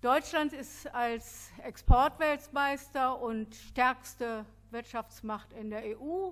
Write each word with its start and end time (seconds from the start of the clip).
Deutschland 0.00 0.54
ist 0.54 0.86
als 0.94 1.50
Exportweltmeister 1.62 3.20
und 3.20 3.54
stärkste 3.54 4.46
Wirtschaftsmacht 4.70 5.52
in 5.52 5.68
der 5.68 5.82
EU 6.00 6.30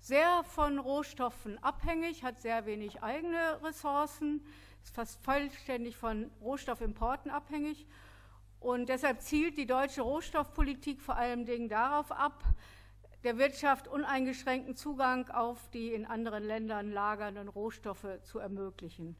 sehr 0.00 0.44
von 0.44 0.78
Rohstoffen 0.78 1.56
abhängig, 1.64 2.24
hat 2.24 2.38
sehr 2.42 2.66
wenig 2.66 3.02
eigene 3.02 3.62
Ressourcen, 3.62 4.44
ist 4.82 4.94
fast 4.94 5.18
vollständig 5.24 5.96
von 5.96 6.30
Rohstoffimporten 6.42 7.30
abhängig. 7.30 7.86
Und 8.58 8.90
deshalb 8.90 9.22
zielt 9.22 9.56
die 9.56 9.66
deutsche 9.66 10.02
Rohstoffpolitik 10.02 11.00
vor 11.00 11.16
allem 11.16 11.46
Dingen 11.46 11.70
darauf 11.70 12.12
ab, 12.12 12.44
der 13.24 13.38
Wirtschaft 13.38 13.88
uneingeschränkten 13.88 14.76
Zugang 14.76 15.30
auf 15.30 15.70
die 15.70 15.94
in 15.94 16.04
anderen 16.04 16.44
Ländern 16.44 16.92
lagernden 16.92 17.48
Rohstoffe 17.48 18.20
zu 18.24 18.40
ermöglichen. 18.40 19.16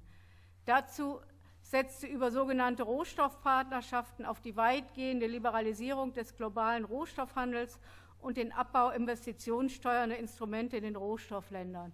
Dazu 0.67 1.23
setzt 1.71 2.01
sie 2.01 2.09
über 2.09 2.33
sogenannte 2.33 2.83
Rohstoffpartnerschaften 2.83 4.27
auf 4.27 4.41
die 4.41 4.57
weitgehende 4.57 5.29
Liberalisierung 5.29 6.13
des 6.13 6.35
globalen 6.35 6.85
Rohstoffhandels 6.85 7.79
und 8.21 8.39
den 8.39 8.51
Abbau 8.51 8.91
investitionssteuernder 8.91 10.19
Instrumente 10.19 10.77
in 10.79 10.83
den 10.83 10.97
Rohstoffländern. 10.97 11.93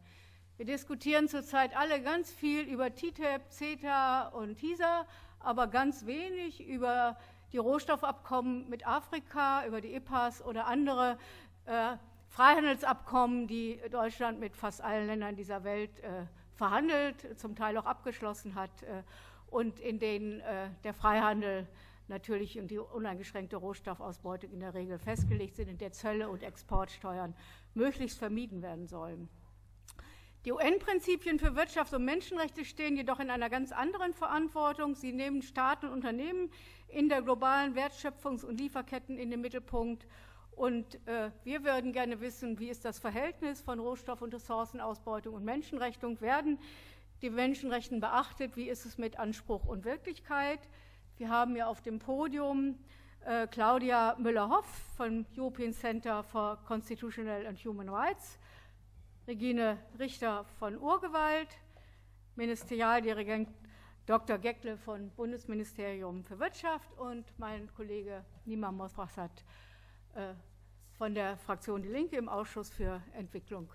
Wir 0.56 0.64
diskutieren 0.64 1.28
zurzeit 1.28 1.76
alle 1.76 2.00
ganz 2.00 2.32
viel 2.32 2.62
über 2.62 2.94
TTIP, 2.94 3.42
CETA 3.50 4.28
und 4.28 4.56
TISA, 4.56 5.04
aber 5.40 5.66
ganz 5.66 6.06
wenig 6.06 6.66
über 6.66 7.18
die 7.52 7.58
Rohstoffabkommen 7.58 8.70
mit 8.70 8.86
Afrika, 8.86 9.66
über 9.66 9.82
die 9.82 9.94
IPAs 9.94 10.42
oder 10.42 10.68
andere 10.68 11.18
äh, 11.66 11.98
Freihandelsabkommen, 12.28 13.46
die 13.46 13.78
Deutschland 13.90 14.40
mit 14.40 14.56
fast 14.56 14.80
allen 14.80 15.06
Ländern 15.06 15.36
dieser 15.36 15.64
Welt 15.64 16.00
äh, 16.00 16.24
verhandelt, 16.54 17.38
zum 17.38 17.54
Teil 17.54 17.76
auch 17.76 17.84
abgeschlossen 17.84 18.54
hat 18.54 18.70
äh, 18.84 19.02
und 19.48 19.80
in 19.80 19.98
denen 19.98 20.40
äh, 20.40 20.70
der 20.84 20.94
Freihandel 20.94 21.66
natürlich 22.08 22.58
und 22.58 22.70
die 22.70 22.78
uneingeschränkte 22.78 23.56
Rohstoffausbeutung 23.56 24.52
in 24.52 24.60
der 24.60 24.74
Regel 24.74 24.98
festgelegt 24.98 25.56
sind, 25.56 25.68
in 25.68 25.78
der 25.78 25.92
Zölle 25.92 26.28
und 26.28 26.42
Exportsteuern 26.42 27.34
möglichst 27.74 28.18
vermieden 28.18 28.62
werden 28.62 28.86
sollen. 28.86 29.28
Die 30.44 30.52
UN-Prinzipien 30.52 31.40
für 31.40 31.56
Wirtschaft 31.56 31.92
und 31.92 32.04
Menschenrechte 32.04 32.64
stehen 32.64 32.96
jedoch 32.96 33.18
in 33.18 33.30
einer 33.30 33.50
ganz 33.50 33.72
anderen 33.72 34.14
Verantwortung. 34.14 34.94
Sie 34.94 35.12
nehmen 35.12 35.42
Staaten 35.42 35.86
und 35.86 35.94
Unternehmen 35.94 36.52
in 36.86 37.08
der 37.08 37.22
globalen 37.22 37.74
Wertschöpfungs- 37.74 38.44
und 38.44 38.60
Lieferketten 38.60 39.18
in 39.18 39.30
den 39.30 39.40
Mittelpunkt. 39.40 40.06
Und 40.52 40.94
äh, 41.06 41.32
wir 41.42 41.64
würden 41.64 41.92
gerne 41.92 42.20
wissen, 42.20 42.60
wie 42.60 42.70
ist 42.70 42.84
das 42.84 43.00
Verhältnis 43.00 43.60
von 43.60 43.80
Rohstoff- 43.80 44.22
und 44.22 44.32
Ressourcenausbeutung 44.32 45.34
und 45.34 45.44
Menschenrechte? 45.44 46.20
Werden 46.20 46.60
die 47.22 47.30
Menschenrechte 47.30 47.98
beachtet? 47.98 48.56
Wie 48.56 48.68
ist 48.68 48.84
es 48.86 48.98
mit 48.98 49.18
Anspruch 49.18 49.64
und 49.64 49.84
Wirklichkeit? 49.84 50.60
Wir 51.16 51.30
haben 51.30 51.56
ja 51.56 51.66
auf 51.66 51.80
dem 51.80 51.98
Podium 51.98 52.78
äh, 53.24 53.46
Claudia 53.46 54.16
Müller-Hoff 54.18 54.66
vom 54.96 55.24
European 55.36 55.72
Center 55.72 56.22
for 56.22 56.58
Constitutional 56.66 57.46
and 57.46 57.58
Human 57.64 57.88
Rights, 57.88 58.38
Regine 59.26 59.78
Richter 59.98 60.44
von 60.58 60.78
Urgewalt, 60.78 61.48
Ministerialdirigent 62.36 63.48
Dr. 64.06 64.38
Geckle 64.38 64.76
von 64.76 65.10
Bundesministerium 65.10 66.22
für 66.22 66.38
Wirtschaft 66.38 66.92
und 66.98 67.24
mein 67.38 67.72
Kollege 67.74 68.24
Nima 68.44 68.70
Mosrasat 68.70 69.42
äh, 70.14 70.34
von 70.96 71.14
der 71.14 71.36
Fraktion 71.38 71.82
Die 71.82 71.88
Linke 71.88 72.16
im 72.16 72.28
Ausschuss 72.28 72.70
für 72.70 73.02
Entwicklung 73.14 73.68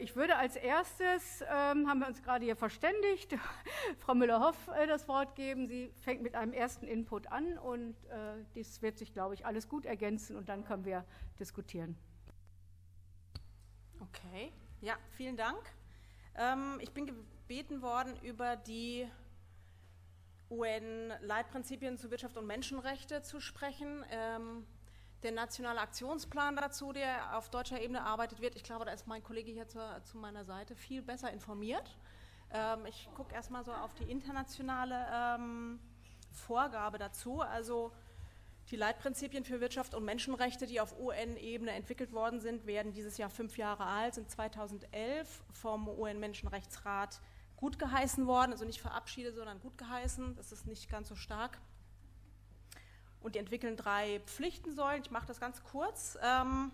ich 0.00 0.16
würde 0.16 0.36
als 0.36 0.56
erstes, 0.56 1.42
ähm, 1.42 1.88
haben 1.88 2.00
wir 2.00 2.06
uns 2.06 2.22
gerade 2.22 2.44
hier 2.44 2.56
verständigt, 2.56 3.36
Frau 3.98 4.14
Müller-Hoff 4.14 4.56
äh, 4.68 4.86
das 4.86 5.08
Wort 5.08 5.34
geben. 5.34 5.66
Sie 5.66 5.90
fängt 6.00 6.22
mit 6.22 6.34
einem 6.34 6.52
ersten 6.52 6.86
Input 6.86 7.26
an 7.30 7.58
und 7.58 7.94
äh, 8.06 8.44
dies 8.54 8.80
wird 8.82 8.98
sich, 8.98 9.12
glaube 9.12 9.34
ich, 9.34 9.44
alles 9.44 9.68
gut 9.68 9.84
ergänzen 9.84 10.36
und 10.36 10.48
dann 10.48 10.64
können 10.64 10.84
wir 10.84 11.04
diskutieren. 11.38 11.96
Okay, 14.00 14.52
ja, 14.80 14.96
vielen 15.10 15.36
Dank. 15.36 15.60
Ähm, 16.36 16.78
ich 16.80 16.90
bin 16.92 17.06
gebeten 17.06 17.82
worden, 17.82 18.16
über 18.22 18.56
die 18.56 19.06
UN-Leitprinzipien 20.50 21.98
zu 21.98 22.10
Wirtschaft 22.10 22.36
und 22.36 22.46
Menschenrechte 22.46 23.22
zu 23.22 23.40
sprechen. 23.40 24.04
Ähm, 24.10 24.66
der 25.24 25.32
nationale 25.32 25.80
Aktionsplan 25.80 26.54
dazu, 26.54 26.92
der 26.92 27.36
auf 27.36 27.48
deutscher 27.48 27.80
Ebene 27.80 27.98
erarbeitet 27.98 28.40
wird. 28.40 28.54
Ich 28.56 28.62
glaube, 28.62 28.84
da 28.84 28.92
ist 28.92 29.06
mein 29.06 29.22
Kollege 29.22 29.50
hier 29.50 29.66
zu, 29.66 29.80
zu 30.04 30.18
meiner 30.18 30.44
Seite 30.44 30.76
viel 30.76 31.02
besser 31.02 31.32
informiert. 31.32 31.96
Ähm, 32.52 32.86
ich 32.86 33.08
gucke 33.16 33.34
erstmal 33.34 33.64
so 33.64 33.72
auf 33.72 33.94
die 33.94 34.04
internationale 34.04 35.06
ähm, 35.12 35.80
Vorgabe 36.30 36.98
dazu. 36.98 37.40
Also 37.40 37.90
die 38.70 38.76
Leitprinzipien 38.76 39.44
für 39.44 39.60
Wirtschaft 39.60 39.94
und 39.94 40.04
Menschenrechte, 40.04 40.66
die 40.66 40.80
auf 40.80 40.98
UN-Ebene 40.98 41.72
entwickelt 41.72 42.12
worden 42.12 42.40
sind, 42.40 42.66
werden 42.66 42.92
dieses 42.92 43.16
Jahr 43.16 43.30
fünf 43.30 43.56
Jahre 43.56 43.86
alt, 43.86 44.14
sind 44.14 44.30
2011 44.30 45.42
vom 45.52 45.88
UN-Menschenrechtsrat 45.88 47.20
gut 47.56 47.78
geheißen 47.78 48.26
worden, 48.26 48.52
also 48.52 48.66
nicht 48.66 48.80
verabschiedet, 48.80 49.36
sondern 49.36 49.58
gut 49.60 49.78
geheißen. 49.78 50.36
Das 50.36 50.52
ist 50.52 50.66
nicht 50.66 50.90
ganz 50.90 51.08
so 51.08 51.14
stark 51.14 51.58
und 53.24 53.34
die 53.34 53.38
entwickeln 53.38 53.76
drei 53.76 54.20
Pflichtensäulen. 54.26 55.02
Ich 55.02 55.10
mache 55.10 55.26
das 55.26 55.40
ganz 55.40 55.62
kurz. 55.64 56.16
Ähm, 56.22 56.70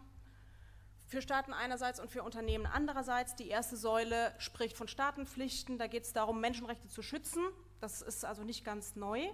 für 1.06 1.22
Staaten 1.22 1.52
einerseits 1.52 1.98
und 1.98 2.10
für 2.10 2.22
Unternehmen 2.22 2.66
andererseits. 2.66 3.34
Die 3.34 3.48
erste 3.48 3.76
Säule 3.76 4.34
spricht 4.38 4.76
von 4.76 4.86
Staatenpflichten. 4.86 5.78
Da 5.78 5.86
geht 5.86 6.04
es 6.04 6.12
darum, 6.12 6.40
Menschenrechte 6.40 6.88
zu 6.88 7.02
schützen. 7.02 7.42
Das 7.80 8.02
ist 8.02 8.24
also 8.24 8.44
nicht 8.44 8.64
ganz 8.64 8.94
neu. 8.94 9.28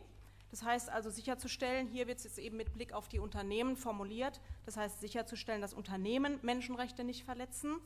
Das 0.50 0.62
heißt 0.62 0.91
also 0.91 1.10
sicherzustellen, 1.10 1.88
hier 1.88 2.06
wird 2.06 2.19
es 2.19 2.25
jetzt 2.25 2.38
eben 2.38 2.56
mit 2.56 2.72
Blick 2.72 2.93
auf 2.93 3.09
die 3.09 3.19
Unternehmen 3.19 3.77
formuliert, 3.77 4.41
das 4.65 4.77
heißt 4.77 5.00
sicherzustellen, 5.00 5.60
dass 5.60 5.75
Unternehmen 5.75 6.38
Menschenrechte 6.43 7.03
nicht 7.03 7.25
verletzen. 7.25 7.81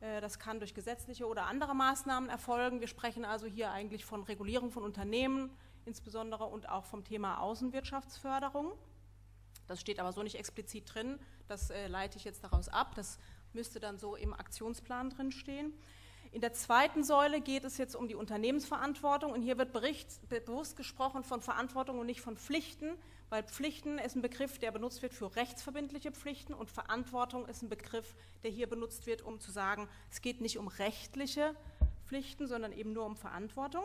Äh, 0.00 0.20
das 0.20 0.38
kann 0.38 0.58
durch 0.58 0.74
gesetzliche 0.74 1.26
oder 1.26 1.46
andere 1.46 1.74
Maßnahmen 1.74 2.28
erfolgen. 2.28 2.80
Wir 2.80 2.86
sprechen 2.86 3.24
also 3.24 3.46
hier 3.46 3.70
eigentlich 3.70 4.04
von 4.04 4.22
Regulierung 4.24 4.70
von 4.70 4.84
Unternehmen, 4.84 5.50
insbesondere 5.86 6.44
und 6.44 6.68
auch 6.68 6.84
vom 6.84 7.04
Thema 7.04 7.40
Außenwirtschaftsförderung. 7.40 8.72
Das 9.66 9.80
steht 9.80 9.98
aber 9.98 10.12
so 10.12 10.22
nicht 10.22 10.36
explizit 10.36 10.94
drin, 10.94 11.18
das 11.48 11.70
äh, 11.70 11.88
leite 11.88 12.18
ich 12.18 12.24
jetzt 12.24 12.44
daraus 12.44 12.68
ab, 12.68 12.94
das 12.94 13.18
müsste 13.52 13.80
dann 13.80 13.98
so 13.98 14.16
im 14.16 14.32
Aktionsplan 14.32 15.10
drin 15.10 15.32
stehen. 15.32 15.72
In 16.32 16.40
der 16.42 16.52
zweiten 16.52 17.02
Säule 17.02 17.40
geht 17.40 17.64
es 17.64 17.78
jetzt 17.78 17.96
um 17.96 18.08
die 18.08 18.14
Unternehmensverantwortung. 18.14 19.32
Und 19.32 19.40
hier 19.40 19.56
wird 19.56 19.72
Bericht, 19.72 20.28
bewusst 20.28 20.76
gesprochen 20.76 21.24
von 21.24 21.40
Verantwortung 21.40 21.98
und 21.98 22.04
nicht 22.04 22.20
von 22.20 22.36
Pflichten, 22.36 22.90
weil 23.30 23.42
Pflichten 23.42 23.98
ist 23.98 24.16
ein 24.16 24.22
Begriff, 24.22 24.58
der 24.58 24.70
benutzt 24.70 25.00
wird 25.00 25.14
für 25.14 25.34
rechtsverbindliche 25.34 26.12
Pflichten. 26.12 26.52
Und 26.52 26.70
Verantwortung 26.70 27.46
ist 27.46 27.62
ein 27.62 27.70
Begriff, 27.70 28.14
der 28.42 28.50
hier 28.50 28.68
benutzt 28.68 29.06
wird, 29.06 29.22
um 29.22 29.40
zu 29.40 29.50
sagen, 29.50 29.88
es 30.10 30.20
geht 30.20 30.42
nicht 30.42 30.58
um 30.58 30.68
rechtliche 30.68 31.56
Pflichten, 32.04 32.46
sondern 32.46 32.72
eben 32.72 32.92
nur 32.92 33.06
um 33.06 33.16
Verantwortung 33.16 33.84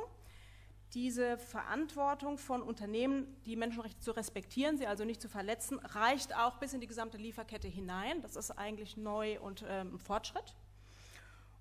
diese 0.93 1.37
Verantwortung 1.37 2.37
von 2.37 2.61
Unternehmen, 2.61 3.41
die 3.45 3.55
Menschenrechte 3.55 3.99
zu 4.01 4.11
respektieren, 4.11 4.77
sie 4.77 4.87
also 4.87 5.05
nicht 5.05 5.21
zu 5.21 5.29
verletzen, 5.29 5.79
reicht 5.79 6.35
auch 6.35 6.57
bis 6.57 6.73
in 6.73 6.81
die 6.81 6.87
gesamte 6.87 7.17
Lieferkette 7.17 7.67
hinein. 7.67 8.21
Das 8.21 8.35
ist 8.35 8.51
eigentlich 8.51 8.97
neu 8.97 9.39
und 9.39 9.63
ähm, 9.67 9.99
Fortschritt. 9.99 10.55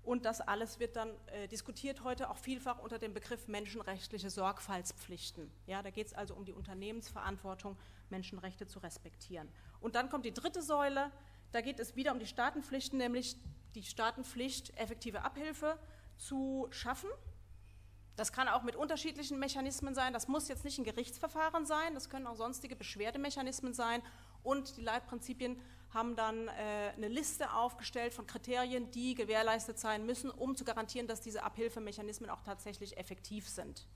Und 0.03 0.25
das 0.25 0.41
alles 0.41 0.79
wird 0.79 0.95
dann 0.95 1.09
äh, 1.27 1.47
diskutiert 1.47 2.03
heute 2.03 2.29
auch 2.29 2.37
vielfach 2.37 2.79
unter 2.79 2.97
dem 2.97 3.13
Begriff 3.13 3.47
menschenrechtliche 3.47 4.29
Sorgfaltspflichten. 4.29 5.49
Ja, 5.67 5.83
da 5.83 5.91
geht 5.91 6.07
es 6.07 6.13
also 6.13 6.33
um 6.33 6.43
die 6.43 6.53
Unternehmensverantwortung, 6.53 7.77
Menschenrechte 8.09 8.67
zu 8.67 8.79
respektieren. 8.79 9.47
Und 9.79 9.95
dann 9.95 10.09
kommt 10.09 10.25
die 10.25 10.33
dritte 10.33 10.61
Säule, 10.61 11.11
da 11.51 11.61
geht 11.61 11.79
es 11.79 11.95
wieder 11.95 12.11
um 12.11 12.19
die 12.19 12.25
Staatenpflichten, 12.25 12.97
nämlich 12.97 13.37
die 13.75 13.83
Staatenpflicht, 13.83 14.77
effektive 14.77 15.21
Abhilfe 15.21 15.77
zu 16.17 16.67
schaffen 16.71 17.09
das 18.21 18.31
kann 18.31 18.47
auch 18.47 18.61
mit 18.61 18.75
unterschiedlichen 18.75 19.39
Mechanismen 19.39 19.95
sein. 19.95 20.13
Das 20.13 20.27
muss 20.27 20.47
jetzt 20.47 20.63
nicht 20.63 20.77
ein 20.77 20.83
Gerichtsverfahren 20.83 21.65
sein, 21.65 21.95
das 21.95 22.07
können 22.07 22.27
auch 22.27 22.35
sonstige 22.35 22.75
Beschwerdemechanismen 22.75 23.73
sein. 23.73 24.03
Und 24.43 24.77
die 24.77 24.81
Leitprinzipien 24.81 25.59
haben 25.91 26.15
dann 26.15 26.47
äh, 26.47 26.51
eine 26.95 27.07
Liste 27.07 27.51
aufgestellt 27.51 28.13
von 28.13 28.27
Kriterien, 28.27 28.91
die 28.91 29.15
gewährleistet 29.15 29.79
sein 29.79 30.05
müssen, 30.05 30.29
um 30.29 30.55
zu 30.55 30.63
garantieren, 30.63 31.07
dass 31.07 31.21
diese 31.21 31.41
Abhilfemechanismen 31.41 32.29
auch 32.29 32.43
tatsächlich 32.43 32.95
effektiv 32.95 33.49
sind. 33.49 33.87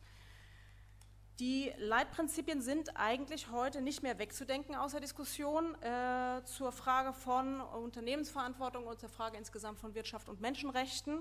Die 1.39 1.71
Leitprinzipien 1.77 2.63
sind 2.63 2.97
eigentlich 2.97 3.51
heute 3.51 3.79
nicht 3.81 4.01
mehr 4.01 4.17
wegzudenken 4.17 4.73
aus 4.73 4.93
der 4.93 5.01
Diskussion 5.01 5.75
äh, 5.83 6.43
zur 6.45 6.71
Frage 6.71 7.13
von 7.13 7.61
Unternehmensverantwortung 7.61 8.87
und 8.87 8.99
zur 8.99 9.09
Frage 9.09 9.37
insgesamt 9.37 9.77
von 9.77 9.93
Wirtschaft 9.93 10.29
und 10.29 10.41
Menschenrechten 10.41 11.19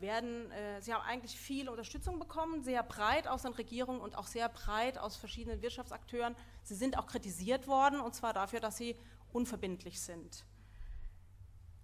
werden, 0.00 0.50
äh, 0.50 0.80
sie 0.80 0.92
haben 0.94 1.02
eigentlich 1.02 1.38
viel 1.38 1.68
Unterstützung 1.68 2.18
bekommen, 2.18 2.62
sehr 2.62 2.82
breit 2.82 3.28
aus 3.28 3.42
den 3.42 3.52
Regierungen 3.52 4.00
und 4.00 4.16
auch 4.16 4.26
sehr 4.26 4.48
breit 4.48 4.98
aus 4.98 5.16
verschiedenen 5.16 5.62
Wirtschaftsakteuren. 5.62 6.34
Sie 6.62 6.74
sind 6.74 6.98
auch 6.98 7.06
kritisiert 7.06 7.66
worden, 7.66 8.00
und 8.00 8.14
zwar 8.14 8.32
dafür, 8.32 8.60
dass 8.60 8.76
sie 8.76 8.96
unverbindlich 9.32 10.00
sind. 10.00 10.44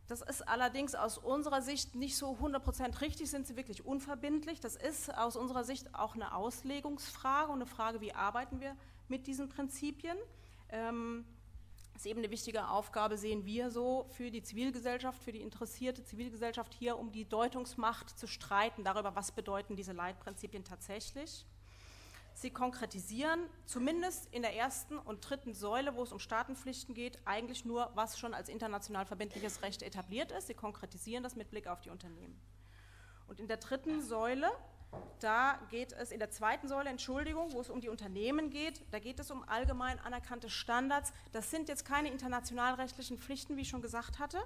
Das 0.08 0.22
ist 0.22 0.46
allerdings 0.46 0.94
aus 0.94 1.18
unserer 1.18 1.62
Sicht 1.62 1.96
nicht 1.96 2.16
so 2.16 2.36
100% 2.36 3.00
richtig, 3.00 3.28
sind 3.28 3.46
sie 3.46 3.56
wirklich 3.56 3.84
unverbindlich. 3.84 4.60
Das 4.60 4.76
ist 4.76 5.12
aus 5.12 5.36
unserer 5.36 5.64
Sicht 5.64 5.94
auch 5.94 6.14
eine 6.14 6.34
Auslegungsfrage 6.34 7.50
und 7.50 7.58
eine 7.58 7.66
Frage, 7.66 8.00
wie 8.00 8.12
arbeiten 8.12 8.60
wir 8.60 8.76
mit 9.08 9.26
diesen 9.26 9.48
Prinzipien. 9.48 10.16
Ähm, 10.68 11.24
das 11.96 12.04
ist 12.04 12.10
eben 12.10 12.20
eine 12.20 12.30
wichtige 12.30 12.68
Aufgabe, 12.68 13.16
sehen 13.16 13.46
wir 13.46 13.70
so, 13.70 14.04
für 14.10 14.30
die 14.30 14.42
Zivilgesellschaft, 14.42 15.24
für 15.24 15.32
die 15.32 15.40
interessierte 15.40 16.04
Zivilgesellschaft 16.04 16.74
hier, 16.74 16.98
um 16.98 17.10
die 17.10 17.26
Deutungsmacht 17.26 18.18
zu 18.18 18.26
streiten 18.26 18.84
darüber, 18.84 19.16
was 19.16 19.32
bedeuten 19.32 19.76
diese 19.76 19.92
Leitprinzipien 19.92 20.62
tatsächlich. 20.62 21.46
Sie 22.34 22.50
konkretisieren 22.50 23.40
zumindest 23.64 24.26
in 24.30 24.42
der 24.42 24.54
ersten 24.54 24.98
und 24.98 25.26
dritten 25.26 25.54
Säule, 25.54 25.96
wo 25.96 26.02
es 26.02 26.12
um 26.12 26.18
Staatenpflichten 26.18 26.94
geht, 26.94 27.18
eigentlich 27.24 27.64
nur, 27.64 27.90
was 27.94 28.18
schon 28.18 28.34
als 28.34 28.50
international 28.50 29.06
verbindliches 29.06 29.62
Recht 29.62 29.82
etabliert 29.82 30.32
ist. 30.32 30.48
Sie 30.48 30.54
konkretisieren 30.54 31.22
das 31.22 31.34
mit 31.34 31.48
Blick 31.48 31.66
auf 31.66 31.80
die 31.80 31.88
Unternehmen. 31.88 32.38
Und 33.26 33.40
in 33.40 33.48
der 33.48 33.56
dritten 33.56 34.02
Säule, 34.02 34.50
da 35.20 35.58
geht 35.70 35.92
es, 35.92 36.10
in 36.10 36.18
der 36.18 36.30
zweiten 36.30 36.68
Säule, 36.68 36.90
Entschuldigung, 36.90 37.52
wo 37.52 37.60
es 37.60 37.70
um 37.70 37.80
die 37.80 37.88
Unternehmen 37.88 38.50
geht, 38.50 38.82
da 38.90 38.98
geht 38.98 39.18
es 39.18 39.30
um 39.30 39.42
allgemein 39.48 39.98
anerkannte 40.00 40.50
Standards. 40.50 41.12
Das 41.32 41.50
sind 41.50 41.68
jetzt 41.68 41.84
keine 41.84 42.10
internationalrechtlichen 42.10 43.18
Pflichten, 43.18 43.56
wie 43.56 43.62
ich 43.62 43.68
schon 43.68 43.82
gesagt 43.82 44.18
hatte. 44.18 44.38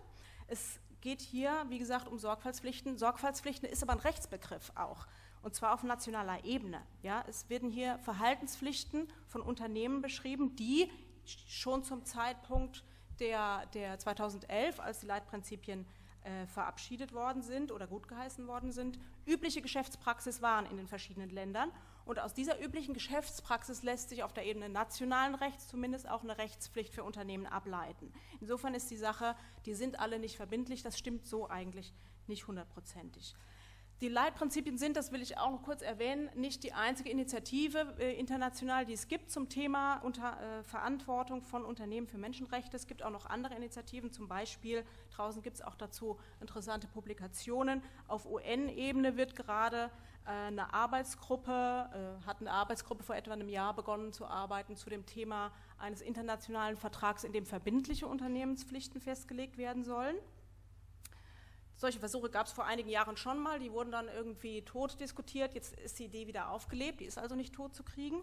Es 0.47 0.81
geht 1.01 1.21
hier, 1.21 1.65
wie 1.69 1.79
gesagt, 1.79 2.09
um 2.09 2.19
Sorgfaltspflichten. 2.19 2.99
Sorgfaltspflichten 2.99 3.69
ist 3.69 3.83
aber 3.83 3.93
ein 3.93 3.99
Rechtsbegriff 4.01 4.73
auch 4.75 5.07
und 5.43 5.55
zwar 5.55 5.75
auf 5.75 5.83
nationaler 5.83 6.45
Ebene. 6.45 6.83
Ja, 7.03 7.25
es 7.29 7.49
werden 7.49 7.71
hier 7.71 7.99
Verhaltenspflichten 8.01 9.09
von 9.27 9.41
Unternehmen 9.41 10.03
beschrieben, 10.03 10.55
die 10.57 10.91
schon 11.25 11.85
zum 11.85 12.05
Zeitpunkt 12.05 12.85
der, 13.19 13.67
der 13.67 13.99
2011, 13.99 14.81
als 14.81 15.01
die 15.01 15.07
Leitprinzipien 15.07 15.87
äh, 16.25 16.46
verabschiedet 16.46 17.12
worden 17.12 17.43
sind 17.43 17.72
oder 17.72 17.87
gutgeheißen 17.87 18.46
worden 18.46 18.72
sind, 18.72 18.99
übliche 19.26 19.62
Geschäftspraxis 19.62 20.43
waren 20.43 20.67
in 20.67 20.76
den 20.76 20.87
verschiedenen 20.87 21.31
Ländern. 21.31 21.70
Und 22.05 22.19
aus 22.19 22.34
dieser 22.34 22.61
üblichen 22.62 22.94
Geschäftspraxis 22.94 23.82
lässt 23.82 24.08
sich 24.08 24.22
auf 24.22 24.32
der 24.32 24.44
Ebene 24.44 24.69
nationalen 24.69 25.34
Rechts 25.34 25.69
zumindest 25.69 26.08
auch 26.08 26.22
eine 26.22 26.38
Rechtspflicht 26.38 26.93
für 26.93 27.05
Unternehmen 27.05 27.46
ableiten. 27.46 28.12
Insofern 28.40 28.75
ist 28.75 28.90
die 28.90 28.96
Sache, 28.96 29.37
die 29.67 29.75
sind 29.75 30.00
alle 30.00 30.19
nicht 30.19 30.37
verbindlich, 30.37 30.82
das 30.82 30.99
stimmt 30.99 31.26
so 31.26 31.49
eigentlich 31.49 31.93
nicht 32.26 32.46
hundertprozentig. 32.46 33.34
Die 34.00 34.08
Leitprinzipien 34.08 34.79
sind, 34.79 34.97
das 34.97 35.12
will 35.12 35.20
ich 35.20 35.37
auch 35.37 35.50
noch 35.50 35.62
kurz 35.62 35.82
erwähnen, 35.82 36.31
nicht 36.35 36.64
die 36.64 36.73
einzige 36.73 37.11
Initiative 37.11 37.97
äh, 37.99 38.19
international, 38.19 38.87
die 38.87 38.94
es 38.94 39.08
gibt 39.08 39.31
zum 39.31 39.50
Thema 39.50 39.99
unter, 39.99 40.41
äh, 40.41 40.62
Verantwortung 40.62 41.43
von 41.43 41.67
Unternehmen 41.67 42.06
für 42.06 42.17
Menschenrechte. 42.17 42.79
Es 42.79 42.87
gibt 42.87 43.02
auch 43.02 43.11
noch 43.11 43.26
andere 43.26 43.55
Initiativen, 43.56 44.11
zum 44.11 44.26
Beispiel 44.26 44.87
draußen 45.14 45.43
gibt 45.43 45.56
es 45.56 45.62
auch 45.62 45.75
dazu 45.75 46.19
interessante 46.41 46.87
Publikationen. 46.87 47.82
Auf 48.08 48.25
UN-Ebene 48.25 49.19
wird 49.19 49.37
gerade 49.37 49.91
äh, 50.25 50.31
eine 50.31 50.73
Arbeitsgruppe, 50.73 52.20
äh, 52.23 52.26
hat 52.26 52.41
eine 52.41 52.53
Arbeitsgruppe 52.53 53.03
vor 53.03 53.17
etwa 53.17 53.35
einem 53.35 53.50
Jahr 53.50 53.75
begonnen 53.75 54.14
zu 54.14 54.25
arbeiten 54.25 54.76
zu 54.76 54.88
dem 54.88 55.05
Thema 55.05 55.53
eines 55.76 56.00
internationalen 56.00 56.76
Vertrags, 56.76 57.23
in 57.23 57.35
dem 57.35 57.44
verbindliche 57.44 58.06
Unternehmenspflichten 58.06 58.99
festgelegt 58.99 59.58
werden 59.58 59.85
sollen. 59.85 60.17
Solche 61.81 61.99
Versuche 61.99 62.29
gab 62.29 62.47
es 62.47 62.53
vor 62.53 62.67
einigen 62.67 62.91
Jahren 62.91 63.17
schon 63.17 63.38
mal, 63.38 63.59
die 63.59 63.73
wurden 63.73 63.91
dann 63.91 64.06
irgendwie 64.15 64.61
tot 64.61 65.00
diskutiert. 65.00 65.55
Jetzt 65.55 65.81
ist 65.81 65.99
die 65.99 66.05
Idee 66.05 66.27
wieder 66.27 66.50
aufgelebt, 66.50 67.00
die 67.00 67.06
ist 67.06 67.17
also 67.17 67.35
nicht 67.35 67.55
tot 67.55 67.75
zu 67.75 67.82
kriegen. 67.82 68.21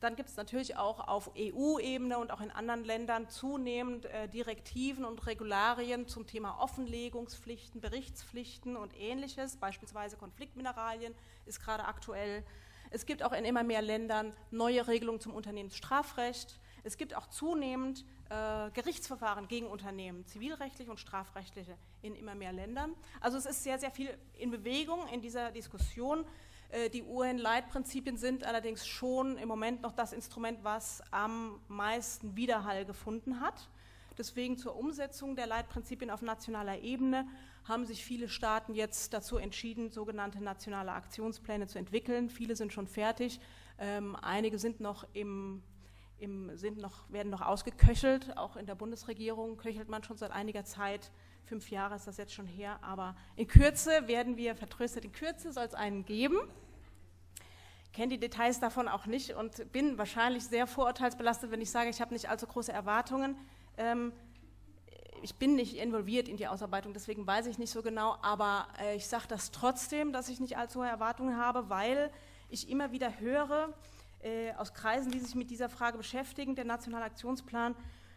Dann 0.00 0.16
gibt 0.16 0.28
es 0.28 0.36
natürlich 0.36 0.76
auch 0.76 1.06
auf 1.06 1.30
EU-Ebene 1.38 2.18
und 2.18 2.32
auch 2.32 2.40
in 2.40 2.50
anderen 2.50 2.82
Ländern 2.82 3.28
zunehmend 3.28 4.06
äh, 4.06 4.28
Direktiven 4.28 5.04
und 5.04 5.24
Regularien 5.24 6.08
zum 6.08 6.26
Thema 6.26 6.58
Offenlegungspflichten, 6.60 7.80
Berichtspflichten 7.80 8.76
und 8.76 8.92
ähnliches. 8.98 9.56
Beispielsweise 9.56 10.16
Konfliktmineralien 10.16 11.14
ist 11.44 11.60
gerade 11.60 11.84
aktuell. 11.84 12.42
Es 12.90 13.06
gibt 13.06 13.22
auch 13.22 13.32
in 13.32 13.44
immer 13.44 13.62
mehr 13.62 13.82
Ländern 13.82 14.32
neue 14.50 14.88
Regelungen 14.88 15.20
zum 15.20 15.32
Unternehmensstrafrecht. 15.32 16.58
Es 16.82 16.96
gibt 16.96 17.14
auch 17.14 17.28
zunehmend 17.28 18.04
äh, 18.28 18.70
Gerichtsverfahren 18.70 19.48
gegen 19.48 19.66
Unternehmen, 19.66 20.26
zivilrechtliche 20.26 20.90
und 20.90 20.98
strafrechtliche, 20.98 21.76
in 22.02 22.14
immer 22.14 22.34
mehr 22.34 22.52
Ländern. 22.52 22.94
Also 23.20 23.38
es 23.38 23.46
ist 23.46 23.62
sehr, 23.62 23.78
sehr 23.78 23.90
viel 23.90 24.16
in 24.38 24.50
Bewegung 24.50 25.06
in 25.08 25.20
dieser 25.20 25.50
Diskussion. 25.52 26.24
Äh, 26.70 26.90
die 26.90 27.02
UN-Leitprinzipien 27.02 28.16
sind 28.16 28.44
allerdings 28.44 28.86
schon 28.86 29.38
im 29.38 29.48
Moment 29.48 29.82
noch 29.82 29.92
das 29.92 30.12
Instrument, 30.12 30.58
was 30.62 31.02
am 31.10 31.60
meisten 31.68 32.36
Widerhall 32.36 32.84
gefunden 32.84 33.40
hat. 33.40 33.68
Deswegen 34.18 34.56
zur 34.56 34.76
Umsetzung 34.76 35.36
der 35.36 35.46
Leitprinzipien 35.46 36.10
auf 36.10 36.22
nationaler 36.22 36.80
Ebene 36.80 37.28
haben 37.64 37.84
sich 37.84 38.04
viele 38.04 38.28
Staaten 38.28 38.74
jetzt 38.74 39.12
dazu 39.12 39.36
entschieden, 39.36 39.90
sogenannte 39.90 40.42
nationale 40.42 40.92
Aktionspläne 40.92 41.66
zu 41.66 41.78
entwickeln. 41.78 42.30
Viele 42.30 42.56
sind 42.56 42.72
schon 42.72 42.86
fertig, 42.86 43.40
ähm, 43.78 44.16
einige 44.16 44.58
sind 44.58 44.80
noch 44.80 45.06
im 45.12 45.62
im, 46.18 46.56
sind 46.56 46.78
noch, 46.78 47.10
werden 47.10 47.30
noch 47.30 47.42
ausgeköchelt. 47.42 48.36
Auch 48.36 48.56
in 48.56 48.66
der 48.66 48.74
Bundesregierung 48.74 49.56
köchelt 49.56 49.88
man 49.88 50.02
schon 50.02 50.16
seit 50.16 50.30
einiger 50.30 50.64
Zeit. 50.64 51.10
Fünf 51.44 51.70
Jahre 51.70 51.94
ist 51.96 52.06
das 52.06 52.16
jetzt 52.16 52.34
schon 52.34 52.46
her. 52.46 52.78
Aber 52.82 53.16
in 53.36 53.46
Kürze 53.46 54.08
werden 54.08 54.36
wir, 54.36 54.56
vertröstet 54.56 55.04
in 55.04 55.12
Kürze, 55.12 55.52
soll 55.52 55.64
es 55.64 55.74
einen 55.74 56.04
geben. 56.04 56.38
Ich 57.84 57.92
kenne 57.92 58.08
die 58.08 58.20
Details 58.20 58.60
davon 58.60 58.88
auch 58.88 59.06
nicht 59.06 59.34
und 59.34 59.72
bin 59.72 59.96
wahrscheinlich 59.96 60.44
sehr 60.44 60.66
vorurteilsbelastet, 60.66 61.50
wenn 61.50 61.60
ich 61.60 61.70
sage, 61.70 61.88
ich 61.88 62.00
habe 62.00 62.12
nicht 62.12 62.28
allzu 62.28 62.46
große 62.46 62.72
Erwartungen. 62.72 63.36
Ähm, 63.78 64.12
ich 65.22 65.34
bin 65.36 65.54
nicht 65.54 65.76
involviert 65.76 66.28
in 66.28 66.36
die 66.36 66.46
Ausarbeitung, 66.46 66.92
deswegen 66.92 67.26
weiß 67.26 67.46
ich 67.46 67.58
nicht 67.58 67.70
so 67.70 67.82
genau, 67.82 68.16
aber 68.22 68.68
äh, 68.78 68.96
ich 68.96 69.06
sage 69.06 69.24
das 69.28 69.50
trotzdem, 69.50 70.12
dass 70.12 70.28
ich 70.28 70.40
nicht 70.40 70.58
allzu 70.58 70.80
hohe 70.80 70.88
Erwartungen 70.88 71.36
habe, 71.38 71.70
weil 71.70 72.10
ich 72.48 72.68
immer 72.68 72.92
wieder 72.92 73.18
höre, 73.18 73.72
äh, 74.22 74.52
aus 74.54 74.74
Kreisen, 74.74 75.10
die 75.10 75.20
sich 75.20 75.34
mit 75.34 75.50
dieser 75.50 75.68
Frage 75.68 75.98
beschäftigen, 75.98 76.54
der 76.54 76.64
Nationale 76.64 77.04
Aktionsplan, 77.04 77.74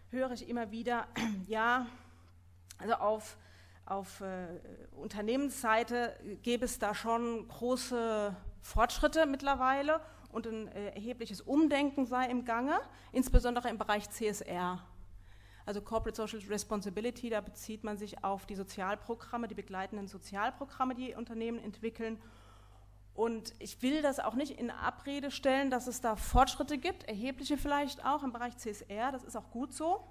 höre 0.10 0.32
ich 0.32 0.48
immer 0.50 0.72
wieder, 0.72 1.08
ja, 1.48 1.88
also 2.78 2.94
auf, 2.96 3.38
auf 3.86 4.22
äh, 4.22 4.48
Unternehmensseite 4.96 6.16
gäbe 6.42 6.66
es 6.66 6.80
da 6.80 6.96
schon 6.96 7.48
große 7.48 8.36
Fortschritte 8.62 9.26
mittlerweile 9.26 10.02
und 10.32 10.48
ein 10.48 10.68
äh, 10.70 10.90
erhebliches 10.90 11.42
Umdenken 11.42 12.06
sei 12.06 12.26
im 12.26 12.46
Gange, 12.46 12.80
insbesondere 13.12 13.70
im 13.70 13.78
Bereich 13.78 14.10
CSR. 14.10 14.84
Also 15.66 15.82
Corporate 15.82 16.16
Social 16.16 16.40
Responsibility, 16.50 17.30
da 17.30 17.42
bezieht 17.42 17.84
man 17.84 17.98
sich 17.98 18.24
auf 18.24 18.46
die 18.46 18.56
Sozialprogramme, 18.56 19.48
die 19.48 19.56
begleitenden 19.56 20.08
Sozialprogramme, 20.08 20.96
die 20.96 21.14
Unternehmen 21.14 21.60
entwickeln 21.60 22.20
und 23.20 23.54
ich 23.60 23.82
will 23.82 24.02
das 24.02 24.22
auch 24.22 24.36
nicht 24.36 24.58
in 24.58 24.72
Abrede 24.72 25.30
stellen, 25.30 25.70
dass 25.70 25.88
es 25.88 26.00
da 26.00 26.16
Fortschritte 26.16 26.78
gibt, 26.78 27.04
erhebliche 27.04 27.58
vielleicht 27.58 28.06
auch 28.06 28.24
im 28.24 28.32
Bereich 28.32 28.56
CSR, 28.56 29.12
das 29.12 29.26
ist 29.26 29.36
auch 29.36 29.52
gut 29.52 29.74
so. 29.74 30.08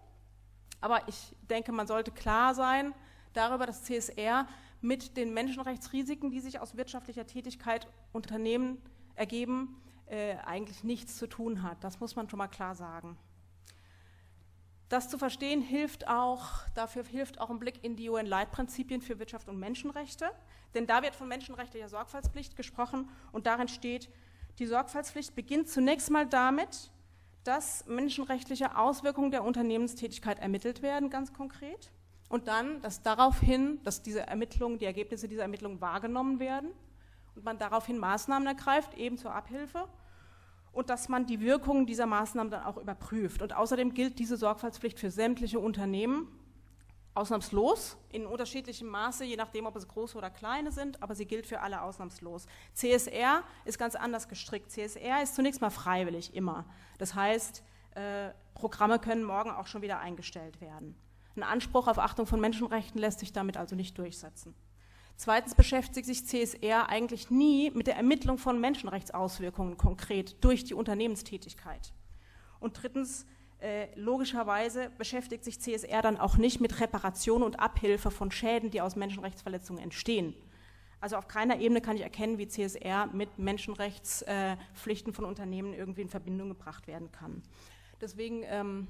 Aber 0.82 1.08
ich 1.08 1.34
denke, 1.48 1.72
man 1.72 1.86
sollte 1.86 2.10
klar 2.10 2.54
sein 2.54 2.92
darüber, 3.32 3.64
dass 3.64 3.84
CSR 3.84 4.46
mit 4.82 5.16
den 5.16 5.32
Menschenrechtsrisiken, 5.32 6.30
die 6.30 6.40
sich 6.40 6.60
aus 6.60 6.76
wirtschaftlicher 6.76 7.26
Tätigkeit 7.26 7.88
Unternehmen 8.12 8.76
ergeben, 9.14 9.80
äh, 10.08 10.36
eigentlich 10.44 10.84
nichts 10.84 11.16
zu 11.16 11.26
tun 11.26 11.62
hat. 11.62 11.82
Das 11.82 12.00
muss 12.00 12.14
man 12.14 12.28
schon 12.28 12.36
mal 12.36 12.48
klar 12.48 12.74
sagen. 12.74 13.16
Das 14.88 15.10
zu 15.10 15.18
verstehen 15.18 15.60
hilft 15.60 16.08
auch, 16.08 16.66
dafür 16.74 17.04
hilft 17.04 17.40
auch 17.40 17.50
ein 17.50 17.58
Blick 17.58 17.84
in 17.84 17.96
die 17.96 18.08
UN-Leitprinzipien 18.08 19.02
für 19.02 19.18
Wirtschaft 19.18 19.48
und 19.48 19.58
Menschenrechte. 19.58 20.30
Denn 20.74 20.86
da 20.86 21.02
wird 21.02 21.14
von 21.14 21.28
menschenrechtlicher 21.28 21.88
Sorgfaltspflicht 21.88 22.56
gesprochen 22.56 23.08
und 23.32 23.46
darin 23.46 23.68
steht, 23.68 24.08
die 24.58 24.66
Sorgfaltspflicht 24.66 25.34
beginnt 25.34 25.68
zunächst 25.68 26.10
mal 26.10 26.26
damit, 26.26 26.90
dass 27.44 27.86
menschenrechtliche 27.86 28.76
Auswirkungen 28.76 29.30
der 29.30 29.44
Unternehmenstätigkeit 29.44 30.38
ermittelt 30.38 30.82
werden, 30.82 31.10
ganz 31.10 31.32
konkret. 31.32 31.90
Und 32.28 32.48
dann, 32.48 32.80
dass 32.82 33.02
daraufhin, 33.02 33.82
dass 33.84 34.02
diese 34.02 34.26
Ermittlungen, 34.26 34.78
die 34.78 34.84
Ergebnisse 34.84 35.28
dieser 35.28 35.42
Ermittlungen 35.42 35.80
wahrgenommen 35.80 36.40
werden 36.40 36.70
und 37.34 37.44
man 37.44 37.58
daraufhin 37.58 37.98
Maßnahmen 37.98 38.46
ergreift, 38.46 38.94
eben 38.94 39.16
zur 39.16 39.34
Abhilfe 39.34 39.88
und 40.78 40.90
dass 40.90 41.08
man 41.08 41.26
die 41.26 41.40
Wirkungen 41.40 41.86
dieser 41.86 42.06
Maßnahmen 42.06 42.52
dann 42.52 42.62
auch 42.62 42.76
überprüft. 42.76 43.42
Und 43.42 43.52
außerdem 43.52 43.94
gilt 43.94 44.20
diese 44.20 44.36
Sorgfaltspflicht 44.36 44.96
für 44.96 45.10
sämtliche 45.10 45.58
Unternehmen, 45.58 46.28
ausnahmslos, 47.14 47.96
in 48.10 48.24
unterschiedlichem 48.26 48.86
Maße, 48.86 49.24
je 49.24 49.34
nachdem, 49.34 49.66
ob 49.66 49.74
es 49.74 49.88
große 49.88 50.16
oder 50.16 50.30
kleine 50.30 50.70
sind, 50.70 51.02
aber 51.02 51.16
sie 51.16 51.26
gilt 51.26 51.48
für 51.48 51.62
alle 51.62 51.82
ausnahmslos. 51.82 52.46
CSR 52.74 53.42
ist 53.64 53.76
ganz 53.76 53.96
anders 53.96 54.28
gestrickt. 54.28 54.70
CSR 54.70 55.20
ist 55.20 55.34
zunächst 55.34 55.60
mal 55.60 55.70
freiwillig, 55.70 56.32
immer. 56.32 56.64
Das 56.98 57.16
heißt, 57.16 57.64
äh, 57.96 58.30
Programme 58.54 59.00
können 59.00 59.24
morgen 59.24 59.50
auch 59.50 59.66
schon 59.66 59.82
wieder 59.82 59.98
eingestellt 59.98 60.60
werden. 60.60 60.94
Ein 61.34 61.42
Anspruch 61.42 61.88
auf 61.88 61.98
Achtung 61.98 62.26
von 62.26 62.38
Menschenrechten 62.38 63.00
lässt 63.00 63.18
sich 63.18 63.32
damit 63.32 63.56
also 63.56 63.74
nicht 63.74 63.98
durchsetzen. 63.98 64.54
Zweitens 65.18 65.56
beschäftigt 65.56 66.06
sich 66.06 66.24
CSR 66.24 66.88
eigentlich 66.88 67.28
nie 67.28 67.72
mit 67.72 67.88
der 67.88 67.96
Ermittlung 67.96 68.38
von 68.38 68.60
Menschenrechtsauswirkungen 68.60 69.76
konkret 69.76 70.36
durch 70.44 70.62
die 70.62 70.74
Unternehmenstätigkeit. 70.74 71.92
Und 72.60 72.80
drittens 72.80 73.26
äh, 73.58 73.88
logischerweise 73.96 74.92
beschäftigt 74.96 75.42
sich 75.42 75.60
CSR 75.60 76.02
dann 76.02 76.18
auch 76.18 76.36
nicht 76.36 76.60
mit 76.60 76.80
Reparation 76.80 77.42
und 77.42 77.58
Abhilfe 77.58 78.12
von 78.12 78.30
Schäden, 78.30 78.70
die 78.70 78.80
aus 78.80 78.94
Menschenrechtsverletzungen 78.94 79.82
entstehen. 79.82 80.34
Also 81.00 81.16
auf 81.16 81.26
keiner 81.26 81.58
Ebene 81.58 81.80
kann 81.80 81.96
ich 81.96 82.02
erkennen, 82.02 82.38
wie 82.38 82.46
CSR 82.46 83.06
mit 83.06 83.40
Menschenrechtspflichten 83.40 85.12
von 85.12 85.24
Unternehmen 85.24 85.74
irgendwie 85.74 86.02
in 86.02 86.08
Verbindung 86.08 86.50
gebracht 86.50 86.86
werden 86.86 87.10
kann. 87.10 87.42
Deswegen 88.00 88.44
ähm, 88.44 88.86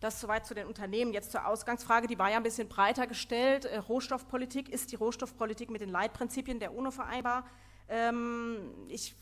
das 0.00 0.20
soweit 0.20 0.46
zu 0.46 0.54
den 0.54 0.66
Unternehmen. 0.66 1.12
Jetzt 1.12 1.32
zur 1.32 1.46
Ausgangsfrage, 1.46 2.06
die 2.06 2.18
war 2.18 2.30
ja 2.30 2.36
ein 2.36 2.42
bisschen 2.42 2.68
breiter 2.68 3.06
gestellt. 3.06 3.64
Äh, 3.64 3.78
Rohstoffpolitik, 3.78 4.68
ist 4.68 4.92
die 4.92 4.96
Rohstoffpolitik 4.96 5.70
mit 5.70 5.80
den 5.80 5.90
Leitprinzipien 5.90 6.60
der 6.60 6.74
UNO 6.74 6.90
vereinbar? 6.90 7.46
Ähm, 7.88 8.72
ich 8.88 9.14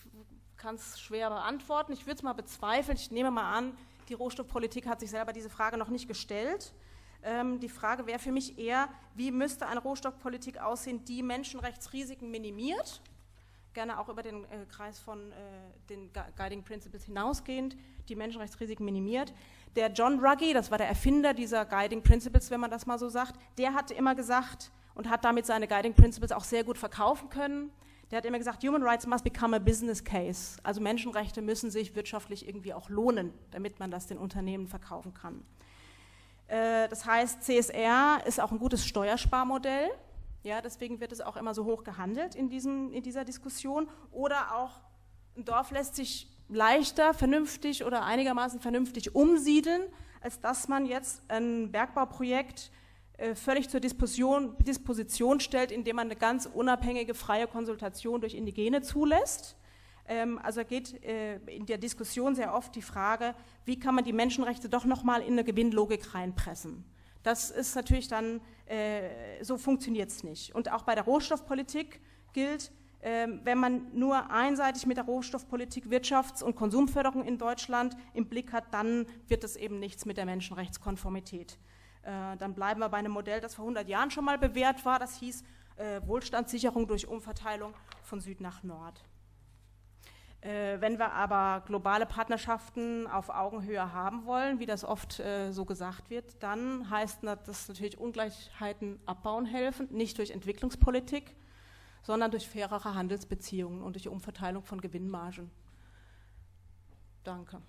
kann 0.56 0.76
es 0.76 1.00
schwer 1.00 1.30
beantworten. 1.30 1.92
Ich 1.92 2.06
würde 2.06 2.16
es 2.16 2.22
mal 2.22 2.32
bezweifeln. 2.32 2.96
Ich 2.96 3.10
nehme 3.10 3.30
mal 3.30 3.52
an, 3.52 3.76
die 4.08 4.14
Rohstoffpolitik 4.14 4.86
hat 4.86 5.00
sich 5.00 5.10
selber 5.10 5.32
diese 5.32 5.50
Frage 5.50 5.76
noch 5.76 5.88
nicht 5.88 6.08
gestellt. 6.08 6.72
Ähm, 7.22 7.58
die 7.60 7.68
Frage 7.68 8.06
wäre 8.06 8.18
für 8.18 8.32
mich 8.32 8.58
eher, 8.58 8.88
wie 9.14 9.30
müsste 9.30 9.66
eine 9.66 9.80
Rohstoffpolitik 9.80 10.58
aussehen, 10.58 11.04
die 11.06 11.22
Menschenrechtsrisiken 11.22 12.30
minimiert, 12.30 13.00
gerne 13.72 13.98
auch 13.98 14.08
über 14.10 14.22
den 14.22 14.44
äh, 14.44 14.66
Kreis 14.70 14.98
von 15.00 15.32
äh, 15.32 15.34
den 15.88 16.10
Guiding 16.36 16.62
Principles 16.62 17.04
hinausgehend, 17.04 17.76
die 18.08 18.14
Menschenrechtsrisiken 18.14 18.84
minimiert. 18.84 19.32
Der 19.76 19.90
John 19.90 20.24
Ruggie, 20.24 20.52
das 20.52 20.70
war 20.70 20.78
der 20.78 20.88
Erfinder 20.88 21.34
dieser 21.34 21.64
Guiding 21.64 22.02
Principles, 22.02 22.50
wenn 22.50 22.60
man 22.60 22.70
das 22.70 22.86
mal 22.86 22.98
so 22.98 23.08
sagt, 23.08 23.34
der 23.58 23.74
hatte 23.74 23.92
immer 23.94 24.14
gesagt 24.14 24.70
und 24.94 25.10
hat 25.10 25.24
damit 25.24 25.46
seine 25.46 25.66
Guiding 25.66 25.94
Principles 25.94 26.30
auch 26.30 26.44
sehr 26.44 26.62
gut 26.62 26.78
verkaufen 26.78 27.28
können. 27.28 27.70
Der 28.10 28.18
hat 28.18 28.24
immer 28.24 28.38
gesagt, 28.38 28.62
Human 28.62 28.84
Rights 28.84 29.06
must 29.06 29.24
become 29.24 29.56
a 29.56 29.58
business 29.58 30.04
case. 30.04 30.58
Also 30.62 30.80
Menschenrechte 30.80 31.42
müssen 31.42 31.70
sich 31.70 31.96
wirtschaftlich 31.96 32.46
irgendwie 32.46 32.72
auch 32.72 32.88
lohnen, 32.88 33.32
damit 33.50 33.80
man 33.80 33.90
das 33.90 34.06
den 34.06 34.18
Unternehmen 34.18 34.68
verkaufen 34.68 35.12
kann. 35.12 35.42
Äh, 36.46 36.88
das 36.88 37.04
heißt, 37.06 37.42
CSR 37.42 38.22
ist 38.26 38.40
auch 38.40 38.52
ein 38.52 38.58
gutes 38.58 38.86
Steuersparmodell. 38.86 39.90
Ja, 40.44 40.60
deswegen 40.60 41.00
wird 41.00 41.10
es 41.10 41.20
auch 41.20 41.36
immer 41.36 41.54
so 41.54 41.64
hoch 41.64 41.82
gehandelt 41.82 42.36
in, 42.36 42.48
diesem, 42.48 42.92
in 42.92 43.02
dieser 43.02 43.24
Diskussion. 43.24 43.88
Oder 44.12 44.54
auch 44.54 44.80
ein 45.36 45.44
Dorf 45.44 45.72
lässt 45.72 45.96
sich 45.96 46.28
leichter, 46.48 47.14
vernünftig 47.14 47.84
oder 47.84 48.04
einigermaßen 48.04 48.60
vernünftig 48.60 49.14
umsiedeln, 49.14 49.82
als 50.20 50.40
dass 50.40 50.68
man 50.68 50.86
jetzt 50.86 51.22
ein 51.28 51.70
Bergbauprojekt 51.70 52.70
äh, 53.16 53.34
völlig 53.34 53.68
zur 53.68 53.80
Disposition, 53.80 54.56
Disposition 54.58 55.40
stellt, 55.40 55.70
indem 55.70 55.96
man 55.96 56.06
eine 56.08 56.16
ganz 56.16 56.46
unabhängige, 56.46 57.14
freie 57.14 57.46
Konsultation 57.46 58.20
durch 58.20 58.34
Indigene 58.34 58.82
zulässt. 58.82 59.56
Ähm, 60.06 60.38
also 60.42 60.64
geht 60.64 61.02
äh, 61.04 61.36
in 61.46 61.66
der 61.66 61.78
Diskussion 61.78 62.34
sehr 62.34 62.54
oft 62.54 62.74
die 62.74 62.82
Frage, 62.82 63.34
wie 63.64 63.78
kann 63.78 63.94
man 63.94 64.04
die 64.04 64.12
Menschenrechte 64.12 64.68
doch 64.68 64.84
nochmal 64.84 65.22
in 65.22 65.34
eine 65.34 65.44
Gewinnlogik 65.44 66.14
reinpressen. 66.14 66.84
Das 67.22 67.50
ist 67.50 67.74
natürlich 67.74 68.08
dann, 68.08 68.40
äh, 68.66 69.42
so 69.42 69.56
funktioniert 69.56 70.10
es 70.10 70.24
nicht. 70.24 70.54
Und 70.54 70.70
auch 70.70 70.82
bei 70.82 70.94
der 70.94 71.04
Rohstoffpolitik 71.04 72.00
gilt, 72.32 72.72
wenn 73.04 73.58
man 73.58 73.86
nur 73.92 74.30
einseitig 74.30 74.86
mit 74.86 74.96
der 74.96 75.04
Rohstoffpolitik 75.04 75.86
Wirtschafts- 75.86 76.42
und 76.42 76.56
Konsumförderung 76.56 77.22
in 77.24 77.36
Deutschland 77.36 77.96
im 78.14 78.30
Blick 78.30 78.52
hat, 78.52 78.72
dann 78.72 79.06
wird 79.28 79.44
es 79.44 79.56
eben 79.56 79.78
nichts 79.78 80.06
mit 80.06 80.16
der 80.16 80.24
Menschenrechtskonformität. 80.24 81.58
Äh, 82.02 82.36
dann 82.38 82.54
bleiben 82.54 82.80
wir 82.80 82.88
bei 82.88 82.96
einem 82.96 83.12
Modell, 83.12 83.42
das 83.42 83.54
vor 83.54 83.64
100 83.64 83.88
Jahren 83.88 84.10
schon 84.10 84.24
mal 84.24 84.38
bewährt 84.38 84.84
war. 84.84 84.98
Das 84.98 85.16
hieß 85.16 85.44
Wohlstandssicherung 86.06 86.86
durch 86.86 87.08
Umverteilung 87.08 87.74
von 88.04 88.20
Süd 88.20 88.40
nach 88.40 88.62
Nord. 88.62 89.02
Äh, 90.44 90.78
wenn 90.80 90.98
wir 90.98 91.10
aber 91.12 91.64
globale 91.64 92.04
Partnerschaften 92.04 93.06
auf 93.06 93.30
Augenhöhe 93.30 93.94
haben 93.94 94.26
wollen, 94.26 94.60
wie 94.60 94.66
das 94.66 94.84
oft 94.84 95.18
äh, 95.18 95.52
so 95.52 95.64
gesagt 95.64 96.10
wird, 96.10 96.42
dann 96.42 96.90
heißt 96.90 97.20
das 97.22 97.68
natürlich 97.68 97.98
Ungleichheiten 97.98 99.00
abbauen 99.06 99.46
helfen, 99.46 99.88
nicht 99.90 100.18
durch 100.18 100.32
Entwicklungspolitik, 100.32 101.34
sondern 102.04 102.30
durch 102.30 102.48
fairere 102.48 102.94
Handelsbeziehungen 102.94 103.82
und 103.82 103.96
durch 103.96 104.08
Umverteilung 104.08 104.62
von 104.62 104.80
Gewinnmargen. 104.80 105.50
Danke. 107.24 107.60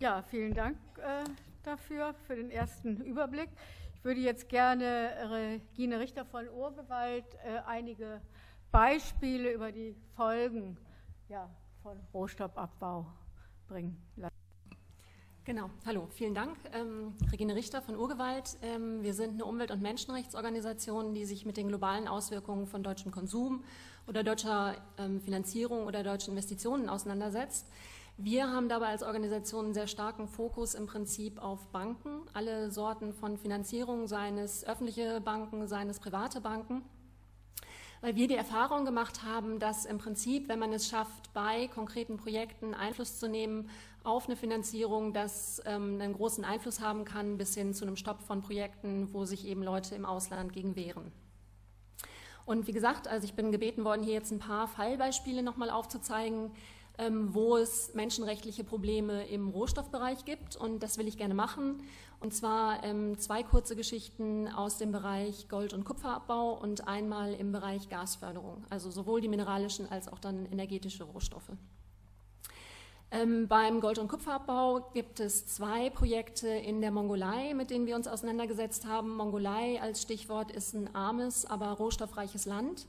Ja, 0.00 0.22
vielen 0.22 0.54
Dank 0.54 0.78
äh, 0.98 1.24
dafür, 1.64 2.14
für 2.26 2.36
den 2.36 2.50
ersten 2.50 2.98
Überblick. 3.02 3.50
Ich 3.94 4.04
würde 4.04 4.20
jetzt 4.20 4.48
gerne 4.48 5.10
Regine 5.28 5.98
Richter 5.98 6.24
von 6.24 6.48
Urgewalt 6.48 7.26
äh, 7.44 7.58
einige 7.66 8.22
Beispiele 8.70 9.52
über 9.52 9.72
die 9.72 9.96
Folgen 10.14 10.78
ja, 11.28 11.50
von 11.82 11.98
Rohstoffabbau 12.14 13.06
bringen 13.66 14.00
lassen. 14.16 14.37
Genau, 15.48 15.70
hallo, 15.86 16.06
vielen 16.10 16.34
Dank. 16.34 16.58
Ähm, 16.74 17.14
Regine 17.32 17.54
Richter 17.54 17.80
von 17.80 17.96
Urgewalt. 17.96 18.58
Ähm, 18.60 19.02
wir 19.02 19.14
sind 19.14 19.32
eine 19.32 19.46
Umwelt- 19.46 19.70
und 19.70 19.80
Menschenrechtsorganisation, 19.80 21.14
die 21.14 21.24
sich 21.24 21.46
mit 21.46 21.56
den 21.56 21.68
globalen 21.68 22.06
Auswirkungen 22.06 22.66
von 22.66 22.82
deutschem 22.82 23.12
Konsum 23.12 23.64
oder 24.06 24.22
deutscher 24.22 24.74
ähm, 24.98 25.22
Finanzierung 25.22 25.86
oder 25.86 26.02
deutschen 26.02 26.32
Investitionen 26.32 26.90
auseinandersetzt. 26.90 27.66
Wir 28.18 28.52
haben 28.52 28.68
dabei 28.68 28.88
als 28.88 29.02
Organisation 29.02 29.64
einen 29.64 29.74
sehr 29.74 29.86
starken 29.86 30.28
Fokus 30.28 30.74
im 30.74 30.84
Prinzip 30.84 31.42
auf 31.42 31.68
Banken, 31.68 32.28
alle 32.34 32.70
Sorten 32.70 33.14
von 33.14 33.38
Finanzierung, 33.38 34.06
seien 34.06 34.36
es 34.36 34.66
öffentliche 34.66 35.22
Banken, 35.22 35.66
seien 35.66 35.88
es 35.88 35.98
private 35.98 36.42
Banken, 36.42 36.82
weil 38.00 38.16
wir 38.16 38.28
die 38.28 38.34
Erfahrung 38.34 38.84
gemacht 38.84 39.22
haben, 39.24 39.58
dass 39.58 39.84
im 39.84 39.98
Prinzip, 39.98 40.48
wenn 40.48 40.58
man 40.58 40.72
es 40.72 40.88
schafft, 40.88 41.32
bei 41.32 41.68
konkreten 41.68 42.16
Projekten 42.16 42.74
Einfluss 42.74 43.18
zu 43.18 43.28
nehmen 43.28 43.68
auf 44.04 44.26
eine 44.26 44.36
Finanzierung, 44.36 45.12
das 45.12 45.60
ähm, 45.66 46.00
einen 46.00 46.14
großen 46.14 46.44
Einfluss 46.44 46.80
haben 46.80 47.04
kann, 47.04 47.36
bis 47.36 47.54
hin 47.54 47.74
zu 47.74 47.84
einem 47.84 47.96
Stopp 47.96 48.22
von 48.22 48.40
Projekten, 48.42 49.12
wo 49.12 49.24
sich 49.24 49.46
eben 49.46 49.62
Leute 49.62 49.94
im 49.94 50.04
Ausland 50.04 50.52
gegen 50.52 50.76
wehren. 50.76 51.12
Und 52.46 52.66
wie 52.66 52.72
gesagt, 52.72 53.08
also 53.08 53.26
ich 53.26 53.34
bin 53.34 53.52
gebeten 53.52 53.84
worden, 53.84 54.02
hier 54.02 54.14
jetzt 54.14 54.30
ein 54.30 54.38
paar 54.38 54.68
Fallbeispiele 54.68 55.42
nochmal 55.42 55.68
aufzuzeigen, 55.68 56.52
ähm, 56.96 57.34
wo 57.34 57.56
es 57.56 57.92
menschenrechtliche 57.94 58.64
Probleme 58.64 59.26
im 59.26 59.48
Rohstoffbereich 59.50 60.24
gibt. 60.24 60.56
Und 60.56 60.82
das 60.82 60.96
will 60.98 61.06
ich 61.06 61.18
gerne 61.18 61.34
machen. 61.34 61.82
Und 62.20 62.34
zwar 62.34 62.82
ähm, 62.84 63.16
zwei 63.18 63.42
kurze 63.42 63.76
Geschichten 63.76 64.48
aus 64.48 64.78
dem 64.78 64.90
Bereich 64.90 65.48
Gold- 65.48 65.72
und 65.72 65.84
Kupferabbau 65.84 66.52
und 66.52 66.88
einmal 66.88 67.32
im 67.34 67.52
Bereich 67.52 67.88
Gasförderung, 67.88 68.64
also 68.70 68.90
sowohl 68.90 69.20
die 69.20 69.28
mineralischen 69.28 69.88
als 69.88 70.08
auch 70.08 70.18
dann 70.18 70.46
energetische 70.46 71.04
Rohstoffe. 71.04 71.52
Ähm, 73.10 73.46
beim 73.48 73.80
Gold- 73.80 73.98
und 73.98 74.08
Kupferabbau 74.08 74.90
gibt 74.92 75.20
es 75.20 75.46
zwei 75.46 75.90
Projekte 75.90 76.48
in 76.48 76.80
der 76.80 76.90
Mongolei, 76.90 77.54
mit 77.54 77.70
denen 77.70 77.86
wir 77.86 77.94
uns 77.94 78.08
auseinandergesetzt 78.08 78.84
haben. 78.86 79.16
Mongolei 79.16 79.80
als 79.80 80.02
Stichwort 80.02 80.50
ist 80.50 80.74
ein 80.74 80.94
armes, 80.94 81.46
aber 81.46 81.68
rohstoffreiches 81.68 82.46
Land 82.46 82.86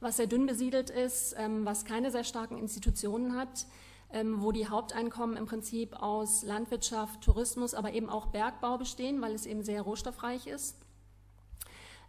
was 0.00 0.16
sehr 0.16 0.26
dünn 0.26 0.46
besiedelt 0.46 0.90
ist, 0.90 1.34
ähm, 1.38 1.64
was 1.64 1.84
keine 1.84 2.10
sehr 2.10 2.24
starken 2.24 2.58
Institutionen 2.58 3.36
hat, 3.36 3.66
ähm, 4.12 4.42
wo 4.42 4.52
die 4.52 4.68
Haupteinkommen 4.68 5.36
im 5.36 5.46
Prinzip 5.46 5.94
aus 6.02 6.42
Landwirtschaft, 6.42 7.20
Tourismus, 7.22 7.74
aber 7.74 7.92
eben 7.92 8.08
auch 8.08 8.26
Bergbau 8.26 8.78
bestehen, 8.78 9.20
weil 9.20 9.34
es 9.34 9.46
eben 9.46 9.62
sehr 9.62 9.82
rohstoffreich 9.82 10.46
ist. 10.46 10.76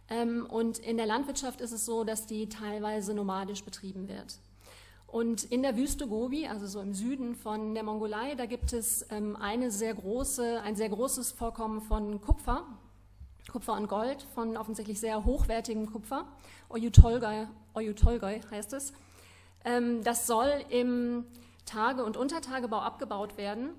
Ähm, 0.08 0.46
und 0.46 0.78
in 0.78 0.96
der 0.96 1.06
Landwirtschaft 1.06 1.60
ist 1.60 1.72
es 1.72 1.84
so, 1.84 2.04
dass 2.04 2.26
die 2.26 2.48
teilweise 2.48 3.14
nomadisch 3.14 3.64
betrieben 3.64 4.08
wird. 4.08 4.38
Und 5.06 5.44
in 5.44 5.62
der 5.62 5.76
Wüste 5.76 6.06
Gobi, 6.06 6.46
also 6.46 6.66
so 6.66 6.80
im 6.80 6.94
Süden 6.94 7.34
von 7.34 7.74
der 7.74 7.82
Mongolei, 7.82 8.36
da 8.36 8.46
gibt 8.46 8.72
es 8.72 9.04
eine 9.10 9.70
sehr 9.72 9.94
große, 9.94 10.60
ein 10.62 10.76
sehr 10.76 10.88
großes 10.88 11.32
Vorkommen 11.32 11.80
von 11.80 12.20
Kupfer, 12.20 12.64
Kupfer 13.50 13.74
und 13.74 13.88
Gold, 13.88 14.22
von 14.34 14.56
offensichtlich 14.56 15.00
sehr 15.00 15.24
hochwertigem 15.24 15.90
Kupfer. 15.90 16.26
Oyutolgoi, 16.68 17.48
Oyutolgoi 17.74 18.40
heißt 18.50 18.72
es. 18.72 18.92
Ähm, 19.64 20.04
das 20.04 20.28
soll 20.28 20.50
im 20.68 21.26
Tage- 21.70 22.04
und 22.04 22.16
Untertagebau 22.16 22.78
abgebaut 22.78 23.36
werden. 23.36 23.70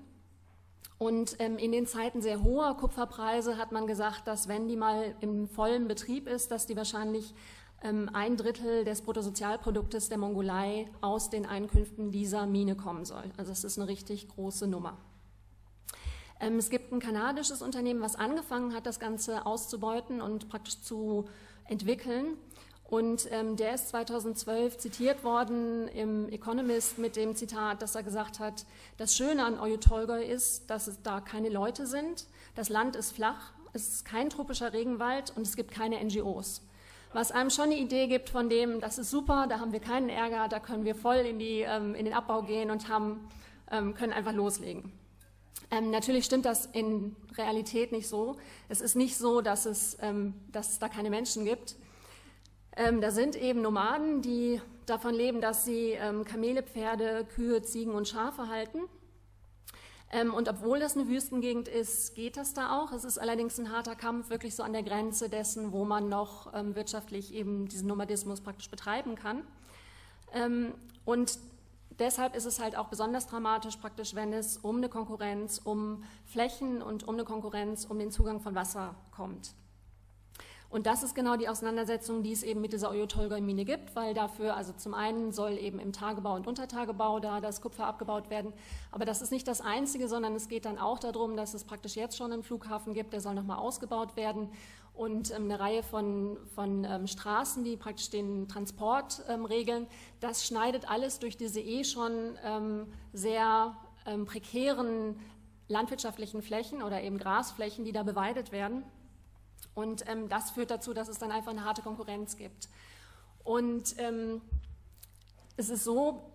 Und 0.98 1.36
ähm, 1.40 1.58
in 1.58 1.72
den 1.72 1.86
Zeiten 1.86 2.22
sehr 2.22 2.42
hoher 2.42 2.76
Kupferpreise 2.76 3.56
hat 3.56 3.72
man 3.72 3.86
gesagt, 3.86 4.26
dass 4.26 4.48
wenn 4.48 4.68
die 4.68 4.76
mal 4.76 5.14
im 5.20 5.48
vollen 5.48 5.88
Betrieb 5.88 6.28
ist, 6.28 6.50
dass 6.50 6.66
die 6.66 6.76
wahrscheinlich 6.76 7.34
ähm, 7.82 8.08
ein 8.12 8.36
Drittel 8.36 8.84
des 8.84 9.02
Bruttosozialproduktes 9.02 10.08
der 10.08 10.18
Mongolei 10.18 10.88
aus 11.00 11.28
den 11.28 11.44
Einkünften 11.44 12.12
dieser 12.12 12.46
Mine 12.46 12.76
kommen 12.76 13.04
soll. 13.04 13.24
Also 13.36 13.52
es 13.52 13.64
ist 13.64 13.78
eine 13.78 13.88
richtig 13.88 14.28
große 14.28 14.68
Nummer. 14.68 14.96
es 16.38 16.70
gibt 16.70 16.92
ein 16.92 17.00
kanadisches 17.00 17.62
Unternehmen, 17.62 18.00
was 18.00 18.16
angefangen 18.16 18.74
hat, 18.74 18.86
das 18.86 19.00
Ganze 19.00 19.44
auszubeuten 19.44 20.20
und 20.20 20.48
praktisch 20.48 20.80
zu 20.80 21.28
entwickeln. 21.64 22.36
Und 22.92 23.26
ähm, 23.32 23.56
der 23.56 23.74
ist 23.74 23.88
2012 23.88 24.76
zitiert 24.76 25.24
worden 25.24 25.88
im 25.88 26.28
Economist 26.28 26.98
mit 26.98 27.16
dem 27.16 27.34
Zitat, 27.34 27.80
dass 27.80 27.94
er 27.94 28.02
gesagt 28.02 28.38
hat, 28.38 28.66
das 28.98 29.16
Schöne 29.16 29.46
an 29.46 29.58
Oyu-Tolgoi 29.58 30.22
ist, 30.22 30.68
dass 30.68 30.88
es 30.88 31.00
da 31.00 31.22
keine 31.22 31.48
Leute 31.48 31.86
sind, 31.86 32.26
das 32.54 32.68
Land 32.68 32.94
ist 32.94 33.12
flach, 33.12 33.54
es 33.72 33.88
ist 33.88 34.04
kein 34.04 34.28
tropischer 34.28 34.74
Regenwald 34.74 35.32
und 35.34 35.46
es 35.46 35.56
gibt 35.56 35.70
keine 35.70 36.04
NGOs. 36.04 36.60
was 37.14 37.32
einem 37.32 37.48
schon 37.48 37.70
eine 37.70 37.78
Idee 37.78 38.08
gibt 38.08 38.28
von 38.28 38.50
dem, 38.50 38.78
das 38.78 38.98
ist 38.98 39.10
super, 39.10 39.46
da 39.48 39.58
haben 39.58 39.72
wir 39.72 39.80
keinen 39.80 40.10
Ärger, 40.10 40.48
da 40.48 40.60
können 40.60 40.84
wir 40.84 40.94
voll 40.94 41.16
in, 41.16 41.38
die, 41.38 41.60
ähm, 41.60 41.94
in 41.94 42.04
den 42.04 42.12
Abbau 42.12 42.42
gehen 42.42 42.70
und 42.70 42.90
haben, 42.90 43.26
ähm, 43.70 43.94
können 43.94 44.12
einfach 44.12 44.34
loslegen. 44.34 44.92
Ähm, 45.70 45.90
natürlich 45.90 46.26
stimmt 46.26 46.44
das 46.44 46.66
in 46.66 47.16
Realität 47.38 47.90
nicht 47.90 48.06
so. 48.06 48.36
Es 48.68 48.82
ist 48.82 48.96
nicht 48.96 49.16
so, 49.16 49.40
dass 49.40 49.64
es, 49.64 49.96
ähm, 50.02 50.34
dass 50.52 50.72
es 50.72 50.78
da 50.78 50.90
keine 50.90 51.08
Menschen 51.08 51.46
gibt. 51.46 51.76
Ähm, 52.76 53.00
da 53.00 53.10
sind 53.10 53.36
eben 53.36 53.60
Nomaden, 53.60 54.22
die 54.22 54.60
davon 54.86 55.14
leben, 55.14 55.40
dass 55.40 55.64
sie 55.64 55.90
ähm, 55.90 56.24
Kamele, 56.24 56.62
Pferde, 56.62 57.26
Kühe, 57.34 57.62
Ziegen 57.62 57.92
und 57.94 58.08
Schafe 58.08 58.48
halten. 58.48 58.80
Ähm, 60.10 60.34
und 60.34 60.48
obwohl 60.48 60.78
das 60.78 60.96
eine 60.96 61.08
Wüstengegend 61.08 61.68
ist, 61.68 62.14
geht 62.14 62.36
das 62.36 62.52
da 62.52 62.78
auch. 62.78 62.92
Es 62.92 63.04
ist 63.04 63.18
allerdings 63.18 63.58
ein 63.58 63.72
harter 63.72 63.96
Kampf, 63.96 64.28
wirklich 64.28 64.54
so 64.54 64.62
an 64.62 64.72
der 64.72 64.82
Grenze 64.82 65.28
dessen, 65.28 65.72
wo 65.72 65.84
man 65.84 66.08
noch 66.08 66.52
ähm, 66.54 66.74
wirtschaftlich 66.74 67.32
eben 67.32 67.68
diesen 67.68 67.88
Nomadismus 67.88 68.40
praktisch 68.42 68.70
betreiben 68.70 69.14
kann. 69.14 69.42
Ähm, 70.34 70.74
und 71.04 71.38
deshalb 71.98 72.36
ist 72.36 72.44
es 72.44 72.58
halt 72.58 72.76
auch 72.76 72.88
besonders 72.88 73.26
dramatisch 73.26 73.76
praktisch, 73.76 74.14
wenn 74.14 74.32
es 74.34 74.58
um 74.58 74.76
eine 74.76 74.90
Konkurrenz, 74.90 75.60
um 75.62 76.04
Flächen 76.26 76.82
und 76.82 77.08
um 77.08 77.14
eine 77.14 77.24
Konkurrenz, 77.24 77.86
um 77.86 77.98
den 77.98 78.10
Zugang 78.10 78.40
von 78.40 78.54
Wasser 78.54 78.94
kommt. 79.12 79.54
Und 80.72 80.86
das 80.86 81.02
ist 81.02 81.14
genau 81.14 81.36
die 81.36 81.50
Auseinandersetzung, 81.50 82.22
die 82.22 82.32
es 82.32 82.42
eben 82.42 82.62
mit 82.62 82.72
dieser 82.72 82.90
Oyo-Tolgoi-Mine 82.90 83.66
gibt, 83.66 83.94
weil 83.94 84.14
dafür, 84.14 84.56
also 84.56 84.72
zum 84.72 84.94
einen 84.94 85.30
soll 85.30 85.58
eben 85.58 85.78
im 85.78 85.92
Tagebau 85.92 86.34
und 86.34 86.46
Untertagebau 86.46 87.20
da 87.20 87.42
das 87.42 87.60
Kupfer 87.60 87.86
abgebaut 87.86 88.30
werden. 88.30 88.54
Aber 88.90 89.04
das 89.04 89.20
ist 89.20 89.32
nicht 89.32 89.46
das 89.46 89.60
Einzige, 89.60 90.08
sondern 90.08 90.34
es 90.34 90.48
geht 90.48 90.64
dann 90.64 90.78
auch 90.78 90.98
darum, 90.98 91.36
dass 91.36 91.52
es 91.52 91.64
praktisch 91.64 91.94
jetzt 91.94 92.16
schon 92.16 92.32
einen 92.32 92.42
Flughafen 92.42 92.94
gibt, 92.94 93.12
der 93.12 93.20
soll 93.20 93.34
nochmal 93.34 93.58
ausgebaut 93.58 94.16
werden 94.16 94.48
und 94.94 95.30
ähm, 95.32 95.44
eine 95.44 95.60
Reihe 95.60 95.82
von, 95.82 96.38
von 96.54 96.86
ähm, 96.86 97.06
Straßen, 97.06 97.64
die 97.64 97.76
praktisch 97.76 98.08
den 98.08 98.48
Transport 98.48 99.22
ähm, 99.28 99.44
regeln. 99.44 99.86
Das 100.20 100.46
schneidet 100.46 100.90
alles 100.90 101.18
durch 101.18 101.36
diese 101.36 101.60
eh 101.60 101.84
schon 101.84 102.38
ähm, 102.46 102.86
sehr 103.12 103.76
ähm, 104.06 104.24
prekären 104.24 105.20
landwirtschaftlichen 105.68 106.40
Flächen 106.40 106.82
oder 106.82 107.02
eben 107.02 107.18
Grasflächen, 107.18 107.84
die 107.84 107.92
da 107.92 108.04
beweidet 108.04 108.52
werden. 108.52 108.84
Und 109.74 110.08
ähm, 110.08 110.28
das 110.28 110.50
führt 110.50 110.70
dazu, 110.70 110.92
dass 110.92 111.08
es 111.08 111.18
dann 111.18 111.30
einfach 111.30 111.52
eine 111.52 111.64
harte 111.64 111.82
Konkurrenz 111.82 112.36
gibt. 112.36 112.68
Und 113.44 113.94
ähm, 113.98 114.40
es 115.56 115.70
ist 115.70 115.84
so, 115.84 116.32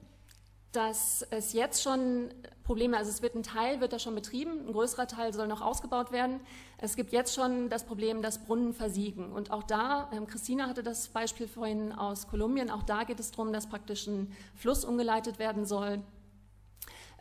dass 0.71 1.25
es 1.31 1.53
jetzt 1.53 1.81
schon 1.81 2.29
Probleme, 2.63 2.97
also 2.97 3.09
es 3.09 3.21
wird 3.21 3.35
ein 3.35 3.43
Teil, 3.43 3.79
wird 3.79 3.93
da 3.93 3.99
schon 3.99 4.13
betrieben, 4.13 4.67
ein 4.67 4.73
größerer 4.73 5.07
Teil 5.07 5.33
soll 5.33 5.47
noch 5.47 5.61
ausgebaut 5.61 6.11
werden. 6.11 6.41
Es 6.77 6.95
gibt 6.95 7.13
jetzt 7.13 7.33
schon 7.33 7.69
das 7.69 7.85
Problem, 7.85 8.21
dass 8.21 8.43
Brunnen 8.43 8.73
versiegen. 8.73 9.31
Und 9.31 9.51
auch 9.51 9.63
da, 9.63 10.09
ähm, 10.13 10.27
Christina 10.27 10.67
hatte 10.67 10.83
das 10.83 11.07
Beispiel 11.07 11.47
vorhin 11.47 11.93
aus 11.93 12.27
Kolumbien, 12.27 12.69
auch 12.69 12.83
da 12.83 13.05
geht 13.05 13.19
es 13.19 13.31
darum, 13.31 13.53
dass 13.53 13.67
praktisch 13.67 14.05
ein 14.07 14.33
Fluss 14.55 14.83
umgeleitet 14.83 15.39
werden 15.39 15.65
soll, 15.65 16.01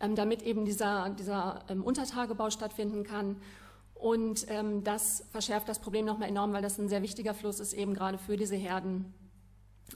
ähm, 0.01 0.17
damit 0.17 0.43
eben 0.43 0.65
dieser, 0.65 1.11
dieser 1.11 1.61
ähm, 1.69 1.85
Untertagebau 1.85 2.51
stattfinden 2.51 3.05
kann. 3.05 3.37
Und 3.99 4.47
ähm, 4.49 4.85
das 4.85 5.25
verschärft 5.31 5.69
das 5.69 5.79
Problem 5.79 6.05
nochmal 6.05 6.29
enorm, 6.29 6.53
weil 6.53 6.63
das 6.63 6.79
ein 6.79 6.89
sehr 6.89 7.03
wichtiger 7.03 7.35
Fluss 7.35 7.61
ist, 7.61 7.73
eben 7.73 7.95
gerade 7.95 8.19
für 8.19 8.37
diese 8.37 8.57
Herden, 8.57 9.15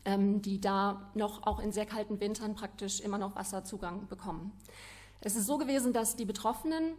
ähm, 0.04 0.40
die 0.40 0.60
da 0.60 1.10
noch 1.14 1.46
auch 1.46 1.60
in 1.60 1.70
sehr 1.70 1.86
kalten 1.86 2.18
Wintern 2.18 2.54
praktisch 2.54 3.00
immer 3.00 3.18
noch 3.18 3.36
Wasserzugang 3.36 4.08
bekommen. 4.08 4.52
Es 5.20 5.36
ist 5.36 5.46
so 5.46 5.58
gewesen, 5.58 5.92
dass 5.92 6.16
die 6.16 6.24
Betroffenen 6.24 6.94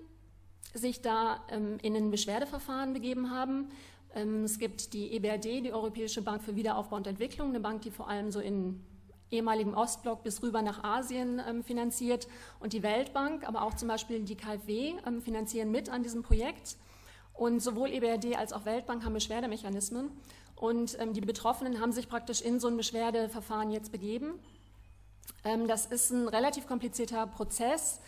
sich 0.73 1.01
da 1.01 1.43
ähm, 1.49 1.79
in 1.81 1.95
ein 1.95 2.11
Beschwerdeverfahren 2.11 2.93
begeben 2.93 3.31
haben. 3.31 3.69
Ähm, 4.13 4.43
es 4.43 4.59
gibt 4.59 4.93
die 4.93 5.13
EBRD, 5.13 5.65
die 5.65 5.73
Europäische 5.73 6.21
Bank 6.21 6.43
für 6.43 6.55
Wiederaufbau 6.55 6.97
und 6.97 7.07
Entwicklung, 7.07 7.49
eine 7.49 7.59
Bank, 7.59 7.81
die 7.81 7.91
vor 7.91 8.07
allem 8.09 8.31
so 8.31 8.39
in 8.39 8.85
ehemaligen 9.31 9.73
Ostblock 9.73 10.23
bis 10.23 10.43
rüber 10.43 10.61
nach 10.61 10.83
Asien 10.83 11.41
ähm, 11.47 11.63
finanziert 11.63 12.27
und 12.59 12.73
die 12.73 12.83
Weltbank, 12.83 13.47
aber 13.47 13.63
auch 13.63 13.73
zum 13.73 13.87
Beispiel 13.87 14.19
die 14.23 14.35
KfW 14.35 14.93
ähm, 15.07 15.21
finanzieren 15.21 15.71
mit 15.71 15.89
an 15.89 16.03
diesem 16.03 16.21
Projekt. 16.21 16.77
Und 17.41 17.59
sowohl 17.59 17.89
EBRD 17.89 18.37
als 18.37 18.53
auch 18.53 18.65
Weltbank 18.65 19.03
haben 19.03 19.15
Beschwerdemechanismen. 19.15 20.11
Und 20.55 20.95
ähm, 20.99 21.13
die 21.13 21.21
Betroffenen 21.21 21.81
haben 21.81 21.91
sich 21.91 22.07
praktisch 22.07 22.39
in 22.39 22.59
so 22.59 22.67
ein 22.67 22.77
Beschwerdeverfahren 22.77 23.71
jetzt 23.71 23.91
begeben. 23.91 24.35
Ähm, 25.43 25.67
das 25.67 25.87
ist 25.87 26.11
ein 26.11 26.27
relativ 26.27 26.67
komplizierter 26.67 27.25
Prozess, 27.25 27.99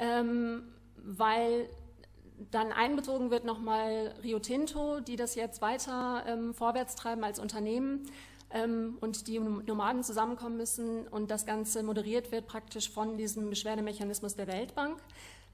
ähm, 0.00 0.64
weil 0.96 1.68
dann 2.50 2.72
einbezogen 2.72 3.30
wird 3.30 3.44
nochmal 3.44 4.16
Rio 4.24 4.40
Tinto, 4.40 4.98
die 4.98 5.14
das 5.14 5.36
jetzt 5.36 5.62
weiter 5.62 6.24
ähm, 6.26 6.52
vorwärts 6.52 6.96
treiben 6.96 7.22
als 7.22 7.38
Unternehmen 7.38 8.10
ähm, 8.50 8.98
und 9.00 9.28
die 9.28 9.38
Nomaden 9.38 10.02
zusammenkommen 10.02 10.56
müssen 10.56 11.06
und 11.06 11.30
das 11.30 11.46
Ganze 11.46 11.84
moderiert 11.84 12.32
wird 12.32 12.48
praktisch 12.48 12.90
von 12.90 13.16
diesem 13.16 13.48
Beschwerdemechanismus 13.48 14.34
der 14.34 14.48
Weltbank. 14.48 14.98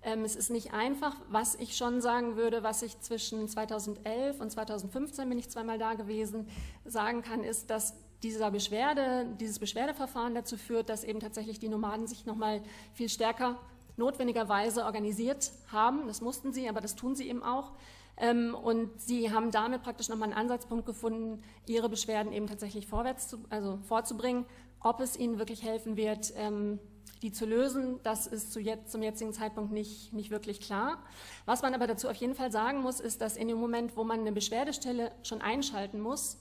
Ähm, 0.09 0.25
es 0.25 0.37
ist 0.37 0.49
nicht 0.51 0.73
einfach. 0.73 1.15
Was 1.29 1.55
ich 1.57 1.77
schon 1.77 2.01
sagen 2.01 2.37
würde, 2.37 2.63
was 2.63 2.81
ich 2.81 2.99
zwischen 3.01 3.47
2011 3.47 4.41
und 4.41 4.51
2015 4.51 5.29
bin 5.29 5.39
ich 5.39 5.51
zweimal 5.51 5.79
da 5.79 5.95
gewesen, 5.95 6.49
sagen 6.87 7.21
kann, 7.21 7.45
ist, 7.45 7.69
dass 7.69 7.95
dieser 8.23 8.51
Beschwerde, 8.51 9.27
dieses 9.39 9.59
Beschwerdeverfahren 9.59 10.35
dazu 10.35 10.57
führt, 10.57 10.89
dass 10.89 11.05
eben 11.05 11.21
tatsächlich 11.21 11.59
die 11.59 11.69
Nomaden 11.69 12.07
sich 12.07 12.25
nochmal 12.25 12.63
viel 12.95 13.11
stärker 13.11 13.59
notwendigerweise 13.99 14.87
organisiert 14.87 15.53
haben. 15.71 16.07
Das 16.07 16.23
mussten 16.23 16.55
sie, 16.55 16.71
aber 16.71 16.81
das 16.81 16.97
tun 16.97 17.15
sie 17.15 17.29
eben 17.29 17.43
auch. 17.43 17.73
Ähm, 18.17 18.55
und 18.55 18.99
sie 18.99 19.31
haben 19.31 19.51
damit 19.51 19.83
praktisch 19.83 20.09
nochmal 20.09 20.31
einen 20.31 20.39
Ansatzpunkt 20.39 20.87
gefunden, 20.87 21.43
ihre 21.67 21.91
Beschwerden 21.91 22.33
eben 22.33 22.47
tatsächlich 22.47 22.87
vorwärts 22.87 23.29
zu, 23.29 23.45
also 23.51 23.79
vorzubringen. 23.87 24.47
Ob 24.81 25.01
es 25.01 25.19
ihnen 25.19 25.39
wirklich 25.39 25.65
helfen 25.65 25.99
wird, 25.99 26.33
ähm, 26.37 26.79
die 27.23 27.33
zu 27.33 27.47
lösen, 27.47 28.01
das 28.03 28.27
ist 28.27 28.53
zu 28.53 28.61
jetzt, 28.61 28.93
zum 28.93 29.03
jetzigen 29.03 29.33
Zeitpunkt 29.33 29.73
nicht, 29.73 30.13
nicht 30.13 30.31
wirklich 30.31 30.61
klar. 30.61 31.03
Was 31.47 31.63
man 31.63 31.75
aber 31.75 31.87
dazu 31.87 32.09
auf 32.09 32.17
jeden 32.17 32.35
Fall 32.35 32.53
sagen 32.53 32.81
muss, 32.81 33.01
ist, 33.01 33.21
dass 33.21 33.37
in 33.37 33.49
dem 33.49 33.59
Moment, 33.59 33.97
wo 33.97 34.05
man 34.05 34.21
eine 34.21 34.33
Beschwerdestelle 34.33 35.13
schon 35.23 35.41
einschalten 35.41 36.01
muss, 36.01 36.39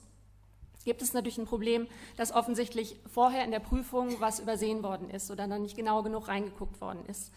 gibt 0.84 1.02
es 1.02 1.12
natürlich 1.12 1.38
ein 1.38 1.46
Problem, 1.46 1.86
dass 2.16 2.32
offensichtlich 2.32 2.96
vorher 3.12 3.44
in 3.44 3.50
der 3.50 3.60
Prüfung 3.60 4.20
was 4.20 4.40
übersehen 4.40 4.82
worden 4.82 5.10
ist 5.10 5.30
oder 5.30 5.46
dann 5.46 5.62
nicht 5.62 5.76
genau 5.76 6.02
genug 6.02 6.28
reingeguckt 6.28 6.80
worden 6.80 7.04
ist. 7.06 7.32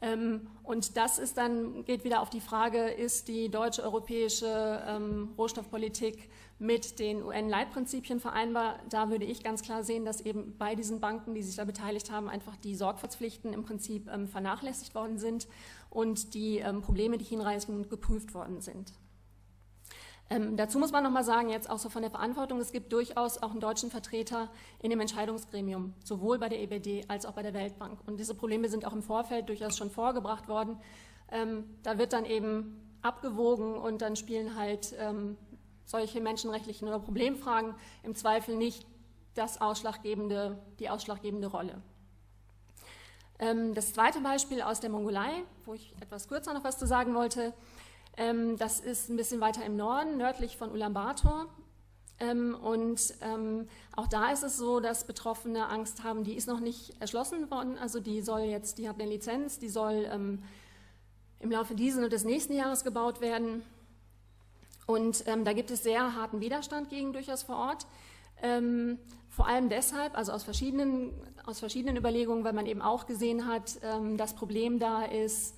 Ähm, 0.00 0.46
und 0.62 0.96
das 0.96 1.18
ist 1.18 1.36
dann, 1.38 1.84
geht 1.84 2.04
wieder 2.04 2.20
auf 2.20 2.30
die 2.30 2.40
Frage, 2.40 2.88
ist 2.88 3.28
die 3.28 3.48
deutsche 3.48 3.82
europäische 3.82 4.82
ähm, 4.86 5.30
Rohstoffpolitik 5.36 6.30
mit 6.58 6.98
den 6.98 7.22
UN-Leitprinzipien 7.22 8.20
vereinbar? 8.20 8.78
Da 8.90 9.10
würde 9.10 9.24
ich 9.24 9.42
ganz 9.42 9.62
klar 9.62 9.82
sehen, 9.82 10.04
dass 10.04 10.20
eben 10.20 10.56
bei 10.56 10.74
diesen 10.74 11.00
Banken, 11.00 11.34
die 11.34 11.42
sich 11.42 11.56
da 11.56 11.64
beteiligt 11.64 12.12
haben, 12.12 12.28
einfach 12.28 12.56
die 12.56 12.76
Sorgfaltspflichten 12.76 13.52
im 13.52 13.64
Prinzip 13.64 14.08
ähm, 14.08 14.28
vernachlässigt 14.28 14.94
worden 14.94 15.18
sind 15.18 15.48
und 15.90 16.34
die 16.34 16.62
Probleme, 16.82 17.16
die 17.16 17.24
hinreichend 17.24 17.88
geprüft 17.88 18.34
worden 18.34 18.60
sind. 18.60 18.92
Ähm, 20.30 20.56
dazu 20.56 20.78
muss 20.78 20.92
man 20.92 21.02
nochmal 21.02 21.24
sagen, 21.24 21.48
jetzt 21.48 21.70
auch 21.70 21.78
so 21.78 21.88
von 21.88 22.02
der 22.02 22.10
Verantwortung, 22.10 22.60
es 22.60 22.70
gibt 22.70 22.92
durchaus 22.92 23.38
auch 23.38 23.52
einen 23.52 23.60
deutschen 23.60 23.90
Vertreter 23.90 24.50
in 24.80 24.90
dem 24.90 25.00
Entscheidungsgremium, 25.00 25.94
sowohl 26.04 26.38
bei 26.38 26.50
der 26.50 26.60
EBD 26.60 27.06
als 27.08 27.24
auch 27.24 27.32
bei 27.32 27.42
der 27.42 27.54
Weltbank. 27.54 27.98
Und 28.06 28.18
diese 28.20 28.34
Probleme 28.34 28.68
sind 28.68 28.84
auch 28.84 28.92
im 28.92 29.02
Vorfeld 29.02 29.48
durchaus 29.48 29.76
schon 29.76 29.90
vorgebracht 29.90 30.48
worden. 30.48 30.78
Ähm, 31.30 31.64
da 31.82 31.96
wird 31.96 32.12
dann 32.12 32.26
eben 32.26 32.78
abgewogen 33.00 33.74
und 33.74 34.02
dann 34.02 34.16
spielen 34.16 34.54
halt 34.54 34.94
ähm, 34.98 35.38
solche 35.86 36.20
menschenrechtlichen 36.20 36.86
oder 36.88 36.98
Problemfragen 36.98 37.74
im 38.02 38.14
Zweifel 38.14 38.56
nicht 38.56 38.86
das 39.34 39.60
ausschlaggebende, 39.60 40.58
die 40.78 40.90
ausschlaggebende 40.90 41.46
Rolle. 41.46 41.80
Ähm, 43.38 43.74
das 43.74 43.94
zweite 43.94 44.20
Beispiel 44.20 44.60
aus 44.60 44.80
der 44.80 44.90
Mongolei, 44.90 45.30
wo 45.64 45.74
ich 45.74 45.94
etwas 46.00 46.28
kürzer 46.28 46.52
noch 46.52 46.64
was 46.64 46.78
zu 46.78 46.86
sagen 46.86 47.14
wollte, 47.14 47.54
ähm, 48.18 48.56
das 48.58 48.80
ist 48.80 49.08
ein 49.08 49.16
bisschen 49.16 49.40
weiter 49.40 49.64
im 49.64 49.76
Norden, 49.76 50.16
nördlich 50.16 50.56
von 50.56 50.72
Ulaanbaatar. 50.72 51.46
Ähm, 52.18 52.56
und 52.60 53.14
ähm, 53.22 53.68
auch 53.94 54.08
da 54.08 54.32
ist 54.32 54.42
es 54.42 54.56
so, 54.56 54.80
dass 54.80 55.06
Betroffene 55.06 55.68
Angst 55.68 56.02
haben, 56.02 56.24
die 56.24 56.34
ist 56.34 56.48
noch 56.48 56.58
nicht 56.58 57.00
erschlossen 57.00 57.48
worden. 57.50 57.78
Also 57.78 58.00
die 58.00 58.20
soll 58.20 58.40
jetzt, 58.40 58.78
die 58.78 58.88
hat 58.88 59.00
eine 59.00 59.08
Lizenz, 59.08 59.60
die 59.60 59.68
soll 59.68 60.08
im 61.40 61.50
Laufe 61.50 61.76
dieses 61.76 62.02
und 62.02 62.12
des 62.12 62.24
nächsten 62.24 62.54
Jahres 62.54 62.82
gebaut 62.82 63.20
werden. 63.20 63.62
Und 64.86 65.24
da 65.26 65.52
gibt 65.52 65.70
es 65.70 65.84
sehr 65.84 66.16
harten 66.16 66.40
Widerstand 66.40 66.90
gegen 66.90 67.12
durchaus 67.12 67.44
vor 67.44 67.56
Ort. 67.56 67.86
vor 69.28 69.46
allem 69.46 69.68
deshalb, 69.68 70.16
also 70.16 70.32
aus 70.32 70.42
verschiedenen, 70.42 71.12
aus 71.46 71.60
verschiedenen 71.60 71.96
Überlegungen, 71.96 72.42
weil 72.42 72.54
man 72.54 72.66
eben 72.66 72.82
auch 72.82 73.06
gesehen 73.06 73.46
hat, 73.46 73.78
das 74.16 74.34
Problem 74.34 74.78
da 74.80 75.04
ist, 75.04 75.54
ähm, 75.54 75.57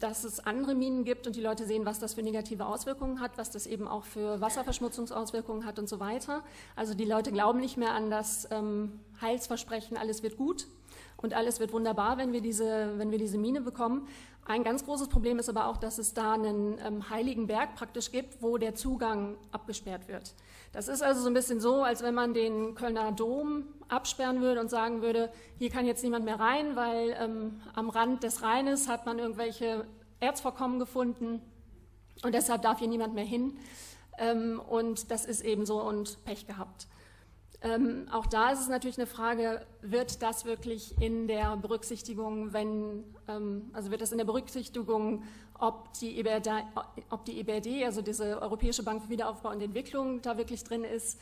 dass 0.00 0.24
es 0.24 0.40
andere 0.40 0.74
Minen 0.74 1.04
gibt 1.04 1.28
und 1.28 1.36
die 1.36 1.40
Leute 1.40 1.64
sehen, 1.64 1.86
was 1.86 2.00
das 2.00 2.14
für 2.14 2.22
negative 2.22 2.66
Auswirkungen 2.66 3.20
hat, 3.20 3.38
was 3.38 3.50
das 3.50 3.66
eben 3.66 3.86
auch 3.86 4.04
für 4.04 4.40
Wasserverschmutzungsauswirkungen 4.40 5.64
hat 5.64 5.78
und 5.78 5.88
so 5.88 6.00
weiter. 6.00 6.42
Also 6.74 6.94
die 6.94 7.04
Leute 7.04 7.30
glauben 7.30 7.60
nicht 7.60 7.76
mehr 7.76 7.92
an 7.92 8.10
das 8.10 8.48
ähm, 8.50 8.98
Heilsversprechen, 9.20 9.96
alles 9.96 10.24
wird 10.24 10.36
gut 10.36 10.66
und 11.16 11.34
alles 11.34 11.60
wird 11.60 11.72
wunderbar, 11.72 12.18
wenn 12.18 12.32
wir 12.32 12.40
diese, 12.40 12.94
wenn 12.96 13.12
wir 13.12 13.18
diese 13.18 13.38
Mine 13.38 13.60
bekommen. 13.60 14.08
Ein 14.46 14.64
ganz 14.64 14.84
großes 14.84 15.08
Problem 15.08 15.38
ist 15.38 15.48
aber 15.48 15.66
auch, 15.66 15.76
dass 15.76 15.98
es 15.98 16.12
da 16.12 16.32
einen 16.32 16.78
ähm, 16.84 17.08
heiligen 17.08 17.46
Berg 17.46 17.76
praktisch 17.76 18.10
gibt, 18.10 18.42
wo 18.42 18.58
der 18.58 18.74
Zugang 18.74 19.36
abgesperrt 19.52 20.08
wird. 20.08 20.34
Das 20.72 20.86
ist 20.86 21.02
also 21.02 21.22
so 21.22 21.26
ein 21.26 21.34
bisschen 21.34 21.60
so, 21.60 21.82
als 21.82 22.02
wenn 22.02 22.14
man 22.14 22.32
den 22.32 22.74
Kölner 22.74 23.10
Dom 23.10 23.64
absperren 23.88 24.40
würde 24.40 24.60
und 24.60 24.70
sagen 24.70 25.02
würde, 25.02 25.30
hier 25.58 25.68
kann 25.68 25.84
jetzt 25.84 26.04
niemand 26.04 26.24
mehr 26.24 26.38
rein, 26.38 26.76
weil 26.76 27.16
ähm, 27.18 27.60
am 27.74 27.90
Rand 27.90 28.22
des 28.22 28.42
Rheines 28.42 28.88
hat 28.88 29.04
man 29.04 29.18
irgendwelche 29.18 29.84
Erzvorkommen 30.20 30.78
gefunden 30.78 31.42
und 32.22 32.34
deshalb 32.34 32.62
darf 32.62 32.78
hier 32.78 32.88
niemand 32.88 33.14
mehr 33.14 33.24
hin. 33.24 33.58
Ähm, 34.18 34.60
und 34.60 35.10
das 35.10 35.24
ist 35.24 35.40
eben 35.40 35.66
so 35.66 35.82
und 35.82 36.24
Pech 36.24 36.46
gehabt. 36.46 36.86
Ähm, 37.62 38.06
auch 38.10 38.26
da 38.26 38.50
ist 38.50 38.60
es 38.60 38.68
natürlich 38.68 38.96
eine 38.96 39.06
Frage, 39.06 39.66
wird 39.82 40.22
das 40.22 40.44
wirklich 40.44 41.00
in 41.00 41.26
der 41.26 41.56
Berücksichtigung, 41.56 42.52
wenn, 42.52 43.04
ähm, 43.28 43.70
also 43.72 43.90
wird 43.90 44.00
das 44.00 44.12
in 44.12 44.18
der 44.18 44.24
Berücksichtigung, 44.24 45.24
ob 45.60 45.92
die, 45.94 46.18
EBRD, 46.18 46.48
ob 47.10 47.24
die 47.24 47.40
EBRD, 47.40 47.84
also 47.84 48.02
diese 48.02 48.40
Europäische 48.40 48.82
Bank 48.82 49.02
für 49.02 49.08
Wiederaufbau 49.08 49.50
und 49.50 49.60
Entwicklung, 49.60 50.22
da 50.22 50.36
wirklich 50.36 50.64
drin 50.64 50.84
ist, 50.84 51.18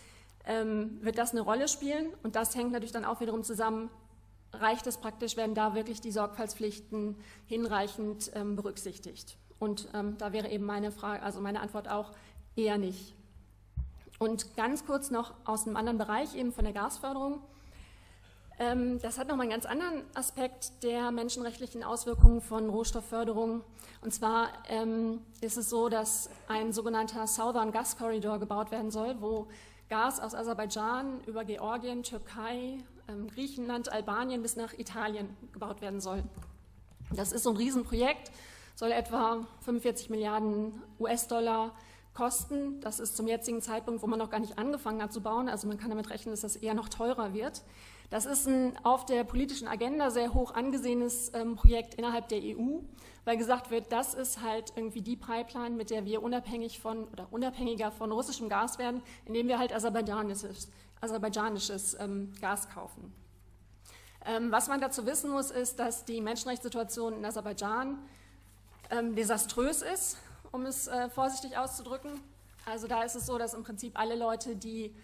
ähm, 0.46 0.98
wird 1.02 1.18
das 1.18 1.32
eine 1.32 1.42
Rolle 1.42 1.68
spielen? 1.68 2.08
Und 2.22 2.36
das 2.36 2.54
hängt 2.54 2.72
natürlich 2.72 2.92
dann 2.92 3.04
auch 3.04 3.20
wiederum 3.20 3.42
zusammen, 3.42 3.90
reicht 4.52 4.86
es 4.86 4.96
praktisch, 4.96 5.36
werden 5.36 5.54
da 5.54 5.74
wirklich 5.74 6.00
die 6.00 6.10
Sorgfaltspflichten 6.10 7.16
hinreichend 7.46 8.30
ähm, 8.34 8.56
berücksichtigt? 8.56 9.36
Und 9.58 9.88
ähm, 9.92 10.16
da 10.18 10.32
wäre 10.32 10.48
eben 10.48 10.64
meine 10.64 10.92
Frage, 10.92 11.22
also 11.22 11.40
meine 11.40 11.60
Antwort 11.60 11.88
auch 11.88 12.12
eher 12.56 12.78
nicht. 12.78 13.14
Und 14.18 14.56
ganz 14.56 14.84
kurz 14.84 15.10
noch 15.10 15.34
aus 15.44 15.66
einem 15.66 15.76
anderen 15.76 15.98
Bereich, 15.98 16.34
eben 16.34 16.52
von 16.52 16.64
der 16.64 16.72
Gasförderung. 16.72 17.40
Ähm, 18.60 18.98
das 19.00 19.18
hat 19.18 19.28
nochmal 19.28 19.44
einen 19.44 19.52
ganz 19.52 19.66
anderen 19.66 20.02
Aspekt 20.14 20.82
der 20.82 21.12
menschenrechtlichen 21.12 21.84
Auswirkungen 21.84 22.40
von 22.40 22.68
Rohstoffförderung. 22.68 23.62
Und 24.00 24.12
zwar 24.12 24.48
ähm, 24.68 25.20
ist 25.40 25.56
es 25.56 25.70
so, 25.70 25.88
dass 25.88 26.28
ein 26.48 26.72
sogenannter 26.72 27.26
Southern 27.26 27.70
Gas 27.70 27.96
Corridor 27.96 28.38
gebaut 28.40 28.70
werden 28.72 28.90
soll, 28.90 29.16
wo 29.20 29.46
Gas 29.88 30.18
aus 30.20 30.34
Aserbaidschan 30.34 31.20
über 31.26 31.44
Georgien, 31.44 32.02
Türkei, 32.02 32.78
ähm, 33.08 33.28
Griechenland, 33.28 33.92
Albanien 33.92 34.42
bis 34.42 34.56
nach 34.56 34.72
Italien 34.74 35.36
gebaut 35.52 35.80
werden 35.80 36.00
soll. 36.00 36.24
Das 37.14 37.32
ist 37.32 37.44
so 37.44 37.50
ein 37.50 37.56
Riesenprojekt, 37.56 38.30
soll 38.74 38.90
etwa 38.92 39.46
45 39.60 40.10
Milliarden 40.10 40.82
US-Dollar 40.98 41.74
kosten. 42.12 42.80
Das 42.80 42.98
ist 42.98 43.16
zum 43.16 43.28
jetzigen 43.28 43.62
Zeitpunkt, 43.62 44.02
wo 44.02 44.08
man 44.08 44.18
noch 44.18 44.30
gar 44.30 44.40
nicht 44.40 44.58
angefangen 44.58 45.00
hat 45.00 45.12
zu 45.12 45.20
bauen. 45.20 45.48
Also 45.48 45.68
man 45.68 45.78
kann 45.78 45.90
damit 45.90 46.10
rechnen, 46.10 46.32
dass 46.32 46.40
das 46.40 46.56
eher 46.56 46.74
noch 46.74 46.88
teurer 46.88 47.32
wird. 47.32 47.62
Das 48.10 48.24
ist 48.24 48.46
ein 48.46 48.78
auf 48.84 49.04
der 49.04 49.24
politischen 49.24 49.68
Agenda 49.68 50.10
sehr 50.10 50.32
hoch 50.32 50.54
angesehenes 50.54 51.30
ähm, 51.34 51.56
Projekt 51.56 51.94
innerhalb 51.94 52.28
der 52.28 52.38
EU, 52.38 52.80
weil 53.24 53.36
gesagt 53.36 53.70
wird, 53.70 53.92
das 53.92 54.14
ist 54.14 54.42
halt 54.42 54.72
irgendwie 54.76 55.02
die 55.02 55.16
Pipeline, 55.16 55.76
mit 55.76 55.90
der 55.90 56.04
wir 56.04 56.22
unabhängig 56.22 56.80
von 56.80 57.04
oder 57.08 57.28
unabhängiger 57.30 57.90
von 57.90 58.10
russischem 58.10 58.48
Gas 58.48 58.78
werden, 58.78 59.02
indem 59.26 59.48
wir 59.48 59.58
halt 59.58 59.74
aserbaidschanisches, 59.74 60.70
aserbaidschanisches 61.00 61.96
ähm, 62.00 62.32
Gas 62.40 62.70
kaufen. 62.70 63.12
Ähm, 64.24 64.50
was 64.50 64.68
man 64.68 64.80
dazu 64.80 65.04
wissen 65.06 65.30
muss, 65.30 65.50
ist, 65.50 65.78
dass 65.78 66.04
die 66.04 66.20
Menschenrechtssituation 66.20 67.14
in 67.14 67.24
Aserbaidschan 67.24 67.98
ähm, 68.90 69.14
desaströs 69.14 69.82
ist 69.82 70.16
um 70.52 70.66
es 70.66 70.86
äh, 70.86 71.08
vorsichtig 71.08 71.56
auszudrücken. 71.56 72.20
Also 72.66 72.86
da 72.86 73.02
ist 73.02 73.14
es 73.14 73.26
so, 73.26 73.38
dass 73.38 73.54
im 73.54 73.62
Prinzip 73.62 73.98
alle 73.98 74.16
Leute, 74.16 74.56
die 74.56 74.94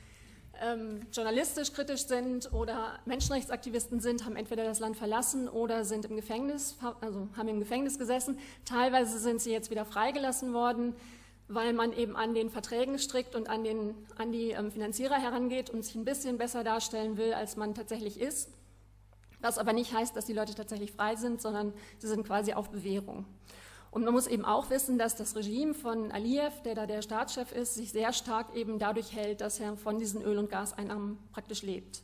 ähm, 0.62 1.00
journalistisch 1.12 1.72
kritisch 1.72 2.06
sind 2.06 2.52
oder 2.52 2.98
Menschenrechtsaktivisten 3.04 4.00
sind, 4.00 4.24
haben 4.24 4.36
entweder 4.36 4.64
das 4.64 4.80
Land 4.80 4.96
verlassen 4.96 5.48
oder 5.48 5.84
sind 5.84 6.04
im 6.04 6.16
Gefängnis, 6.16 6.76
also 7.00 7.28
haben 7.36 7.48
im 7.48 7.60
Gefängnis 7.60 7.98
gesessen. 7.98 8.38
Teilweise 8.64 9.18
sind 9.18 9.40
sie 9.40 9.52
jetzt 9.52 9.70
wieder 9.70 9.84
freigelassen 9.84 10.52
worden, 10.52 10.94
weil 11.48 11.72
man 11.72 11.92
eben 11.92 12.16
an 12.16 12.34
den 12.34 12.50
Verträgen 12.50 12.98
strickt 12.98 13.34
und 13.34 13.48
an, 13.48 13.64
den, 13.64 13.94
an 14.16 14.32
die 14.32 14.50
ähm, 14.50 14.70
Finanzierer 14.70 15.16
herangeht 15.16 15.70
und 15.70 15.84
sich 15.84 15.94
ein 15.94 16.04
bisschen 16.04 16.38
besser 16.38 16.64
darstellen 16.64 17.16
will, 17.16 17.34
als 17.34 17.56
man 17.56 17.74
tatsächlich 17.74 18.20
ist. 18.20 18.50
Was 19.40 19.58
aber 19.58 19.74
nicht 19.74 19.92
heißt, 19.92 20.16
dass 20.16 20.24
die 20.24 20.32
Leute 20.32 20.54
tatsächlich 20.54 20.92
frei 20.92 21.16
sind, 21.16 21.42
sondern 21.42 21.74
sie 21.98 22.08
sind 22.08 22.26
quasi 22.26 22.54
auf 22.54 22.70
Bewährung. 22.70 23.26
Und 23.94 24.04
man 24.04 24.12
muss 24.12 24.26
eben 24.26 24.44
auch 24.44 24.70
wissen, 24.70 24.98
dass 24.98 25.14
das 25.14 25.36
Regime 25.36 25.72
von 25.72 26.10
Aliyev, 26.10 26.62
der 26.62 26.74
da 26.74 26.84
der 26.84 27.00
Staatschef 27.00 27.52
ist, 27.52 27.74
sich 27.74 27.92
sehr 27.92 28.12
stark 28.12 28.52
eben 28.56 28.80
dadurch 28.80 29.14
hält, 29.14 29.40
dass 29.40 29.60
er 29.60 29.76
von 29.76 30.00
diesen 30.00 30.20
Öl- 30.20 30.38
und 30.38 30.50
Gaseinnahmen 30.50 31.16
praktisch 31.30 31.62
lebt. 31.62 32.02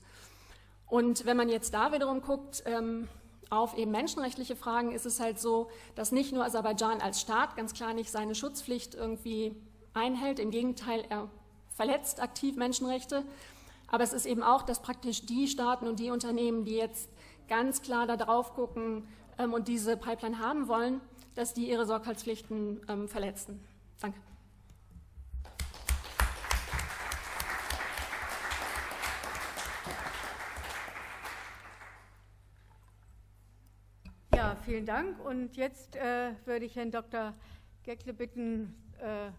Und 0.87 1.27
wenn 1.27 1.37
man 1.37 1.49
jetzt 1.49 1.75
da 1.75 1.93
wiederum 1.93 2.23
guckt, 2.23 2.63
ähm, 2.65 3.09
auf 3.51 3.77
eben 3.77 3.91
menschenrechtliche 3.91 4.55
Fragen 4.55 4.93
ist 4.93 5.05
es 5.05 5.19
halt 5.19 5.41
so, 5.41 5.69
dass 5.97 6.13
nicht 6.13 6.33
nur 6.33 6.45
Aserbaidschan 6.45 7.01
als 7.01 7.21
Staat 7.21 7.57
ganz 7.57 7.75
klar 7.75 7.93
nicht 7.93 8.13
seine 8.13 8.37
Schutzpflicht 8.37 8.95
irgendwie 8.95 9.57
einhält, 9.93 10.39
im 10.39 10.53
Gegenteil, 10.53 11.05
er 11.09 11.29
verletzt 11.75 12.23
aktiv 12.23 12.55
Menschenrechte, 12.55 13.25
aber 13.89 14.05
es 14.05 14.13
ist 14.13 14.27
eben 14.27 14.45
auch, 14.45 14.63
dass 14.63 14.81
praktisch 14.81 15.27
die 15.27 15.49
Staaten 15.49 15.89
und 15.89 15.99
die 15.99 16.13
Unternehmen, 16.13 16.65
die 16.65 16.77
jetzt 16.77 17.11
ganz 17.49 17.83
klar 17.83 18.07
da 18.07 18.17
drauf 18.17 18.55
gucken 18.55 19.09
ähm, 19.39 19.55
und 19.55 19.67
diese 19.67 19.97
Pipeline 19.97 20.39
haben 20.39 20.69
wollen, 20.69 21.01
dass 21.41 21.55
die 21.55 21.71
ihre 21.71 21.87
Sorgfaltspflichten 21.87 22.83
ähm, 22.87 23.09
verletzen. 23.09 23.65
Danke. 23.99 24.21
Ja, 34.35 34.55
vielen 34.67 34.85
Dank. 34.85 35.19
Und 35.25 35.57
jetzt 35.57 35.97
äh, 35.97 36.33
würde 36.45 36.67
ich 36.67 36.77
Herrn 36.77 36.91
Dr. 36.91 37.33
Geckle 37.85 38.13
bitten, 38.13 38.75
äh, 38.99 39.31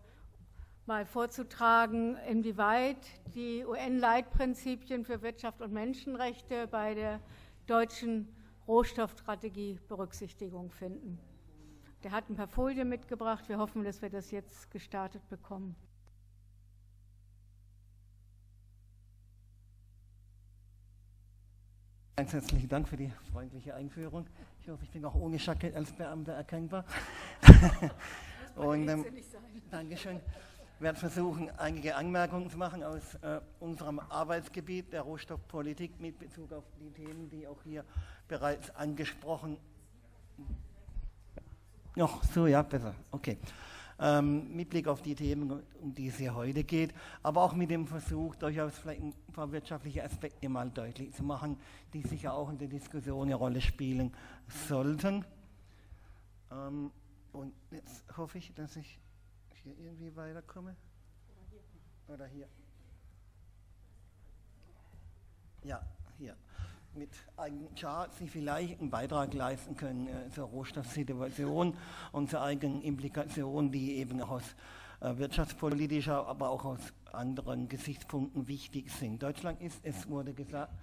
mal 0.88 1.06
vorzutragen, 1.06 2.18
inwieweit 2.28 2.98
die 3.36 3.64
UN-Leitprinzipien 3.64 5.06
für 5.06 5.22
Wirtschaft 5.22 5.62
und 5.62 5.72
Menschenrechte 5.72 6.66
bei 6.66 6.96
der 6.96 7.20
deutschen 7.68 8.28
Rohstoffstrategie 8.68 9.78
Berücksichtigung 9.88 10.72
finden. 10.72 11.20
Der 12.04 12.12
hat 12.12 12.30
ein 12.30 12.36
paar 12.36 12.48
Folien 12.48 12.90
mitgebracht. 12.90 13.48
Wir 13.48 13.60
hoffen, 13.60 13.84
dass 13.84 14.02
wir 14.02 14.10
das 14.10 14.32
jetzt 14.32 14.72
gestartet 14.72 15.28
bekommen. 15.30 15.76
Ganz 22.16 22.34
herzlichen 22.34 22.70
Dank 22.70 22.88
für 22.88 22.98
die 22.98 23.12
freundliche 23.32 23.76
Einführung. 23.76 24.26
Ich 24.60 24.70
hoffe, 24.70 24.84
ich 24.84 24.90
bin 24.90 25.06
auch 25.06 25.16
ohne 25.16 25.38
Jackett 25.38 25.76
als 25.76 25.92
Beamter 25.92 26.34
erkennbar. 26.34 26.86
Und 28.56 28.88
ähm, 28.88 29.06
Dankeschön. 29.70 30.20
Ich 30.76 30.82
werde 30.82 31.00
versuchen, 31.00 31.52
einige 31.58 31.96
Anmerkungen 31.96 32.50
zu 32.50 32.58
machen 32.58 32.84
aus 32.84 33.14
äh, 33.22 33.40
unserem 33.60 34.00
Arbeitsgebiet 34.00 34.92
der 34.92 35.02
Rohstoffpolitik 35.02 36.00
mit 36.00 36.18
Bezug 36.18 36.52
auf 36.52 36.64
die 36.80 36.92
Themen, 36.92 37.30
die 37.30 37.48
auch 37.48 37.62
hier 37.64 37.86
bereits 38.28 38.74
angesprochen 38.76 39.58
Ach, 41.99 42.23
so, 42.23 42.47
ja, 42.47 42.62
besser. 42.62 42.95
Okay. 43.12 43.38
Ähm, 43.99 44.56
mit 44.56 44.69
Blick 44.69 44.88
auf 44.88 45.01
die 45.01 45.13
Themen, 45.13 45.62
um 45.80 45.93
die 45.93 46.08
es 46.08 46.17
hier 46.17 46.34
heute 46.34 46.63
geht, 46.63 46.93
aber 47.21 47.43
auch 47.43 47.54
mit 47.54 47.69
dem 47.69 47.86
Versuch, 47.86 48.34
durchaus 48.36 48.75
vielleicht 48.80 49.01
ein 49.01 49.13
paar 49.32 49.51
wirtschaftliche 49.51 50.04
Aspekte 50.04 50.49
mal 50.49 50.71
deutlich 50.71 51.13
zu 51.13 51.23
machen, 51.23 51.58
die 51.93 52.01
sicher 52.01 52.34
auch 52.34 52.49
in 52.49 52.58
der 52.58 52.67
Diskussion 52.67 53.27
eine 53.27 53.36
Rolle 53.36 53.62
spielen 53.62 54.12
sollten. 54.47 55.23
Ähm, 56.49 56.91
und 57.32 57.54
jetzt 57.69 58.04
hoffe 58.17 58.39
ich, 58.39 58.54
dass 58.56 58.75
ich 58.75 58.99
hier 59.63 59.77
irgendwie 59.77 60.15
weiterkomme. 60.15 60.75
Oder 62.08 62.25
hier. 62.25 62.47
Ja, 65.63 65.86
hier 66.17 66.36
mit 66.95 67.10
eigenen 67.38 67.73
Charts, 67.75 68.17
die 68.17 68.27
vielleicht 68.27 68.80
einen 68.80 68.89
Beitrag 68.89 69.34
leisten 69.34 69.75
können 69.75 70.08
äh, 70.08 70.30
zur 70.30 70.45
Rohstoffsituation 70.45 71.75
und 72.12 72.30
zur 72.30 72.41
eigenen 72.41 72.82
Implikation, 72.82 73.71
die 73.71 73.95
eben 73.97 74.21
aus 74.21 74.43
äh, 74.99 75.17
wirtschaftspolitischer, 75.17 76.27
aber 76.27 76.49
auch 76.49 76.65
aus 76.65 76.80
anderen 77.12 77.67
Gesichtspunkten 77.67 78.47
wichtig 78.47 78.91
sind. 78.91 79.23
Deutschland 79.23 79.62
ist, 79.62 79.80
es 79.84 80.08
wurde 80.10 80.34
gesagt, 80.34 80.73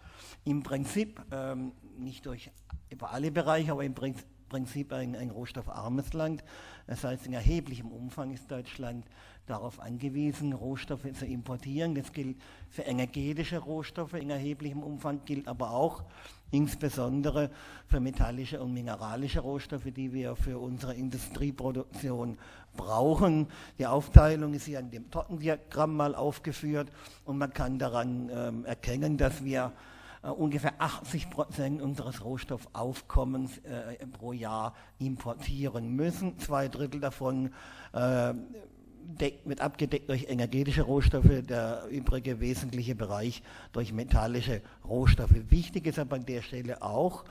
im 0.44 0.62
Prinzip, 0.62 1.20
ähm, 1.30 1.72
nicht 1.96 2.26
durch 2.26 2.50
über 2.90 3.12
alle 3.12 3.30
Bereiche, 3.30 3.72
aber 3.72 3.84
im 3.84 3.94
Prinzip 3.94 4.92
ein, 4.92 5.14
ein 5.14 5.30
rohstoffarmes 5.30 6.12
Land. 6.14 6.42
Das 6.86 7.04
heißt, 7.04 7.26
in 7.26 7.32
erheblichem 7.32 7.90
Umfang 7.92 8.32
ist 8.32 8.50
Deutschland 8.50 9.04
darauf 9.48 9.80
angewiesen, 9.80 10.52
Rohstoffe 10.52 11.12
zu 11.12 11.26
importieren. 11.26 11.94
Das 11.94 12.12
gilt 12.12 12.37
für 12.70 12.82
energetische 12.82 13.58
Rohstoffe 13.58 14.14
in 14.14 14.30
erheblichem 14.30 14.82
Umfang, 14.82 15.24
gilt 15.24 15.48
aber 15.48 15.70
auch 15.70 16.04
insbesondere 16.50 17.50
für 17.87 18.00
metallische 18.00 18.61
und 18.61 18.72
mineralische 18.72 19.40
Rohstoffe, 19.40 19.90
die 19.94 20.12
wir 20.12 20.37
für 20.37 20.58
unsere 20.58 20.94
Industrieproduktion 20.94 22.38
brauchen. 22.76 23.48
Die 23.78 23.87
Aufteilung 23.87 24.54
ist 24.54 24.64
hier 24.64 24.80
in 24.80 24.90
dem 24.90 25.11
Tortendiagramm 25.11 25.94
mal 25.94 26.14
aufgeführt 26.14 26.90
und 27.24 27.38
man 27.38 27.52
kann 27.52 27.78
daran 27.78 28.30
ähm, 28.32 28.64
erkennen, 28.64 29.18
dass 29.18 29.44
wir 29.44 29.72
äh, 30.22 30.28
ungefähr 30.28 30.74
80 30.78 31.30
Prozent 31.30 31.82
unseres 31.82 32.24
Rohstoffaufkommens 32.24 33.58
äh, 33.58 34.06
pro 34.06 34.32
Jahr 34.32 34.74
importieren 34.98 35.94
müssen. 35.94 36.38
Zwei 36.38 36.68
Drittel 36.68 37.00
davon 37.00 37.52
äh, 37.92 38.34
wird 39.44 39.60
abgedeckt 39.60 40.08
durch 40.08 40.28
energetische 40.28 40.82
Rohstoffe, 40.82 41.42
der 41.48 41.86
übrige 41.90 42.40
wesentliche 42.40 42.94
Bereich 42.94 43.42
durch 43.72 43.92
metallische 43.92 44.60
Rohstoffe. 44.86 45.34
Wichtig 45.48 45.86
ist 45.86 45.98
aber 45.98 46.16
an 46.16 46.26
der 46.26 46.42
Stelle 46.42 46.82
auch, 46.82 47.24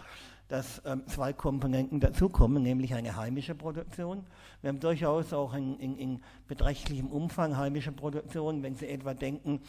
dass 0.47 0.81
ähm, 0.85 1.03
zwei 1.07 1.33
Komponenten 1.33 1.99
dazukommen, 1.99 2.63
nämlich 2.63 2.93
eine 2.93 3.15
heimische 3.15 3.53
Produktion. 3.53 4.25
Wir 4.61 4.69
haben 4.69 4.79
durchaus 4.79 5.33
auch 5.33 5.53
in, 5.53 5.77
in, 5.79 5.97
in, 5.97 6.23
beträchtlichem 6.47 7.07
Umfang 7.07 7.57
heimische 7.57 7.91
Produktion, 7.91 8.63
wenn 8.63 8.75
Sie 8.75 8.87
etwa 8.87 9.13
denken 9.13 9.59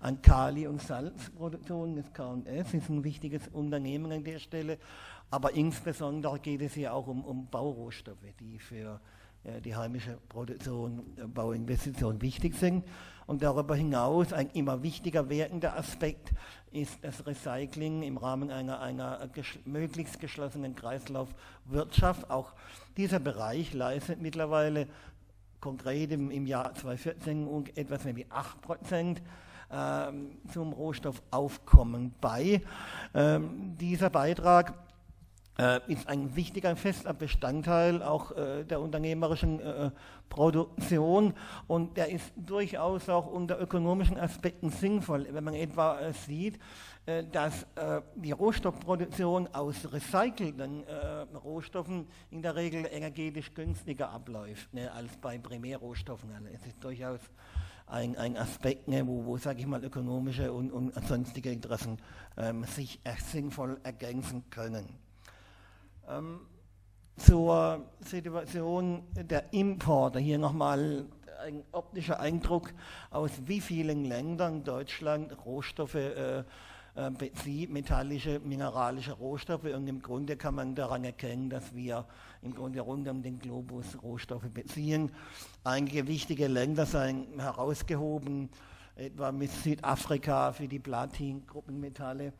an 0.00 0.22
Kali- 0.22 0.68
und 0.68 0.80
Salzproduktion, 0.80 1.96
das 1.96 2.12
K&S 2.12 2.72
ist 2.72 2.88
ein 2.88 3.02
wichtiges 3.02 3.48
Unternehmen 3.48 4.12
an 4.12 4.24
der 4.24 4.38
Stelle, 4.38 4.78
aber 5.30 5.54
insbesondere 5.54 6.38
geht 6.38 6.62
es 6.62 6.74
hier 6.74 6.94
auch 6.94 7.08
um, 7.08 7.24
um 7.24 7.48
Baurohstoffe, 7.48 8.32
die 8.38 8.58
für 8.60 8.94
äh, 8.94 9.17
die 9.60 9.74
heimische 9.74 10.18
Produktion, 10.28 11.02
äh, 11.16 11.26
Bauinvestitionen 11.26 12.20
wichtig 12.22 12.54
sind. 12.54 12.84
Und 13.26 13.42
darüber 13.42 13.76
hinaus 13.76 14.32
ein 14.32 14.48
immer 14.50 14.82
wichtiger 14.82 15.28
werdender 15.28 15.76
Aspekt 15.76 16.32
ist 16.70 16.98
das 17.02 17.26
Recycling 17.26 18.02
im 18.02 18.16
Rahmen 18.16 18.50
einer, 18.50 18.80
einer 18.80 19.28
ges 19.28 19.46
möglichst 19.64 20.18
geschlossenen 20.18 20.74
Kreislaufwirtschaft. 20.74 22.30
Auch 22.30 22.52
dieser 22.96 23.20
Bereich 23.20 23.74
leistet 23.74 24.22
mittlerweile 24.22 24.86
konkret 25.60 26.12
im, 26.12 26.30
im 26.30 26.46
Jahr 26.46 26.74
2014 26.74 27.66
etwas 27.74 28.04
mehr 28.04 28.16
wie 28.16 28.26
8 28.30 28.60
Prozent 28.62 29.22
ähm, 29.70 30.38
zum 30.52 30.72
Rohstoffaufkommen 30.72 32.14
bei. 32.20 32.62
Ähm, 33.14 33.76
dieser 33.78 34.08
Beitrag 34.08 34.70
äh, 34.70 34.87
ist 35.88 36.08
ein 36.08 36.36
wichtiger, 36.36 36.76
fester 36.76 37.12
Bestandteil 37.12 38.00
auch 38.00 38.30
äh, 38.30 38.64
der 38.64 38.80
unternehmerischen 38.80 39.58
äh, 39.58 39.90
Produktion 40.28 41.34
und 41.66 41.96
der 41.96 42.10
ist 42.10 42.32
durchaus 42.36 43.08
auch 43.08 43.26
unter 43.26 43.60
ökonomischen 43.60 44.18
Aspekten 44.18 44.70
sinnvoll, 44.70 45.26
wenn 45.30 45.42
man 45.44 45.54
etwa 45.54 45.98
äh, 45.98 46.12
sieht, 46.12 46.58
äh, 47.06 47.24
dass 47.24 47.64
äh, 47.74 48.02
die 48.14 48.32
Rohstoffproduktion 48.32 49.48
aus 49.52 49.92
recycelten 49.92 50.84
Rohstoffen 51.34 52.06
in 52.30 52.42
der 52.42 52.54
Regel 52.54 52.86
energetisch 52.90 53.52
günstiger 53.54 54.10
abläuft 54.10 54.72
ne, 54.72 54.92
als 54.92 55.16
bei 55.16 55.38
Primärrohstoffen. 55.38 56.30
Also 56.32 56.48
es 56.54 56.66
ist 56.66 56.84
durchaus 56.84 57.20
ein, 57.86 58.16
ein 58.16 58.36
Aspekt, 58.36 58.86
ne, 58.86 59.06
wo, 59.06 59.24
wo 59.24 59.38
sage 59.38 59.60
ich 59.60 59.66
mal, 59.66 59.82
ökonomische 59.84 60.52
und, 60.52 60.70
und 60.70 60.94
sonstige 61.06 61.50
Interessen 61.50 61.98
ähm, 62.36 62.64
sich 62.64 63.00
sinnvoll 63.32 63.80
ergänzen 63.82 64.44
können. 64.50 65.07
Ähm, 66.08 66.40
zur 67.18 67.84
Situation 68.00 69.02
der 69.14 69.52
Importe. 69.52 70.18
Hier 70.20 70.38
nochmal 70.38 71.04
ein 71.44 71.64
optischer 71.72 72.20
Eindruck, 72.20 72.72
aus 73.10 73.30
wie 73.44 73.60
vielen 73.60 74.04
Ländern 74.04 74.64
Deutschland 74.64 75.36
Rohstoffe 75.44 75.96
äh, 75.96 76.38
äh, 76.38 76.44
bezieht, 77.10 77.70
metallische, 77.70 78.40
mineralische 78.40 79.12
Rohstoffe. 79.12 79.64
Und 79.64 79.86
im 79.86 80.00
Grunde 80.00 80.36
kann 80.36 80.54
man 80.54 80.74
daran 80.74 81.04
erkennen, 81.04 81.50
dass 81.50 81.74
wir 81.74 82.06
im 82.42 82.54
Grunde 82.54 82.80
rund 82.80 83.08
um 83.08 83.22
den 83.22 83.38
Globus 83.38 84.00
Rohstoffe 84.02 84.48
beziehen. 84.48 85.10
Einige 85.64 86.06
wichtige 86.06 86.46
Länder 86.46 86.86
seien 86.86 87.38
herausgehoben, 87.38 88.48
etwa 88.96 89.30
mit 89.32 89.50
Südafrika 89.50 90.52
für 90.52 90.68
die 90.68 90.78
Platin-Gruppenmetalle 90.78 92.32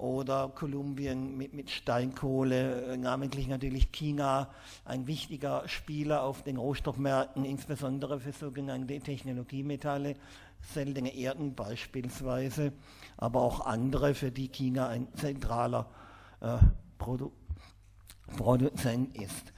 oder 0.00 0.48
Kolumbien 0.48 1.36
mit, 1.36 1.52
mit 1.52 1.70
Steinkohle, 1.70 2.92
äh, 2.92 2.96
namentlich 2.96 3.48
natürlich 3.48 3.92
China, 3.92 4.48
ein 4.84 5.06
wichtiger 5.06 5.68
Spieler 5.68 6.22
auf 6.22 6.42
den 6.42 6.56
Rohstoffmärkten, 6.56 7.44
insbesondere 7.44 8.20
für 8.20 8.32
sogenannte 8.32 8.98
Technologiemetalle, 8.98 10.16
seltene 10.60 11.14
Erden 11.14 11.54
beispielsweise, 11.54 12.72
aber 13.16 13.42
auch 13.42 13.66
andere, 13.66 14.14
für 14.14 14.30
die 14.30 14.48
China 14.48 14.88
ein 14.88 15.08
zentraler 15.14 15.86
äh, 16.40 16.56
Produ 16.98 17.32
Produzent 18.36 19.16
ist. 19.16 19.52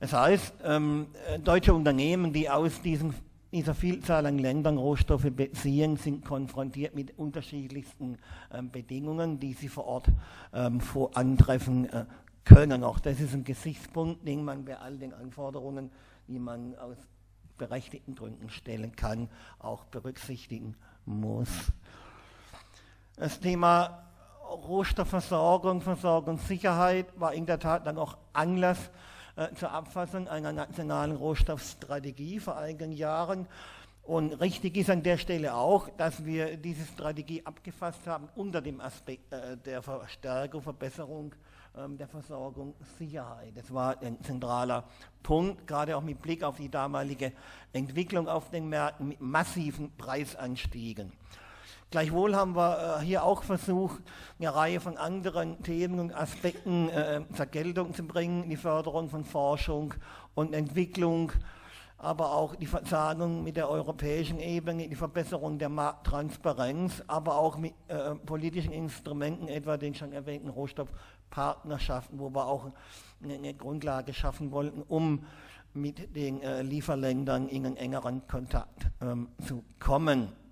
Das 0.00 0.12
heißt, 0.12 0.54
ähm, 0.64 1.08
äh, 1.28 1.38
deutsche 1.38 1.74
Unternehmen, 1.74 2.32
die 2.32 2.48
aus 2.48 2.80
diesen 2.80 3.14
dieser 3.54 3.74
Vielzahl 3.74 4.26
an 4.26 4.38
Ländern 4.38 4.78
Rohstoffe 4.78 5.30
beziehen, 5.30 5.96
sind 5.96 6.24
konfrontiert 6.24 6.96
mit 6.96 7.16
unterschiedlichsten 7.16 8.18
ähm, 8.52 8.72
Bedingungen, 8.72 9.38
die 9.38 9.52
sie 9.52 9.68
vor 9.68 9.86
Ort 9.86 10.08
ähm, 10.52 10.80
vor 10.80 11.16
antreffen 11.16 11.88
äh, 11.88 12.04
können. 12.44 12.82
Auch 12.82 12.98
das 12.98 13.20
ist 13.20 13.32
ein 13.32 13.44
Gesichtspunkt, 13.44 14.26
den 14.26 14.44
man 14.44 14.64
bei 14.64 14.76
all 14.76 14.98
den 14.98 15.14
Anforderungen, 15.14 15.92
die 16.26 16.40
man 16.40 16.74
aus 16.74 16.96
berechtigten 17.56 18.16
Gründen 18.16 18.50
stellen 18.50 18.96
kann, 18.96 19.28
auch 19.60 19.84
berücksichtigen 19.84 20.74
muss. 21.06 21.72
Das 23.14 23.38
Thema 23.38 24.02
Rohstoffversorgung, 24.50 25.80
Versorgungssicherheit 25.80 27.06
war 27.20 27.32
in 27.32 27.46
der 27.46 27.60
Tat 27.60 27.86
dann 27.86 27.98
auch 27.98 28.18
Anlass 28.32 28.90
zur 29.56 29.72
Abfassung 29.72 30.28
einer 30.28 30.52
nationalen 30.52 31.16
Rohstoffstrategie 31.16 32.38
vor 32.40 32.56
einigen 32.56 32.92
Jahren. 32.92 33.46
Und 34.02 34.34
richtig 34.34 34.76
ist 34.76 34.90
an 34.90 35.02
der 35.02 35.16
Stelle 35.16 35.54
auch, 35.54 35.88
dass 35.96 36.24
wir 36.24 36.58
diese 36.58 36.84
Strategie 36.84 37.44
abgefasst 37.44 38.06
haben 38.06 38.28
unter 38.36 38.60
dem 38.60 38.80
Aspekt 38.80 39.32
äh, 39.32 39.56
der 39.56 39.80
Verstärkung, 39.80 40.60
Verbesserung 40.60 41.34
ähm, 41.76 41.96
der 41.96 42.06
Versorgung, 42.06 42.74
Sicherheit. 42.98 43.52
Das 43.56 43.72
war 43.72 44.00
ein 44.02 44.22
zentraler 44.22 44.84
Punkt, 45.22 45.66
gerade 45.66 45.96
auch 45.96 46.02
mit 46.02 46.20
Blick 46.20 46.44
auf 46.44 46.58
die 46.58 46.68
damalige 46.68 47.32
Entwicklung 47.72 48.28
auf 48.28 48.50
den 48.50 48.68
Märkten 48.68 49.08
mit 49.08 49.20
massiven 49.20 49.90
Preisanstiegen. 49.96 51.12
Gleichwohl 51.90 52.34
haben 52.34 52.56
wir 52.56 52.98
äh, 53.00 53.04
hier 53.04 53.24
auch 53.24 53.42
versucht, 53.42 54.02
eine 54.38 54.54
Reihe 54.54 54.80
von 54.80 54.96
anderen 54.96 55.62
Themen 55.62 56.00
und 56.00 56.12
Aspekten 56.12 56.88
äh, 56.88 57.22
zur 57.34 57.46
Geltung 57.46 57.94
zu 57.94 58.04
bringen, 58.04 58.48
die 58.48 58.56
Förderung 58.56 59.08
von 59.08 59.24
Forschung 59.24 59.94
und 60.34 60.54
Entwicklung, 60.54 61.30
aber 61.98 62.32
auch 62.32 62.56
die 62.56 62.66
Verzahnung 62.66 63.44
mit 63.44 63.56
der 63.56 63.70
europäischen 63.70 64.40
Ebene, 64.40 64.88
die 64.88 64.96
Verbesserung 64.96 65.58
der 65.58 65.68
Markttransparenz, 65.68 67.02
aber 67.06 67.36
auch 67.36 67.56
mit 67.56 67.74
äh, 67.88 68.14
politischen 68.14 68.72
Instrumenten, 68.72 69.48
etwa 69.48 69.76
den 69.76 69.94
schon 69.94 70.12
erwähnten 70.12 70.48
Rohstoffpartnerschaften, 70.48 72.18
wo 72.18 72.28
wir 72.30 72.46
auch 72.46 72.72
eine, 73.22 73.34
eine 73.34 73.54
Grundlage 73.54 74.12
schaffen 74.12 74.50
wollten, 74.50 74.82
um 74.82 75.24
mit 75.74 76.14
den 76.14 76.40
äh, 76.42 76.62
Lieferländern 76.62 77.48
in 77.48 77.66
einen 77.66 77.76
engeren 77.76 78.26
Kontakt 78.26 78.86
ähm, 79.00 79.28
zu 79.46 79.64
kommen. 79.78 80.43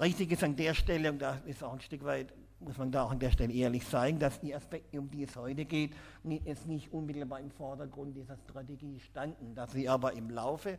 Richtig 0.00 0.32
ist 0.32 0.42
an 0.42 0.56
der 0.56 0.72
Stelle, 0.72 1.10
und 1.12 1.20
da 1.20 1.38
ist 1.44 1.62
auch 1.62 1.74
ein 1.74 1.80
Stück 1.80 2.04
weit, 2.04 2.32
muss 2.58 2.78
man 2.78 2.90
da 2.90 3.02
auch 3.02 3.10
an 3.10 3.18
der 3.18 3.30
Stelle 3.30 3.52
ehrlich 3.52 3.86
sein, 3.86 4.18
dass 4.18 4.40
die 4.40 4.54
Aspekte, 4.54 4.98
um 4.98 5.10
die 5.10 5.24
es 5.24 5.36
heute 5.36 5.66
geht, 5.66 5.94
jetzt 6.24 6.66
nicht 6.66 6.90
unmittelbar 6.90 7.38
im 7.38 7.50
Vordergrund 7.50 8.16
dieser 8.16 8.38
Strategie 8.38 8.98
standen, 9.00 9.54
dass 9.54 9.72
sie 9.72 9.90
aber 9.90 10.14
im 10.14 10.30
Laufe 10.30 10.78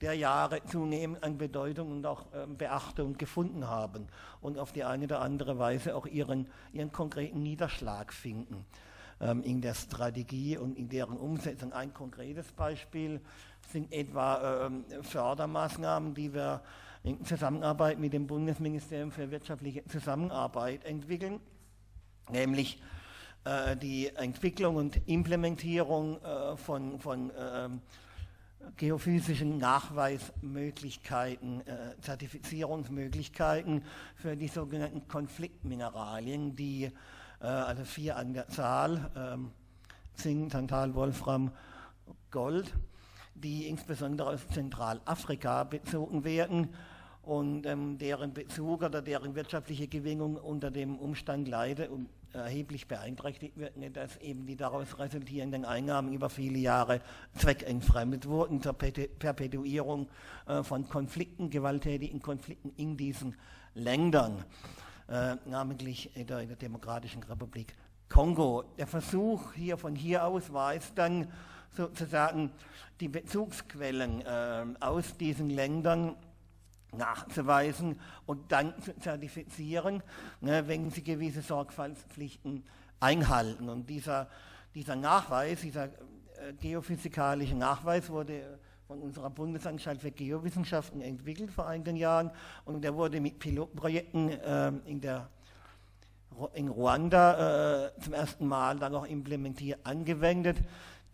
der 0.00 0.14
Jahre 0.14 0.64
zunehmend 0.64 1.22
an 1.22 1.36
Bedeutung 1.36 1.90
und 1.90 2.06
auch 2.06 2.32
äh, 2.32 2.46
Beachtung 2.46 3.18
gefunden 3.18 3.68
haben 3.68 4.06
und 4.40 4.58
auf 4.58 4.72
die 4.72 4.84
eine 4.84 5.04
oder 5.04 5.20
andere 5.20 5.58
Weise 5.58 5.94
auch 5.94 6.06
ihren, 6.06 6.48
ihren 6.72 6.92
konkreten 6.92 7.42
Niederschlag 7.42 8.10
finden 8.10 8.64
ähm, 9.20 9.42
in 9.42 9.60
der 9.60 9.74
Strategie 9.74 10.56
und 10.56 10.78
in 10.78 10.88
deren 10.88 11.18
Umsetzung. 11.18 11.74
Ein 11.74 11.92
konkretes 11.92 12.50
Beispiel 12.52 13.20
sind 13.68 13.92
etwa 13.92 14.66
ähm, 14.66 14.84
Fördermaßnahmen, 15.02 16.14
die 16.14 16.32
wir 16.32 16.62
in 17.04 17.24
Zusammenarbeit 17.24 17.98
mit 17.98 18.12
dem 18.12 18.26
Bundesministerium 18.26 19.10
für 19.10 19.30
wirtschaftliche 19.30 19.84
Zusammenarbeit 19.86 20.84
entwickeln, 20.84 21.40
nämlich 22.30 22.80
äh, 23.44 23.76
die 23.76 24.08
Entwicklung 24.14 24.76
und 24.76 25.08
Implementierung 25.08 26.22
äh, 26.22 26.56
von, 26.56 27.00
von 27.00 27.30
äh, 27.30 27.68
geophysischen 28.76 29.58
Nachweismöglichkeiten, 29.58 31.66
äh, 31.66 32.00
Zertifizierungsmöglichkeiten 32.00 33.82
für 34.14 34.36
die 34.36 34.48
sogenannten 34.48 35.08
Konfliktmineralien, 35.08 36.54
die 36.56 36.90
also 37.40 37.84
vier 37.84 38.16
an 38.16 38.34
der 38.34 38.46
Zahl, 38.46 39.10
ähm, 39.16 39.50
Zink, 40.14 40.52
Tantal, 40.52 40.94
Wolfram, 40.94 41.50
Gold, 42.30 42.72
die 43.34 43.66
insbesondere 43.66 44.28
aus 44.28 44.46
Zentralafrika 44.46 45.64
bezogen 45.64 46.22
werden 46.22 46.68
und 47.22 47.66
ähm, 47.66 47.98
deren 47.98 48.32
Bezug 48.32 48.82
oder 48.82 49.00
deren 49.00 49.34
wirtschaftliche 49.34 49.88
Gewinnung 49.88 50.36
unter 50.36 50.70
dem 50.70 50.98
Umstand 50.98 51.48
leidet 51.48 51.90
und 51.90 52.08
erheblich 52.32 52.88
beeinträchtigt 52.88 53.56
wird, 53.56 53.76
nicht, 53.76 53.96
dass 53.96 54.16
eben 54.16 54.46
die 54.46 54.56
daraus 54.56 54.98
resultierenden 54.98 55.64
Einnahmen 55.64 56.12
über 56.12 56.30
viele 56.30 56.58
Jahre 56.58 57.00
zweckentfremdet 57.36 58.26
wurden 58.26 58.62
zur 58.62 58.72
Perpetuierung 58.72 60.08
äh, 60.46 60.62
von 60.62 60.88
Konflikten, 60.88 61.50
gewalttätigen 61.50 62.20
Konflikten 62.20 62.72
in 62.76 62.96
diesen 62.96 63.36
Ländern. 63.74 64.44
äh, 65.08 65.36
namentlich 65.46 66.14
in 66.16 66.26
der, 66.26 66.40
in 66.40 66.48
der, 66.48 66.56
Demokratischen 66.56 67.22
Republik 67.24 67.74
Kongo. 68.08 68.64
Der 68.78 68.86
Versuch 68.86 69.52
hier 69.54 69.76
von 69.76 69.94
hier 69.94 70.24
aus 70.24 70.52
war 70.52 70.74
es 70.74 70.94
dann 70.94 71.28
sozusagen 71.70 72.50
die 73.00 73.08
Bezugsquellen 73.08 74.20
äh, 74.22 74.64
aus 74.80 75.16
diesen 75.16 75.50
Ländern 75.50 76.16
nachzuweisen 76.92 77.98
und 78.26 78.52
dann 78.52 78.74
zu 78.82 78.96
zertifizieren, 78.98 80.02
ne, 80.40 80.66
wenn 80.68 80.90
sie 80.90 81.02
gewisse 81.02 81.42
Sorgfaltspflichten 81.42 82.64
einhalten. 83.00 83.68
Und 83.68 83.88
dieser, 83.88 84.28
dieser 84.74 84.96
Nachweis, 84.96 85.60
dieser 85.60 85.86
äh, 85.86 86.52
geophysikalische 86.60 87.56
Nachweis 87.56 88.10
wurde 88.10 88.58
von 88.86 89.00
unserer 89.00 89.30
Bundesanstalt 89.30 90.00
für 90.00 90.10
Geowissenschaften 90.10 91.00
entwickelt 91.00 91.50
vor 91.50 91.66
einigen 91.66 91.96
Jahren 91.96 92.30
und 92.66 92.82
der 92.82 92.94
wurde 92.94 93.20
mit 93.20 93.38
Pilotprojekten 93.38 94.28
äh, 94.28 94.72
in, 94.84 95.00
der, 95.00 95.30
in 96.52 96.68
Ruanda 96.68 97.86
äh, 97.86 98.00
zum 98.00 98.12
ersten 98.12 98.46
Mal 98.46 98.78
dann 98.78 98.94
auch 98.94 99.06
implementiert, 99.06 99.80
angewendet, 99.84 100.58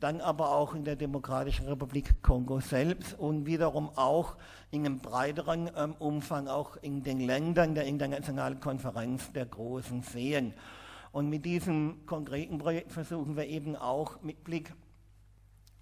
dann 0.01 0.21
aber 0.21 0.53
auch 0.53 0.75
in 0.75 0.85
der 0.85 0.97
Demokratischen 0.97 1.67
Republik 1.67 2.23
Kongo 2.23 2.61
selbst 2.61 3.19
und 3.19 3.47
wiederum 3.47 3.91
auch 3.97 4.37
in 4.71 4.87
einem 4.87 4.99
breiteren 4.99 5.71
ähm, 5.77 5.95
Umfang 5.99 6.49
auch 6.49 6.77
in 6.77 7.03
den 7.03 7.21
Ländern 7.21 7.75
der 7.75 7.85
Internationalen 7.85 8.61
Konferenz 8.61 9.33
der 9.33 9.47
großen 9.47 10.03
Seen. 10.03 10.55
Und 11.11 11.31
mit 11.31 11.45
diesem 11.45 12.07
konkreten 12.07 12.59
Projekt 12.59 12.93
versuchen 12.93 13.37
wir 13.37 13.47
eben 13.47 13.75
auch 13.75 14.23
mit 14.23 14.45
Blick 14.45 14.75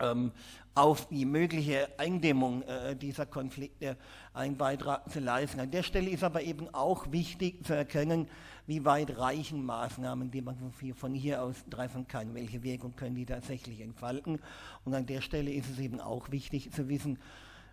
ähm, 0.00 0.32
auf 0.74 1.08
die 1.08 1.24
mögliche 1.24 1.88
Eindämmung 1.98 2.62
äh, 2.62 2.94
dieser 2.96 3.26
Konflikte 3.26 3.96
einen 4.34 4.56
Beitrag 4.56 5.10
zu 5.10 5.20
leisten. 5.20 5.60
An 5.60 5.70
der 5.70 5.82
Stelle 5.82 6.10
ist 6.10 6.22
aber 6.22 6.42
eben 6.42 6.72
auch 6.74 7.10
wichtig 7.12 7.64
zu 7.64 7.74
erkennen, 7.74 8.28
wie 8.66 8.84
weit 8.84 9.16
reichen 9.16 9.64
Maßnahmen, 9.64 10.30
die 10.30 10.42
man 10.42 10.56
von 10.94 11.14
hier, 11.14 11.42
aus 11.42 11.56
treffen 11.70 12.06
kann, 12.08 12.34
welche 12.34 12.62
Wirkung 12.62 12.96
können 12.96 13.14
die 13.14 13.26
tatsächlich 13.26 13.80
entfalten. 13.80 14.40
Und 14.84 14.94
an 14.94 15.06
der 15.06 15.20
Stelle 15.20 15.52
ist 15.52 15.70
es 15.70 15.78
eben 15.78 16.00
auch 16.00 16.30
wichtig 16.30 16.72
zu 16.72 16.88
wissen, 16.88 17.18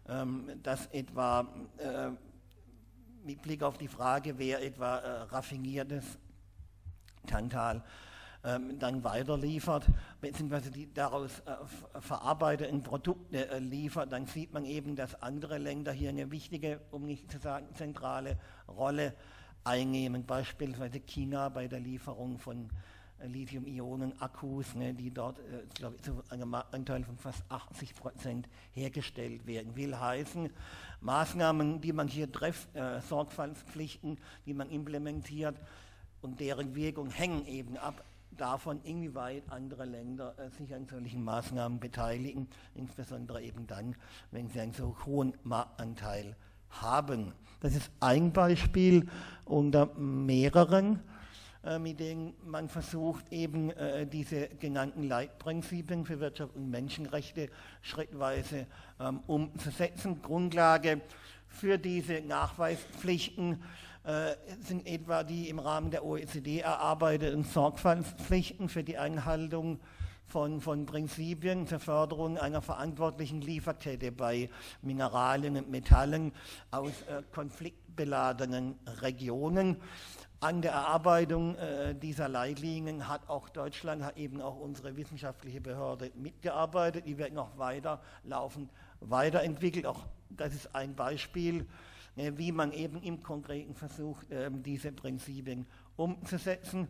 ähm, 0.07 0.49
dass 0.61 0.87
etwa 0.87 1.47
äh, 1.77 2.09
mit 3.25 3.41
Blick 3.41 3.63
auf 3.63 3.77
die 3.77 3.87
Frage, 3.87 4.37
wer 4.37 4.63
etwa 4.63 4.97
äh, 4.97 5.21
raffiniertes 5.23 6.19
Tantal 7.25 7.83
ähm, 8.43 8.77
dann 8.77 9.03
weiterliefert, 9.03 9.87
beziehungsweise 10.19 10.69
die 10.69 10.93
daraus 10.93 11.39
äh, 11.39 11.55
verarbeiteten 12.01 12.83
Produkte 12.83 13.57
liefert, 13.59 14.11
dann 14.11 14.25
sieht 14.27 14.53
man 14.53 14.65
eben, 14.65 14.97
dass 14.97 15.21
andere 15.21 15.57
Länder 15.57 15.93
hier 15.93 16.09
eine 16.09 16.29
wichtige, 16.29 16.81
um 16.91 17.05
nicht 17.05 17.31
zu 17.31 17.39
sagen 17.39 17.67
zentrale 17.73 18.37
Rolle 18.67 19.13
einnehmen, 19.63 20.25
beispielsweise 20.25 20.99
China 20.99 21.49
bei 21.49 21.67
der 21.67 21.79
Lieferung 21.79 22.37
von 22.37 22.69
äh, 23.19 23.27
Lithium-Ionen-Akkus, 23.27 24.75
ne, 24.75 24.93
die 24.93 25.11
dort, 25.11 25.39
äh, 25.39 25.63
glaube 25.73 25.95
ich, 25.95 26.01
zu 26.01 26.23
einem 26.29 26.53
Anteil 26.53 27.03
von 27.03 27.17
fast 27.17 27.43
80 27.49 27.95
Prozent 27.95 28.49
hergestellt 28.73 29.45
werden. 29.45 29.75
Will 29.75 29.97
heißen, 29.97 30.49
Maßnahmen, 31.01 31.81
die 31.81 31.93
man 31.93 32.07
hier 32.07 32.31
trifft, 32.31 32.75
äh, 32.75 33.01
Sorgfaltspflichten, 33.01 34.17
die 34.45 34.53
man 34.53 34.69
implementiert 34.69 35.55
und 36.21 36.39
deren 36.39 36.75
Wirkung 36.75 37.09
hängen 37.09 37.45
eben 37.47 37.77
ab 37.77 38.03
davon, 38.37 38.81
inwieweit 38.83 39.43
andere 39.49 39.85
Länder 39.85 40.35
äh, 40.39 40.49
sich 40.49 40.73
an 40.73 40.87
solchen 40.87 41.23
Maßnahmen 41.23 41.79
beteiligen, 41.79 42.47
insbesondere 42.75 43.41
eben 43.41 43.67
dann, 43.67 43.95
wenn 44.31 44.49
sie 44.49 44.59
einen 44.59 44.73
so 44.73 44.95
hohen 45.05 45.33
Marktanteil 45.43 46.25
haben. 46.25 46.52
Das 47.61 47.75
ist 47.75 47.89
ein 47.99 48.33
Beispiel 48.33 49.07
unter 49.45 49.93
mehreren, 49.95 50.99
äh, 51.63 51.79
mit 51.79 51.99
denen 51.99 52.33
man 52.45 52.67
versucht, 52.67 53.31
eben 53.31 53.71
äh, 53.71 54.05
diese 54.05 54.49
genannten 54.59 55.03
Leitprinzipien 55.03 56.05
für 56.05 56.19
Wirtschaft 56.19 56.55
und 56.55 56.69
Menschenrechte 56.69 57.49
schrittweise 57.81 58.67
ähm, 58.99 59.21
umzusetzen. 59.27 60.21
Grundlage 60.21 61.01
für 61.47 61.77
diese 61.77 62.21
Nachweispflichten 62.21 63.63
äh, 64.03 64.35
sind 64.59 64.85
etwa 64.85 65.23
die 65.23 65.47
im 65.47 65.59
Rahmen 65.59 65.89
der 65.89 66.03
OECD 66.03 66.59
erarbeiteten 66.59 67.45
Sorgfaltspflichten 67.45 68.67
für 68.67 68.83
die 68.83 68.97
Einhaltung 68.97 69.79
von, 70.33 70.61
von 70.61 70.87
Prinzipien 70.87 71.67
zur 71.67 71.79
Förderung 71.79 72.39
einer 72.39 72.63
verantwortlichen 72.63 73.39
Lieferkette 73.41 74.11
bei 74.11 74.49
Mineralien 74.81 75.57
und 75.57 75.69
Metallen 75.69 76.31
aus 76.71 77.03
äh, 77.03 77.21
konfliktbeladenen 77.31 78.79
Regionen. 79.01 79.77
An 80.39 80.63
der 80.63 80.71
Erarbeitung 80.71 81.55
äh, 81.57 81.93
dieser 81.93 82.29
Leitlinien 82.29 83.07
hat 83.07 83.29
auch 83.29 83.47
Deutschland, 83.47 84.03
hat 84.03 84.17
eben 84.17 84.41
auch 84.41 84.57
unsere 84.59 84.97
wissenschaftliche 84.97 85.61
Behörde 85.61 86.11
mitgearbeitet. 86.15 87.05
Die 87.05 87.19
wird 87.19 87.33
noch 87.33 87.59
weiter 87.59 88.01
laufend 88.23 88.71
weiterentwickelt. 89.01 89.85
Auch 89.85 90.03
das 90.31 90.55
ist 90.55 90.73
ein 90.73 90.95
Beispiel 90.95 91.67
äh, 92.15 92.31
wie 92.35 92.51
man 92.51 92.71
eben 92.71 93.01
im 93.03 93.21
Konkreten 93.21 93.75
versucht, 93.75 94.27
ähm, 94.31 94.63
diese 94.63 94.91
Prinzipien 94.91 95.67
umzusetzen. 95.95 96.87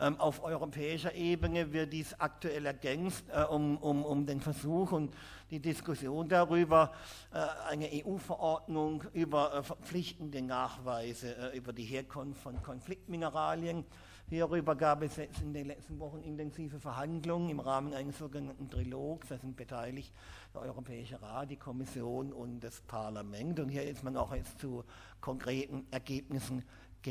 Ähm, 0.00 0.20
auf 0.20 0.44
europäischer 0.44 1.14
Ebene 1.14 1.72
wird 1.72 1.92
dies 1.92 2.14
aktuell 2.14 2.66
ergänzt 2.66 3.24
äh, 3.32 3.42
um, 3.42 3.76
um, 3.78 4.04
um 4.04 4.26
den 4.26 4.40
Versuch 4.40 4.92
und 4.92 5.14
die 5.50 5.60
Diskussion 5.60 6.28
darüber, 6.28 6.92
äh, 7.32 7.38
eine 7.68 7.88
EU-Verordnung 7.92 9.04
über 9.12 9.62
verpflichtende 9.62 10.42
Nachweise 10.42 11.52
über 11.54 11.72
die 11.72 11.84
Herkunft 11.84 12.40
von 12.42 12.62
Konfliktmineralien 12.62 13.84
Hierüber 14.30 14.76
gab 14.76 15.02
es 15.02 15.16
jetzt 15.16 15.40
in 15.40 15.54
den 15.54 15.68
letzten 15.68 15.98
Wochen 16.00 16.20
intensive 16.20 16.78
Verhandlungen 16.78 17.48
im 17.48 17.60
Rahmen 17.60 17.94
eines 17.94 18.18
sogenannten 18.18 18.68
Trilogs. 18.68 19.28
Da 19.28 19.38
sind 19.38 19.56
beteiligt 19.56 20.12
der 20.52 20.60
Europäische 20.60 21.22
Rat, 21.22 21.50
die 21.50 21.56
Kommission 21.56 22.34
und 22.34 22.60
das 22.60 22.82
Parlament. 22.82 23.58
Und 23.58 23.70
hier 23.70 23.84
ist 23.84 24.04
man 24.04 24.18
auch 24.18 24.34
jetzt 24.34 24.60
zu 24.60 24.84
konkreten 25.22 25.86
Ergebnissen 25.90 26.62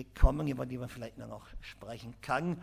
gekommen, 0.04 0.48
über 0.48 0.66
die 0.66 0.78
man 0.78 0.90
vielleicht 0.90 1.18
noch 1.18 1.48
sprechen 1.62 2.16
kann. 2.22 2.62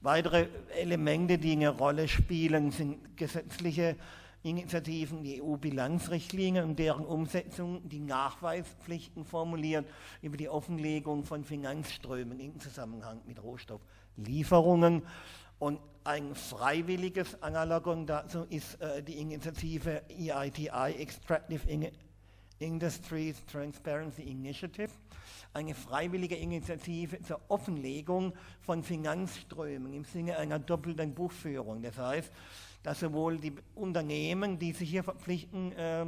Weitere 0.00 0.48
Elemente, 0.78 1.38
die 1.38 1.52
eine 1.52 1.70
Rolle 1.70 2.08
spielen, 2.08 2.70
sind 2.70 3.16
gesetzliche 3.16 3.96
Initiativen, 4.42 5.24
die 5.24 5.42
EU-Bilanzrichtlinie 5.42 6.64
und 6.64 6.78
deren 6.78 7.04
Umsetzung, 7.04 7.88
die 7.88 7.98
Nachweispflichten 7.98 9.24
formulieren 9.24 9.84
über 10.22 10.36
die 10.36 10.48
Offenlegung 10.48 11.24
von 11.24 11.44
Finanzströmen 11.44 12.38
im 12.38 12.60
Zusammenhang 12.60 13.20
mit 13.26 13.42
Rohstofflieferungen. 13.42 15.02
Und 15.58 15.80
ein 16.04 16.34
freiwilliges 16.34 17.42
Analogon 17.42 18.06
dazu 18.06 18.44
ist 18.48 18.80
äh, 18.80 19.02
die 19.02 19.18
Initiative 19.18 20.02
EITI, 20.08 20.68
Extractive 20.98 21.68
In 22.58 22.74
Industries 22.74 23.44
Transparency 23.44 24.22
Initiative, 24.22 24.90
eine 25.52 25.74
freiwillige 25.74 26.36
Initiative 26.36 27.20
zur 27.22 27.40
Offenlegung 27.48 28.32
von 28.62 28.82
Finanzströmen 28.82 29.92
im 29.92 30.04
Sinne 30.04 30.38
einer 30.38 30.58
doppelten 30.58 31.14
Buchführung. 31.14 31.82
Das 31.82 31.98
heißt, 31.98 32.32
dass 32.82 33.00
sowohl 33.00 33.36
die 33.38 33.52
Unternehmen, 33.74 34.58
die 34.58 34.72
sich 34.72 34.88
hier 34.88 35.04
verpflichten, 35.04 35.72
äh, 35.72 36.06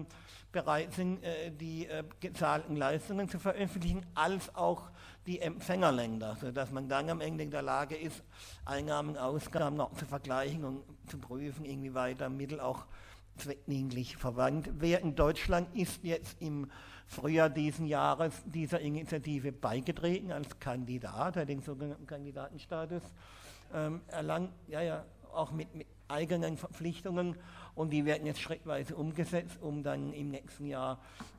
bereit 0.50 0.94
sind, 0.94 1.22
äh, 1.22 1.50
die 1.50 1.86
äh, 1.86 2.02
gezahlten 2.20 2.76
Leistungen 2.76 3.28
zu 3.28 3.38
veröffentlichen, 3.38 4.06
als 4.14 4.54
auch 4.54 4.88
die 5.26 5.40
Empfängerländer, 5.40 6.36
sodass 6.40 6.70
man 6.70 6.88
dann 6.88 7.10
am 7.10 7.20
Ende 7.20 7.44
in 7.44 7.50
der 7.50 7.62
Lage 7.62 7.94
ist, 7.94 8.22
Einnahmen 8.64 9.18
Ausgaben 9.18 9.76
noch 9.76 9.94
zu 9.96 10.06
vergleichen 10.06 10.64
und 10.64 10.82
zu 11.08 11.18
prüfen, 11.18 11.66
inwieweit 11.66 12.22
da 12.22 12.30
Mittel 12.30 12.60
auch 12.60 12.86
zweckdienlich 13.38 14.16
verwandt 14.16 14.80
werden. 14.80 15.14
Deutschland 15.14 15.74
ist 15.74 16.04
jetzt 16.04 16.40
im 16.40 16.70
Frühjahr 17.06 17.48
diesen 17.48 17.86
Jahres 17.86 18.34
dieser 18.44 18.80
Initiative 18.80 19.52
beigetreten 19.52 20.30
als 20.30 20.58
Kandidat, 20.58 21.36
hat 21.36 21.48
den 21.48 21.62
sogenannten 21.62 22.06
Kandidatenstatus 22.06 23.02
ähm, 23.74 24.02
erlangt, 24.08 24.50
ja, 24.66 24.82
ja, 24.82 25.04
auch 25.32 25.52
mit, 25.52 25.74
mit 25.74 25.86
eigenen 26.08 26.56
Verpflichtungen 26.56 27.36
und 27.74 27.90
die 27.90 28.04
werden 28.04 28.26
jetzt 28.26 28.40
schrittweise 28.40 28.96
umgesetzt, 28.96 29.58
um 29.60 29.82
dann 29.82 30.12
im 30.12 30.30
nächsten 30.30 30.66
Jahr 30.66 30.98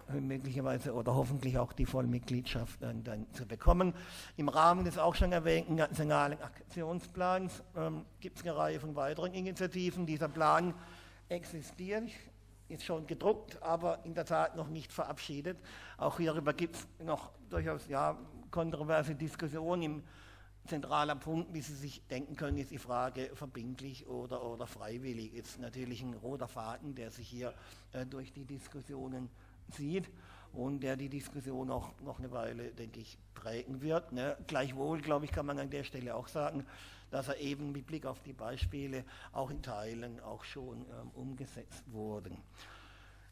äh, 0.10 0.20
möglicherweise 0.20 0.94
oder 0.94 1.16
hoffentlich 1.16 1.58
auch 1.58 1.74
die 1.74 1.86
Vollmitgliedschaft 1.86 2.82
dann, 2.82 3.04
dann 3.04 3.26
zu 3.34 3.46
bekommen. 3.46 3.94
Im 4.38 4.50
Rahmen 4.50 4.86
des 4.86 4.98
auch 4.98 5.16
schon 5.16 5.32
erwähnten 5.32 5.76
nationalen 5.76 6.42
Aktionsplans 6.42 7.64
ähm, 7.76 8.06
gibt 8.20 8.38
es 8.38 8.44
eine 8.44 8.56
Reihe 8.56 8.80
von 8.80 8.96
weiteren 8.96 9.34
Initiativen. 9.34 10.06
Dieser 10.06 10.30
Plan 10.30 10.74
existiert, 11.30 12.10
ist 12.68 12.84
schon 12.84 13.08
gedruckt, 13.08 13.62
aber 13.62 14.04
in 14.06 14.14
der 14.14 14.26
Tat 14.26 14.56
noch 14.56 14.68
nicht 14.68 14.92
verabschiedet. 14.92 15.58
Auch 15.98 16.18
hierüber 16.18 16.54
gibt 16.54 16.76
es 16.76 16.88
noch 17.04 17.32
durchaus 17.50 17.88
ja, 17.88 18.18
kontroverse 18.52 19.16
Diskussionen 19.16 19.82
im 19.82 20.04
zentraler 20.68 21.16
Punkt, 21.16 21.54
wie 21.54 21.62
Sie 21.62 21.74
sich 21.74 22.06
denken 22.08 22.36
können, 22.36 22.58
ist 22.58 22.70
die 22.70 22.78
Frage 22.78 23.32
verbindlich 23.34 24.06
oder, 24.08 24.46
oder 24.46 24.68
freiwillig. 24.68 25.34
Ist 25.34 25.60
natürlich 25.60 26.02
ein 26.04 26.14
roter 26.14 26.48
Faden, 26.48 26.94
der 26.94 27.10
sich 27.12 27.28
hier 27.28 27.54
äh, 27.94 28.06
durch 28.06 28.32
die 28.32 28.46
Diskussionen 28.46 29.30
zieht. 29.72 30.10
und 30.54 30.82
der 30.82 30.96
die 30.96 31.10
Diskussion 31.10 31.70
auch 31.70 31.92
noch 32.02 32.20
eine 32.20 32.32
Weile, 32.32 32.72
denke 32.72 33.00
ich, 33.00 33.18
prägen 33.36 33.82
wird. 33.82 34.12
Ne? 34.12 34.36
Gleichwohl, 34.48 35.00
glaube 35.00 35.26
ich, 35.26 35.32
kann 35.32 35.46
man 35.46 35.60
an 35.60 35.70
der 35.70 35.84
Stelle 35.84 36.16
auch 36.16 36.28
sagen, 36.28 36.66
dass 37.12 37.28
er 37.28 37.38
eben 37.38 37.72
mit 37.72 37.86
Blick 37.86 38.06
auf 38.06 38.22
die 38.24 38.34
Beispiele 38.34 39.04
auch 39.32 39.50
in 39.50 39.62
Teilen 39.62 40.20
auch 40.22 40.44
schon 40.44 40.82
ähm, 40.82 41.12
umgesetzt 41.14 41.84
wurden. 41.92 42.38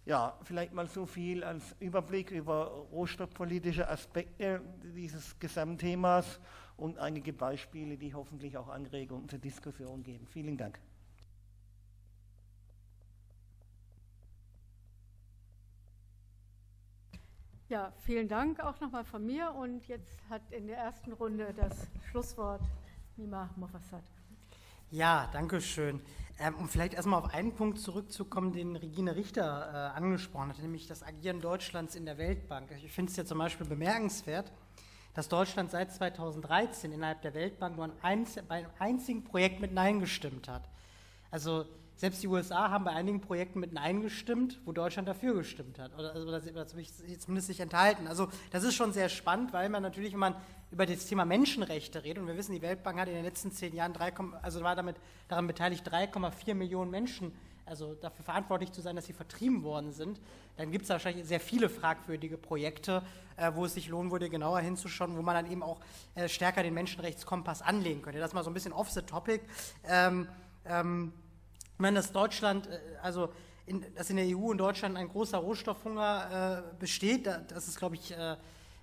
Ja, 0.05 0.37
vielleicht 0.43 0.71
mal 0.71 0.87
so 0.87 1.05
viel 1.05 1.43
als 1.43 1.75
Überblick 1.81 2.31
über 2.31 2.67
rohstoffpolitische 2.91 3.89
Aspekte 3.89 4.61
dieses 4.95 5.37
Gesamtthemas 5.37 6.39
und 6.77 6.97
einige 6.97 7.33
Beispiele, 7.33 7.97
die 7.97 8.13
hoffentlich 8.13 8.57
auch 8.57 8.69
Anregungen 8.69 9.27
zur 9.27 9.39
Diskussion 9.39 10.03
geben. 10.03 10.25
Vielen 10.27 10.55
Dank. 10.55 10.79
Ja, 17.69 17.91
vielen 18.05 18.29
Dank 18.29 18.61
auch 18.61 18.79
nochmal 18.79 19.03
von 19.03 19.25
mir. 19.25 19.53
Und 19.53 19.85
jetzt 19.89 20.21
hat 20.29 20.41
in 20.51 20.67
der 20.67 20.77
ersten 20.77 21.11
Runde 21.11 21.53
das 21.53 21.89
Schlusswort 22.09 22.61
Nima 23.17 23.49
Mofassad. 23.55 24.03
Ja, 24.91 25.27
danke 25.33 25.59
schön. 25.59 26.01
Ähm, 26.39 26.53
um 26.55 26.69
vielleicht 26.69 26.93
erstmal 26.93 27.19
auf 27.19 27.33
einen 27.33 27.55
Punkt 27.55 27.79
zurückzukommen, 27.79 28.53
den 28.53 28.75
Regine 28.75 29.15
Richter 29.15 29.91
äh, 29.93 29.97
angesprochen 29.97 30.49
hat, 30.49 30.59
nämlich 30.59 30.85
das 30.85 31.01
Agieren 31.01 31.41
Deutschlands 31.41 31.95
in 31.95 32.05
der 32.05 32.19
Weltbank. 32.19 32.69
Ich 32.83 32.91
finde 32.91 33.09
es 33.09 33.17
ja 33.17 33.25
zum 33.25 33.39
Beispiel 33.39 33.65
bemerkenswert, 33.65 34.51
dass 35.15 35.29
Deutschland 35.29 35.71
seit 35.71 35.91
2013 35.91 36.91
innerhalb 36.91 37.23
der 37.23 37.33
Weltbank 37.33 37.75
nur 37.75 37.89
ein 38.03 38.27
bei 38.47 38.55
einem 38.55 38.69
einzigen 38.77 39.23
Projekt 39.23 39.61
mit 39.61 39.73
Nein 39.73 39.99
gestimmt 39.99 40.47
hat. 40.47 40.69
Also 41.31 41.65
selbst 41.97 42.23
die 42.23 42.27
USA 42.27 42.69
haben 42.69 42.85
bei 42.85 42.91
einigen 42.91 43.19
Projekten 43.19 43.59
mit 43.59 43.73
Nein 43.73 44.01
gestimmt, 44.01 44.59
wo 44.65 44.71
Deutschland 44.71 45.07
dafür 45.07 45.33
gestimmt 45.33 45.79
hat. 45.79 45.93
Oder, 45.97 46.13
also, 46.13 46.27
oder 46.27 46.41
zumindest 46.67 47.47
sich 47.47 47.59
enthalten. 47.59 48.07
Also 48.07 48.29
das 48.51 48.63
ist 48.63 48.75
schon 48.75 48.93
sehr 48.93 49.09
spannend, 49.09 49.51
weil 49.51 49.67
man 49.67 49.83
natürlich, 49.83 50.13
wenn 50.13 50.19
man 50.19 50.35
über 50.71 50.85
das 50.85 51.05
Thema 51.07 51.25
Menschenrechte 51.25 52.03
redet, 52.03 52.21
und 52.21 52.27
wir 52.27 52.37
wissen, 52.37 52.53
die 52.53 52.61
Weltbank 52.61 52.99
hat 52.99 53.07
in 53.07 53.15
den 53.15 53.25
letzten 53.25 53.51
zehn 53.51 53.75
Jahren 53.75 53.93
3, 53.93 54.13
also 54.41 54.61
war 54.61 54.75
damit 54.75 54.95
daran 55.27 55.47
beteiligt, 55.47 55.87
3,4 55.87 56.53
Millionen 56.53 56.91
Menschen 56.91 57.33
also 57.67 57.95
dafür 57.95 58.23
verantwortlich 58.23 58.71
zu 58.71 58.81
sein, 58.81 58.95
dass 58.95 59.05
sie 59.05 59.13
vertrieben 59.13 59.63
worden 59.63 59.91
sind, 59.91 60.19
dann 60.55 60.71
gibt 60.71 60.83
es 60.83 60.89
wahrscheinlich 60.89 61.27
sehr 61.27 61.39
viele 61.39 61.69
fragwürdige 61.69 62.37
Projekte, 62.37 63.03
äh, 63.35 63.51
wo 63.53 63.65
es 63.65 63.73
sich 63.73 63.89
lohnen 63.89 64.11
würde, 64.11 64.29
genauer 64.29 64.59
hinzuschauen, 64.59 65.17
wo 65.17 65.21
man 65.21 65.35
dann 65.35 65.51
eben 65.51 65.63
auch 65.63 65.79
äh, 66.15 66.29
stärker 66.29 66.63
den 66.63 66.73
Menschenrechtskompass 66.73 67.61
anlegen 67.61 68.01
könnte. 68.01 68.19
Das 68.19 68.33
mal 68.33 68.43
so 68.43 68.49
ein 68.49 68.53
bisschen 68.53 68.73
off 68.73 68.89
the 68.89 69.01
topic. 69.01 69.41
Ähm, 69.85 70.27
ähm, 70.65 71.13
ich 71.77 71.79
meine, 71.79 71.97
dass 71.97 72.11
Deutschland, 72.11 72.65
äh, 72.65 72.79
also 73.03 73.29
in, 73.67 73.85
dass 73.93 74.09
in 74.09 74.15
der 74.15 74.25
EU 74.25 74.49
und 74.49 74.57
Deutschland 74.57 74.97
ein 74.97 75.07
großer 75.07 75.37
Rohstoffhunger 75.37 76.63
äh, 76.73 76.79
besteht, 76.79 77.27
das 77.27 77.67
ist, 77.67 77.77
glaube 77.77 77.93
ich, 77.93 78.17
äh, 78.17 78.35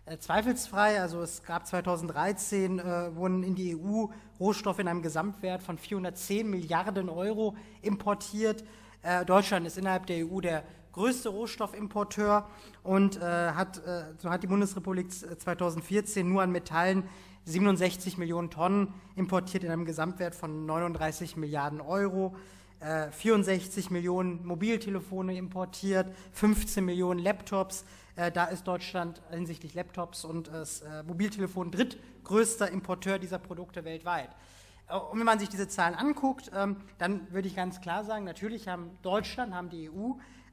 äh, 0.07 0.19
zweifelsfrei. 0.19 1.01
Also 1.01 1.21
es 1.21 1.43
gab 1.43 1.67
2013, 1.67 2.79
äh, 2.79 3.17
wurden 3.17 3.43
in 3.43 3.57
die 3.57 3.75
EU 3.75 4.07
Rohstoffe 4.39 4.79
in 4.79 4.87
einem 4.87 5.03
Gesamtwert 5.03 5.61
von 5.61 5.77
410 5.77 6.49
Milliarden 6.49 7.09
Euro 7.09 7.57
importiert. 7.83 8.63
Äh, 9.03 9.25
Deutschland 9.25 9.67
ist 9.67 9.77
innerhalb 9.77 10.07
der 10.07 10.25
EU 10.25 10.41
der 10.41 10.63
größte 10.93 11.31
Rohstoffimporteur 11.31 12.49
und 12.85 13.21
hat, 13.21 13.83
so 14.19 14.31
hat 14.31 14.45
die 14.45 14.47
Bundesrepublik 14.47 15.11
2014 15.11 16.29
nur 16.29 16.43
an 16.43 16.53
Metallen 16.53 17.03
67 17.47 18.17
Millionen 18.17 18.51
Tonnen 18.51 18.95
importiert 19.17 19.65
in 19.65 19.73
einem 19.73 19.87
Gesamtwert 19.87 20.37
von 20.37 20.67
39 20.67 21.37
Milliarden 21.37 21.81
Euro. 21.81 22.37
64 23.13 23.91
Millionen 23.91 24.45
Mobiltelefone 24.45 25.37
importiert, 25.37 26.15
15 26.33 26.85
Millionen 26.85 27.21
Laptops. 27.21 27.85
Äh, 28.17 28.31
da 28.31 28.45
ist 28.45 28.65
Deutschland 28.65 29.23
hinsichtlich 29.31 29.75
Laptops 29.75 30.25
und 30.25 30.49
äh, 30.49 31.03
Mobiltelefon 31.05 31.71
drittgrößter 31.71 32.71
Importeur 32.71 33.19
dieser 33.19 33.39
Produkte 33.39 33.85
weltweit. 33.85 34.31
Äh, 34.89 34.97
und 34.97 35.19
wenn 35.19 35.27
man 35.27 35.39
sich 35.39 35.49
diese 35.49 35.69
Zahlen 35.69 35.95
anguckt, 35.95 36.51
ähm, 36.55 36.77
dann 36.99 37.33
würde 37.33 37.49
ich 37.49 37.57
ganz 37.57 37.81
klar 37.81 38.05
sagen, 38.05 38.25
natürlich 38.25 38.69
haben 38.69 38.91
Deutschland, 39.03 39.55
haben 39.55 39.71
die 39.71 39.91
EU 39.91 40.13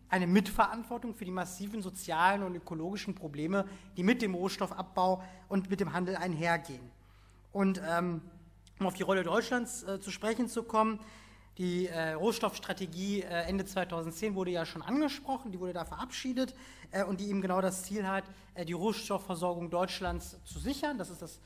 eine 0.10 0.28
Mitverantwortung 0.28 1.14
für 1.16 1.26
die 1.26 1.32
massiven 1.32 1.82
sozialen 1.82 2.44
und 2.44 2.56
ökologischen 2.56 3.16
Probleme, 3.16 3.66
die 3.96 4.04
mit 4.04 4.22
dem 4.22 4.36
Rohstoffabbau 4.36 5.24
und 5.48 5.70
mit 5.70 5.80
dem 5.80 5.94
Handel 5.94 6.18
einhergehen. 6.18 6.92
Und 7.54 7.82
ähm, 7.88 8.22
um 8.80 8.88
auf 8.88 8.94
die 8.94 9.04
Rolle 9.04 9.24
Deutschlands 9.24 9.84
äh, 9.84 10.00
zu 10.02 10.12
sprechen 10.12 10.50
zu 10.50 10.64
kommen, 10.64 11.00
die 11.62 11.86
äh, 11.86 12.14
Rohstoffstrategie 12.14 13.22
äh, 13.22 13.44
Ende 13.44 13.66
2010 13.66 14.34
wurde 14.34 14.50
ja 14.50 14.66
schon 14.66 14.82
angesprochen, 14.82 15.52
die 15.52 15.60
wurde 15.60 15.74
da 15.74 15.86
verabschiedet 15.86 16.56
äh, 16.90 17.04
und 17.04 17.20
die 17.20 17.30
eben 17.30 17.40
genau 17.40 17.62
das 17.62 17.84
Ziel 17.84 18.08
hat, 18.08 18.24
äh, 18.56 18.66
die 18.66 18.74
Rohstoffversorgung 18.74 19.70
Deutschlands 19.70 20.40
zu 20.44 20.58
sichern. 20.58 20.98
Das 20.98 21.12
ist 21.12 21.22
das 21.22 21.40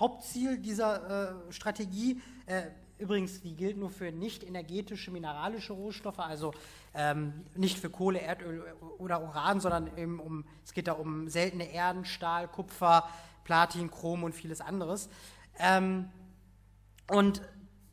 Hauptziel 0.00 0.58
dieser 0.58 1.46
äh, 1.48 1.52
Strategie. 1.52 2.20
Äh, 2.46 2.62
übrigens, 2.98 3.40
die 3.40 3.54
gilt 3.54 3.76
nur 3.76 3.90
für 3.90 4.10
nicht 4.10 4.42
energetische 4.42 5.12
mineralische 5.12 5.74
Rohstoffe, 5.74 6.18
also 6.18 6.52
ähm, 6.92 7.32
nicht 7.54 7.78
für 7.78 7.88
Kohle, 7.88 8.20
Erdöl 8.20 8.64
oder 8.98 9.22
Uran, 9.22 9.60
sondern 9.60 9.96
eben 9.96 10.18
um, 10.18 10.44
es 10.64 10.72
geht 10.72 10.88
da 10.88 10.94
um 10.94 11.28
seltene 11.28 11.72
Erden, 11.72 12.04
Stahl, 12.04 12.48
Kupfer, 12.48 13.08
Platin, 13.44 13.92
Chrom 13.92 14.24
und 14.24 14.34
vieles 14.34 14.60
anderes. 14.60 15.08
Ähm, 15.60 16.08
und 17.08 17.42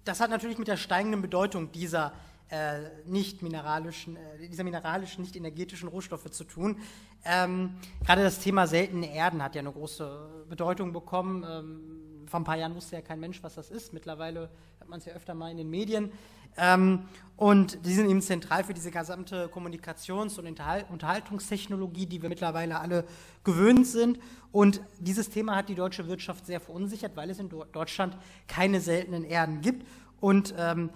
das 0.09 0.19
hat 0.19 0.31
natürlich 0.31 0.57
mit 0.57 0.67
der 0.67 0.77
steigenden 0.77 1.21
Bedeutung 1.21 1.71
dieser 1.71 2.13
äh, 2.49 2.79
nicht 3.05 3.43
mineralischen, 3.43 4.15
äh, 4.15 4.47
dieser 4.49 4.63
mineralischen, 4.63 5.21
nicht 5.21 5.35
energetischen 5.35 5.87
Rohstoffe 5.87 6.31
zu 6.31 6.45
tun. 6.45 6.77
Ähm, 7.23 7.75
gerade 8.03 8.23
das 8.23 8.39
Thema 8.39 8.65
seltene 8.65 9.13
Erden 9.13 9.43
hat 9.43 9.53
ja 9.53 9.59
eine 9.59 9.71
große 9.71 10.45
Bedeutung 10.49 10.93
bekommen. 10.93 11.45
Ähm, 11.47 12.25
vor 12.25 12.39
ein 12.39 12.43
paar 12.43 12.57
Jahren 12.57 12.73
wusste 12.73 12.95
ja 12.95 13.03
kein 13.03 13.19
Mensch, 13.19 13.43
was 13.43 13.53
das 13.53 13.69
ist. 13.69 13.93
Mittlerweile 13.93 14.49
hat 14.79 14.89
man 14.89 14.97
es 14.97 15.05
ja 15.05 15.13
öfter 15.13 15.35
mal 15.35 15.51
in 15.51 15.57
den 15.57 15.69
Medien. 15.69 16.11
Ähm, 16.57 17.03
und 17.37 17.85
die 17.85 17.93
sind 17.93 18.09
eben 18.09 18.21
zentral 18.21 18.63
für 18.63 18.73
diese 18.73 18.91
gesamte 18.91 19.47
Kommunikations- 19.47 20.39
und 20.39 20.47
Unterhaltungstechnologie, 20.89 22.07
die 22.07 22.21
wir 22.21 22.29
mittlerweile 22.29 22.79
alle 22.79 23.05
gewöhnt 23.43 23.87
sind. 23.87 24.19
Und 24.51 24.81
dieses 24.99 25.29
Thema 25.29 25.55
hat 25.55 25.69
die 25.69 25.75
deutsche 25.75 26.07
Wirtschaft 26.07 26.45
sehr 26.47 26.59
verunsichert, 26.59 27.15
weil 27.15 27.29
es 27.29 27.39
in 27.39 27.49
Deutschland 27.71 28.17
keine 28.47 28.81
seltenen 28.81 29.23
Erden 29.23 29.61
gibt. 29.61 29.85
Und 30.19 30.53
ähm, 30.57 30.89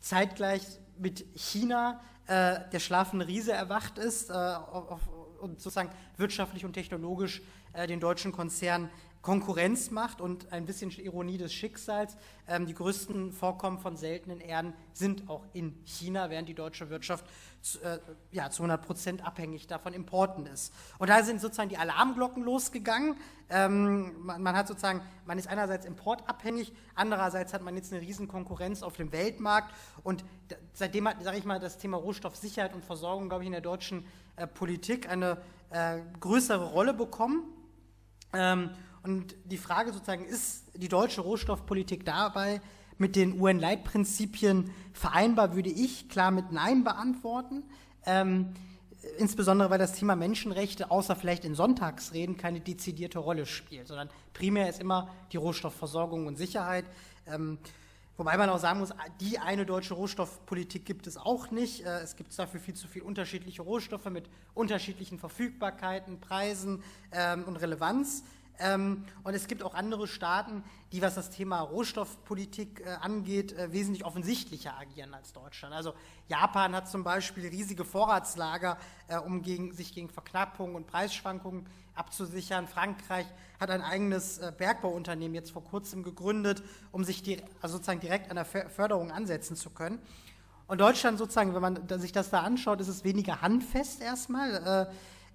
zeitgleich 0.00 0.62
mit 0.98 1.24
China 1.34 2.00
äh, 2.26 2.60
der 2.72 2.78
schlafende 2.78 3.26
Riese 3.26 3.52
erwacht 3.52 3.98
ist 3.98 4.30
äh, 4.30 4.32
auf, 4.32 5.00
und 5.40 5.60
sozusagen 5.60 5.90
wirtschaftlich 6.16 6.64
und 6.64 6.72
technologisch 6.72 7.42
äh, 7.72 7.86
den 7.86 8.00
deutschen 8.00 8.32
Konzern 8.32 8.90
Konkurrenz 9.24 9.90
macht 9.90 10.20
und 10.20 10.52
ein 10.52 10.66
bisschen 10.66 10.90
Ironie 10.90 11.38
des 11.38 11.50
Schicksals. 11.50 12.14
Ähm, 12.46 12.66
die 12.66 12.74
größten 12.74 13.32
Vorkommen 13.32 13.78
von 13.78 13.96
seltenen 13.96 14.38
Erden 14.38 14.74
sind 14.92 15.30
auch 15.30 15.46
in 15.54 15.82
China, 15.86 16.28
während 16.28 16.46
die 16.46 16.54
deutsche 16.54 16.90
Wirtschaft 16.90 17.24
zu, 17.62 17.80
äh, 17.80 18.00
ja, 18.32 18.50
zu 18.50 18.62
100 18.62 18.84
Prozent 18.84 19.26
abhängig 19.26 19.66
davon 19.66 19.94
Importen 19.94 20.44
ist. 20.44 20.74
Und 20.98 21.08
da 21.08 21.22
sind 21.22 21.40
sozusagen 21.40 21.70
die 21.70 21.78
Alarmglocken 21.78 22.42
losgegangen. 22.44 23.16
Ähm, 23.48 24.12
man, 24.22 24.42
man, 24.42 24.54
hat 24.54 24.68
sozusagen, 24.68 25.00
man 25.24 25.38
ist 25.38 25.48
einerseits 25.48 25.86
importabhängig, 25.86 26.74
andererseits 26.94 27.54
hat 27.54 27.62
man 27.62 27.76
jetzt 27.76 27.94
eine 27.94 28.02
riesen 28.02 28.28
Konkurrenz 28.28 28.82
auf 28.82 28.96
dem 28.96 29.10
Weltmarkt. 29.10 29.74
Und 30.02 30.22
seitdem 30.74 31.08
hat, 31.08 31.22
sage 31.22 31.38
ich 31.38 31.46
mal, 31.46 31.58
das 31.58 31.78
Thema 31.78 31.96
Rohstoffsicherheit 31.96 32.74
und 32.74 32.84
Versorgung, 32.84 33.30
glaube 33.30 33.44
ich, 33.44 33.46
in 33.46 33.52
der 33.52 33.62
deutschen 33.62 34.04
äh, 34.36 34.46
Politik 34.46 35.08
eine 35.08 35.38
äh, 35.70 36.00
größere 36.20 36.66
Rolle 36.72 36.92
bekommen. 36.92 37.44
Ähm, 38.34 38.68
und 39.04 39.36
die 39.44 39.58
Frage 39.58 39.92
sozusagen, 39.92 40.24
ist 40.24 40.64
die 40.74 40.88
deutsche 40.88 41.20
Rohstoffpolitik 41.20 42.06
dabei 42.06 42.60
mit 42.96 43.16
den 43.16 43.38
UN-Leitprinzipien 43.38 44.70
vereinbar, 44.92 45.54
würde 45.54 45.68
ich 45.68 46.08
klar 46.08 46.30
mit 46.30 46.52
Nein 46.52 46.84
beantworten. 46.84 47.64
Ähm, 48.06 48.54
insbesondere 49.18 49.68
weil 49.68 49.78
das 49.78 49.92
Thema 49.92 50.16
Menschenrechte 50.16 50.90
außer 50.90 51.16
vielleicht 51.16 51.44
in 51.44 51.54
Sonntagsreden 51.54 52.38
keine 52.38 52.60
dezidierte 52.60 53.18
Rolle 53.18 53.44
spielt, 53.44 53.88
sondern 53.88 54.08
primär 54.32 54.70
ist 54.70 54.80
immer 54.80 55.10
die 55.32 55.36
Rohstoffversorgung 55.36 56.26
und 56.26 56.36
Sicherheit. 56.36 56.86
Ähm, 57.26 57.58
wobei 58.16 58.38
man 58.38 58.48
auch 58.48 58.58
sagen 58.58 58.80
muss, 58.80 58.94
die 59.20 59.38
eine 59.38 59.66
deutsche 59.66 59.92
Rohstoffpolitik 59.92 60.86
gibt 60.86 61.06
es 61.06 61.18
auch 61.18 61.50
nicht. 61.50 61.84
Äh, 61.84 62.00
es 62.00 62.16
gibt 62.16 62.36
dafür 62.38 62.60
viel 62.60 62.74
zu 62.74 62.88
viele 62.88 63.04
unterschiedliche 63.04 63.60
Rohstoffe 63.60 64.06
mit 64.06 64.30
unterschiedlichen 64.54 65.18
Verfügbarkeiten, 65.18 66.20
Preisen 66.20 66.82
ähm, 67.12 67.44
und 67.44 67.56
Relevanz. 67.56 68.24
Ähm, 68.58 69.04
und 69.24 69.34
es 69.34 69.48
gibt 69.48 69.62
auch 69.62 69.74
andere 69.74 70.06
Staaten, 70.06 70.62
die, 70.92 71.02
was 71.02 71.16
das 71.16 71.30
Thema 71.30 71.60
Rohstoffpolitik 71.60 72.84
äh, 72.86 72.90
angeht, 73.00 73.52
äh, 73.52 73.72
wesentlich 73.72 74.04
offensichtlicher 74.04 74.78
agieren 74.78 75.12
als 75.12 75.32
Deutschland. 75.32 75.74
Also 75.74 75.92
Japan 76.28 76.74
hat 76.74 76.88
zum 76.88 77.02
Beispiel 77.02 77.48
riesige 77.48 77.84
Vorratslager, 77.84 78.78
äh, 79.08 79.18
um 79.18 79.42
gegen, 79.42 79.72
sich 79.72 79.92
gegen 79.92 80.08
Verknappung 80.08 80.76
und 80.76 80.86
Preisschwankungen 80.86 81.66
abzusichern. 81.96 82.68
Frankreich 82.68 83.26
hat 83.58 83.70
ein 83.70 83.82
eigenes 83.82 84.38
äh, 84.38 84.52
Bergbauunternehmen 84.56 85.34
jetzt 85.34 85.50
vor 85.50 85.64
kurzem 85.64 86.04
gegründet, 86.04 86.62
um 86.92 87.02
sich 87.02 87.24
die, 87.24 87.42
also 87.60 87.76
sozusagen 87.76 88.00
direkt 88.00 88.30
an 88.30 88.36
der 88.36 88.44
Förderung 88.44 89.10
ansetzen 89.10 89.56
zu 89.56 89.70
können. 89.70 89.98
Und 90.66 90.80
Deutschland 90.80 91.18
sozusagen, 91.18 91.54
wenn 91.54 91.60
man 91.60 92.00
sich 92.00 92.12
das 92.12 92.30
da 92.30 92.40
anschaut, 92.40 92.80
ist 92.80 92.88
es 92.88 93.04
weniger 93.04 93.42
handfest 93.42 94.00
erstmal. 94.00 94.88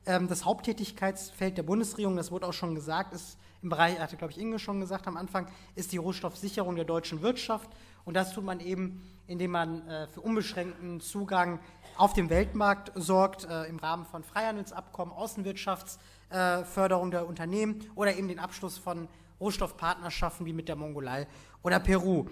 Äh, 0.05 0.15
ähm, 0.15 0.27
das 0.27 0.45
Haupttätigkeitsfeld 0.45 1.57
der 1.57 1.63
Bundesregierung, 1.63 2.15
das 2.15 2.31
wurde 2.31 2.47
auch 2.47 2.53
schon 2.53 2.75
gesagt, 2.75 3.13
ist 3.13 3.37
im 3.61 3.69
Bereich, 3.69 3.99
hatte 3.99 4.15
glaube 4.15 4.31
ich 4.31 4.39
Inge 4.39 4.59
schon 4.59 4.79
gesagt 4.79 5.07
am 5.07 5.17
Anfang, 5.17 5.47
ist 5.75 5.91
die 5.91 5.97
Rohstoffsicherung 5.97 6.75
der 6.75 6.85
deutschen 6.85 7.21
Wirtschaft. 7.21 7.69
Und 8.05 8.13
das 8.13 8.33
tut 8.33 8.43
man 8.43 8.59
eben, 8.59 9.01
indem 9.27 9.51
man 9.51 9.87
äh, 9.87 10.07
für 10.07 10.21
unbeschränkten 10.21 11.01
Zugang 11.01 11.59
auf 11.97 12.13
dem 12.13 12.29
Weltmarkt 12.29 12.91
sorgt, 12.95 13.45
äh, 13.45 13.65
im 13.65 13.77
Rahmen 13.77 14.05
von 14.05 14.23
Freihandelsabkommen, 14.23 15.13
Außenwirtschaftsförderung 15.13 17.07
äh, 17.09 17.11
der 17.11 17.27
Unternehmen 17.27 17.85
oder 17.95 18.15
eben 18.15 18.27
den 18.29 18.39
Abschluss 18.39 18.77
von 18.77 19.07
Rohstoffpartnerschaften 19.39 20.45
wie 20.45 20.53
mit 20.53 20.69
der 20.69 20.75
Mongolei 20.75 21.27
oder 21.61 21.79
Peru. 21.79 22.25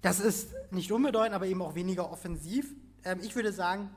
Das 0.00 0.18
ist 0.18 0.52
nicht 0.72 0.90
unbedeutend, 0.90 1.34
aber 1.34 1.46
eben 1.46 1.62
auch 1.62 1.74
weniger 1.76 2.10
offensiv. 2.10 2.74
Ähm, 3.04 3.20
ich 3.22 3.36
würde 3.36 3.52
sagen, 3.52 3.90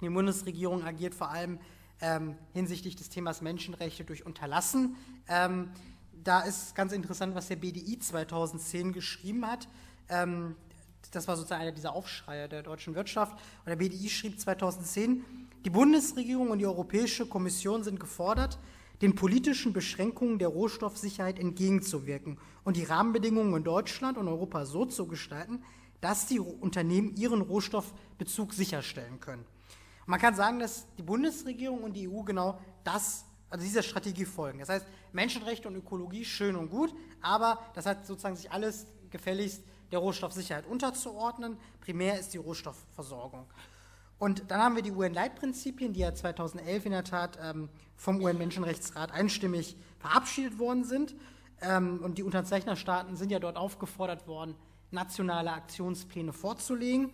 die 0.00 0.08
Bundesregierung 0.08 0.84
agiert 0.84 1.14
vor 1.14 1.30
allem 1.30 1.58
ähm, 2.04 2.36
hinsichtlich 2.52 2.96
des 2.96 3.08
Themas 3.08 3.40
Menschenrechte 3.40 4.04
durch 4.04 4.26
Unterlassen. 4.26 4.96
Ähm, 5.26 5.70
da 6.22 6.42
ist 6.42 6.74
ganz 6.74 6.92
interessant, 6.92 7.34
was 7.34 7.48
der 7.48 7.56
BDI 7.56 7.98
2010 7.98 8.92
geschrieben 8.92 9.46
hat. 9.46 9.68
Ähm, 10.10 10.54
das 11.12 11.28
war 11.28 11.36
sozusagen 11.36 11.62
einer 11.62 11.72
dieser 11.72 11.94
Aufschreie 11.94 12.48
der 12.48 12.62
deutschen 12.62 12.94
Wirtschaft. 12.94 13.32
Und 13.32 13.68
der 13.68 13.76
BDI 13.76 14.08
schrieb 14.10 14.38
2010, 14.38 15.24
die 15.64 15.70
Bundesregierung 15.70 16.50
und 16.50 16.58
die 16.58 16.66
Europäische 16.66 17.26
Kommission 17.26 17.84
sind 17.84 17.98
gefordert, 17.98 18.58
den 19.00 19.14
politischen 19.14 19.72
Beschränkungen 19.72 20.38
der 20.38 20.48
Rohstoffsicherheit 20.48 21.38
entgegenzuwirken 21.38 22.38
und 22.64 22.76
die 22.76 22.84
Rahmenbedingungen 22.84 23.54
in 23.54 23.64
Deutschland 23.64 24.18
und 24.18 24.28
Europa 24.28 24.66
so 24.66 24.84
zu 24.84 25.06
gestalten, 25.06 25.62
dass 26.02 26.26
die 26.26 26.38
Unternehmen 26.38 27.16
ihren 27.16 27.40
Rohstoffbezug 27.40 28.52
sicherstellen 28.52 29.20
können. 29.20 29.46
Man 30.06 30.20
kann 30.20 30.34
sagen, 30.34 30.58
dass 30.58 30.86
die 30.96 31.02
Bundesregierung 31.02 31.82
und 31.82 31.94
die 31.94 32.08
EU 32.08 32.22
genau 32.22 32.58
das, 32.82 33.24
also 33.48 33.64
dieser 33.64 33.82
Strategie 33.82 34.24
folgen. 34.24 34.58
Das 34.58 34.68
heißt, 34.68 34.86
Menschenrechte 35.12 35.68
und 35.68 35.76
Ökologie 35.76 36.24
schön 36.24 36.56
und 36.56 36.70
gut, 36.70 36.94
aber 37.20 37.58
das 37.74 37.86
hat 37.86 38.06
sozusagen 38.06 38.36
sich 38.36 38.50
alles 38.50 38.86
gefälligst 39.10 39.62
der 39.92 40.00
Rohstoffsicherheit 40.00 40.66
unterzuordnen. 40.66 41.56
Primär 41.80 42.18
ist 42.18 42.34
die 42.34 42.38
Rohstoffversorgung. 42.38 43.46
Und 44.18 44.50
dann 44.50 44.60
haben 44.60 44.76
wir 44.76 44.82
die 44.82 44.92
UN-Leitprinzipien, 44.92 45.92
die 45.92 46.00
ja 46.00 46.14
2011 46.14 46.86
in 46.86 46.92
der 46.92 47.04
Tat 47.04 47.38
ähm, 47.42 47.68
vom 47.96 48.22
UN-Menschenrechtsrat 48.22 49.12
einstimmig 49.12 49.76
verabschiedet 49.98 50.58
worden 50.58 50.84
sind. 50.84 51.14
Ähm, 51.60 52.00
und 52.02 52.18
die 52.18 52.22
Unterzeichnerstaaten 52.22 53.16
sind 53.16 53.30
ja 53.30 53.38
dort 53.38 53.56
aufgefordert 53.56 54.26
worden, 54.26 54.54
nationale 54.90 55.52
Aktionspläne 55.52 56.32
vorzulegen. 56.32 57.10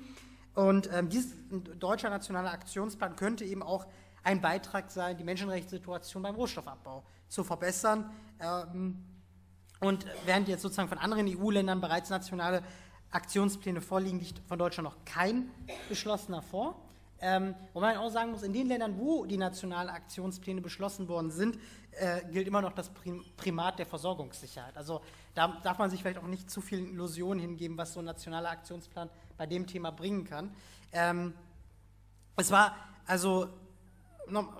Und 0.55 0.91
ähm, 0.93 1.09
dieses 1.09 1.35
deutscher 1.79 2.11
nationaler 2.11 2.53
Aktionsplan 2.53 3.17
könnte 3.17 3.45
eben 3.45 3.63
auch 3.63 3.87
ein 4.23 4.41
Beitrag 4.41 4.91
sein, 4.91 5.17
die 5.17 5.25
Menschenrechtssituation 5.25 6.23
beim 6.23 6.35
Rohstoffabbau 6.35 7.05
zu 7.29 7.45
verbessern. 7.45 8.11
Ähm, 8.41 9.05
und 9.81 10.05
während 10.27 10.49
jetzt 10.49 10.63
sozusagen 10.63 10.89
von 10.89 10.99
anderen 10.99 11.27
EU-Ländern 11.27 11.81
bereits 11.81 12.11
nationale 12.11 12.63
Aktionspläne 13.11 13.81
vorliegen, 13.81 14.19
liegt 14.19 14.41
von 14.47 14.59
Deutschland 14.59 14.89
noch 14.89 15.05
kein 15.05 15.51
beschlossener 15.89 16.43
vor. 16.43 16.81
Ähm, 17.23 17.55
wo 17.75 17.81
man 17.81 17.99
auch 17.99 18.11
sagen 18.11 18.31
muss, 18.31 18.43
in 18.43 18.55
den 18.55 18.67
Ländern, 18.67 18.99
wo 18.99 19.27
die 19.27 19.37
nationalen 19.37 19.91
Aktionspläne 19.91 20.63
beschlossen 20.63 21.07
worden 21.07 21.31
sind, 21.31 21.59
äh, 21.93 22.23
gilt 22.33 22.49
immer 22.49 22.63
noch 22.63 22.73
das 22.73 22.91
Primat 23.37 23.79
der 23.79 23.85
Versorgungssicherheit. 23.85 24.75
Also 24.75 25.03
da 25.35 25.49
darf 25.63 25.79
man 25.79 25.91
sich 25.91 26.01
vielleicht 26.01 26.19
auch 26.19 26.27
nicht 26.27 26.51
zu 26.51 26.63
vielen 26.63 26.87
Illusionen 26.87 27.41
hingeben, 27.41 27.77
was 27.77 27.93
so 27.93 28.01
ein 28.01 28.07
nationaler 28.07 28.51
Aktionsplan 28.51 29.11
bei 29.41 29.47
dem 29.47 29.67
Thema 29.67 29.91
bringen 29.91 30.25
kann. 30.25 30.55
Ähm, 30.93 31.33
es 32.37 32.51
war 32.51 32.77
also, 33.07 33.49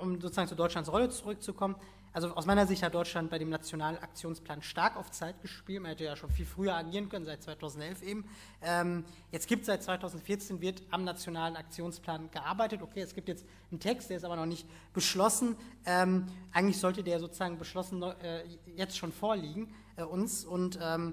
um 0.01 0.19
sozusagen 0.23 0.49
zu 0.49 0.55
Deutschlands 0.55 0.91
Rolle 0.91 1.11
zurückzukommen, 1.11 1.77
also 2.15 2.35
aus 2.35 2.47
meiner 2.47 2.67
Sicht 2.67 2.83
hat 2.83 2.95
Deutschland 2.95 3.29
bei 3.29 3.39
dem 3.39 3.51
Nationalen 3.51 3.99
Aktionsplan 3.99 4.63
stark 4.63 4.97
auf 4.97 5.11
Zeit 5.11 5.43
gespielt. 5.43 5.83
Man 5.83 5.91
hätte 5.91 6.05
ja 6.05 6.17
schon 6.17 6.31
viel 6.31 6.47
früher 6.47 6.75
agieren 6.75 7.11
können, 7.11 7.27
seit 7.27 7.43
2011 7.43 8.03
eben. 8.03 8.25
Ähm, 8.63 9.05
jetzt 9.31 9.47
gibt 9.47 9.61
es 9.61 9.67
seit 9.67 9.83
2014, 9.83 10.63
wird 10.63 10.83
am 10.91 11.05
Nationalen 11.05 11.57
Aktionsplan 11.57 12.31
gearbeitet. 12.31 12.81
Okay, 12.81 13.03
es 13.03 13.15
gibt 13.15 13.29
jetzt 13.29 13.45
einen 13.71 13.81
Text, 13.81 14.09
der 14.09 14.17
ist 14.17 14.25
aber 14.25 14.37
noch 14.37 14.47
nicht 14.47 14.67
beschlossen. 14.95 15.57
Ähm, 15.85 16.27
eigentlich 16.53 16.79
sollte 16.79 17.05
der 17.05 17.21
sozusagen 17.21 17.59
beschlossen 17.59 18.03
äh, 18.03 18.45
jetzt 18.75 18.97
schon 18.97 19.13
vorliegen 19.13 19.73
äh, 19.97 20.05
uns. 20.05 20.47
Und 20.47 20.79
ähm, 20.83 21.13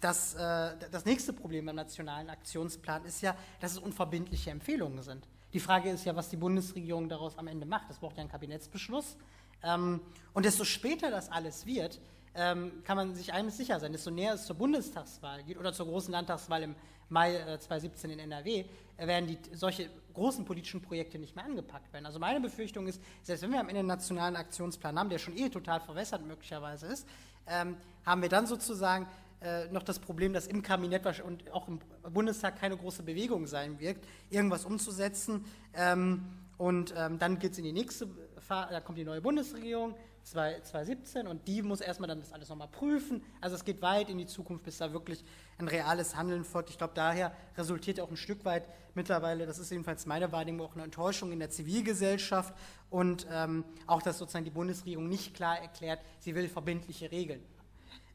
das, 0.00 0.34
äh, 0.34 0.76
das 0.90 1.04
nächste 1.04 1.32
Problem 1.32 1.66
beim 1.66 1.76
Nationalen 1.76 2.30
Aktionsplan 2.30 3.04
ist 3.04 3.20
ja, 3.20 3.36
dass 3.60 3.72
es 3.72 3.78
unverbindliche 3.78 4.50
Empfehlungen 4.50 5.02
sind. 5.02 5.26
Die 5.52 5.60
Frage 5.60 5.90
ist 5.90 6.04
ja, 6.04 6.14
was 6.14 6.28
die 6.28 6.36
Bundesregierung 6.36 7.08
daraus 7.08 7.36
am 7.36 7.48
Ende 7.48 7.66
macht. 7.66 7.90
Das 7.90 7.98
braucht 7.98 8.16
ja 8.16 8.22
einen 8.22 8.30
Kabinettsbeschluss. 8.30 9.16
Ähm, 9.62 10.00
und 10.32 10.44
desto 10.44 10.64
später 10.64 11.10
das 11.10 11.30
alles 11.30 11.66
wird, 11.66 12.00
ähm, 12.34 12.82
kann 12.84 12.96
man 12.96 13.14
sich 13.14 13.32
eines 13.32 13.56
sicher 13.56 13.80
sein, 13.80 13.92
desto 13.92 14.10
näher 14.10 14.34
es 14.34 14.46
zur 14.46 14.56
Bundestagswahl 14.56 15.42
geht 15.42 15.58
oder 15.58 15.72
zur 15.72 15.86
großen 15.86 16.12
Landtagswahl 16.12 16.62
im 16.62 16.76
Mai 17.08 17.34
äh, 17.34 17.58
2017 17.58 18.10
in 18.10 18.18
NRW, 18.20 18.64
äh, 18.96 19.06
werden 19.06 19.26
die, 19.26 19.38
solche 19.56 19.90
großen 20.14 20.44
politischen 20.44 20.80
Projekte 20.80 21.18
nicht 21.18 21.34
mehr 21.34 21.44
angepackt 21.44 21.92
werden. 21.92 22.06
Also 22.06 22.20
meine 22.20 22.40
Befürchtung 22.40 22.86
ist, 22.86 23.02
selbst 23.22 23.42
wenn 23.42 23.50
wir 23.50 23.60
am 23.60 23.68
Ende 23.68 23.80
einen 23.80 23.88
nationalen 23.88 24.36
Aktionsplan 24.36 24.98
haben, 24.98 25.10
der 25.10 25.18
schon 25.18 25.36
eh 25.36 25.48
total 25.48 25.80
verwässert 25.80 26.24
möglicherweise 26.24 26.86
ist, 26.86 27.06
ähm, 27.48 27.76
haben 28.06 28.22
wir 28.22 28.28
dann 28.28 28.46
sozusagen 28.46 29.08
äh, 29.42 29.66
noch 29.68 29.82
das 29.82 29.98
Problem, 29.98 30.32
dass 30.32 30.46
im 30.46 30.62
Kabinett 30.62 31.06
und 31.22 31.50
auch 31.52 31.68
im 31.68 31.80
Bundestag 32.12 32.58
keine 32.58 32.76
große 32.76 33.02
Bewegung 33.02 33.46
sein 33.46 33.78
wird, 33.78 33.98
irgendwas 34.28 34.64
umzusetzen. 34.64 35.44
Ähm, 35.74 36.22
und 36.58 36.92
ähm, 36.96 37.18
dann 37.18 37.38
geht 37.38 37.52
es 37.52 37.58
in 37.58 37.64
die 37.64 37.72
nächste 37.72 38.08
da 38.50 38.80
kommt 38.80 38.98
die 38.98 39.04
neue 39.04 39.20
Bundesregierung 39.20 39.94
2017 40.24 41.26
und 41.28 41.46
die 41.46 41.62
muss 41.62 41.80
erstmal 41.80 42.08
dann 42.08 42.18
das 42.18 42.32
alles 42.32 42.48
nochmal 42.48 42.68
prüfen. 42.68 43.22
Also 43.40 43.54
es 43.54 43.64
geht 43.64 43.80
weit 43.80 44.10
in 44.10 44.18
die 44.18 44.26
Zukunft, 44.26 44.64
bis 44.64 44.78
da 44.78 44.92
wirklich 44.92 45.24
ein 45.58 45.68
reales 45.68 46.16
Handeln 46.16 46.44
folgt. 46.44 46.68
Ich 46.70 46.78
glaube, 46.78 46.92
daher 46.94 47.32
resultiert 47.56 48.00
auch 48.00 48.10
ein 48.10 48.16
Stück 48.16 48.44
weit 48.44 48.66
mittlerweile, 48.94 49.46
das 49.46 49.58
ist 49.58 49.70
jedenfalls 49.70 50.04
meine 50.04 50.32
Wahrnehmung, 50.32 50.66
auch 50.66 50.74
eine 50.74 50.82
Enttäuschung 50.82 51.30
in 51.30 51.38
der 51.38 51.50
Zivilgesellschaft 51.50 52.52
und 52.90 53.26
ähm, 53.30 53.64
auch, 53.86 54.02
dass 54.02 54.18
sozusagen 54.18 54.44
die 54.44 54.50
Bundesregierung 54.50 55.08
nicht 55.08 55.34
klar 55.34 55.60
erklärt, 55.60 56.00
sie 56.18 56.34
will 56.34 56.48
verbindliche 56.48 57.12
Regeln. 57.12 57.40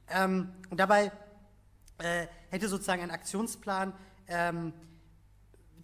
Ähm, 0.09 0.51
und 0.69 0.79
dabei 0.79 1.11
äh, 1.97 2.27
hätte 2.49 2.67
sozusagen 2.67 3.01
ein 3.01 3.11
Aktionsplan, 3.11 3.93
ähm, 4.27 4.73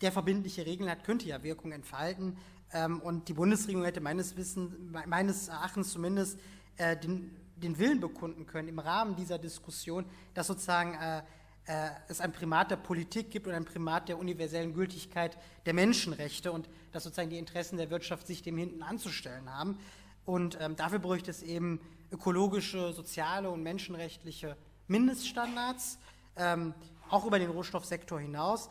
der 0.02 0.12
verbindliche 0.12 0.66
Regeln 0.66 0.90
hat, 0.90 1.04
könnte 1.04 1.28
ja 1.28 1.44
Wirkung 1.44 1.72
entfalten. 1.72 2.38
Ähm, 2.74 3.00
und 3.02 3.28
die 3.28 3.34
Bundesregierung 3.34 3.86
hätte 3.86 4.02
meines, 4.02 4.36
Wissens, 4.36 4.74
meines 5.06 5.48
Erachtens 5.48 5.92
zumindest 5.92 6.40
äh, 6.78 6.98
den, 6.98 7.36
den, 7.56 7.78
Willen 7.78 8.00
bekunden 8.00 8.46
können, 8.46 8.68
im 8.68 8.80
Rahmen 8.80 9.16
dieser 9.16 9.38
Diskussion, 9.38 10.06
dass 10.34 10.48
sozusagen 10.48 10.96
äh, 10.96 11.22
äh, 11.66 11.90
es 12.08 12.22
ein 12.22 12.32
Primat 12.32 12.72
der 12.72 12.78
Politik 12.78 13.30
gibt 13.30 13.48
und 13.48 13.54
ein 13.54 13.66
Primat 13.66 14.10
der 14.10 14.18
universellen 14.18 14.74
Gültigkeit 14.74 15.38
der 15.66 15.74
Menschenrechte 15.74 16.52
und 16.52 16.70
dass 16.92 17.04
sozusagen 17.04 17.30
die 17.30 17.38
Interessen 17.38 17.78
der 17.78 17.90
Wirtschaft 17.90 18.26
sich 18.26 18.42
dem 18.42 18.58
hinten 18.58 18.84
anzustellen 18.84 19.54
haben. 19.54 19.78
Und 20.26 20.58
ähm, 20.62 20.76
dafür 20.76 21.00
bräuchte 21.00 21.30
es 21.30 21.44
eben 21.44 21.80
ökologische, 22.12 22.94
soziale 22.94 23.50
und 23.50 23.64
menschenrechtliche 23.64 24.58
Mindeststandards, 24.88 25.98
ähm, 26.36 26.74
auch 27.10 27.26
über 27.26 27.40
den 27.40 27.50
Rohstoffsektor 27.50 28.20
hinaus, 28.20 28.70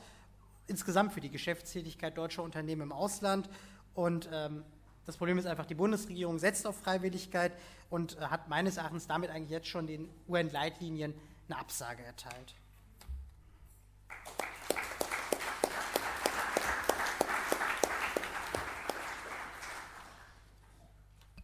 insgesamt 0.67 1.13
für 1.13 1.21
die 1.21 1.31
Geschäftstätigkeit 1.31 2.17
deutscher 2.17 2.43
Unternehmen 2.43 2.83
im 2.83 2.93
Ausland 2.93 3.49
und 3.95 4.29
ähm, 4.33 4.65
das 5.07 5.17
Problem 5.17 5.39
ist 5.39 5.47
einfach, 5.47 5.67
die 5.67 5.75
Bundesregierung 5.75 6.39
setzt 6.39 6.67
auf 6.67 6.77
Freiwilligkeit 6.77 7.53
und 7.89 8.17
äh, 8.17 8.21
hat 8.21 8.49
meines 8.49 8.77
Erachtens 8.77 9.07
damit 9.07 9.31
eigentlich 9.31 9.51
jetzt 9.51 9.67
schon 9.67 9.87
den 9.87 10.09
UN-Leitlinien 10.29 11.15
eine 11.49 11.59
Absage 11.59 12.03
erteilt. 12.05 12.55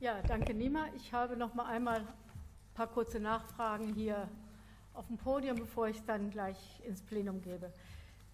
Ja, 0.07 0.23
danke 0.23 0.55
Nima. 0.55 0.85
Ich 0.95 1.13
habe 1.13 1.37
noch 1.37 1.55
mal 1.55 1.67
einmal 1.67 1.97
ein 1.97 2.07
paar 2.75 2.87
kurze 2.87 3.19
Nachfragen 3.19 3.93
hier 3.93 4.29
auf 4.95 5.09
dem 5.09 5.17
Podium, 5.17 5.57
bevor 5.59 5.89
ich 5.89 5.97
es 5.97 6.05
dann 6.05 6.31
gleich 6.31 6.81
ins 6.87 7.03
Plenum 7.03 7.43
gebe. 7.43 7.73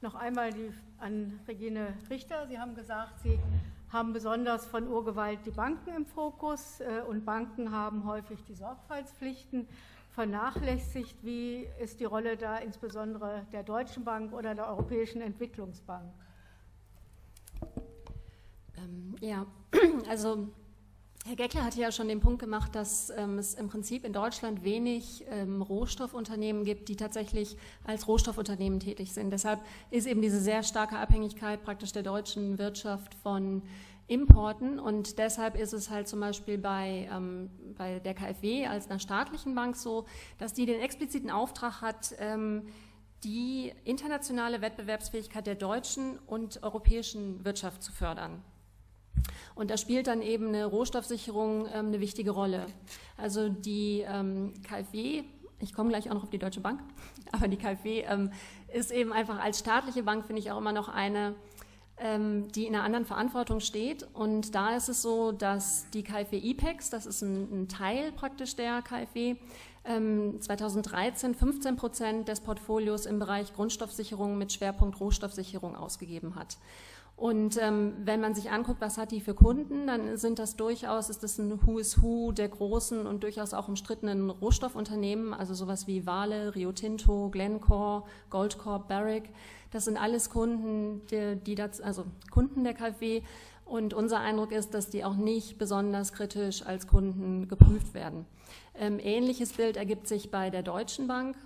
Noch 0.03 0.15
einmal 0.15 0.53
die, 0.53 0.71
an 0.99 1.41
Regine 1.49 1.95
Richter. 2.11 2.47
Sie 2.47 2.59
haben 2.59 2.75
gesagt, 2.75 3.21
Sie 3.23 3.41
haben 3.89 4.13
besonders 4.13 4.67
von 4.67 4.87
Urgewalt 4.87 5.39
die 5.47 5.51
Banken 5.51 5.97
im 5.97 6.05
Fokus 6.05 6.81
äh, 6.81 7.01
und 7.09 7.25
Banken 7.25 7.73
haben 7.73 8.05
häufig 8.05 8.45
die 8.45 8.55
Sorgfaltspflichten 8.55 9.67
vernachlässigt. 10.11 11.25
Wie 11.25 11.67
ist 11.81 12.01
die 12.01 12.05
Rolle 12.05 12.37
da 12.37 12.59
insbesondere 12.59 13.47
der 13.51 13.63
Deutschen 13.63 14.05
Bank 14.05 14.35
oder 14.35 14.55
der 14.55 14.69
Europäischen 14.69 15.23
Entwicklungsbank? 15.23 16.13
Ähm, 18.77 19.17
ja, 19.23 19.47
also 20.11 20.51
Herr 21.25 21.37
Geckler 21.37 21.63
hatte 21.65 21.81
ja 21.81 21.93
schon 21.93 22.09
den 22.09 22.19
Punkt 22.19 22.41
gemacht, 22.41 22.75
dass 22.75 23.11
ähm, 23.11 23.39
es 23.39 23.55
im 23.55 23.69
Prinzip 23.69 24.05
in 24.05 24.13
Deutschland 24.13 24.65
wenig 24.65 25.25
ähm, 25.31 25.63
Rohstoffunternehmen 25.63 26.65
gibt, 26.65 26.89
die 26.89 26.97
tatsächlich 26.97 27.57
als 27.85 28.09
Rohstoffunternehmen 28.09 28.81
tätig 28.81 29.13
sind. 29.13 29.31
Deshalb 29.31 29.61
ist 29.93 30.09
eben 30.09 30.21
diese 30.21 30.41
sehr 30.41 30.65
starke 30.65 30.97
Abhängigkeit 30.97 31.63
praktisch 31.63 31.93
der 31.93 32.03
deutschen 32.03 32.59
Wirtschaft 32.59 33.15
von 33.15 33.63
Importen 34.09 34.81
und 34.81 35.17
deshalb 35.19 35.57
ist 35.57 35.73
es 35.73 35.91
halt 35.91 36.09
zum 36.09 36.19
Beispiel 36.19 36.59
bei, 36.59 37.09
ähm, 37.13 37.51
bei 37.79 38.01
der 38.01 38.15
KfW 38.15 38.67
als 38.67 38.91
einer 38.91 38.99
staatlichen 38.99 39.55
Bank 39.55 39.77
so, 39.77 40.07
dass 40.39 40.55
die 40.55 40.67
den 40.67 40.81
expliziten 40.81 41.31
Auftrag 41.31 41.83
hat, 41.83 42.17
ähm, 42.19 42.67
die 43.23 43.73
internationale 43.85 44.61
Wettbewerbsfähigkeit 44.61 45.47
der 45.47 45.55
deutschen 45.55 46.19
und 46.27 46.65
europäischen 46.65 47.45
Wirtschaft 47.45 47.81
zu 47.85 47.93
fördern. 47.93 48.43
Und 49.55 49.71
da 49.71 49.77
spielt 49.77 50.07
dann 50.07 50.23
eben 50.23 50.49
eine 50.49 50.65
Rohstoffsicherung 50.67 51.67
ähm, 51.67 51.87
eine 51.87 52.01
wichtige 52.01 52.31
Rolle. 52.31 52.67
Also 53.17 53.49
die 53.49 54.05
ähm, 54.07 54.55
KfW, 54.63 55.25
ich 55.61 55.75
komme 55.75 55.91
gleich 55.91 56.11
auch 56.11 56.15
noch 56.15 56.25
auf 56.25 56.31
die 56.31 56.39
Deutsche 56.39 56.61
Bank, 56.61 56.81
aber 57.33 57.49
die 57.49 57.57
KfW 57.57 58.03
ähm, 58.03 58.33
ist 58.73 58.91
eben 58.91 59.13
einfach 59.13 59.39
als 59.39 59.59
staatliche 59.59 60.03
Bank, 60.03 60.27
finde 60.27 60.41
ich, 60.41 60.51
auch 60.51 60.59
immer 60.59 60.73
noch 60.73 60.89
eine, 60.89 61.35
ähm, 61.99 62.51
die 62.53 62.67
in 62.67 62.75
einer 62.75 62.85
anderen 62.85 63.05
Verantwortung 63.05 63.61
steht. 63.61 64.07
Und 64.15 64.55
da 64.55 64.75
ist 64.77 64.89
es 64.89 65.03
so, 65.03 65.33
dass 65.33 65.89
die 65.91 66.03
KfW 66.03 66.39
IPEX, 66.39 66.91
das 66.91 67.07
ist 67.07 67.23
ein, 67.23 67.63
ein 67.63 67.69
Teil 67.69 68.13
praktisch 68.13 68.57
der 68.57 68.83
KfW, 68.83 69.37
2013 69.85 71.35
15 71.35 71.75
Prozent 71.75 72.29
des 72.29 72.41
Portfolios 72.41 73.05
im 73.05 73.19
Bereich 73.19 73.53
Grundstoffsicherung 73.53 74.39
mit 74.39 74.53
Schwerpunkt 74.53 75.01
Rohstoffsicherung 75.01 75.75
ausgegeben 75.75 76.37
hat. 76.37 76.57
Und 77.23 77.57
ähm, 77.63 77.93
wenn 78.05 78.21
man 78.21 78.35
sich 78.35 78.51
anguckt, 78.51 78.81
was 78.81 78.99
hat 78.99 79.13
die 79.13 79.21
für 79.21 79.33
Kunden, 79.33 79.87
dann 79.87 80.17
sind 80.17 80.41
das 80.41 80.57
durchaus, 80.57 81.09
ist 81.09 81.23
das 81.23 81.39
ein 81.39 81.65
Who 81.65 81.79
is 81.79 82.03
Who 82.03 82.33
der 82.33 82.49
großen 82.49 83.07
und 83.07 83.23
durchaus 83.23 83.55
auch 83.55 83.69
umstrittenen 83.69 84.29
Rohstoffunternehmen, 84.29 85.33
also 85.33 85.55
sowas 85.55 85.87
wie 85.87 86.05
Vale, 86.05 86.57
Rio 86.57 86.73
Tinto, 86.73 87.29
Glencore, 87.31 88.03
Goldcorp, 88.29 88.89
Barrick. 88.89 89.31
Das 89.71 89.85
sind 89.85 89.99
alles 89.99 90.31
Kunden, 90.31 91.03
die, 91.13 91.37
die 91.37 91.55
das, 91.55 91.81
also 91.81 92.07
Kunden 92.33 92.65
der 92.65 92.75
KfW. 92.75 93.23
Und 93.67 93.95
unser 93.95 94.19
Eindruck 94.19 94.51
ist, 94.51 94.75
dass 94.75 94.91
die 94.91 95.05
auch 95.05 95.15
nicht 95.15 95.59
besonders 95.59 96.13
kritisch 96.13 96.67
als 96.67 96.89
Kunden 96.89 97.47
geprüft 97.47 97.95
werden. 97.95 98.27
Ähm, 98.75 98.99
ähnliches 98.99 99.53
Bild 99.53 99.77
ergibt 99.77 100.09
sich 100.09 100.33
bei 100.33 100.51
der 100.51 100.65
Deutschen 100.65 101.07
Bank. 101.07 101.37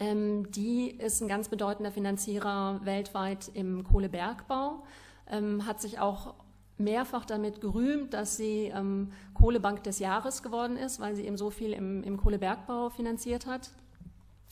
Ähm, 0.00 0.50
die 0.50 0.90
ist 0.90 1.20
ein 1.20 1.28
ganz 1.28 1.48
bedeutender 1.48 1.92
Finanzierer 1.92 2.80
weltweit 2.84 3.50
im 3.52 3.84
Kohlebergbau, 3.84 4.82
ähm, 5.30 5.66
hat 5.66 5.80
sich 5.80 6.00
auch 6.00 6.34
mehrfach 6.78 7.26
damit 7.26 7.60
gerühmt, 7.60 8.14
dass 8.14 8.38
sie 8.38 8.72
ähm, 8.74 9.12
Kohlebank 9.34 9.82
des 9.84 9.98
Jahres 9.98 10.42
geworden 10.42 10.78
ist, 10.78 11.00
weil 11.00 11.14
sie 11.14 11.26
eben 11.26 11.36
so 11.36 11.50
viel 11.50 11.74
im, 11.74 12.02
im 12.02 12.16
Kohlebergbau 12.16 12.88
finanziert 12.88 13.46
hat. 13.46 13.70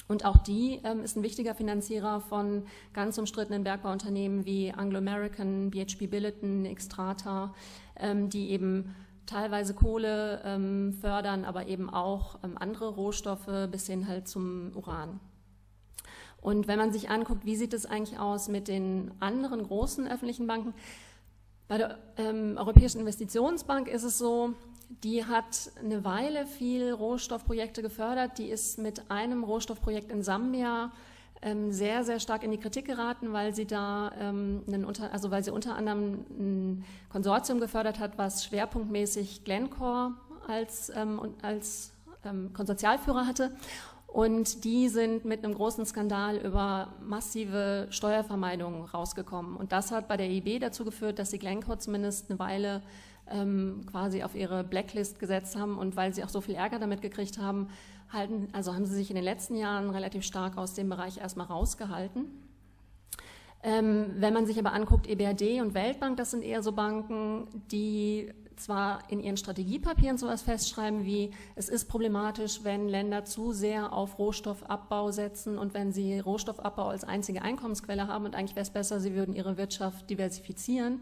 Und 0.06 0.26
auch 0.26 0.38
die 0.38 0.80
ähm, 0.84 1.02
ist 1.02 1.16
ein 1.16 1.22
wichtiger 1.22 1.54
Finanzierer 1.54 2.20
von 2.20 2.64
ganz 2.92 3.16
umstrittenen 3.16 3.64
Bergbauunternehmen 3.64 4.44
wie 4.44 4.72
Anglo 4.72 4.98
American, 4.98 5.70
BHP 5.70 6.06
Billiton, 6.06 6.64
Xstrata, 6.74 7.54
ähm, 7.96 8.28
die 8.28 8.50
eben 8.50 8.94
teilweise 9.24 9.74
Kohle 9.74 10.42
ähm, 10.44 10.92
fördern, 10.94 11.44
aber 11.44 11.68
eben 11.68 11.90
auch 11.90 12.38
andere 12.56 12.88
Rohstoffe 12.88 13.68
bis 13.70 13.86
hin 13.86 14.08
halt 14.08 14.28
zum 14.28 14.72
Uran. 14.74 15.20
Und 16.40 16.68
wenn 16.68 16.78
man 16.78 16.92
sich 16.92 17.10
anguckt, 17.10 17.44
wie 17.44 17.56
sieht 17.56 17.74
es 17.74 17.86
eigentlich 17.86 18.18
aus 18.18 18.48
mit 18.48 18.68
den 18.68 19.10
anderen 19.20 19.64
großen 19.64 20.08
öffentlichen 20.08 20.46
Banken, 20.46 20.74
bei 21.66 21.78
der 21.78 21.98
ähm, 22.16 22.56
Europäischen 22.56 23.00
Investitionsbank 23.00 23.88
ist 23.88 24.02
es 24.02 24.16
so, 24.16 24.54
die 25.02 25.24
hat 25.26 25.70
eine 25.78 26.02
Weile 26.04 26.46
viel 26.46 26.92
Rohstoffprojekte 26.92 27.82
gefördert. 27.82 28.38
Die 28.38 28.48
ist 28.48 28.78
mit 28.78 29.10
einem 29.10 29.44
Rohstoffprojekt 29.44 30.10
in 30.10 30.22
Sambia 30.22 30.90
ähm, 31.42 31.70
sehr, 31.70 32.04
sehr 32.04 32.20
stark 32.20 32.42
in 32.42 32.50
die 32.50 32.58
Kritik 32.58 32.86
geraten, 32.86 33.32
weil 33.32 33.54
sie 33.54 33.66
da 33.66 34.12
ähm, 34.18 34.62
unter, 34.66 35.12
also 35.12 35.30
weil 35.30 35.44
sie 35.44 35.50
unter 35.50 35.76
anderem 35.76 36.24
ein 36.30 36.84
Konsortium 37.10 37.60
gefördert 37.60 37.98
hat, 37.98 38.16
was 38.16 38.44
schwerpunktmäßig 38.46 39.44
Glencore 39.44 40.14
als, 40.46 40.90
ähm, 40.94 41.20
als 41.42 41.92
ähm, 42.24 42.52
Konsortialführer 42.54 43.26
hatte. 43.26 43.52
Und 44.08 44.64
die 44.64 44.88
sind 44.88 45.26
mit 45.26 45.44
einem 45.44 45.54
großen 45.54 45.84
Skandal 45.84 46.38
über 46.38 46.94
massive 47.02 47.86
Steuervermeidung 47.90 48.86
rausgekommen. 48.86 49.54
Und 49.54 49.70
das 49.70 49.92
hat 49.92 50.08
bei 50.08 50.16
der 50.16 50.26
EIB 50.26 50.60
dazu 50.60 50.84
geführt, 50.84 51.18
dass 51.18 51.30
sie 51.30 51.38
Glencore 51.38 51.78
zumindest 51.78 52.30
eine 52.30 52.38
Weile 52.38 52.82
ähm, 53.30 53.82
quasi 53.90 54.22
auf 54.22 54.34
ihre 54.34 54.64
Blacklist 54.64 55.18
gesetzt 55.18 55.56
haben. 55.56 55.76
Und 55.76 55.94
weil 55.94 56.14
sie 56.14 56.24
auch 56.24 56.30
so 56.30 56.40
viel 56.40 56.54
Ärger 56.54 56.78
damit 56.78 57.02
gekriegt 57.02 57.38
haben, 57.38 57.68
halten, 58.10 58.48
also 58.52 58.74
haben 58.74 58.86
sie 58.86 58.94
sich 58.94 59.10
in 59.10 59.14
den 59.16 59.24
letzten 59.24 59.56
Jahren 59.56 59.90
relativ 59.90 60.24
stark 60.24 60.56
aus 60.56 60.72
dem 60.72 60.88
Bereich 60.88 61.18
erstmal 61.18 61.46
rausgehalten. 61.46 62.24
Ähm, 63.62 64.14
wenn 64.16 64.32
man 64.32 64.46
sich 64.46 64.58
aber 64.58 64.72
anguckt, 64.72 65.06
EBRD 65.06 65.60
und 65.60 65.74
Weltbank, 65.74 66.16
das 66.16 66.30
sind 66.30 66.42
eher 66.42 66.62
so 66.62 66.72
Banken, 66.72 67.46
die 67.70 68.32
zwar 68.60 69.00
in 69.10 69.20
ihren 69.20 69.36
Strategiepapieren 69.36 70.18
sowas 70.18 70.42
festschreiben 70.42 71.04
wie, 71.04 71.30
es 71.54 71.68
ist 71.68 71.86
problematisch, 71.86 72.60
wenn 72.64 72.88
Länder 72.88 73.24
zu 73.24 73.52
sehr 73.52 73.92
auf 73.92 74.18
Rohstoffabbau 74.18 75.10
setzen 75.10 75.58
und 75.58 75.74
wenn 75.74 75.92
sie 75.92 76.18
Rohstoffabbau 76.18 76.88
als 76.88 77.04
einzige 77.04 77.42
Einkommensquelle 77.42 78.06
haben 78.06 78.24
und 78.24 78.34
eigentlich 78.34 78.56
wäre 78.56 78.64
es 78.64 78.70
besser, 78.70 79.00
sie 79.00 79.14
würden 79.14 79.34
ihre 79.34 79.56
Wirtschaft 79.56 80.08
diversifizieren. 80.10 81.00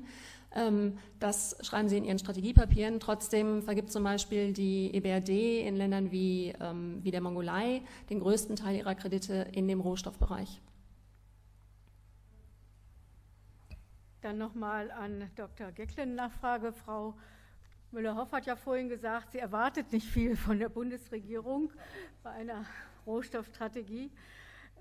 Ähm, 0.55 0.99
das 1.21 1.57
schreiben 1.61 1.89
sie 1.89 1.99
in 1.99 2.05
ihren 2.05 2.19
Strategiepapieren. 2.19 3.01
Trotzdem 3.01 3.63
vergibt 3.63 3.93
zum 3.93 4.05
Beispiel 4.05 4.53
die 4.53 4.95
EBRD 4.95 5.67
in 5.67 5.77
Ländern 5.77 6.11
wie, 6.11 6.55
ähm, 6.61 7.01
wie 7.03 7.11
der 7.11 7.21
Mongolei 7.21 7.83
den 8.11 8.21
größten 8.21 8.57
Teil 8.57 8.77
ihrer 8.77 8.95
Kredite 8.95 9.49
in 9.53 9.69
dem 9.69 9.81
Rohstoffbereich. 9.81 10.61
Dann 14.23 14.39
nochmal 14.39 14.91
an 14.91 15.31
Dr. 15.37 15.71
Gecklin 15.73 16.15
Nachfrage. 16.15 16.73
Frau 16.73 17.15
Müller-Hoff 17.93 18.33
hat 18.33 18.47
ja 18.47 18.57
vorhin 18.57 18.89
gesagt, 18.89 19.33
sie 19.33 19.39
erwartet 19.39 19.93
nicht 19.93 20.09
viel 20.09 20.37
von 20.37 20.59
der 20.59 20.69
Bundesregierung 20.69 21.73
bei 22.23 22.31
einer 22.31 22.65
Rohstoffstrategie. 23.07 24.11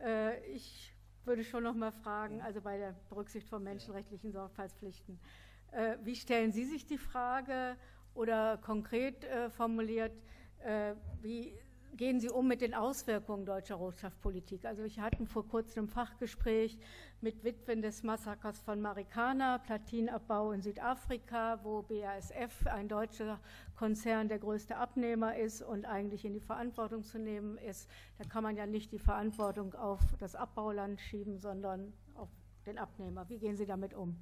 Äh, 0.04 0.44
ich 0.48 0.94
würde 1.24 1.44
schon 1.44 1.64
noch 1.64 1.76
mal 1.76 1.92
fragen, 1.92 2.42
also 2.42 2.62
bei 2.62 2.78
der 2.78 2.96
Berücksichtigung 3.10 3.60
von 3.60 3.64
menschenrechtlichen 3.64 4.32
Sorgfaltspflichten. 4.32 5.20
Äh, 5.72 5.98
wie 6.04 6.16
stellen 6.16 6.52
Sie 6.52 6.66
sich 6.66 6.86
die 6.86 6.98
Frage 6.98 7.78
oder 8.16 8.58
konkret 8.58 9.24
äh, 9.26 9.50
formuliert, 9.50 10.14
wie 11.22 11.56
gehen 11.98 12.20
Sie 12.20 12.30
um 12.30 12.48
mit 12.48 12.62
den 12.62 12.74
Auswirkungen 12.74 13.46
deutscher 13.46 13.76
Rohstoffpolitik? 13.76 14.66
Also 14.66 14.84
ich 14.84 15.00
hatte 15.00 15.26
vor 15.26 15.48
kurzem 15.48 15.86
ein 15.86 15.88
Fachgespräch 15.88 16.78
mit 17.22 17.44
Witwen 17.44 17.82
des 17.82 18.04
Massakers 18.04 18.60
von 18.60 18.82
Marikana, 18.82 19.60
Platinabbau 19.60 20.52
in 20.52 20.62
Südafrika, 20.62 21.60
wo 21.64 21.84
BASF, 21.84 22.68
ein 22.68 22.88
deutscher 22.88 23.40
Konzern, 23.76 24.28
der 24.28 24.40
größte 24.40 24.78
Abnehmer 24.78 25.38
ist 25.38 25.62
und 25.62 25.86
eigentlich 25.86 26.26
in 26.26 26.34
die 26.34 26.40
Verantwortung 26.40 27.04
zu 27.04 27.18
nehmen 27.18 27.58
ist. 27.58 27.90
Da 28.18 28.26
kann 28.26 28.44
man 28.44 28.56
ja 28.56 28.66
nicht 28.66 28.92
die 28.92 29.00
Verantwortung 29.00 29.74
auf 29.76 30.02
das 30.20 30.36
Abbauland 30.36 31.00
schieben, 31.00 31.38
sondern 31.38 31.94
auf 32.16 32.30
den 32.66 32.78
Abnehmer. 32.78 33.28
Wie 33.30 33.40
gehen 33.40 33.58
Sie 33.58 33.66
damit 33.66 33.94
um? 33.94 34.18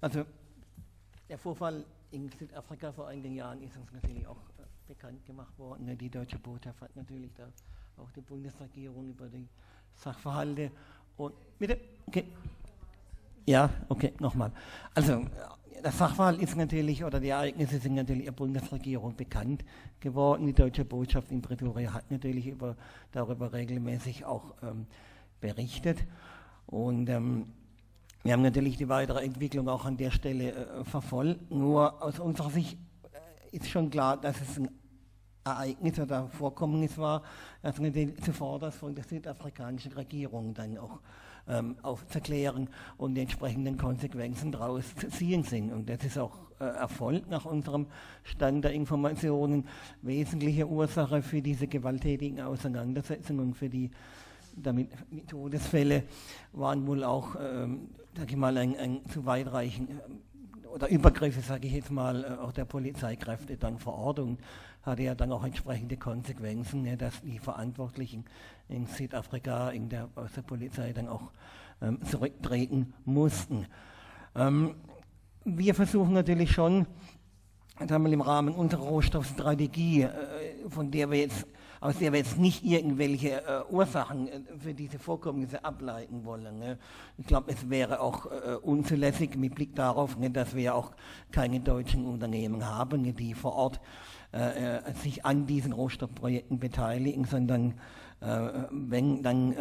Also 0.00 0.24
der 1.28 1.38
Vorfall 1.38 1.84
in 2.12 2.30
Südafrika 2.38 2.92
vor 2.92 3.08
einigen 3.08 3.34
Jahren 3.34 3.62
ist 3.62 3.76
uns 3.76 3.90
natürlich 3.92 4.26
auch 4.26 4.36
äh, 4.58 4.62
bekannt 4.86 5.24
gemacht 5.26 5.58
worden. 5.58 5.86
Ne, 5.86 5.96
die 5.96 6.10
deutsche 6.10 6.38
Botschaft 6.38 6.80
hat 6.80 6.94
natürlich 6.94 7.32
da 7.34 7.48
auch 7.96 8.10
die 8.12 8.20
Bundesregierung 8.20 9.08
über 9.08 9.28
die 9.28 9.48
Sachverhalte 9.94 10.70
und 11.16 11.34
bitte, 11.58 11.78
okay. 12.06 12.24
Ja, 13.46 13.70
okay, 13.88 14.12
nochmal. 14.20 14.52
Also 14.94 15.14
äh, 15.14 15.82
der 15.82 15.90
Sachverhalt 15.90 16.40
ist 16.40 16.56
natürlich, 16.56 17.02
oder 17.02 17.18
die 17.18 17.30
Ereignisse 17.30 17.78
sind 17.78 17.94
natürlich 17.94 18.24
der 18.24 18.32
Bundesregierung 18.32 19.16
bekannt 19.16 19.64
geworden. 19.98 20.46
Die 20.46 20.52
deutsche 20.52 20.84
Botschaft 20.84 21.32
in 21.32 21.42
Pretoria 21.42 21.92
hat 21.92 22.10
natürlich 22.10 22.46
über, 22.46 22.76
darüber 23.10 23.52
regelmäßig 23.52 24.24
auch 24.24 24.54
ähm, 24.62 24.86
berichtet. 25.40 26.04
Und 26.66 27.08
ähm, 27.08 27.46
wir 28.22 28.32
haben 28.32 28.42
natürlich 28.42 28.76
die 28.76 28.88
weitere 28.88 29.24
Entwicklung 29.24 29.68
auch 29.68 29.84
an 29.84 29.96
der 29.96 30.10
Stelle 30.10 30.52
äh, 30.52 30.84
verfolgt. 30.84 31.50
Nur 31.50 32.02
aus 32.02 32.20
unserer 32.20 32.50
Sicht 32.50 32.78
äh, 33.02 33.56
ist 33.56 33.68
schon 33.68 33.90
klar, 33.90 34.16
dass 34.16 34.40
es 34.40 34.58
ein 34.58 34.68
Ereignis 35.44 35.98
oder 35.98 36.28
Vorkommnis 36.28 36.98
war, 36.98 37.22
das 37.62 37.80
natürlich 37.80 38.22
zuvor 38.22 38.70
von 38.70 38.94
der 38.94 39.04
südafrikanischen 39.04 39.92
Regierung 39.92 40.54
dann 40.54 40.78
auch 40.78 41.00
ähm, 41.48 41.76
aufzuklären 41.82 42.68
und 42.96 43.16
die 43.16 43.22
entsprechenden 43.22 43.76
Konsequenzen 43.76 44.52
daraus 44.52 44.94
zu 44.94 45.08
ziehen 45.08 45.42
sind. 45.42 45.72
Und 45.72 45.88
das 45.88 46.04
ist 46.04 46.16
auch 46.16 46.38
äh, 46.60 46.64
Erfolg 46.64 47.28
nach 47.28 47.44
unserem 47.44 47.86
Stand 48.22 48.64
der 48.64 48.72
Informationen, 48.72 49.66
wesentliche 50.02 50.68
Ursache 50.68 51.22
für 51.22 51.42
diese 51.42 51.66
gewalttätigen 51.66 52.40
Auseinandersetzungen, 52.40 53.54
für 53.54 53.68
die 53.68 53.90
damit 54.56 54.90
Todesfälle 55.28 56.04
waren 56.52 56.86
wohl 56.86 57.04
auch, 57.04 57.36
ähm, 57.40 57.88
sage 58.16 58.30
ich 58.30 58.36
mal, 58.36 58.56
ein, 58.56 58.76
ein 58.76 59.00
zu 59.08 59.24
weitreichend 59.26 59.90
äh, 59.90 60.66
oder 60.68 60.88
Übergriffe, 60.88 61.40
sage 61.40 61.66
ich 61.66 61.74
jetzt 61.74 61.90
mal, 61.90 62.24
äh, 62.24 62.42
auch 62.42 62.52
der 62.52 62.64
Polizeikräfte 62.64 63.56
dann 63.56 63.78
vor 63.78 63.94
Ort 63.94 64.18
und 64.18 64.38
hatte 64.82 65.02
ja 65.02 65.14
dann 65.14 65.32
auch 65.32 65.44
entsprechende 65.44 65.96
Konsequenzen, 65.96 66.82
ne, 66.82 66.96
dass 66.96 67.20
die 67.22 67.38
Verantwortlichen 67.38 68.24
in 68.68 68.86
Südafrika 68.86 69.70
in 69.70 69.88
der, 69.88 70.08
aus 70.14 70.32
der 70.32 70.42
Polizei 70.42 70.92
dann 70.92 71.08
auch 71.08 71.30
ähm, 71.80 71.98
zurücktreten 72.04 72.92
mussten. 73.04 73.66
Ähm, 74.34 74.74
wir 75.44 75.74
versuchen 75.74 76.14
natürlich 76.14 76.52
schon, 76.52 76.86
sagen 77.78 78.04
wir, 78.04 78.12
im 78.12 78.20
Rahmen 78.20 78.54
unserer 78.54 78.82
Rohstoffstrategie, 78.82 80.02
äh, 80.02 80.10
von 80.68 80.90
der 80.90 81.10
wir 81.10 81.18
jetzt, 81.18 81.46
aus 81.82 81.98
der 81.98 82.12
wir 82.12 82.20
jetzt 82.20 82.38
nicht 82.38 82.64
irgendwelche 82.64 83.42
äh, 83.42 83.62
Ursachen 83.68 84.28
äh, 84.28 84.40
für 84.56 84.72
diese 84.72 85.00
Vorkommnisse 85.00 85.64
ableiten 85.64 86.24
wollen. 86.24 86.60
Ne? 86.60 86.78
Ich 87.18 87.26
glaube, 87.26 87.50
es 87.50 87.68
wäre 87.68 88.00
auch 88.00 88.26
äh, 88.26 88.54
unzulässig 88.62 89.36
mit 89.36 89.56
Blick 89.56 89.74
darauf, 89.74 90.16
ne, 90.16 90.30
dass 90.30 90.54
wir 90.54 90.62
ja 90.62 90.74
auch 90.74 90.92
keine 91.32 91.58
deutschen 91.58 92.06
Unternehmen 92.06 92.64
haben, 92.64 93.02
ne, 93.02 93.12
die 93.12 93.34
vor 93.34 93.54
Ort 93.56 93.80
äh, 94.32 94.76
äh, 94.76 94.92
sich 95.02 95.24
an 95.24 95.46
diesen 95.46 95.72
Rohstoffprojekten 95.72 96.58
beteiligen, 96.58 97.24
sondern 97.24 97.74
wenn 98.70 99.24
dann 99.24 99.56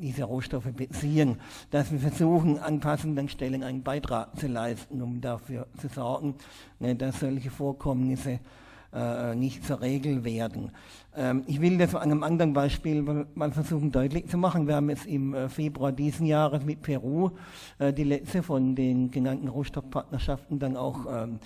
diese 0.00 0.24
Rohstoffe 0.24 0.72
beziehen, 0.72 1.36
dass 1.70 1.92
wir 1.92 1.98
versuchen, 1.98 2.58
an 2.58 2.80
passenden 2.80 3.28
Stellen 3.28 3.62
einen 3.62 3.82
Beitrag 3.82 4.34
zu 4.40 4.46
leisten, 4.46 5.02
um 5.02 5.20
dafür 5.20 5.66
zu 5.78 5.88
sorgen, 5.88 6.34
ne, 6.78 6.96
dass 6.96 7.20
solche 7.20 7.50
Vorkommnisse 7.50 8.40
äh, 8.92 9.34
nicht 9.34 9.64
zur 9.64 9.80
Regel 9.80 10.24
werden. 10.24 10.72
Ähm, 11.16 11.44
ich 11.46 11.60
will 11.60 11.78
das 11.78 11.94
an 11.94 12.02
einem 12.02 12.22
anderen 12.22 12.52
Beispiel 12.52 13.26
mal 13.34 13.52
versuchen 13.52 13.92
deutlich 13.92 14.28
zu 14.28 14.38
machen. 14.38 14.66
Wir 14.66 14.76
haben 14.76 14.90
jetzt 14.90 15.06
im 15.06 15.34
Februar 15.48 15.92
diesen 15.92 16.26
Jahres 16.26 16.64
mit 16.64 16.82
Peru 16.82 17.30
die 17.78 18.04
letzte 18.04 18.42
von 18.42 18.74
den 18.74 19.10
genannten 19.10 19.48
Rohstoffpartnerschaften 19.48 20.58
dann 20.58 20.76
auch 20.76 21.06
ähm, 21.10 21.38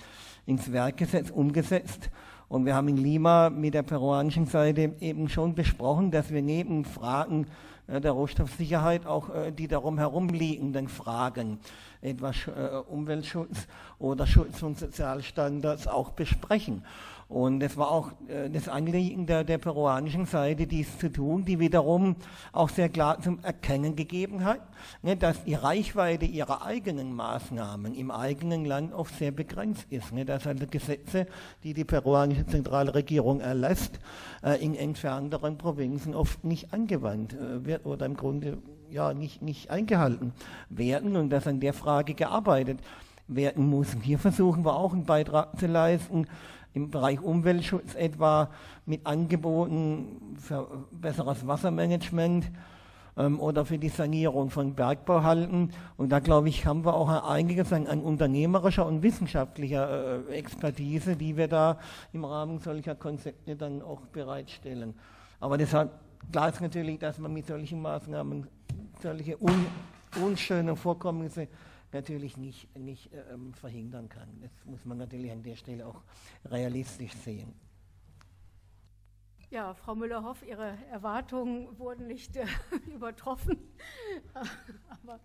ins 0.45 0.71
Werk 0.71 0.97
gesetzt, 0.97 1.31
umgesetzt. 1.31 2.09
Und 2.49 2.65
wir 2.65 2.75
haben 2.75 2.87
in 2.87 2.97
Lima 2.97 3.49
mit 3.49 3.73
der 3.73 3.83
peruanischen 3.83 4.45
Seite 4.45 4.93
eben 4.99 5.27
schon 5.29 5.55
besprochen, 5.55 6.11
dass 6.11 6.31
wir 6.31 6.41
neben 6.41 6.85
Fragen 6.85 7.47
äh, 7.87 7.99
der 7.99 8.11
Rohstoffsicherheit 8.11 9.05
auch 9.05 9.33
äh, 9.33 9.51
die 9.51 9.67
darum 9.67 9.97
herumliegenden 9.97 10.87
Fragen, 10.87 11.59
etwa 12.01 12.31
äh, 12.31 12.77
Umweltschutz 12.87 13.67
oder 13.99 14.27
Schutz 14.27 14.59
von 14.59 14.75
Sozialstandards 14.75 15.87
auch 15.87 16.11
besprechen. 16.11 16.83
Und 17.27 17.63
es 17.63 17.77
war 17.77 17.91
auch 17.91 18.11
äh, 18.27 18.49
das 18.49 18.67
Anliegen 18.67 19.25
der, 19.25 19.43
der, 19.43 19.57
peruanischen 19.57 20.25
Seite, 20.25 20.67
dies 20.67 20.97
zu 20.97 21.11
tun, 21.11 21.45
die 21.45 21.59
wiederum 21.59 22.15
auch 22.51 22.69
sehr 22.69 22.89
klar 22.89 23.19
zum 23.21 23.39
Erkennen 23.43 23.95
gegeben 23.95 24.43
hat, 24.43 24.61
ne, 25.01 25.15
dass 25.15 25.43
die 25.43 25.55
Reichweite 25.55 26.25
ihrer 26.25 26.65
eigenen 26.65 27.13
Maßnahmen 27.13 27.95
im 27.95 28.11
eigenen 28.11 28.65
Land 28.65 28.93
oft 28.93 29.17
sehr 29.17 29.31
begrenzt 29.31 29.87
ist. 29.89 30.11
Ne, 30.11 30.25
dass 30.25 30.45
also 30.45 30.65
Gesetze, 30.69 31.27
die 31.63 31.73
die 31.73 31.85
peruanische 31.85 32.45
Zentralregierung 32.45 33.39
erlässt, 33.39 33.99
äh, 34.43 34.63
in 34.63 34.75
entfernteren 34.75 35.57
Provinzen 35.57 36.15
oft 36.15 36.43
nicht 36.43 36.73
angewandt 36.73 37.33
äh, 37.33 37.65
wird 37.65 37.85
oder 37.85 38.05
im 38.05 38.15
Grunde 38.15 38.57
ja, 38.89 39.13
nicht, 39.13 39.41
nicht 39.41 39.69
eingehalten 39.69 40.33
werden 40.69 41.15
und 41.15 41.29
dass 41.29 41.47
an 41.47 41.59
der 41.59 41.73
Frage 41.73 42.13
gearbeitet 42.13 42.79
werden 43.27 43.67
muss. 43.67 43.93
Und 43.95 44.01
hier 44.01 44.19
versuchen 44.19 44.65
wir 44.65 44.75
auch 44.75 44.93
einen 44.93 45.05
Beitrag 45.05 45.57
zu 45.59 45.67
leisten, 45.67 46.27
im 46.73 46.89
Bereich 46.89 47.21
Umweltschutz 47.21 47.95
etwa 47.95 48.49
mit 48.85 49.05
Angeboten 49.05 50.35
für 50.39 50.67
besseres 50.91 51.45
Wassermanagement 51.45 52.51
ähm, 53.17 53.39
oder 53.39 53.65
für 53.65 53.77
die 53.77 53.89
Sanierung 53.89 54.49
von 54.49 54.73
Bergbauhalten. 54.73 55.71
Und 55.97 56.09
da 56.09 56.19
glaube 56.19 56.49
ich, 56.49 56.65
haben 56.65 56.83
wir 56.85 56.95
auch 56.95 57.29
einiges 57.29 57.71
an, 57.71 57.87
an 57.87 58.01
unternehmerischer 58.01 58.85
und 58.85 59.03
wissenschaftlicher 59.03 60.27
äh, 60.29 60.33
Expertise, 60.33 61.15
die 61.15 61.37
wir 61.37 61.47
da 61.47 61.77
im 62.11 62.25
Rahmen 62.25 62.59
solcher 62.59 62.95
Konzepte 62.95 63.55
dann 63.55 63.81
auch 63.81 64.01
bereitstellen. 64.07 64.95
Aber 65.39 65.57
deshalb 65.57 65.91
klar 66.31 66.49
ist 66.49 66.61
natürlich, 66.61 66.99
dass 66.99 67.19
man 67.19 67.33
mit 67.33 67.45
solchen 67.45 67.81
Maßnahmen 67.81 68.47
solche 69.01 69.37
un, 69.41 69.65
unschönen 70.23 70.75
Vorkommnisse 70.75 71.47
natürlich 71.93 72.37
nicht, 72.37 72.75
nicht 72.77 73.11
ähm, 73.31 73.53
verhindern 73.53 74.09
kann. 74.09 74.29
Das 74.41 74.51
muss 74.65 74.85
man 74.85 74.97
natürlich 74.97 75.31
an 75.31 75.43
der 75.43 75.55
Stelle 75.55 75.87
auch 75.87 76.01
realistisch 76.45 77.13
sehen. 77.13 77.53
Ja, 79.53 79.75
Frau 79.75 79.93
Müller-Hoff, 79.93 80.43
Ihre 80.47 80.75
Erwartungen 80.89 81.77
wurden 81.77 82.07
nicht 82.07 82.35
äh, 82.37 82.47
übertroffen. 82.91 83.59
Aber 84.89 85.19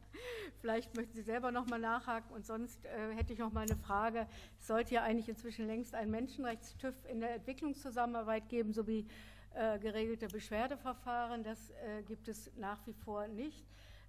vielleicht 0.60 0.94
möchten 0.94 1.14
Sie 1.14 1.22
selber 1.22 1.50
noch 1.50 1.66
mal 1.66 1.78
nachhaken. 1.78 2.34
Und 2.34 2.44
sonst 2.44 2.84
äh, 2.84 3.14
hätte 3.14 3.32
ich 3.32 3.38
noch 3.38 3.52
mal 3.52 3.62
eine 3.62 3.76
Frage. 3.76 4.26
Es 4.60 4.66
sollte 4.66 4.92
ja 4.92 5.02
eigentlich 5.02 5.30
inzwischen 5.30 5.66
längst 5.66 5.94
ein 5.94 6.10
Menschenrechtstüv 6.10 6.94
in 7.10 7.20
der 7.20 7.36
Entwicklungszusammenarbeit 7.36 8.50
geben, 8.50 8.74
sowie 8.74 9.06
äh, 9.54 9.78
geregelte 9.78 10.28
Beschwerdeverfahren. 10.28 11.42
Das 11.42 11.70
äh, 11.70 12.02
gibt 12.02 12.28
es 12.28 12.50
nach 12.56 12.86
wie 12.86 12.92
vor 12.92 13.28
nicht. 13.28 13.64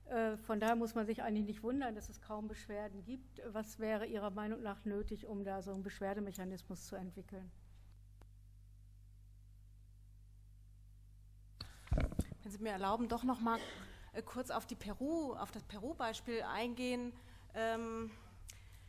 Äh, 0.09 0.37
von 0.37 0.59
daher 0.59 0.75
muss 0.75 0.95
man 0.95 1.05
sich 1.05 1.21
eigentlich 1.21 1.45
nicht 1.45 1.63
wundern, 1.63 1.93
dass 1.93 2.09
es 2.09 2.19
kaum 2.19 2.47
Beschwerden 2.47 3.03
gibt. 3.03 3.41
Was 3.53 3.77
wäre 3.77 4.07
Ihrer 4.07 4.31
Meinung 4.31 4.61
nach 4.61 4.83
nötig, 4.83 5.27
um 5.27 5.43
da 5.43 5.61
so 5.61 5.71
einen 5.71 5.83
Beschwerdemechanismus 5.83 6.87
zu 6.87 6.95
entwickeln? 6.95 7.51
Wenn 12.41 12.51
Sie 12.51 12.57
mir 12.59 12.71
erlauben, 12.71 13.07
doch 13.07 13.23
noch 13.23 13.39
mal 13.39 13.59
äh, 14.13 14.23
kurz 14.23 14.49
auf 14.49 14.65
die 14.65 14.75
Peru, 14.75 15.33
auf 15.35 15.51
das 15.51 15.63
Peru-Beispiel 15.63 16.41
eingehen. 16.41 17.13
Ähm, 17.53 18.09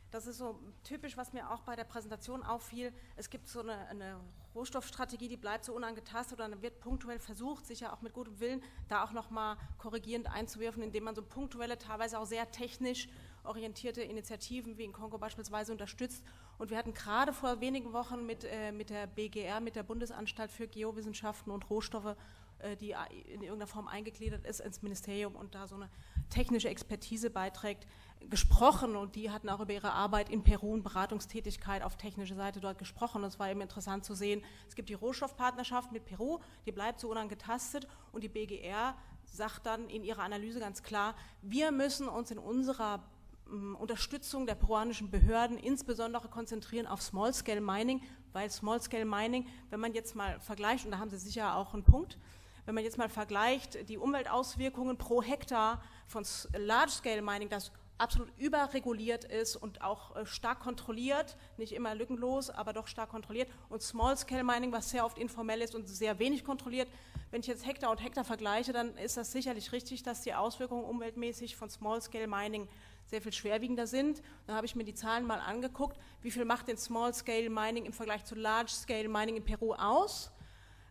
das 0.09 0.25
ist 0.25 0.39
so 0.39 0.59
typisch, 0.83 1.17
was 1.17 1.33
mir 1.33 1.51
auch 1.51 1.61
bei 1.61 1.75
der 1.75 1.83
Präsentation 1.83 2.41
auffiel. 2.43 2.91
Es 3.15 3.29
gibt 3.29 3.47
so 3.47 3.61
eine, 3.61 3.87
eine 3.89 4.19
Rohstoffstrategie, 4.55 5.27
die 5.27 5.37
bleibt 5.37 5.65
so 5.65 5.73
unangetastet 5.73 6.39
und 6.39 6.51
dann 6.51 6.61
wird 6.61 6.79
punktuell 6.79 7.19
versucht, 7.19 7.65
sicher 7.65 7.93
auch 7.93 8.01
mit 8.01 8.13
gutem 8.13 8.39
Willen, 8.39 8.61
da 8.87 9.03
auch 9.03 9.11
nochmal 9.11 9.57
korrigierend 9.77 10.31
einzuwerfen, 10.31 10.83
indem 10.83 11.05
man 11.05 11.15
so 11.15 11.21
punktuelle, 11.21 11.77
teilweise 11.77 12.19
auch 12.19 12.25
sehr 12.25 12.49
technisch 12.51 13.07
orientierte 13.43 14.01
Initiativen 14.01 14.77
wie 14.77 14.83
in 14.83 14.91
Kongo 14.91 15.17
beispielsweise 15.17 15.71
unterstützt. 15.71 16.23
Und 16.57 16.69
wir 16.69 16.77
hatten 16.77 16.93
gerade 16.93 17.33
vor 17.33 17.59
wenigen 17.59 17.93
Wochen 17.93 18.25
mit, 18.25 18.43
äh, 18.43 18.71
mit 18.71 18.89
der 18.89 19.07
BGR, 19.07 19.59
mit 19.61 19.75
der 19.75 19.83
Bundesanstalt 19.83 20.51
für 20.51 20.67
Geowissenschaften 20.67 21.51
und 21.51 21.69
Rohstoffe, 21.69 22.15
äh, 22.59 22.75
die 22.75 22.91
in 23.25 23.41
irgendeiner 23.41 23.67
Form 23.67 23.87
eingegliedert 23.87 24.45
ist 24.45 24.59
ins 24.59 24.81
Ministerium 24.81 25.35
und 25.35 25.55
da 25.55 25.67
so 25.67 25.75
eine 25.75 25.89
technische 26.29 26.69
Expertise 26.69 27.29
beiträgt, 27.29 27.87
gesprochen 28.29 28.95
und 28.95 29.15
die 29.15 29.29
hatten 29.31 29.49
auch 29.49 29.59
über 29.59 29.73
ihre 29.73 29.91
Arbeit 29.91 30.29
in 30.29 30.43
Peru 30.43 30.73
und 30.73 30.83
Beratungstätigkeit 30.83 31.83
auf 31.83 31.97
technischer 31.97 32.35
Seite 32.35 32.59
dort 32.59 32.77
gesprochen. 32.77 33.23
Es 33.23 33.39
war 33.39 33.49
eben 33.49 33.61
interessant 33.61 34.05
zu 34.05 34.13
sehen, 34.13 34.43
es 34.67 34.75
gibt 34.75 34.89
die 34.89 34.93
Rohstoffpartnerschaft 34.93 35.91
mit 35.91 36.05
Peru, 36.05 36.39
die 36.65 36.71
bleibt 36.71 36.99
so 36.99 37.09
unangetastet 37.09 37.87
und 38.11 38.23
die 38.23 38.29
BGR 38.29 38.95
sagt 39.25 39.65
dann 39.65 39.89
in 39.89 40.03
ihrer 40.03 40.23
Analyse 40.23 40.59
ganz 40.59 40.83
klar, 40.83 41.15
wir 41.41 41.71
müssen 41.71 42.07
uns 42.07 42.31
in 42.31 42.37
unserer 42.37 43.03
ähm, 43.49 43.75
Unterstützung 43.75 44.45
der 44.45 44.55
peruanischen 44.55 45.09
Behörden 45.09 45.57
insbesondere 45.57 46.27
konzentrieren 46.27 46.87
auf 46.87 47.01
Small-Scale 47.01 47.61
Mining, 47.61 48.01
weil 48.33 48.49
Small-Scale 48.49 49.05
Mining, 49.05 49.47
wenn 49.69 49.79
man 49.79 49.93
jetzt 49.93 50.15
mal 50.15 50.39
vergleicht, 50.39 50.85
und 50.85 50.91
da 50.91 50.99
haben 50.99 51.09
Sie 51.09 51.17
sicher 51.17 51.55
auch 51.55 51.73
einen 51.73 51.83
Punkt, 51.83 52.17
wenn 52.65 52.75
man 52.75 52.83
jetzt 52.83 52.97
mal 52.97 53.09
vergleicht, 53.09 53.89
die 53.89 53.97
Umweltauswirkungen 53.97 54.97
pro 54.97 55.21
Hektar 55.23 55.81
von 56.05 56.23
Large-Scale 56.53 57.21
Mining, 57.21 57.49
das 57.49 57.71
absolut 58.01 58.29
überreguliert 58.37 59.25
ist 59.25 59.55
und 59.55 59.81
auch 59.81 60.15
äh, 60.15 60.25
stark 60.25 60.59
kontrolliert, 60.59 61.37
nicht 61.57 61.71
immer 61.71 61.93
lückenlos, 61.93 62.49
aber 62.49 62.73
doch 62.73 62.87
stark 62.87 63.09
kontrolliert. 63.09 63.49
Und 63.69 63.81
Small-Scale 63.81 64.43
Mining, 64.43 64.71
was 64.71 64.89
sehr 64.89 65.05
oft 65.05 65.17
informell 65.17 65.61
ist 65.61 65.75
und 65.75 65.87
sehr 65.87 66.17
wenig 66.17 66.43
kontrolliert. 66.43 66.87
Wenn 67.29 67.41
ich 67.41 67.47
jetzt 67.47 67.65
Hektar 67.65 67.91
und 67.91 68.03
Hektar 68.03 68.23
vergleiche, 68.23 68.73
dann 68.73 68.97
ist 68.97 69.17
das 69.17 69.31
sicherlich 69.31 69.71
richtig, 69.71 70.03
dass 70.03 70.21
die 70.21 70.33
Auswirkungen 70.33 70.83
umweltmäßig 70.83 71.55
von 71.55 71.69
Small-Scale 71.69 72.27
Mining 72.27 72.67
sehr 73.05 73.21
viel 73.21 73.33
schwerwiegender 73.33 73.85
sind. 73.85 74.21
Dann 74.47 74.55
habe 74.55 74.65
ich 74.65 74.75
mir 74.75 74.83
die 74.83 74.95
Zahlen 74.95 75.25
mal 75.25 75.39
angeguckt, 75.39 75.97
wie 76.21 76.31
viel 76.31 76.45
macht 76.45 76.67
denn 76.67 76.77
Small-Scale 76.77 77.49
Mining 77.49 77.85
im 77.85 77.93
Vergleich 77.93 78.25
zu 78.25 78.35
Large-Scale 78.35 79.09
Mining 79.09 79.37
in 79.37 79.45
Peru 79.45 79.73
aus? 79.73 80.31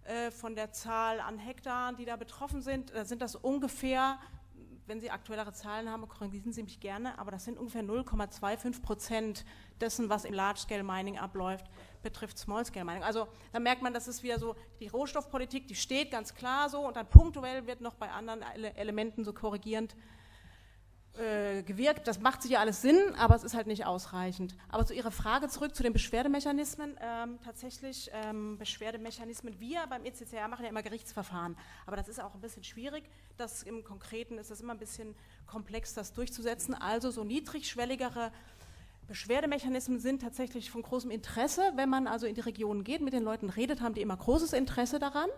Äh, 0.04 0.30
von 0.30 0.54
der 0.54 0.72
Zahl 0.72 1.20
an 1.20 1.38
Hektaren, 1.38 1.96
die 1.96 2.04
da 2.04 2.16
betroffen 2.16 2.62
sind, 2.62 2.90
da 2.94 3.04
sind 3.04 3.20
das 3.20 3.36
ungefähr 3.36 4.18
wenn 4.90 5.00
Sie 5.00 5.12
aktuellere 5.12 5.52
Zahlen 5.52 5.88
haben, 5.88 6.06
korrigieren 6.08 6.52
Sie 6.52 6.64
mich 6.64 6.80
gerne, 6.80 7.16
aber 7.16 7.30
das 7.30 7.44
sind 7.44 7.58
ungefähr 7.58 7.84
0,25 7.84 8.82
Prozent 8.82 9.44
dessen, 9.80 10.08
was 10.08 10.24
im 10.24 10.34
Large-Scale 10.34 10.82
Mining 10.82 11.16
abläuft, 11.16 11.64
betrifft 12.02 12.36
Small-Scale 12.38 12.84
Mining. 12.84 13.04
Also 13.04 13.28
da 13.52 13.60
merkt 13.60 13.82
man, 13.82 13.94
das 13.94 14.08
ist 14.08 14.24
wieder 14.24 14.40
so, 14.40 14.56
die 14.80 14.88
Rohstoffpolitik, 14.88 15.68
die 15.68 15.76
steht 15.76 16.10
ganz 16.10 16.34
klar 16.34 16.68
so 16.68 16.80
und 16.80 16.96
dann 16.96 17.06
punktuell 17.06 17.68
wird 17.68 17.80
noch 17.80 17.94
bei 17.94 18.10
anderen 18.10 18.42
Elementen 18.42 19.22
so 19.24 19.32
korrigierend 19.32 19.94
äh, 21.20 21.62
gewirkt. 21.62 22.08
Das 22.08 22.20
macht 22.20 22.42
sicher 22.42 22.60
alles 22.60 22.82
Sinn, 22.82 23.14
aber 23.16 23.36
es 23.36 23.44
ist 23.44 23.54
halt 23.54 23.66
nicht 23.66 23.86
ausreichend. 23.86 24.56
Aber 24.68 24.86
zu 24.86 24.94
Ihrer 24.94 25.10
Frage 25.10 25.48
zurück 25.48 25.74
zu 25.74 25.82
den 25.82 25.92
Beschwerdemechanismen. 25.92 26.96
Ähm, 27.00 27.38
tatsächlich 27.44 28.10
ähm, 28.12 28.58
Beschwerdemechanismen. 28.58 29.60
Wir 29.60 29.86
beim 29.88 30.04
ECCR 30.04 30.48
machen 30.48 30.64
ja 30.64 30.70
immer 30.70 30.82
Gerichtsverfahren, 30.82 31.56
aber 31.86 31.96
das 31.96 32.08
ist 32.08 32.20
auch 32.20 32.34
ein 32.34 32.40
bisschen 32.40 32.64
schwierig. 32.64 33.04
Das 33.36 33.62
im 33.62 33.84
Konkreten 33.84 34.38
ist 34.38 34.50
es 34.50 34.60
immer 34.60 34.72
ein 34.72 34.78
bisschen 34.78 35.14
komplex, 35.46 35.94
das 35.94 36.12
durchzusetzen. 36.12 36.74
Also 36.74 37.10
so 37.10 37.22
niedrigschwelligere 37.22 38.32
Beschwerdemechanismen 39.06 39.98
sind 39.98 40.22
tatsächlich 40.22 40.70
von 40.70 40.82
großem 40.82 41.10
Interesse. 41.10 41.72
Wenn 41.74 41.88
man 41.88 42.06
also 42.06 42.26
in 42.26 42.34
die 42.34 42.40
Regionen 42.40 42.84
geht, 42.84 43.00
mit 43.00 43.12
den 43.12 43.24
Leuten 43.24 43.50
redet, 43.50 43.80
haben 43.80 43.94
die 43.94 44.02
immer 44.02 44.16
großes 44.16 44.52
Interesse 44.52 44.98
daran. 44.98 45.28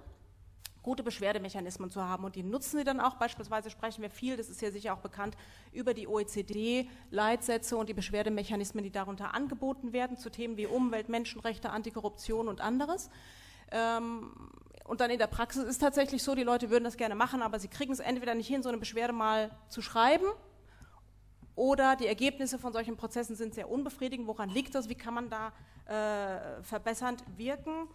Gute 0.83 1.03
Beschwerdemechanismen 1.03 1.91
zu 1.91 2.03
haben. 2.03 2.25
Und 2.25 2.37
die 2.37 2.43
nutzen 2.43 2.79
sie 2.79 2.85
dann 2.85 3.01
auch. 3.01 3.15
Beispielsweise 3.15 3.71
sprechen 3.71 4.03
wir 4.03 4.11
viel, 4.11 4.37
das 4.37 4.49
ist 4.49 4.61
ja 4.61 4.71
sicher 4.71 4.95
auch 4.95 4.99
bekannt, 4.99 5.37
über 5.73 5.95
die 5.95 6.09
OECD-Leitsätze 6.09 7.77
und 7.77 7.89
die 7.89 7.95
Beschwerdemechanismen, 7.95 8.85
die 8.85 8.91
darunter 8.91 9.35
angeboten 9.35 9.93
werden, 9.93 10.17
zu 10.17 10.31
Themen 10.31 10.57
wie 10.57 10.67
Umwelt, 10.67 11.09
Menschenrechte, 11.09 11.71
Antikorruption 11.71 12.49
und 12.49 12.61
anderes. 12.61 13.11
Ähm, 13.71 14.33
und 14.85 15.01
dann 15.01 15.11
in 15.11 15.19
der 15.19 15.29
Praxis 15.29 15.65
ist 15.65 15.79
tatsächlich 15.79 16.23
so, 16.23 16.35
die 16.35 16.43
Leute 16.43 16.71
würden 16.71 16.85
das 16.85 16.97
gerne 16.97 17.15
machen, 17.15 17.43
aber 17.43 17.59
sie 17.59 17.69
kriegen 17.69 17.93
es 17.93 18.01
entweder 18.01 18.35
nicht 18.35 18.49
hin, 18.49 18.63
so 18.63 18.69
eine 18.69 18.79
Beschwerde 18.79 19.13
mal 19.13 19.51
zu 19.69 19.81
schreiben, 19.81 20.27
oder 21.55 21.97
die 21.97 22.07
Ergebnisse 22.07 22.59
von 22.59 22.73
solchen 22.73 22.97
Prozessen 22.97 23.37
sind 23.37 23.55
sehr 23.55 23.71
unbefriedigend. 23.71 24.27
Woran 24.27 24.49
liegt 24.49 24.75
das? 24.75 24.89
Wie 24.89 24.95
kann 24.95 25.15
man 25.15 25.29
da 25.29 25.53
äh, 25.87 26.63
verbessernd 26.63 27.23
wirken? 27.37 27.89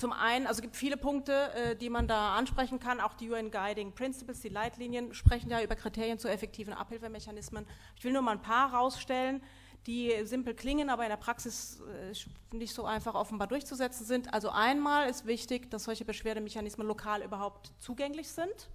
Zum 0.00 0.12
einen, 0.12 0.46
also 0.46 0.60
es 0.60 0.62
gibt 0.62 0.76
viele 0.76 0.96
Punkte, 0.96 1.52
äh, 1.52 1.76
die 1.76 1.90
man 1.90 2.08
da 2.08 2.34
ansprechen 2.34 2.80
kann. 2.80 3.02
Auch 3.02 3.12
die 3.12 3.30
UN 3.30 3.50
Guiding 3.50 3.92
Principles, 3.92 4.40
die 4.40 4.48
Leitlinien, 4.48 5.12
sprechen 5.12 5.50
ja 5.50 5.62
über 5.62 5.76
Kriterien 5.76 6.18
zu 6.18 6.26
effektiven 6.26 6.72
Abhilfemechanismen. 6.72 7.66
Ich 7.96 8.04
will 8.04 8.12
nur 8.14 8.22
mal 8.22 8.32
ein 8.32 8.40
paar 8.40 8.72
rausstellen, 8.72 9.42
die 9.86 10.10
simpel 10.24 10.54
klingen, 10.54 10.88
aber 10.88 11.02
in 11.02 11.10
der 11.10 11.18
Praxis 11.18 11.82
äh, 11.82 12.56
nicht 12.56 12.72
so 12.72 12.86
einfach 12.86 13.14
offenbar 13.14 13.46
durchzusetzen 13.46 14.06
sind. 14.06 14.32
Also 14.32 14.48
einmal 14.48 15.10
ist 15.10 15.26
wichtig, 15.26 15.70
dass 15.70 15.84
solche 15.84 16.06
Beschwerdemechanismen 16.06 16.86
lokal 16.86 17.22
überhaupt 17.22 17.70
zugänglich 17.78 18.30
sind. 18.30 18.70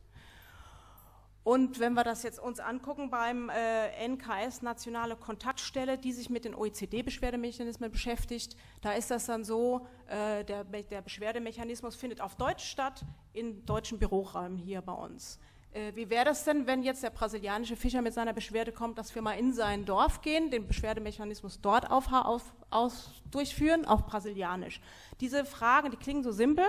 Und 1.45 1.79
wenn 1.79 1.93
wir 1.93 2.03
das 2.03 2.23
jetzt 2.23 2.39
uns 2.39 2.59
angucken 2.59 3.11
beim 3.11 3.51
äh, 3.51 4.07
NKS, 4.07 4.63
Nationale 4.63 5.15
Kontaktstelle, 5.15 5.95
die 5.95 6.11
sich 6.11 6.31
mit 6.31 6.43
den 6.43 6.55
OECD-Beschwerdemechanismen 6.55 7.91
beschäftigt, 7.91 8.57
da 8.81 8.93
ist 8.93 9.11
das 9.11 9.27
dann 9.27 9.43
so, 9.43 9.85
äh, 10.07 10.43
der, 10.43 10.63
der, 10.63 11.03
Beschwerdemechanismus 11.03 11.95
findet 11.95 12.19
auf 12.19 12.35
Deutsch 12.35 12.65
statt, 12.65 13.05
in 13.31 13.63
deutschen 13.63 13.99
Büroräumen 13.99 14.57
hier 14.57 14.81
bei 14.81 14.93
uns. 14.93 15.37
Äh, 15.71 15.91
wie 15.93 16.09
wäre 16.09 16.25
das 16.25 16.45
denn, 16.45 16.65
wenn 16.65 16.81
jetzt 16.81 17.03
der 17.03 17.11
brasilianische 17.11 17.75
Fischer 17.75 18.01
mit 18.01 18.15
seiner 18.15 18.33
Beschwerde 18.33 18.71
kommt, 18.71 18.97
dass 18.97 19.13
wir 19.13 19.21
mal 19.21 19.37
in 19.37 19.53
sein 19.53 19.85
Dorf 19.85 20.21
gehen, 20.21 20.49
den 20.49 20.65
Beschwerdemechanismus 20.65 21.61
dort 21.61 21.91
auf, 21.91 22.11
auf, 22.11 22.55
aus, 22.71 23.21
durchführen, 23.29 23.85
auch 23.85 24.01
brasilianisch? 24.07 24.81
Diese 25.19 25.45
Fragen, 25.45 25.91
die 25.91 25.97
klingen 25.97 26.23
so 26.23 26.31
simpel, 26.31 26.65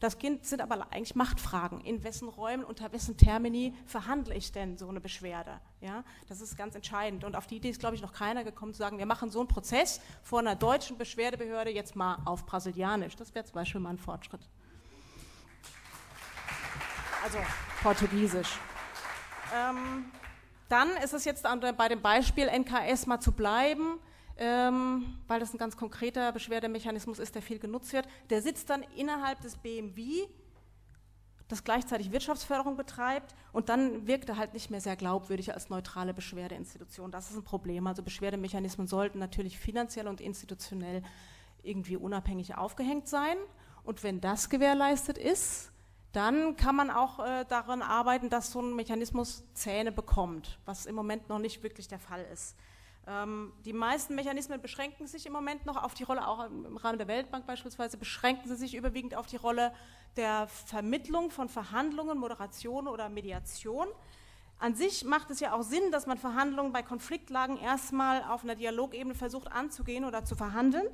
das 0.00 0.16
sind 0.18 0.62
aber 0.62 0.90
eigentlich 0.90 1.14
Machtfragen. 1.14 1.82
In 1.82 2.02
wessen 2.02 2.28
Räumen, 2.28 2.64
unter 2.64 2.90
wessen 2.90 3.18
Termini 3.18 3.74
verhandle 3.84 4.34
ich 4.34 4.50
denn 4.50 4.78
so 4.78 4.88
eine 4.88 4.98
Beschwerde? 4.98 5.60
Ja, 5.82 6.04
das 6.26 6.40
ist 6.40 6.56
ganz 6.56 6.74
entscheidend. 6.74 7.22
Und 7.22 7.36
auf 7.36 7.46
die 7.46 7.56
Idee 7.56 7.68
ist, 7.68 7.80
glaube 7.80 7.96
ich, 7.96 8.02
noch 8.02 8.14
keiner 8.14 8.42
gekommen 8.42 8.72
zu 8.72 8.78
sagen, 8.78 8.98
wir 8.98 9.04
machen 9.04 9.30
so 9.30 9.40
einen 9.40 9.48
Prozess 9.48 10.00
vor 10.22 10.38
einer 10.38 10.56
deutschen 10.56 10.96
Beschwerdebehörde 10.96 11.70
jetzt 11.70 11.96
mal 11.96 12.16
auf 12.24 12.46
Brasilianisch. 12.46 13.14
Das 13.16 13.34
wäre 13.34 13.44
zum 13.44 13.54
Beispiel 13.54 13.80
mal 13.80 13.90
ein 13.90 13.98
Fortschritt. 13.98 14.40
Also 17.22 17.38
Portugiesisch. 17.82 18.58
Ähm, 19.54 20.06
dann 20.70 20.88
ist 21.04 21.12
es 21.12 21.26
jetzt 21.26 21.46
bei 21.76 21.88
dem 21.88 22.00
Beispiel 22.00 22.48
NKS 22.48 23.06
mal 23.06 23.20
zu 23.20 23.32
bleiben 23.32 23.98
ähm, 24.40 25.18
weil 25.28 25.38
das 25.38 25.52
ein 25.54 25.58
ganz 25.58 25.76
konkreter 25.76 26.32
Beschwerdemechanismus 26.32 27.18
ist, 27.18 27.34
der 27.34 27.42
viel 27.42 27.58
genutzt 27.58 27.92
wird. 27.92 28.08
Der 28.30 28.40
sitzt 28.40 28.70
dann 28.70 28.82
innerhalb 28.96 29.40
des 29.42 29.58
BMW, 29.58 30.26
das 31.46 31.62
gleichzeitig 31.62 32.10
Wirtschaftsförderung 32.10 32.76
betreibt 32.76 33.34
und 33.52 33.68
dann 33.68 34.06
wirkt 34.06 34.28
er 34.30 34.38
halt 34.38 34.54
nicht 34.54 34.70
mehr 34.70 34.80
sehr 34.80 34.96
glaubwürdig 34.96 35.52
als 35.52 35.68
neutrale 35.68 36.14
Beschwerdeinstitution. 36.14 37.10
Das 37.10 37.30
ist 37.30 37.36
ein 37.36 37.44
Problem. 37.44 37.86
Also 37.86 38.02
Beschwerdemechanismen 38.02 38.86
sollten 38.86 39.18
natürlich 39.18 39.58
finanziell 39.58 40.08
und 40.08 40.20
institutionell 40.20 41.02
irgendwie 41.62 41.96
unabhängig 41.96 42.56
aufgehängt 42.56 43.08
sein. 43.08 43.36
Und 43.84 44.02
wenn 44.02 44.20
das 44.20 44.48
gewährleistet 44.48 45.18
ist, 45.18 45.70
dann 46.12 46.56
kann 46.56 46.76
man 46.76 46.90
auch 46.90 47.18
äh, 47.20 47.44
daran 47.44 47.82
arbeiten, 47.82 48.30
dass 48.30 48.52
so 48.52 48.62
ein 48.62 48.74
Mechanismus 48.74 49.44
Zähne 49.52 49.92
bekommt, 49.92 50.58
was 50.64 50.86
im 50.86 50.94
Moment 50.94 51.28
noch 51.28 51.38
nicht 51.38 51.62
wirklich 51.62 51.88
der 51.88 51.98
Fall 51.98 52.24
ist. 52.32 52.56
Ähm, 53.06 53.52
die 53.64 53.72
meisten 53.72 54.14
Mechanismen 54.14 54.60
beschränken 54.60 55.06
sich 55.06 55.26
im 55.26 55.32
Moment 55.32 55.66
noch 55.66 55.82
auf 55.82 55.94
die 55.94 56.02
Rolle, 56.02 56.26
auch 56.26 56.44
im 56.44 56.76
Rahmen 56.76 56.98
der 56.98 57.08
Weltbank 57.08 57.46
beispielsweise, 57.46 57.96
beschränken 57.96 58.48
sie 58.48 58.56
sich 58.56 58.74
überwiegend 58.74 59.14
auf 59.14 59.26
die 59.26 59.36
Rolle 59.36 59.72
der 60.16 60.48
Vermittlung 60.48 61.30
von 61.30 61.48
Verhandlungen, 61.48 62.18
Moderation 62.18 62.88
oder 62.88 63.08
Mediation. 63.08 63.88
An 64.60 64.74
sich 64.74 65.04
macht 65.04 65.30
es 65.30 65.40
ja 65.40 65.54
auch 65.54 65.62
Sinn, 65.62 65.90
dass 65.90 66.06
man 66.06 66.18
Verhandlungen 66.18 66.70
bei 66.70 66.82
Konfliktlagen 66.82 67.56
erstmal 67.56 68.22
auf 68.24 68.44
einer 68.44 68.54
Dialogebene 68.54 69.14
versucht 69.14 69.50
anzugehen 69.50 70.04
oder 70.04 70.26
zu 70.26 70.36
verhandeln. 70.36 70.86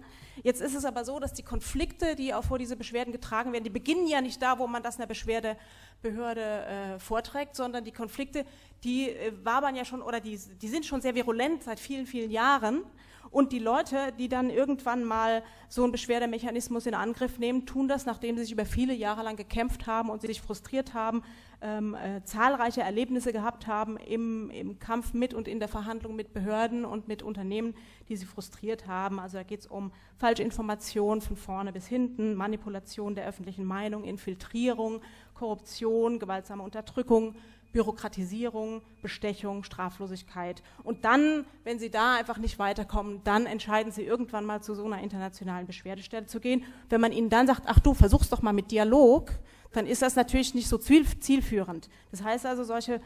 Jetzt 0.45 0.61
ist 0.61 0.77
es 0.77 0.85
aber 0.85 1.05
so, 1.05 1.19
dass 1.19 1.33
die 1.33 1.43
Konflikte, 1.43 2.15
die 2.15 2.33
auch 2.33 2.45
vor 2.45 2.61
diese 2.61 2.77
Beschwerden 2.77 3.11
getragen 3.11 3.53
werden, 3.53 3.65
die 3.65 3.71
beginnen 3.71 4.07
ja 4.07 4.21
nicht 4.21 4.41
da, 4.41 4.61
wo 4.61 4.69
man 4.69 4.85
das 4.85 4.99
einer 4.99 5.09
Beschwerdebehörde 5.09 6.41
äh, 6.41 6.99
vorträgt, 7.01 7.57
sondern 7.57 7.83
die 7.83 7.91
Konflikte, 7.91 8.45
die 8.85 9.11
äh, 9.11 9.33
wabern 9.43 9.75
ja 9.75 9.85
schon 9.85 10.01
oder 10.01 10.21
die, 10.21 10.39
die 10.39 10.69
sind 10.69 10.87
schon 10.87 11.01
sehr 11.01 11.17
virulent 11.17 11.65
seit 11.65 11.81
vielen, 11.81 12.07
vielen 12.07 12.31
Jahren. 12.31 12.85
Und 13.33 13.53
die 13.53 13.59
Leute, 13.59 14.13
die 14.17 14.29
dann 14.29 14.49
irgendwann 14.49 15.03
mal 15.03 15.43
so 15.69 15.83
einen 15.83 15.91
Beschwerdemechanismus 15.91 16.87
in 16.87 16.95
Angriff 16.95 17.39
nehmen, 17.39 17.67
tun 17.67 17.89
das, 17.89 18.07
nachdem 18.07 18.37
sie 18.37 18.45
sich 18.45 18.53
über 18.53 18.65
viele 18.65 18.95
Jahre 18.95 19.25
lang 19.25 19.35
gekämpft 19.35 19.89
haben 19.89 20.09
und 20.09 20.21
sie 20.21 20.29
sich 20.29 20.41
frustriert 20.41 20.95
haben, 20.95 21.25
ähm, 21.63 21.95
äh, 21.95 22.23
zahlreiche 22.25 22.83
Erlebnisse 22.83 23.33
gehabt 23.33 23.67
haben 23.67 23.97
im, 23.97 24.51
im, 24.51 24.79
Kampf 24.79 25.15
mit 25.15 25.35
und 25.35 25.49
in 25.49 25.59
der 25.59 25.69
Verhandlung 25.69 26.15
mit 26.15 26.33
Behörden 26.33 26.85
und 26.85 27.09
mit 27.09 27.23
Unternehmen, 27.23 27.75
die 28.09 28.17
sie 28.17 28.27
frustriert 28.27 28.87
haben. 28.87 29.19
Also 29.19 29.39
da 29.39 29.43
geht 29.43 29.61
es 29.61 29.67
um 29.67 29.93
falsche 30.19 30.43
Informationen 30.43 31.21
von 31.21 31.37
vorne 31.37 31.73
bis 31.73 31.87
hinten, 31.87 32.35
Manipulation 32.35 33.15
der 33.15 33.27
öffentlichen 33.27 33.65
Meinung, 33.65 34.05
Infiltrierung, 34.05 35.01
Korruption, 35.35 36.19
gewaltsame 36.19 36.63
Unterdrückung, 36.63 37.35
Bürokratisierung, 37.73 38.81
Bestechung, 39.03 39.63
Straflosigkeit. 39.63 40.63
Und 40.83 41.05
dann, 41.05 41.45
wenn 41.65 41.79
Sie 41.79 41.91
da 41.91 42.15
einfach 42.15 42.39
nicht 42.39 42.59
weiterkommen, 42.59 43.21
dann 43.25 43.45
entscheiden 43.45 43.93
Sie 43.93 44.03
irgendwann 44.03 44.47
mal 44.47 44.63
zu 44.63 44.75
so 44.75 44.85
einer 44.85 45.03
internationalen 45.03 45.67
Beschwerdestelle 45.67 46.27
zu 46.27 46.41
gehen. 46.41 46.65
Wenn 46.89 47.03
man 47.03 47.13
Ihnen 47.13 47.29
dann 47.29 47.47
sagt, 47.47 47.65
ach 47.67 47.79
du, 47.81 47.93
versuch's 47.93 48.31
doch 48.31 48.41
mal 48.41 48.55
mit 48.55 48.71
Dialog, 48.71 49.31
dann 49.77 49.87
ist 49.87 50.03
das 50.03 50.17
natürlich 50.17 50.55
nicht 50.55 50.69
so 50.69 50.79
zielführend. 50.79 51.89
Das 52.11 52.23
heißt 52.23 52.47
also, 52.47 52.65
solche 52.65 53.01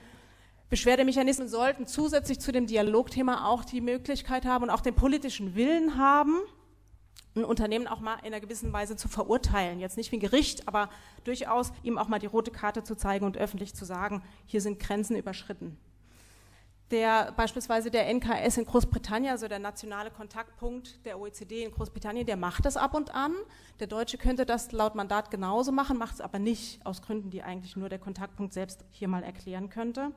Beschwerdemechanismen 0.68 1.48
sollten 1.48 1.86
zusätzlich 1.86 2.38
zu 2.38 2.52
dem 2.52 2.66
Dialogthema 2.66 3.48
auch 3.48 3.64
die 3.64 3.80
Möglichkeit 3.80 4.46
haben 4.46 4.64
und 4.64 4.70
auch 4.70 4.80
den 4.80 4.94
politischen 4.94 5.56
Willen 5.56 5.98
haben, 5.98 6.38
ein 7.34 7.44
Unternehmen 7.44 7.86
auch 7.86 8.00
mal 8.00 8.16
in 8.20 8.26
einer 8.26 8.40
gewissen 8.40 8.72
Weise 8.72 8.96
zu 8.96 9.08
verurteilen. 9.08 9.80
Jetzt 9.80 9.96
nicht 9.96 10.12
wie 10.12 10.16
ein 10.16 10.20
Gericht, 10.20 10.68
aber 10.68 10.88
durchaus 11.24 11.72
ihm 11.82 11.98
auch 11.98 12.08
mal 12.08 12.18
die 12.18 12.26
rote 12.26 12.50
Karte 12.50 12.84
zu 12.84 12.96
zeigen 12.96 13.24
und 13.24 13.36
öffentlich 13.36 13.74
zu 13.74 13.84
sagen, 13.84 14.22
hier 14.46 14.60
sind 14.60 14.78
Grenzen 14.78 15.16
überschritten. 15.16 15.76
Der, 16.90 17.30
beispielsweise 17.36 17.88
der 17.88 18.12
NKS 18.12 18.56
in 18.56 18.64
Großbritannien, 18.64 19.30
also 19.30 19.46
der 19.46 19.60
nationale 19.60 20.10
Kontaktpunkt 20.10 21.04
der 21.06 21.20
OECD 21.20 21.62
in 21.62 21.70
Großbritannien, 21.70 22.26
der 22.26 22.36
macht 22.36 22.64
das 22.64 22.76
ab 22.76 22.94
und 22.94 23.14
an. 23.14 23.32
Der 23.78 23.86
Deutsche 23.86 24.18
könnte 24.18 24.44
das 24.44 24.72
laut 24.72 24.96
Mandat 24.96 25.30
genauso 25.30 25.70
machen, 25.70 25.98
macht 25.98 26.14
es 26.14 26.20
aber 26.20 26.40
nicht, 26.40 26.84
aus 26.84 27.00
Gründen, 27.00 27.30
die 27.30 27.44
eigentlich 27.44 27.76
nur 27.76 27.88
der 27.88 28.00
Kontaktpunkt 28.00 28.52
selbst 28.52 28.84
hier 28.90 29.06
mal 29.06 29.22
erklären 29.22 29.70
könnte 29.70 30.12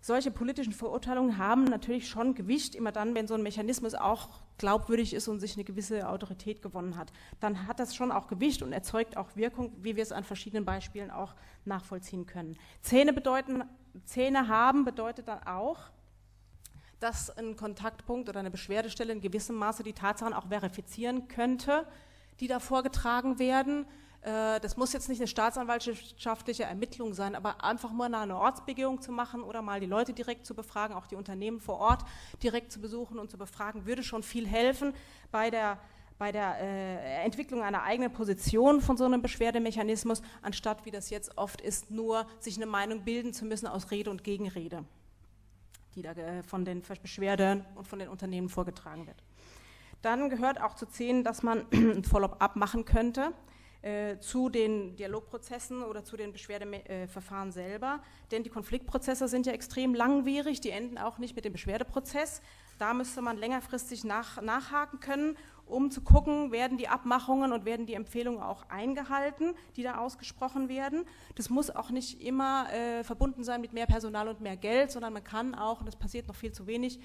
solche 0.00 0.30
politischen 0.30 0.72
Verurteilungen 0.72 1.38
haben 1.38 1.64
natürlich 1.64 2.08
schon 2.08 2.34
Gewicht, 2.34 2.74
immer 2.74 2.92
dann, 2.92 3.14
wenn 3.14 3.26
so 3.26 3.34
ein 3.34 3.42
Mechanismus 3.42 3.94
auch 3.94 4.28
glaubwürdig 4.56 5.14
ist 5.14 5.28
und 5.28 5.40
sich 5.40 5.54
eine 5.54 5.64
gewisse 5.64 6.08
Autorität 6.08 6.62
gewonnen 6.62 6.96
hat. 6.96 7.12
Dann 7.40 7.66
hat 7.66 7.78
das 7.78 7.94
schon 7.94 8.10
auch 8.10 8.26
Gewicht 8.26 8.62
und 8.62 8.72
erzeugt 8.72 9.16
auch 9.16 9.36
Wirkung, 9.36 9.72
wie 9.82 9.96
wir 9.96 10.02
es 10.02 10.12
an 10.12 10.24
verschiedenen 10.24 10.64
Beispielen 10.64 11.10
auch 11.10 11.34
nachvollziehen 11.64 12.26
können. 12.26 12.56
Zähne 12.82 13.12
bedeuten, 13.12 13.62
Zähne 14.04 14.48
haben 14.48 14.84
bedeutet 14.84 15.28
dann 15.28 15.42
auch, 15.44 15.78
dass 17.00 17.30
ein 17.30 17.56
Kontaktpunkt 17.56 18.28
oder 18.28 18.40
eine 18.40 18.50
Beschwerdestelle 18.50 19.12
in 19.12 19.20
gewissem 19.20 19.56
Maße 19.56 19.82
die 19.82 19.92
Tatsachen 19.92 20.32
auch 20.32 20.48
verifizieren 20.48 21.28
könnte, 21.28 21.86
die 22.40 22.48
da 22.48 22.60
vorgetragen 22.60 23.38
werden. 23.38 23.86
Äh, 24.22 24.60
das 24.60 24.76
muss 24.76 24.92
jetzt 24.92 25.08
nicht 25.08 25.20
eine 25.20 25.28
staatsanwaltschaftliche 25.28 26.64
Ermittlung 26.64 27.14
sein, 27.14 27.34
aber 27.34 27.62
einfach 27.62 27.92
mal 27.92 28.12
eine 28.12 28.36
Ortsbegehung 28.36 29.00
zu 29.00 29.12
machen 29.12 29.42
oder 29.42 29.62
mal 29.62 29.80
die 29.80 29.86
Leute 29.86 30.12
direkt 30.12 30.46
zu 30.46 30.54
befragen, 30.54 30.96
auch 30.96 31.06
die 31.06 31.16
Unternehmen 31.16 31.60
vor 31.60 31.78
Ort 31.78 32.02
direkt 32.42 32.72
zu 32.72 32.80
besuchen 32.80 33.18
und 33.18 33.30
zu 33.30 33.38
befragen, 33.38 33.86
würde 33.86 34.02
schon 34.02 34.22
viel 34.22 34.46
helfen 34.46 34.92
bei 35.30 35.50
der, 35.50 35.78
bei 36.18 36.32
der 36.32 36.56
äh, 36.60 37.24
Entwicklung 37.24 37.62
einer 37.62 37.84
eigenen 37.84 38.12
Position 38.12 38.80
von 38.80 38.96
so 38.96 39.04
einem 39.04 39.22
Beschwerdemechanismus, 39.22 40.20
anstatt 40.42 40.84
wie 40.84 40.90
das 40.90 41.10
jetzt 41.10 41.38
oft 41.38 41.60
ist, 41.60 41.90
nur 41.90 42.26
sich 42.40 42.56
eine 42.56 42.66
Meinung 42.66 43.04
bilden 43.04 43.32
zu 43.32 43.44
müssen 43.44 43.68
aus 43.68 43.90
Rede 43.90 44.10
und 44.10 44.24
Gegenrede, 44.24 44.84
die 45.94 46.02
da 46.02 46.12
äh, 46.12 46.42
von 46.42 46.64
den 46.64 46.82
Beschwerden 47.02 47.64
und 47.76 47.86
von 47.86 48.00
den 48.00 48.08
Unternehmen 48.08 48.48
vorgetragen 48.48 49.06
wird. 49.06 49.22
Dann 50.02 50.28
gehört 50.28 50.60
auch 50.60 50.74
zu 50.74 50.86
zählen, 50.86 51.22
dass 51.22 51.42
man 51.42 51.66
ein 51.72 52.04
Follow-up 52.04 52.56
machen 52.56 52.84
könnte 52.84 53.32
äh, 53.82 54.18
zu 54.18 54.48
den 54.48 54.96
Dialogprozessen 54.96 55.84
oder 55.84 56.04
zu 56.04 56.16
den 56.16 56.32
Beschwerdeverfahren 56.32 57.52
selber. 57.52 58.00
Denn 58.32 58.42
die 58.42 58.50
Konfliktprozesse 58.50 59.28
sind 59.28 59.46
ja 59.46 59.52
extrem 59.52 59.94
langwierig, 59.94 60.60
die 60.60 60.70
enden 60.70 60.98
auch 60.98 61.18
nicht 61.18 61.36
mit 61.36 61.44
dem 61.44 61.52
Beschwerdeprozess. 61.52 62.42
Da 62.78 62.92
müsste 62.92 63.22
man 63.22 63.36
längerfristig 63.36 64.02
nach, 64.02 64.42
nachhaken 64.42 64.98
können 65.00 65.36
um 65.68 65.90
zu 65.90 66.00
gucken, 66.00 66.50
werden 66.52 66.78
die 66.78 66.88
Abmachungen 66.88 67.52
und 67.52 67.64
werden 67.64 67.86
die 67.86 67.94
Empfehlungen 67.94 68.42
auch 68.42 68.68
eingehalten, 68.68 69.54
die 69.76 69.82
da 69.82 69.98
ausgesprochen 69.98 70.68
werden. 70.68 71.04
Das 71.34 71.50
muss 71.50 71.70
auch 71.70 71.90
nicht 71.90 72.22
immer 72.22 72.72
äh, 72.72 73.04
verbunden 73.04 73.44
sein 73.44 73.60
mit 73.60 73.72
mehr 73.72 73.86
Personal 73.86 74.28
und 74.28 74.40
mehr 74.40 74.56
Geld, 74.56 74.90
sondern 74.90 75.12
man 75.12 75.24
kann 75.24 75.54
auch, 75.54 75.80
und 75.80 75.86
das 75.86 75.96
passiert 75.96 76.28
noch 76.28 76.34
viel 76.34 76.52
zu 76.52 76.66
wenig, 76.66 77.00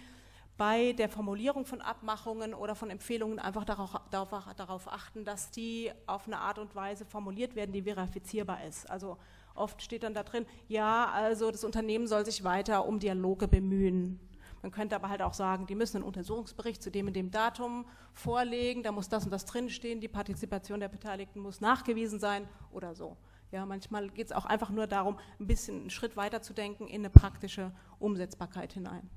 bei 0.57 0.93
der 0.93 1.09
Formulierung 1.09 1.65
von 1.65 1.81
Abmachungen 1.81 2.53
oder 2.53 2.75
von 2.75 2.89
Empfehlungen 2.89 3.39
einfach 3.39 3.65
darauf, 3.65 3.99
darauf, 4.11 4.45
darauf 4.55 4.87
achten, 4.87 5.25
dass 5.25 5.49
die 5.49 5.91
auf 6.05 6.27
eine 6.27 6.37
Art 6.37 6.59
und 6.59 6.75
Weise 6.75 7.05
formuliert 7.05 7.55
werden, 7.55 7.71
die 7.71 7.81
verifizierbar 7.81 8.63
ist. 8.63 8.89
Also 8.89 9.17
oft 9.55 9.81
steht 9.81 10.03
dann 10.03 10.13
da 10.13 10.23
drin, 10.23 10.45
ja, 10.67 11.09
also 11.11 11.49
das 11.49 11.63
Unternehmen 11.63 12.07
soll 12.07 12.25
sich 12.25 12.43
weiter 12.43 12.85
um 12.85 12.99
Dialoge 12.99 13.47
bemühen. 13.47 14.19
Man 14.63 14.71
könnte 14.71 14.95
aber 14.95 15.09
halt 15.09 15.21
auch 15.21 15.33
sagen, 15.33 15.67
die 15.67 15.75
müssen 15.75 15.97
einen 15.97 16.05
Untersuchungsbericht 16.05 16.81
zu 16.81 16.89
dem 16.89 17.07
und 17.07 17.15
dem 17.17 17.31
Datum 17.31 17.85
vorlegen, 18.13 18.81
da 18.81 18.93
muss 18.93 19.09
das 19.09 19.25
und 19.25 19.31
das 19.31 19.43
drinstehen, 19.43 19.99
die 19.99 20.07
Partizipation 20.07 20.79
der 20.79 20.87
Beteiligten 20.87 21.41
muss 21.41 21.59
nachgewiesen 21.59 22.17
sein 22.17 22.47
oder 22.71 22.95
so. 22.95 23.17
Ja, 23.51 23.65
manchmal 23.65 24.09
geht 24.09 24.27
es 24.27 24.31
auch 24.31 24.45
einfach 24.45 24.69
nur 24.69 24.87
darum, 24.87 25.19
ein 25.37 25.47
bisschen 25.47 25.81
einen 25.81 25.89
Schritt 25.89 26.15
weiter 26.15 26.41
zu 26.41 26.53
denken 26.53 26.87
in 26.87 27.01
eine 27.01 27.09
praktische 27.09 27.73
Umsetzbarkeit 27.99 28.71
hinein. 28.71 29.09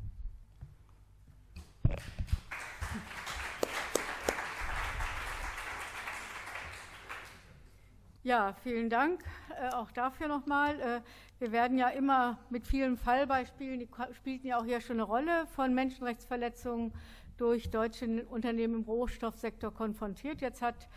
Ja, 8.24 8.54
vielen 8.64 8.90
Dank 8.90 9.22
äh, 9.56 9.68
auch 9.68 9.92
dafür 9.92 10.26
nochmal. 10.26 10.80
Äh, 10.80 11.00
wir 11.38 11.52
werden 11.52 11.76
ja 11.76 11.88
immer 11.88 12.38
mit 12.48 12.66
vielen 12.66 12.96
Fallbeispielen, 12.96 13.78
die 13.78 13.88
spielten 14.14 14.46
ja 14.46 14.58
auch 14.58 14.64
hier 14.64 14.80
schon 14.80 14.96
eine 14.96 15.02
Rolle, 15.02 15.46
von 15.48 15.74
Menschenrechtsverletzungen 15.74 16.94
durch 17.36 17.70
deutsche 17.70 18.24
Unternehmen 18.26 18.76
im 18.76 18.82
Rohstoffsektor 18.82 19.72
konfrontiert. 19.72 20.40
Jetzt 20.40 20.62
hat 20.62 20.88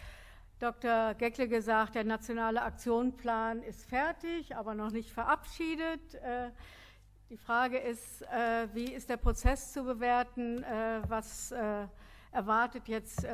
Dr. 0.59 1.13
Geckle 1.15 1.49
gesagt, 1.49 1.95
der 1.95 2.05
nationale 2.05 2.61
Aktionsplan 2.61 3.63
ist 3.63 3.85
fertig, 3.85 4.55
aber 4.55 4.75
noch 4.75 4.91
nicht 4.91 5.11
verabschiedet. 5.11 6.15
Äh, 6.15 6.51
die 7.29 7.37
Frage 7.37 7.77
ist, 7.77 8.21
äh, 8.23 8.67
wie 8.73 8.93
ist 8.93 9.09
der 9.09 9.17
Prozess 9.17 9.73
zu 9.73 9.83
bewerten? 9.83 10.63
Äh, 10.63 11.01
was 11.07 11.53
erwartet 12.31 12.87
jetzt 12.87 13.25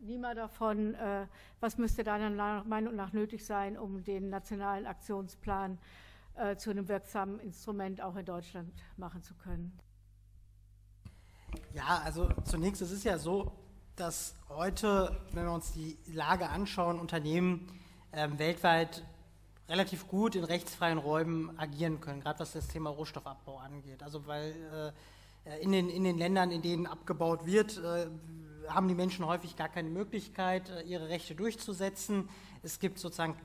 Nima 0.00 0.32
davon? 0.34 0.96
Was 1.60 1.76
müsste 1.76 2.02
deiner 2.02 2.64
Meinung 2.64 2.96
nach 2.96 3.12
nötig 3.12 3.44
sein, 3.44 3.76
um 3.76 4.02
den 4.02 4.30
nationalen 4.30 4.86
Aktionsplan 4.86 5.76
zu 5.76 6.07
äh, 6.38 6.56
zu 6.56 6.70
einem 6.70 6.88
wirksamen 6.88 7.38
Instrument 7.40 8.00
auch 8.00 8.16
in 8.16 8.24
Deutschland 8.24 8.72
machen 8.96 9.22
zu 9.22 9.34
können? 9.34 9.78
Ja, 11.74 12.02
also 12.04 12.28
zunächst, 12.44 12.82
es 12.82 12.90
ist 12.90 13.04
ja 13.04 13.18
so, 13.18 13.52
dass 13.96 14.34
heute, 14.48 15.20
wenn 15.32 15.44
wir 15.44 15.52
uns 15.52 15.72
die 15.72 15.98
Lage 16.12 16.48
anschauen, 16.48 17.00
Unternehmen 17.00 17.66
äh, 18.12 18.28
weltweit 18.36 19.02
relativ 19.68 20.08
gut 20.08 20.34
in 20.34 20.44
rechtsfreien 20.44 20.98
Räumen 20.98 21.58
agieren 21.58 22.00
können, 22.00 22.20
gerade 22.20 22.40
was 22.40 22.52
das 22.52 22.68
Thema 22.68 22.90
Rohstoffabbau 22.90 23.58
angeht. 23.58 24.02
Also 24.02 24.26
weil 24.26 24.94
äh, 25.44 25.60
in, 25.60 25.72
den, 25.72 25.90
in 25.90 26.04
den 26.04 26.18
Ländern, 26.18 26.50
in 26.50 26.62
denen 26.62 26.86
abgebaut 26.86 27.44
wird, 27.44 27.78
äh, 27.78 28.06
haben 28.68 28.88
die 28.88 28.94
Menschen 28.94 29.26
häufig 29.26 29.56
gar 29.56 29.68
keine 29.68 29.90
Möglichkeit, 29.90 30.70
äh, 30.70 30.82
ihre 30.82 31.08
Rechte 31.08 31.34
durchzusetzen. 31.34 32.28
Es 32.62 32.78
gibt 32.78 32.98
sozusagen 32.98 33.36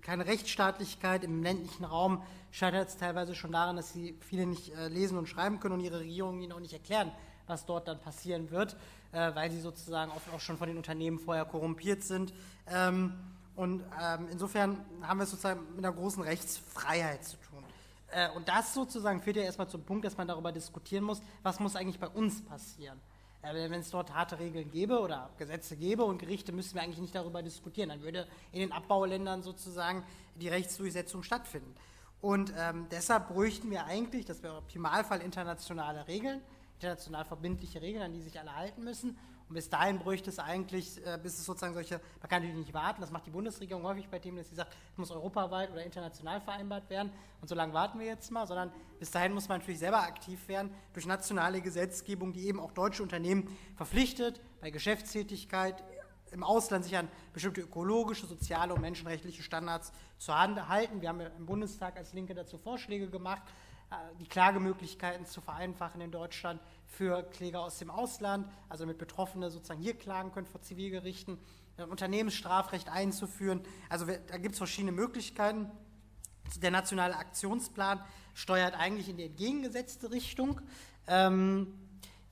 keine 0.00 0.26
Rechtsstaatlichkeit 0.26 1.24
im 1.24 1.42
ländlichen 1.42 1.84
Raum 1.84 2.22
scheitert 2.50 2.88
es 2.88 2.96
teilweise 2.96 3.34
schon 3.34 3.52
daran, 3.52 3.76
dass 3.76 3.92
sie 3.92 4.16
viele 4.20 4.46
nicht 4.46 4.74
äh, 4.74 4.88
lesen 4.88 5.18
und 5.18 5.28
schreiben 5.28 5.60
können 5.60 5.74
und 5.74 5.80
ihre 5.80 6.00
Regierungen 6.00 6.42
ihnen 6.42 6.52
auch 6.52 6.60
nicht 6.60 6.72
erklären, 6.72 7.12
was 7.46 7.66
dort 7.66 7.88
dann 7.88 8.00
passieren 8.00 8.50
wird, 8.50 8.76
äh, 9.12 9.34
weil 9.34 9.50
sie 9.50 9.60
sozusagen 9.60 10.10
oft 10.12 10.32
auch 10.32 10.40
schon 10.40 10.56
von 10.56 10.68
den 10.68 10.76
Unternehmen 10.76 11.18
vorher 11.18 11.44
korrumpiert 11.44 12.02
sind. 12.02 12.32
Ähm, 12.66 13.12
und 13.56 13.82
ähm, 14.00 14.28
insofern 14.30 14.84
haben 15.02 15.18
wir 15.18 15.24
es 15.24 15.30
sozusagen 15.30 15.60
mit 15.74 15.84
einer 15.84 15.94
großen 15.94 16.22
Rechtsfreiheit 16.22 17.24
zu 17.24 17.36
tun. 17.38 17.64
Äh, 18.10 18.30
und 18.30 18.48
das 18.48 18.72
sozusagen 18.72 19.20
führt 19.20 19.36
ja 19.36 19.42
erstmal 19.42 19.68
zum 19.68 19.82
Punkt, 19.82 20.04
dass 20.04 20.16
man 20.16 20.28
darüber 20.28 20.52
diskutieren 20.52 21.04
muss, 21.04 21.20
was 21.42 21.58
muss 21.60 21.76
eigentlich 21.76 21.98
bei 21.98 22.08
uns 22.08 22.44
passieren. 22.44 23.00
Äh, 23.42 23.70
wenn 23.70 23.80
es 23.80 23.90
dort 23.90 24.12
harte 24.14 24.38
Regeln 24.38 24.70
gäbe 24.70 25.00
oder 25.00 25.30
Gesetze 25.38 25.76
gäbe 25.76 26.04
und 26.04 26.18
Gerichte, 26.18 26.52
müssten 26.52 26.74
wir 26.74 26.82
eigentlich 26.82 27.00
nicht 27.00 27.14
darüber 27.14 27.42
diskutieren. 27.42 27.88
Dann 27.90 28.02
würde 28.02 28.26
in 28.52 28.60
den 28.60 28.72
Abbauländern 28.72 29.42
sozusagen 29.42 30.04
die 30.36 30.48
Rechtsdurchsetzung 30.48 31.22
stattfinden. 31.22 31.74
Und 32.20 32.52
ähm, 32.56 32.86
deshalb 32.90 33.28
bräuchten 33.28 33.70
wir 33.70 33.84
eigentlich, 33.84 34.24
das 34.24 34.42
wäre 34.42 34.54
im 34.54 34.58
Optimalfall 34.58 35.20
internationale 35.20 36.06
Regeln, 36.08 36.40
international 36.74 37.24
verbindliche 37.24 37.80
Regeln, 37.80 38.02
an 38.02 38.12
die 38.12 38.22
sich 38.22 38.38
alle 38.38 38.54
halten 38.54 38.82
müssen. 38.82 39.16
Und 39.48 39.54
bis 39.54 39.70
dahin 39.70 39.98
bräuchte 39.98 40.28
es 40.28 40.38
eigentlich, 40.38 41.04
äh, 41.06 41.18
bis 41.22 41.38
es 41.38 41.46
sozusagen 41.46 41.72
solche, 41.72 42.00
man 42.20 42.28
kann 42.28 42.42
natürlich 42.42 42.66
nicht 42.66 42.74
warten, 42.74 43.00
das 43.00 43.10
macht 43.10 43.24
die 43.26 43.30
Bundesregierung 43.30 43.82
häufig 43.84 44.08
bei 44.08 44.18
Themen, 44.18 44.36
dass 44.36 44.50
sie 44.50 44.56
sagt, 44.56 44.76
es 44.92 44.98
muss 44.98 45.10
europaweit 45.10 45.70
oder 45.70 45.82
international 45.82 46.40
vereinbart 46.40 46.90
werden. 46.90 47.10
Und 47.40 47.48
so 47.48 47.54
lange 47.54 47.72
warten 47.72 47.98
wir 47.98 48.06
jetzt 48.06 48.30
mal, 48.30 48.46
sondern 48.46 48.70
bis 48.98 49.10
dahin 49.10 49.32
muss 49.32 49.48
man 49.48 49.60
natürlich 49.60 49.78
selber 49.78 50.02
aktiv 50.02 50.46
werden 50.48 50.70
durch 50.92 51.06
nationale 51.06 51.62
Gesetzgebung, 51.62 52.32
die 52.32 52.46
eben 52.46 52.60
auch 52.60 52.72
deutsche 52.72 53.02
Unternehmen 53.02 53.56
verpflichtet, 53.76 54.40
bei 54.60 54.70
Geschäftstätigkeit 54.70 55.82
im 56.32 56.44
Ausland 56.44 56.84
sich 56.84 56.96
an 56.96 57.08
bestimmte 57.32 57.60
ökologische, 57.60 58.26
soziale 58.26 58.74
und 58.74 58.80
menschenrechtliche 58.80 59.42
Standards 59.42 59.92
zu 60.18 60.34
halten. 60.34 61.00
Wir 61.00 61.08
haben 61.08 61.20
im 61.20 61.46
Bundestag 61.46 61.96
als 61.96 62.12
Linke 62.12 62.34
dazu 62.34 62.58
Vorschläge 62.58 63.08
gemacht, 63.08 63.42
äh, 63.90 63.94
die 64.20 64.26
Klagemöglichkeiten 64.26 65.26
zu 65.26 65.40
vereinfachen 65.40 66.00
in 66.00 66.10
Deutschland 66.10 66.60
für 66.86 67.22
Kläger 67.22 67.60
aus 67.60 67.78
dem 67.78 67.90
Ausland, 67.90 68.46
also 68.68 68.84
damit 68.84 68.98
Betroffene 68.98 69.50
sozusagen 69.50 69.80
hier 69.80 69.94
klagen 69.94 70.32
können 70.32 70.46
vor 70.46 70.60
Zivilgerichten, 70.60 71.38
äh, 71.76 71.84
Unternehmensstrafrecht 71.84 72.88
einzuführen. 72.88 73.62
Also 73.88 74.06
da 74.06 74.38
gibt 74.38 74.52
es 74.52 74.58
verschiedene 74.58 74.92
Möglichkeiten. 74.92 75.70
Der 76.56 76.70
nationale 76.70 77.16
Aktionsplan 77.16 78.02
steuert 78.34 78.74
eigentlich 78.74 79.08
in 79.08 79.16
die 79.16 79.24
entgegengesetzte 79.24 80.10
Richtung. 80.10 80.60
Ähm, 81.06 81.74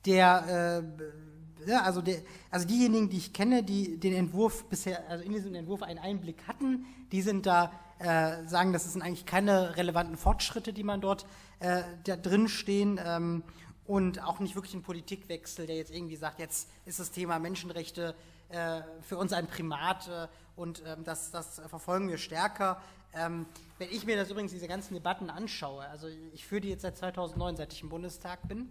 der 0.05 0.83
äh, 0.83 1.36
ja, 1.65 1.81
also, 1.81 2.01
der, 2.01 2.21
also 2.51 2.67
diejenigen, 2.67 3.09
die 3.09 3.17
ich 3.17 3.33
kenne, 3.33 3.63
die 3.63 3.97
den 3.97 4.13
Entwurf 4.13 4.65
bisher, 4.65 5.09
also 5.09 5.23
in 5.23 5.33
diesem 5.33 5.55
Entwurf 5.55 5.81
einen 5.81 5.99
Einblick 5.99 6.47
hatten, 6.47 6.85
die 7.11 7.21
sind 7.21 7.45
da, 7.45 7.71
äh, 7.99 8.45
sagen, 8.47 8.73
das 8.73 8.91
sind 8.91 9.01
eigentlich 9.01 9.25
keine 9.25 9.75
relevanten 9.75 10.17
Fortschritte, 10.17 10.73
die 10.73 10.83
man 10.83 11.01
dort 11.01 11.25
äh, 11.59 11.83
da 12.03 12.15
drin 12.15 12.47
stehen 12.47 12.99
ähm, 13.03 13.43
und 13.85 14.23
auch 14.23 14.39
nicht 14.39 14.55
wirklich 14.55 14.73
ein 14.73 14.83
Politikwechsel, 14.83 15.65
der 15.65 15.77
jetzt 15.77 15.91
irgendwie 15.91 16.15
sagt, 16.15 16.39
jetzt 16.39 16.69
ist 16.85 16.99
das 16.99 17.11
Thema 17.11 17.39
Menschenrechte 17.39 18.15
äh, 18.49 18.81
für 19.01 19.17
uns 19.17 19.33
ein 19.33 19.47
Primat 19.47 20.07
äh, 20.07 20.27
und 20.55 20.83
ähm, 20.85 21.03
das, 21.03 21.31
das 21.31 21.61
verfolgen 21.67 22.09
wir 22.09 22.17
stärker. 22.17 22.81
Ähm, 23.13 23.45
wenn 23.77 23.89
ich 23.89 24.05
mir 24.05 24.15
das 24.15 24.29
übrigens 24.29 24.51
diese 24.51 24.67
ganzen 24.67 24.93
Debatten 24.93 25.29
anschaue, 25.29 25.87
also 25.87 26.07
ich 26.33 26.45
führe 26.45 26.61
die 26.61 26.69
jetzt 26.69 26.81
seit 26.81 26.97
2009, 26.97 27.55
seit 27.55 27.73
ich 27.73 27.81
im 27.81 27.89
Bundestag 27.89 28.47
bin, 28.47 28.69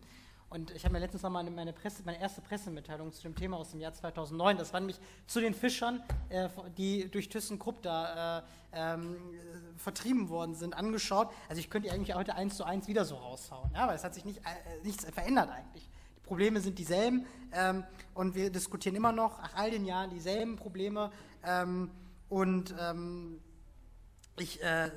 und 0.49 0.71
ich 0.71 0.85
habe 0.85 0.93
mir 0.93 1.01
letztens 1.01 1.23
nochmal 1.23 1.43
meine, 1.51 1.73
Presse, 1.73 2.03
meine 2.05 2.21
erste 2.21 2.41
Pressemitteilung 2.41 3.13
zu 3.13 3.23
dem 3.23 3.35
Thema 3.35 3.57
aus 3.57 3.73
dem 3.73 3.81
Jahr 3.81 3.93
2009, 3.93 4.57
das 4.57 4.73
war 4.73 4.81
nämlich 4.81 5.01
zu 5.27 5.41
den 5.41 5.55
Fischern, 5.55 6.03
äh, 6.29 6.49
die 6.77 7.11
durch 7.11 7.29
ThyssenKrupp 7.29 7.83
da 7.83 8.39
äh, 8.39 8.43
ähm, 8.73 9.17
vertrieben 9.77 10.29
worden 10.29 10.55
sind, 10.55 10.75
angeschaut. 10.75 11.31
Also 11.49 11.59
ich 11.59 11.69
könnte 11.69 11.89
die 11.89 11.95
eigentlich 11.95 12.15
heute 12.15 12.37
eins 12.37 12.57
zu 12.57 12.65
eins 12.65 12.87
wieder 12.87 13.05
so 13.05 13.17
raushauen, 13.17 13.71
ja, 13.75 13.89
weil 13.89 13.97
es 13.97 14.05
hat 14.05 14.15
sich 14.15 14.25
nicht, 14.25 14.39
äh, 14.39 14.85
nichts 14.85 15.05
verändert 15.05 15.51
eigentlich. 15.51 15.91
Die 16.17 16.21
Probleme 16.21 16.61
sind 16.61 16.79
dieselben 16.79 17.27
ähm, 17.53 17.85
und 18.15 18.37
wir 18.37 18.51
diskutieren 18.51 18.95
immer 18.95 19.13
noch 19.13 19.41
nach 19.41 19.55
all 19.57 19.73
den 19.73 19.85
Jahren 19.85 20.11
dieselben 20.11 20.57
Probleme 20.57 21.11
ähm, 21.45 21.91
und 22.29 22.73
ähm, 22.79 23.41
ich, 24.39 24.63
äh, 24.63 24.91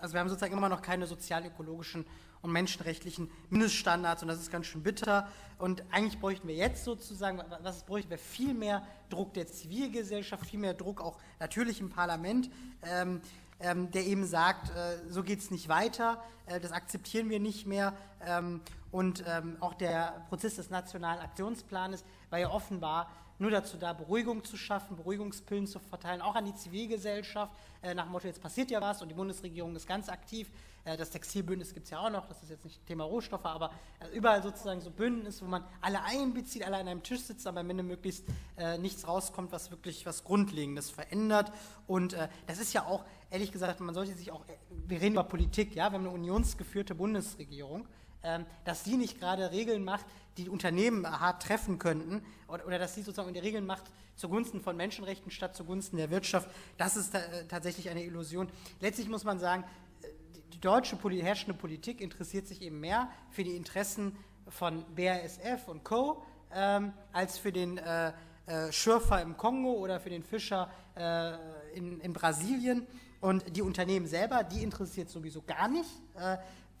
also 0.00 0.14
wir 0.14 0.20
haben 0.20 0.28
sozusagen 0.28 0.56
immer 0.56 0.68
noch 0.68 0.82
keine 0.82 1.06
sozial-ökologischen 1.06 2.06
und 2.42 2.52
menschenrechtlichen 2.52 3.30
Mindeststandards 3.50 4.22
und 4.22 4.28
das 4.28 4.40
ist 4.40 4.50
ganz 4.50 4.66
schön 4.66 4.82
bitter. 4.82 5.28
Und 5.58 5.82
eigentlich 5.90 6.18
bräuchten 6.18 6.48
wir 6.48 6.54
jetzt 6.54 6.84
sozusagen, 6.84 7.42
was 7.62 7.84
bräuchten 7.84 8.10
wir? 8.10 8.18
Viel 8.18 8.54
mehr 8.54 8.86
Druck 9.10 9.34
der 9.34 9.46
Zivilgesellschaft, 9.46 10.46
viel 10.46 10.58
mehr 10.58 10.74
Druck 10.74 11.00
auch 11.00 11.18
natürlich 11.38 11.80
im 11.80 11.90
Parlament, 11.90 12.50
ähm, 12.82 13.20
ähm, 13.60 13.90
der 13.90 14.06
eben 14.06 14.26
sagt, 14.26 14.70
äh, 14.70 14.98
so 15.08 15.22
geht 15.22 15.40
es 15.40 15.50
nicht 15.50 15.68
weiter, 15.68 16.22
äh, 16.46 16.60
das 16.60 16.72
akzeptieren 16.72 17.28
wir 17.28 17.40
nicht 17.40 17.66
mehr. 17.66 17.92
Ähm, 18.24 18.62
und 18.90 19.22
ähm, 19.26 19.56
auch 19.60 19.74
der 19.74 20.24
Prozess 20.28 20.56
des 20.56 20.70
Nationalen 20.70 21.20
Aktionsplanes 21.20 22.04
war 22.30 22.38
ja 22.38 22.50
offenbar 22.50 23.10
nur 23.40 23.50
dazu 23.50 23.76
da, 23.78 23.92
Beruhigung 23.94 24.44
zu 24.44 24.56
schaffen, 24.56 24.96
Beruhigungspillen 24.96 25.66
zu 25.66 25.78
verteilen, 25.78 26.20
auch 26.20 26.34
an 26.34 26.44
die 26.44 26.54
Zivilgesellschaft, 26.54 27.52
äh, 27.82 27.94
nach 27.94 28.04
dem 28.04 28.12
Motto, 28.12 28.26
jetzt 28.26 28.42
passiert 28.42 28.70
ja 28.70 28.80
was 28.80 29.00
und 29.00 29.08
die 29.08 29.14
Bundesregierung 29.14 29.74
ist 29.74 29.86
ganz 29.86 30.08
aktiv. 30.10 30.50
Äh, 30.84 30.98
das 30.98 31.10
Textilbündnis 31.10 31.72
gibt 31.72 31.84
es 31.84 31.90
ja 31.90 32.00
auch 32.00 32.10
noch, 32.10 32.26
das 32.26 32.42
ist 32.42 32.50
jetzt 32.50 32.64
nicht 32.64 32.84
Thema 32.86 33.04
Rohstoffe, 33.04 33.46
aber 33.46 33.70
äh, 34.00 34.14
überall 34.14 34.42
sozusagen 34.42 34.82
so 34.82 34.90
Bündnis, 34.90 35.40
wo 35.42 35.46
man 35.46 35.64
alle 35.80 36.02
einbezieht, 36.02 36.64
alle 36.66 36.76
an 36.76 36.88
einem 36.88 37.02
Tisch 37.02 37.22
sitzt, 37.22 37.46
aber 37.46 37.60
am 37.60 37.70
Ende 37.70 37.82
möglichst 37.82 38.24
äh, 38.58 38.76
nichts 38.76 39.08
rauskommt, 39.08 39.52
was 39.52 39.70
wirklich 39.70 40.04
was 40.04 40.22
Grundlegendes 40.24 40.90
verändert. 40.90 41.50
Und 41.86 42.12
äh, 42.12 42.28
das 42.46 42.58
ist 42.58 42.74
ja 42.74 42.84
auch, 42.84 43.04
ehrlich 43.30 43.52
gesagt, 43.52 43.80
man 43.80 43.94
sollte 43.94 44.12
sich 44.12 44.32
auch, 44.32 44.44
wir 44.68 45.00
reden 45.00 45.14
über 45.14 45.24
Politik, 45.24 45.74
ja, 45.74 45.90
wir 45.90 45.98
haben 45.98 46.06
eine 46.06 46.10
unionsgeführte 46.10 46.94
Bundesregierung 46.94 47.86
ähm, 48.22 48.44
dass 48.64 48.84
sie 48.84 48.96
nicht 48.96 49.18
gerade 49.18 49.50
Regeln 49.50 49.84
macht, 49.84 50.04
die 50.36 50.48
Unternehmen 50.48 51.06
hart 51.06 51.42
treffen 51.42 51.78
könnten 51.78 52.22
oder, 52.48 52.66
oder 52.66 52.78
dass 52.78 52.94
sie 52.94 53.02
sozusagen 53.02 53.32
die 53.34 53.40
Regeln 53.40 53.66
macht 53.66 53.84
zugunsten 54.16 54.60
von 54.60 54.76
Menschenrechten 54.76 55.30
statt 55.30 55.56
zugunsten 55.56 55.96
der 55.96 56.10
Wirtschaft. 56.10 56.48
Das 56.76 56.96
ist 56.96 57.14
äh, 57.14 57.46
tatsächlich 57.48 57.88
eine 57.88 58.04
Illusion. 58.04 58.48
Letztlich 58.80 59.08
muss 59.08 59.24
man 59.24 59.38
sagen, 59.38 59.64
äh, 60.02 60.08
die 60.52 60.60
deutsche 60.60 60.98
herrschende 61.22 61.54
Politik 61.54 62.00
interessiert 62.00 62.46
sich 62.46 62.62
eben 62.62 62.80
mehr 62.80 63.08
für 63.30 63.44
die 63.44 63.56
Interessen 63.56 64.16
von 64.48 64.84
BASF 64.94 65.68
und 65.68 65.84
Co. 65.84 66.22
Ähm, 66.52 66.92
als 67.12 67.38
für 67.38 67.52
den 67.52 67.78
äh, 67.78 68.12
äh, 68.46 68.72
Schürfer 68.72 69.22
im 69.22 69.36
Kongo 69.36 69.74
oder 69.74 70.00
für 70.00 70.10
den 70.10 70.24
Fischer 70.24 70.68
äh, 70.96 71.32
in, 71.76 72.00
in, 72.00 72.12
Brasilien. 72.12 72.86
Und 73.20 73.56
die 73.56 73.62
Unternehmen 73.62 74.06
selber, 74.06 74.42
die 74.42 74.62
interessiert 74.62 75.08
sowieso 75.08 75.42
gar 75.42 75.68
nicht. 75.68 75.90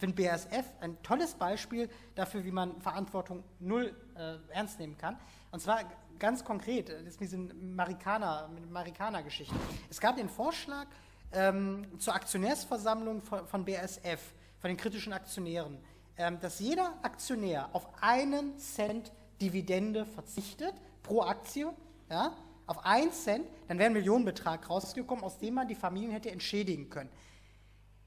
finde 0.00 0.22
BASF 0.22 0.64
ein 0.80 1.00
tolles 1.02 1.34
Beispiel 1.34 1.88
dafür, 2.14 2.44
wie 2.44 2.50
man 2.50 2.80
Verantwortung 2.80 3.44
null 3.58 3.94
äh, 4.16 4.36
ernst 4.52 4.78
nehmen 4.78 4.96
kann. 4.96 5.18
Und 5.50 5.60
zwar 5.60 5.80
ganz 6.18 6.44
konkret, 6.44 6.88
das 6.88 7.02
ist 7.02 7.20
diese 7.20 7.36
Marikaner-Geschichte. 7.38 9.54
es 9.88 10.00
gab 10.00 10.16
den 10.16 10.28
Vorschlag 10.28 10.86
ähm, 11.32 11.86
zur 11.98 12.14
Aktionärsversammlung 12.14 13.22
von, 13.22 13.46
von, 13.46 13.64
BASF, 13.64 14.20
von 14.58 14.68
den 14.68 14.76
kritischen 14.76 15.12
Aktionären, 15.12 15.78
ähm, 16.16 16.38
dass 16.40 16.60
jeder 16.60 16.94
Aktionär 17.02 17.68
auf 17.72 17.86
einen 18.00 18.58
Cent 18.58 19.12
Dividende 19.40 20.04
verzichtet 20.04 20.74
pro 21.02 21.22
Aktie, 21.22 21.72
ja, 22.10 22.32
auf 22.66 22.84
einen 22.84 23.12
Cent, 23.12 23.46
dann 23.68 23.78
wäre 23.78 23.90
ein 23.90 23.94
Millionenbetrag 23.94 24.68
rausgekommen, 24.68 25.24
aus 25.24 25.38
dem 25.38 25.54
man 25.54 25.66
die 25.66 25.74
Familien 25.74 26.12
hätte 26.12 26.30
entschädigen 26.30 26.90
können. 26.90 27.10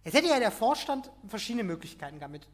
Jetzt 0.04 0.16
hätte 0.16 0.28
ja 0.28 0.40
der 0.40 0.52
Vorstand 0.52 1.10
verschiedene 1.28 1.64
Möglichkeiten 1.64 2.20
damit 2.20 2.46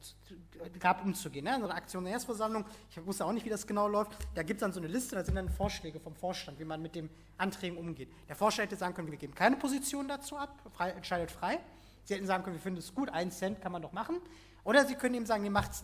gehabt, 0.79 1.03
umzugehen. 1.03 1.45
Ne? 1.45 1.55
So 1.59 1.65
einer 1.65 1.75
Aktionärsversammlung, 1.75 2.63
ich 2.91 3.05
wusste 3.05 3.25
auch 3.25 3.31
nicht, 3.31 3.43
wie 3.43 3.49
das 3.49 3.65
genau 3.65 3.87
läuft, 3.87 4.11
da 4.35 4.43
gibt 4.43 4.59
es 4.59 4.61
dann 4.61 4.71
so 4.71 4.79
eine 4.79 4.87
Liste, 4.87 5.15
da 5.15 5.23
sind 5.23 5.33
dann 5.33 5.49
Vorschläge 5.49 5.99
vom 5.99 6.15
Vorstand, 6.15 6.59
wie 6.59 6.65
man 6.65 6.79
mit 6.79 6.93
den 6.93 7.09
Anträgen 7.37 7.77
umgeht. 7.77 8.09
Der 8.27 8.35
Vorstand 8.35 8.69
hätte 8.69 8.77
sagen 8.77 8.93
können, 8.93 9.09
wir 9.09 9.17
geben 9.17 9.33
keine 9.33 9.55
Position 9.55 10.07
dazu 10.07 10.37
ab, 10.37 10.61
frei, 10.75 10.91
entscheidet 10.91 11.31
frei. 11.31 11.59
Sie 12.03 12.13
hätten 12.13 12.27
sagen 12.27 12.43
können, 12.43 12.55
wir 12.55 12.61
finden 12.61 12.79
es 12.79 12.93
gut, 12.93 13.09
einen 13.09 13.31
Cent 13.31 13.61
kann 13.61 13.71
man 13.71 13.81
doch 13.81 13.93
machen. 13.93 14.19
Oder 14.63 14.85
Sie 14.85 14.95
können 14.95 15.15
eben 15.15 15.25
sagen, 15.25 15.43
ihr 15.43 15.51
macht 15.51 15.71
es 15.71 15.81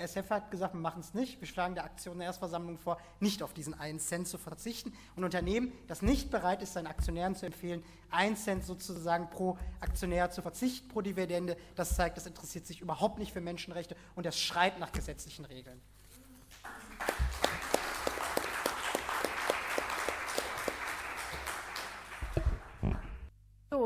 nicht. 0.00 0.14
BASF 0.14 0.30
hat 0.30 0.50
gesagt, 0.50 0.74
wir 0.74 0.80
machen 0.80 1.00
es 1.00 1.14
nicht. 1.14 1.40
Wir 1.40 1.48
schlagen 1.48 1.74
der 1.74 1.84
Aktionärsversammlung 1.84 2.78
vor, 2.78 2.98
nicht 3.20 3.42
auf 3.42 3.52
diesen 3.52 3.74
einen 3.74 3.98
Cent 3.98 4.28
zu 4.28 4.38
verzichten. 4.38 4.92
Ein 5.16 5.24
Unternehmen, 5.24 5.72
das 5.88 6.02
nicht 6.02 6.30
bereit 6.30 6.62
ist, 6.62 6.72
seinen 6.72 6.86
Aktionären 6.86 7.34
zu 7.34 7.46
empfehlen, 7.46 7.82
einen 8.10 8.36
Cent 8.36 8.64
sozusagen 8.64 9.30
pro 9.30 9.58
Aktionär 9.80 10.30
zu 10.30 10.42
verzichten, 10.42 10.88
pro 10.88 11.00
Dividende, 11.00 11.56
das 11.74 11.96
zeigt, 11.96 12.16
das 12.16 12.26
interessiert 12.26 12.66
sich 12.66 12.80
überhaupt 12.80 13.18
nicht 13.18 13.32
für 13.32 13.40
Menschenrechte 13.40 13.96
und 14.14 14.26
das 14.26 14.38
schreit 14.38 14.78
nach 14.78 14.92
gesetzlichen 14.92 15.44
Regeln. 15.44 15.80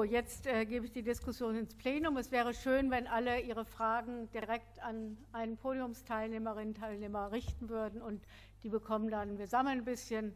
Jetzt 0.04 0.46
äh, 0.46 0.66
gebe 0.66 0.84
ich 0.84 0.92
die 0.92 1.02
Diskussion 1.02 1.56
ins 1.56 1.74
Plenum. 1.74 2.16
Es 2.16 2.30
wäre 2.30 2.52
schön, 2.54 2.90
wenn 2.90 3.06
alle 3.06 3.40
ihre 3.40 3.64
Fragen 3.64 4.30
direkt 4.30 4.78
an 4.80 5.16
einen 5.32 5.56
Podiumsteilnehmerinnen 5.56 6.74
und 6.74 6.80
Teilnehmer 6.80 7.32
richten 7.32 7.68
würden 7.68 8.02
und 8.02 8.26
die 8.62 8.68
bekommen 8.68 9.10
dann, 9.10 9.38
wir 9.38 9.46
sammeln 9.46 9.78
ein 9.78 9.84
bisschen 9.84 10.34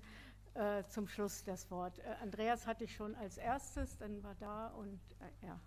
äh, 0.54 0.84
zum 0.84 1.08
Schluss 1.08 1.44
das 1.44 1.70
Wort. 1.70 1.98
Äh, 1.98 2.14
Andreas 2.22 2.66
hatte 2.66 2.84
ich 2.84 2.94
schon 2.94 3.14
als 3.16 3.38
erstes, 3.38 3.98
dann 3.98 4.22
war 4.22 4.34
da 4.36 4.68
und 4.68 5.00
äh, 5.20 5.46
ja. 5.46 5.60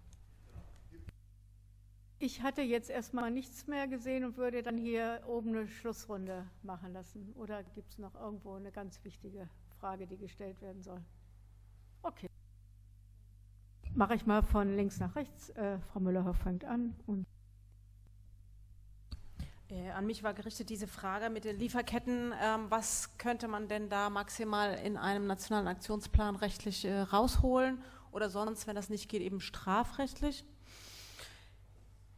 Ich 2.19 2.41
hatte 2.41 2.61
jetzt 2.61 2.89
erstmal 2.89 3.31
nichts 3.31 3.67
mehr 3.67 3.87
gesehen 3.87 4.23
und 4.23 4.37
würde 4.37 4.63
dann 4.63 4.77
hier 4.77 5.21
oben 5.27 5.49
eine 5.49 5.67
Schlussrunde 5.67 6.47
machen 6.61 6.93
lassen. 6.93 7.33
Oder 7.35 7.63
gibt 7.63 7.91
es 7.91 7.97
noch 7.97 8.15
irgendwo 8.15 8.53
eine 8.53 8.71
ganz 8.71 9.03
wichtige 9.03 9.49
Frage, 9.79 10.07
die 10.07 10.17
gestellt 10.17 10.61
werden 10.61 10.81
soll? 10.81 11.01
Okay 12.01 12.29
mache 13.95 14.15
ich 14.15 14.25
mal 14.25 14.41
von 14.41 14.75
links 14.75 14.99
nach 14.99 15.15
rechts. 15.15 15.49
Äh, 15.51 15.79
Frau 15.91 15.99
Müller 15.99 16.33
fängt 16.33 16.65
an. 16.65 16.95
Äh, 19.69 19.89
an 19.91 20.05
mich 20.05 20.23
war 20.23 20.33
gerichtet 20.33 20.69
diese 20.69 20.87
Frage 20.87 21.29
mit 21.29 21.45
den 21.45 21.57
Lieferketten. 21.57 22.33
Ähm, 22.41 22.65
was 22.69 23.17
könnte 23.17 23.47
man 23.47 23.67
denn 23.67 23.89
da 23.89 24.09
maximal 24.09 24.75
in 24.75 24.97
einem 24.97 25.25
nationalen 25.27 25.67
Aktionsplan 25.67 26.35
rechtlich 26.35 26.85
äh, 26.85 27.01
rausholen 27.01 27.81
oder 28.11 28.29
sonst, 28.29 28.67
wenn 28.67 28.75
das 28.75 28.89
nicht 28.89 29.09
geht, 29.09 29.21
eben 29.21 29.39
strafrechtlich? 29.39 30.45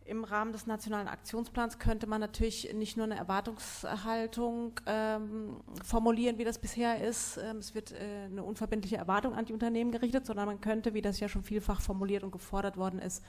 Im 0.08 0.24
Rahmen 0.24 0.52
des 0.52 0.68
nationalen 0.68 1.08
Aktionsplans 1.08 1.80
könnte 1.80 2.06
man 2.06 2.22
natürlich 2.22 2.72
nicht 2.76 2.96
nur 2.96 3.06
eine 3.06 3.18
Erwartungshaltung 3.18 4.80
ähm, 4.86 5.58
formulieren, 5.84 6.38
wie 6.38 6.44
das 6.44 6.60
bisher 6.60 7.04
ist. 7.04 7.38
Ähm, 7.38 7.58
es 7.58 7.74
wird 7.74 7.92
äh, 7.92 8.26
eine 8.26 8.44
unverbindliche 8.44 8.98
Erwartung 8.98 9.34
an 9.34 9.46
die 9.46 9.54
Unternehmen 9.54 9.92
gerichtet, 9.92 10.28
sondern 10.28 10.46
man 10.46 10.62
könnte, 10.62 10.94
wie 10.94 11.02
das 11.02 11.20
ja 11.20 11.28
schon 11.28 11.42
vielfach 11.42 11.82
formuliert 11.82 12.24
und 12.24 12.32
gefordert 12.32 12.78
worden 12.78 13.00
ist, 13.00 13.24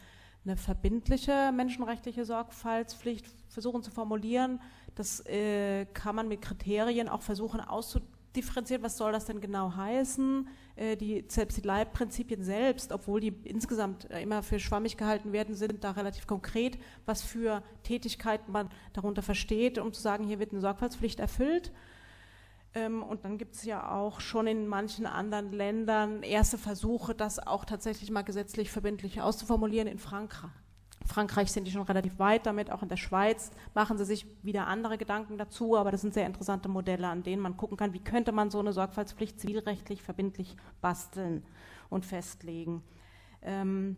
eine 0.45 0.59
verbindliche 0.59 1.51
menschenrechtliche 1.51 2.27
Sorgfaltspflicht 2.27 3.27
versuchen 3.49 3.83
zu 3.83 3.91
formulieren. 3.91 4.61
Das 4.95 5.25
äh, 5.27 5.87
kann 5.87 6.15
man 6.15 6.29
mit 6.29 6.43
Kriterien 6.43 7.09
auch 7.09 7.23
versuchen 7.23 7.61
auszudrücken 7.61 8.16
differenziert, 8.37 8.83
was 8.83 8.97
soll 8.97 9.13
das 9.13 9.25
denn 9.25 9.41
genau 9.41 9.75
heißen? 9.75 10.49
Äh, 10.77 10.97
die, 10.97 11.25
selbst 11.29 11.57
die 11.57 11.67
Leitprinzipien 11.67 12.43
selbst, 12.43 12.93
obwohl 12.93 13.21
die 13.21 13.35
insgesamt 13.45 14.11
äh, 14.11 14.23
immer 14.23 14.43
für 14.43 14.59
schwammig 14.59 14.97
gehalten 14.97 15.33
werden, 15.33 15.55
sind 15.55 15.83
da 15.83 15.93
relativ 15.93 16.27
konkret, 16.27 16.79
was 17.07 17.23
für 17.23 17.63
Tätigkeiten 17.83 18.53
man 18.53 18.69
darunter 18.93 19.23
versteht, 19.23 19.79
um 19.79 19.93
zu 19.93 20.03
sagen, 20.03 20.25
hier 20.25 20.39
wird 20.39 20.53
eine 20.53 20.61
Sorgfaltspflicht 20.61 21.19
erfüllt. 21.21 21.73
Ähm, 22.75 23.03
und 23.03 23.25
dann 23.25 23.39
gibt 23.39 23.55
es 23.55 23.65
ja 23.65 23.91
auch 23.91 24.21
schon 24.21 24.47
in 24.47 24.69
manchen 24.69 25.07
anderen 25.07 25.53
Ländern 25.53 26.23
erste 26.23 26.59
Versuche, 26.59 27.15
das 27.15 27.39
auch 27.39 27.65
tatsächlich 27.65 28.11
mal 28.11 28.23
gesetzlich 28.23 28.71
verbindlich 28.71 29.23
auszuformulieren. 29.23 29.89
In 29.89 29.99
Frankreich, 29.99 30.51
Frankreich 31.07 31.53
sind 31.53 31.67
die 31.67 31.71
schon 31.71 31.83
relativ 31.83 32.19
weit 32.19 32.47
damit, 32.47 32.71
auch 32.71 32.83
in 32.83 32.89
der 32.89 32.97
Schweiz 32.97 33.51
machen 33.75 33.97
sie 33.97 34.05
sich 34.05 34.27
wieder 34.43 34.67
andere 34.67 34.99
Gedanken 34.99 35.39
dazu, 35.39 35.77
aber 35.77 35.91
das 35.91 36.01
sind 36.01 36.15
sehr 36.15 36.27
interessante 36.27 36.69
Modelle, 36.69 37.09
an 37.09 37.23
denen 37.23 37.43
man 37.43 37.57
gucken 37.57 37.77
kann, 37.77 37.93
wie 37.93 38.03
könnte 38.03 38.33
man 38.33 38.51
so 38.51 38.59
eine 38.59 38.73
Sorgfaltspflicht 38.73 39.41
zivilrechtlich 39.41 40.03
verbindlich 40.03 40.57
basteln 40.81 41.45
und 41.89 42.05
festlegen. 42.05 42.83
Ähm, 43.43 43.97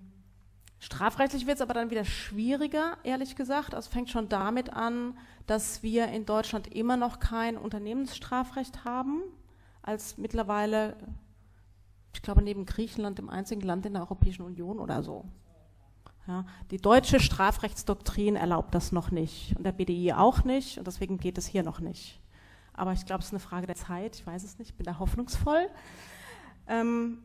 strafrechtlich 0.79 1.47
wird 1.47 1.57
es 1.57 1.63
aber 1.63 1.75
dann 1.75 1.91
wieder 1.91 2.05
schwieriger, 2.05 2.99
ehrlich 3.05 3.37
gesagt. 3.37 3.75
Also 3.75 3.89
es 3.89 3.93
fängt 3.93 4.11
schon 4.11 4.29
damit 4.29 4.73
an, 4.73 5.17
dass 5.47 5.83
wir 5.83 6.09
in 6.09 6.27
Deutschland 6.27 6.75
immer 6.75 6.97
noch 6.97 7.21
kein 7.21 7.57
Unternehmensstrafrecht 7.57 8.85
haben, 8.85 9.23
als 9.81 10.19
mittlerweile, 10.19 10.97
ich 12.13 12.21
glaube, 12.21 12.43
neben 12.43 12.67
Griechenland 12.67 13.19
im 13.19 13.31
einzigen 13.31 13.63
Land 13.63 13.87
in 13.87 13.95
der 13.95 14.03
Europäischen 14.03 14.43
Union 14.43 14.79
oder 14.79 15.03
so. 15.03 15.25
Ja, 16.29 16.45
die 16.71 16.77
deutsche 16.77 17.21
Strafrechtsdoktrin 17.21 18.37
erlaubt 18.37 18.75
das 18.75 18.93
noch 18.93 19.11
nicht 19.11 19.57
und 19.57 19.65
der 19.65 19.73
BDI 19.73 20.13
auch 20.13 20.45
nicht 20.45 20.77
und 20.77 20.87
deswegen 20.87 21.17
geht 21.17 21.39
es 21.39 21.47
hier 21.47 21.63
noch 21.63 21.81
nicht. 21.81 22.21
Aber 22.75 22.93
ich 22.93 23.07
glaube, 23.07 23.21
es 23.21 23.29
ist 23.29 23.33
eine 23.33 23.41
Frage 23.41 23.67
der 23.67 23.77
Zeit, 23.77 24.17
ich 24.17 24.27
weiß 24.27 24.45
es 24.45 24.59
nicht, 24.59 24.71
ich 24.71 24.77
bin 24.77 24.85
da 24.85 24.99
hoffnungsvoll. 24.99 25.71
Ähm, 26.67 27.23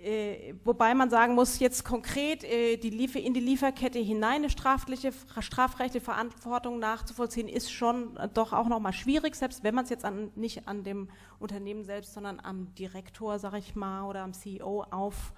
äh, 0.00 0.54
wobei 0.62 0.94
man 0.94 1.10
sagen 1.10 1.34
muss, 1.34 1.58
jetzt 1.58 1.84
konkret 1.84 2.44
äh, 2.44 2.76
die 2.76 2.90
Liefer 2.90 3.18
in 3.18 3.34
die 3.34 3.40
Lieferkette 3.40 3.98
hinein 3.98 4.36
eine 4.36 4.50
strafliche, 4.50 5.12
strafrechtliche 5.40 6.04
Verantwortung 6.04 6.78
nachzuvollziehen, 6.78 7.48
ist 7.48 7.72
schon 7.72 8.16
äh, 8.18 8.28
doch 8.28 8.52
auch 8.52 8.68
nochmal 8.68 8.92
schwierig, 8.92 9.34
selbst 9.34 9.64
wenn 9.64 9.74
man 9.74 9.82
es 9.82 9.90
jetzt 9.90 10.04
an, 10.04 10.30
nicht 10.36 10.68
an 10.68 10.84
dem 10.84 11.08
Unternehmen 11.40 11.82
selbst, 11.84 12.14
sondern 12.14 12.38
am 12.38 12.72
Direktor, 12.76 13.40
sage 13.40 13.58
ich 13.58 13.74
mal, 13.74 14.04
oder 14.04 14.22
am 14.22 14.32
CEO 14.32 14.84
auf 14.92 15.32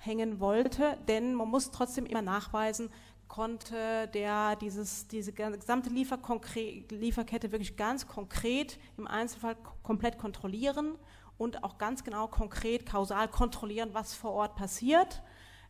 hängen 0.00 0.40
wollte, 0.40 0.96
denn 1.08 1.34
man 1.34 1.48
muss 1.48 1.70
trotzdem 1.70 2.06
immer 2.06 2.22
nachweisen, 2.22 2.90
konnte 3.28 4.08
der 4.08 4.56
dieses, 4.56 5.06
diese 5.06 5.32
gesamte 5.32 5.88
Lieferkette 5.88 7.52
wirklich 7.52 7.76
ganz 7.76 8.08
konkret 8.08 8.78
im 8.96 9.06
Einzelfall 9.06 9.56
komplett 9.84 10.18
kontrollieren 10.18 10.96
und 11.38 11.62
auch 11.62 11.78
ganz 11.78 12.02
genau 12.02 12.26
konkret 12.26 12.86
kausal 12.86 13.28
kontrollieren, 13.28 13.90
was 13.92 14.14
vor 14.14 14.32
Ort 14.32 14.56
passiert 14.56 15.22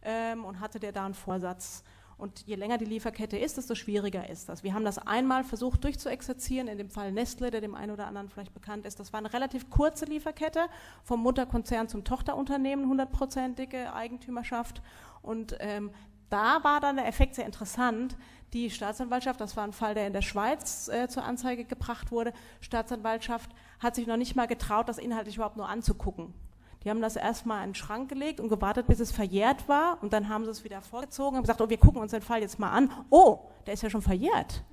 ähm, 0.03 0.45
und 0.45 0.61
hatte 0.61 0.81
der 0.81 0.93
da 0.93 1.05
einen 1.05 1.15
Vorsatz 1.15 1.85
und 2.21 2.47
je 2.47 2.55
länger 2.55 2.79
die 2.79 2.85
Lieferkette 2.85 3.39
ist, 3.39 3.57
desto 3.57 3.75
schwieriger 3.75 4.29
ist 4.29 4.49
das. 4.49 4.63
Wir 4.63 4.75
haben 4.75 4.85
das 4.85 4.99
einmal 4.99 5.43
versucht 5.43 5.83
durchzuexerzieren, 5.85 6.69
in 6.69 6.79
dem 6.79 6.91
Fall 6.91 7.13
Nestle, 7.13 7.51
der 7.51 7.61
dem 7.61 7.75
einen 7.75 7.93
oder 7.93 8.07
anderen 8.07 8.29
vielleicht 8.29 8.55
bekannt 8.55 8.87
ist. 8.87 9.01
Das 9.01 9.13
war 9.13 9.19
eine 9.19 9.33
relativ 9.33 9.71
kurze 9.71 10.05
Lieferkette 10.05 10.67
vom 11.03 11.21
Mutterkonzern 11.23 11.89
zum 11.89 12.05
Tochterunternehmen, 12.05 12.89
hundertprozentige 12.89 13.93
Eigentümerschaft. 13.95 14.83
Und 15.23 15.57
ähm, 15.61 15.91
da 16.29 16.63
war 16.63 16.81
dann 16.81 16.97
der 16.97 17.07
Effekt 17.07 17.35
sehr 17.35 17.47
interessant. 17.47 18.17
Die 18.53 18.71
Staatsanwaltschaft, 18.71 19.41
das 19.41 19.57
war 19.57 19.65
ein 19.65 19.73
Fall, 19.73 19.95
der 19.95 20.07
in 20.07 20.13
der 20.13 20.23
Schweiz 20.23 20.89
äh, 20.89 21.09
zur 21.09 21.25
Anzeige 21.25 21.65
gebracht 21.65 22.11
wurde, 22.11 22.33
Staatsanwaltschaft 22.61 23.51
hat 23.79 23.95
sich 23.95 24.07
noch 24.07 24.17
nicht 24.17 24.37
mal 24.37 24.47
getraut, 24.47 24.89
das 24.89 24.99
inhaltlich 24.99 25.37
überhaupt 25.37 25.57
nur 25.57 25.69
anzugucken. 25.69 26.35
Die 26.85 26.91
haben 26.91 27.03
das 27.03 27.17
erstmal 27.17 27.63
in 27.65 27.71
den 27.71 27.75
Schrank 27.75 28.09
gelegt 28.09 28.41
und 28.41 28.49
gewartet, 28.49 28.87
bis 28.87 29.01
es 29.01 29.13
verjährt 29.13 29.69
war. 29.69 30.03
Und 30.03 30.13
dann 30.13 30.29
haben 30.29 30.45
sie 30.45 30.51
es 30.51 30.65
wieder 30.65 30.81
vorgezogen 30.81 31.37
und 31.37 31.43
gesagt, 31.43 31.61
oh, 31.61 31.69
wir 31.69 31.77
gucken 31.77 32.01
uns 32.01 32.13
den 32.13 32.23
Fall 32.23 32.41
jetzt 32.41 32.59
mal 32.59 32.71
an. 32.71 32.91
Oh, 33.11 33.51
der 33.67 33.75
ist 33.75 33.83
ja 33.83 33.91
schon 33.91 34.03
verjährt. 34.03 34.65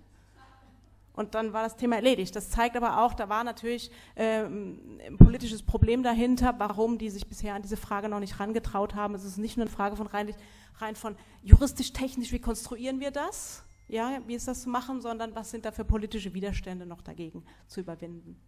Und 1.18 1.34
dann 1.34 1.52
war 1.52 1.64
das 1.64 1.76
Thema 1.76 1.96
erledigt. 1.96 2.36
Das 2.36 2.52
zeigt 2.52 2.78
aber 2.78 3.02
auch, 3.02 3.16
da 3.16 3.28
war 3.28 3.44
natürlich 3.44 3.92
ähm, 4.16 5.00
ein 5.06 5.18
politisches 5.18 5.64
Problem 5.64 6.04
dahinter, 6.04 6.54
warum 6.60 7.00
die 7.00 7.10
sich 7.10 7.28
bisher 7.28 7.56
an 7.56 7.64
diese 7.64 7.76
Frage 7.76 8.08
noch 8.08 8.20
nicht 8.20 8.38
herangetraut 8.38 8.94
haben. 8.94 9.16
Es 9.16 9.24
ist 9.24 9.38
nicht 9.38 9.58
nur 9.58 9.66
eine 9.66 9.76
Frage 9.76 9.96
von 9.96 10.06
rein, 10.06 10.34
rein 10.76 10.96
von 10.96 11.16
juristisch-technisch, 11.42 12.32
wie 12.32 12.40
konstruieren 12.40 13.00
wir 13.00 13.10
das? 13.10 13.64
Ja, 13.88 14.20
wie 14.28 14.36
ist 14.36 14.48
das 14.48 14.62
zu 14.62 14.70
machen, 14.70 15.02
sondern 15.02 15.34
was 15.34 15.50
sind 15.50 15.66
da 15.66 15.72
für 15.72 15.84
politische 15.84 16.36
Widerstände 16.36 16.86
noch 16.86 17.02
dagegen 17.02 17.44
zu 17.66 17.80
überwinden? 17.80 18.40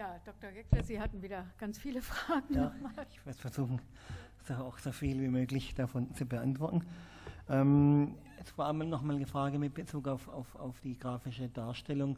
Ja, 0.00 0.18
Dr. 0.24 0.50
Geckler, 0.50 0.82
Sie 0.82 0.98
hatten 0.98 1.20
wieder 1.20 1.44
ganz 1.58 1.76
viele 1.76 2.00
Fragen. 2.10 2.54
Ja, 2.54 2.72
ich 3.12 3.26
werde 3.26 3.38
versuchen, 3.38 3.82
auch 4.58 4.78
so 4.78 4.92
viel 4.92 5.20
wie 5.20 5.28
möglich 5.28 5.74
davon 5.74 6.14
zu 6.14 6.24
beantworten. 6.24 6.86
Ähm, 7.50 8.14
es 8.42 8.56
war 8.56 8.70
einmal 8.70 8.86
nochmal 8.86 9.16
eine 9.16 9.26
Frage 9.26 9.58
mit 9.58 9.74
Bezug 9.74 10.08
auf, 10.08 10.26
auf, 10.28 10.54
auf 10.54 10.80
die 10.80 10.98
grafische 10.98 11.50
Darstellung. 11.50 12.16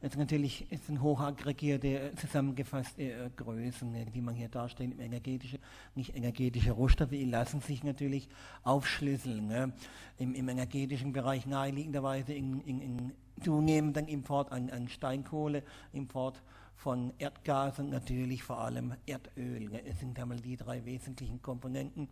Jetzt 0.00 0.16
natürlich 0.16 0.70
ist 0.70 0.88
ein 0.88 1.02
hochaggregierte, 1.02 2.12
zusammengefasste 2.14 3.02
äh, 3.02 3.30
Größen, 3.34 4.12
die 4.12 4.20
man 4.20 4.36
hier 4.36 4.48
darstellt, 4.48 4.96
energetische, 5.00 5.58
nicht 5.96 6.14
energetische 6.14 6.70
Rohstoffe, 6.70 7.10
die 7.10 7.24
lassen 7.24 7.60
sich 7.60 7.82
natürlich 7.82 8.28
aufschlüsseln. 8.62 9.48
Ne? 9.48 9.72
Im, 10.18 10.36
Im, 10.36 10.48
energetischen 10.48 11.12
Bereich 11.12 11.46
naheliegenderweise 11.46 12.32
in, 12.32 12.60
in, 12.60 12.80
in 12.80 13.12
zunehmenden 13.42 14.06
Import 14.06 14.52
an, 14.52 14.70
an 14.70 14.86
Steinkohle, 14.86 15.64
Import 15.92 16.40
von 16.84 17.14
Erdgas 17.16 17.78
und 17.78 17.88
natürlich 17.88 18.42
vor 18.42 18.58
allem 18.58 18.92
Erdöl. 19.06 19.70
Es 19.86 20.00
sind 20.00 20.20
einmal 20.20 20.36
die 20.38 20.54
drei 20.54 20.84
wesentlichen 20.84 21.40
Komponenten. 21.40 22.10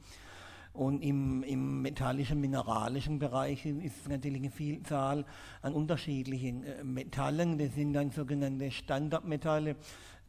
Und 0.72 1.02
im, 1.02 1.42
im 1.42 1.82
metallischen, 1.82 2.40
mineralischen 2.40 3.18
Bereich 3.18 3.66
ist 3.66 4.00
es 4.00 4.08
natürlich 4.08 4.40
eine 4.40 4.50
Vielzahl 4.50 5.26
an 5.60 5.74
unterschiedlichen 5.74 6.64
äh, 6.64 6.82
Metallen. 6.84 7.58
Das 7.58 7.74
sind 7.74 7.92
dann 7.92 8.12
sogenannte 8.12 8.70
Standardmetalle, 8.70 9.76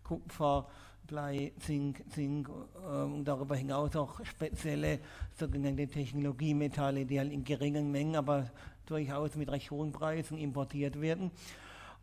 Kupfer, 0.03 0.67
Blei, 1.07 1.53
Zink, 1.59 2.03
Zink 2.09 2.49
äh, 2.49 3.03
und 3.03 3.23
darüber 3.23 3.55
hinaus 3.55 3.95
auch 3.95 4.25
spezielle 4.25 4.99
sogenannte 5.39 5.87
Technologiemetalle, 5.87 7.05
die 7.05 7.17
halt 7.17 7.31
in 7.31 7.45
geringen 7.45 7.93
Mengen, 7.93 8.17
aber 8.17 8.51
durchaus 8.87 9.37
mit 9.37 9.49
recht 9.49 9.71
hohen 9.71 9.93
Preisen 9.93 10.37
importiert 10.37 10.99
werden. 10.99 11.31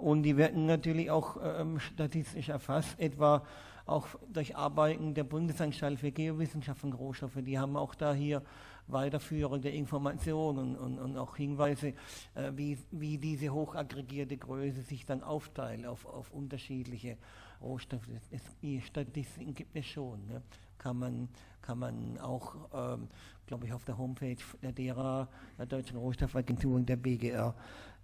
Und 0.01 0.23
die 0.23 0.37
werden 0.37 0.67
natürlich 0.67 1.11
auch 1.11 1.37
ähm, 1.43 1.79
statistisch 1.79 2.49
erfasst, 2.49 2.99
etwa 2.99 3.45
auch 3.85 4.07
durch 4.33 4.57
Arbeiten 4.57 5.15
der 5.15 5.25
Bundesanstalt 5.25 5.99
für 5.99 6.11
Geowissenschaft 6.11 6.85
und 6.85 6.95
Rohstoffe. 6.95 7.37
Die 7.43 7.59
haben 7.59 7.77
auch 7.77 7.95
da 7.95 8.15
hier 8.15 8.43
weiterführende 8.87 9.69
Informationen 9.69 10.77
und, 10.77 10.99
und 10.99 11.19
auch 11.19 11.37
Hinweise, 11.37 11.89
äh, 12.35 12.53
wie, 12.55 12.79
wie 12.91 13.19
diese 13.19 13.51
hochaggregierte 13.51 14.37
Größe 14.37 14.83
sich 14.83 15.05
dann 15.05 15.23
aufteilt 15.23 15.87
auf, 15.87 16.07
auf 16.07 16.31
unterschiedliche 16.33 17.19
Rohstoffe. 17.61 18.09
Es, 18.31 18.43
die 18.63 18.81
Statistiken 18.81 19.55
gibt 19.55 19.77
es 19.77 19.87
schon. 19.87 20.27
Ne? 20.27 20.43
Kann, 20.79 20.99
man, 20.99 21.29
kann 21.61 21.79
man 21.79 22.19
auch, 22.19 22.55
ähm, 22.73 23.09
glaube 23.47 23.67
ich, 23.67 23.73
auf 23.73 23.85
der 23.85 23.99
Homepage 23.99 24.39
der 24.63 24.73
DERA, 24.73 25.29
der 25.59 25.67
Deutschen 25.67 25.99
Rohstoffagentur 25.99 26.77
und 26.77 26.89
der 26.89 26.97
BGR 26.97 27.55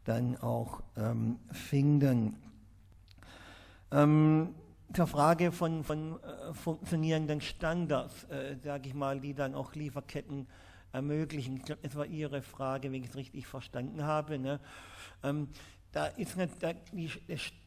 dann 0.07 0.37
auch 0.39 0.83
ähm, 0.97 1.39
finden. 1.53 2.37
Ähm, 3.91 4.55
zur 4.93 5.07
Frage 5.07 5.53
von, 5.53 5.85
von 5.85 6.23
äh, 6.23 6.55
funktionierenden 6.55 7.41
Standards, 7.41 8.25
äh, 8.25 8.57
sage 8.63 8.89
ich 8.89 8.95
mal, 8.95 9.21
die 9.21 9.35
dann 9.35 9.55
auch 9.55 9.75
Lieferketten 9.75 10.47
ermöglichen. 10.93 11.57
Ich 11.57 11.65
glaube, 11.65 11.83
das 11.83 11.97
war 11.97 12.07
Ihre 12.07 12.41
Frage, 12.41 12.91
wenn 12.93 13.03
ich 13.03 13.11
es 13.11 13.17
richtig 13.17 13.47
verstanden 13.47 14.05
habe. 14.05 14.39
Ne? 14.39 14.61
Ähm, 15.23 15.49
da 15.93 16.07
ist 16.07 16.37
nicht, 16.37 16.63
da, 16.63 16.73
die, 16.93 17.11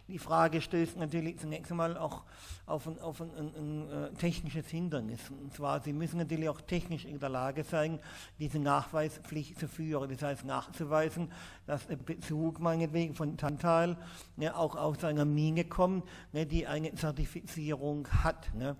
die, 0.09 0.19
Frage 0.19 0.61
stößt 0.61 0.97
natürlich 0.97 1.39
zunächst 1.39 1.71
einmal 1.71 1.97
auch 1.97 2.23
auf 2.65 2.87
ein, 2.87 2.99
auf 2.99 3.21
ein, 3.21 3.29
ein, 3.35 3.53
ein, 3.55 3.89
äh, 3.89 4.11
technisches 4.13 4.67
Hindernis. 4.67 5.19
Und 5.29 5.53
zwar, 5.53 5.81
Sie 5.81 5.93
müssen 5.93 6.17
natürlich 6.17 6.49
auch 6.49 6.61
technisch 6.61 7.05
in 7.05 7.19
der 7.19 7.29
Lage 7.29 7.63
sein, 7.63 7.99
diese 8.39 8.59
Nachweispflicht 8.59 9.59
zu 9.59 9.67
führen. 9.67 10.09
Das 10.09 10.21
heißt, 10.21 10.45
nachzuweisen, 10.45 11.31
dass 11.65 11.87
der 11.87 11.95
Bezug 11.95 12.59
meinetwegen 12.59 13.15
von 13.15 13.37
Tantal 13.37 13.97
ne, 14.35 14.55
auch 14.55 14.75
aus 14.75 15.03
einer 15.03 15.25
Mine 15.25 15.65
kommt, 15.65 16.05
ne, 16.33 16.45
die 16.45 16.67
eine 16.67 16.93
Zertifizierung 16.95 18.07
hat. 18.23 18.53
Ne. 18.53 18.75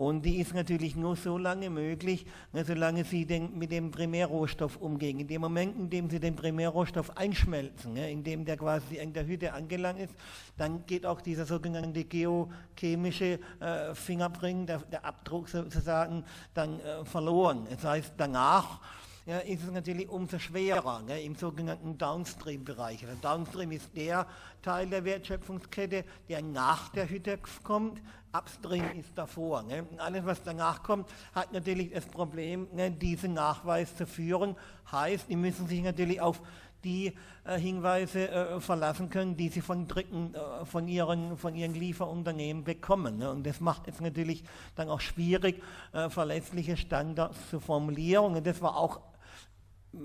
Und 0.00 0.24
die 0.24 0.40
ist 0.40 0.54
natürlich 0.54 0.96
nur 0.96 1.14
so 1.14 1.36
lange 1.36 1.68
möglich, 1.68 2.24
ne, 2.54 2.64
solange 2.64 3.04
Sie 3.04 3.26
den, 3.26 3.58
mit 3.58 3.70
dem 3.70 3.90
Primärrohstoff 3.90 4.78
umgehen. 4.78 5.20
In 5.20 5.28
dem 5.28 5.42
Moment, 5.42 5.76
in 5.76 5.90
dem 5.90 6.08
Sie 6.08 6.18
den 6.18 6.34
Primärrohstoff 6.36 7.18
einschmelzen, 7.18 7.92
ne, 7.92 8.10
in 8.10 8.24
dem 8.24 8.46
der 8.46 8.56
quasi 8.56 8.96
in 8.96 9.12
der 9.12 9.26
Hütte 9.26 9.52
angelangt 9.52 10.00
ist, 10.00 10.14
dann 10.56 10.86
geht 10.86 11.04
auch 11.04 11.20
dieser 11.20 11.44
sogenannte 11.44 12.04
geochemische 12.04 13.40
äh, 13.60 13.94
Fingerprint, 13.94 14.70
der, 14.70 14.78
der, 14.78 15.04
Abdruck 15.04 15.50
sozusagen, 15.50 16.24
dann 16.54 16.80
äh, 16.80 17.04
verloren. 17.04 17.66
Das 17.68 17.84
heißt, 17.84 18.14
danach 18.16 18.80
ja, 19.26 19.38
ist 19.38 19.62
es 19.62 19.70
natürlich 19.70 20.08
umso 20.08 20.38
schwerer 20.38 21.02
ne, 21.02 21.20
im 21.22 21.34
sogenannten 21.36 21.98
Downstream-Bereich. 21.98 23.00
Der 23.00 23.14
Downstream 23.16 23.72
ist 23.72 23.96
der 23.96 24.26
Teil 24.62 24.88
der 24.88 25.04
Wertschöpfungskette, 25.04 26.04
der 26.28 26.42
nach 26.42 26.88
der 26.90 27.08
Hütte 27.08 27.38
kommt. 27.62 28.00
Upstream 28.32 28.84
ist 28.98 29.16
davor. 29.16 29.62
Ne. 29.62 29.86
Alles, 29.98 30.24
was 30.24 30.42
danach 30.42 30.82
kommt, 30.82 31.08
hat 31.34 31.52
natürlich 31.52 31.90
das 31.92 32.06
Problem, 32.06 32.68
ne, 32.72 32.90
diesen 32.90 33.34
Nachweis 33.34 33.96
zu 33.96 34.06
führen. 34.06 34.56
Heißt, 34.90 35.28
die 35.28 35.36
müssen 35.36 35.66
sich 35.66 35.82
natürlich 35.82 36.20
auf 36.20 36.40
die 36.84 37.12
äh, 37.44 37.58
Hinweise 37.58 38.30
äh, 38.30 38.60
verlassen 38.60 39.10
können, 39.10 39.36
die 39.36 39.48
sie 39.48 39.60
von 39.60 39.86
Dritten, 39.86 40.34
äh, 40.34 40.64
von, 40.64 40.88
ihren, 40.88 41.36
von 41.36 41.54
ihren 41.54 41.74
Lieferunternehmen 41.74 42.64
bekommen. 42.64 43.18
Ne? 43.18 43.30
Und 43.30 43.46
das 43.46 43.60
macht 43.60 43.88
es 43.88 44.00
natürlich 44.00 44.44
dann 44.76 44.88
auch 44.88 45.00
schwierig, 45.00 45.62
äh, 45.92 46.08
verlässliche 46.08 46.76
Standards 46.76 47.36
zu 47.50 47.60
formulieren. 47.60 48.36
Und 48.36 48.46
das 48.46 48.62
war 48.62 48.76
auch 48.76 49.00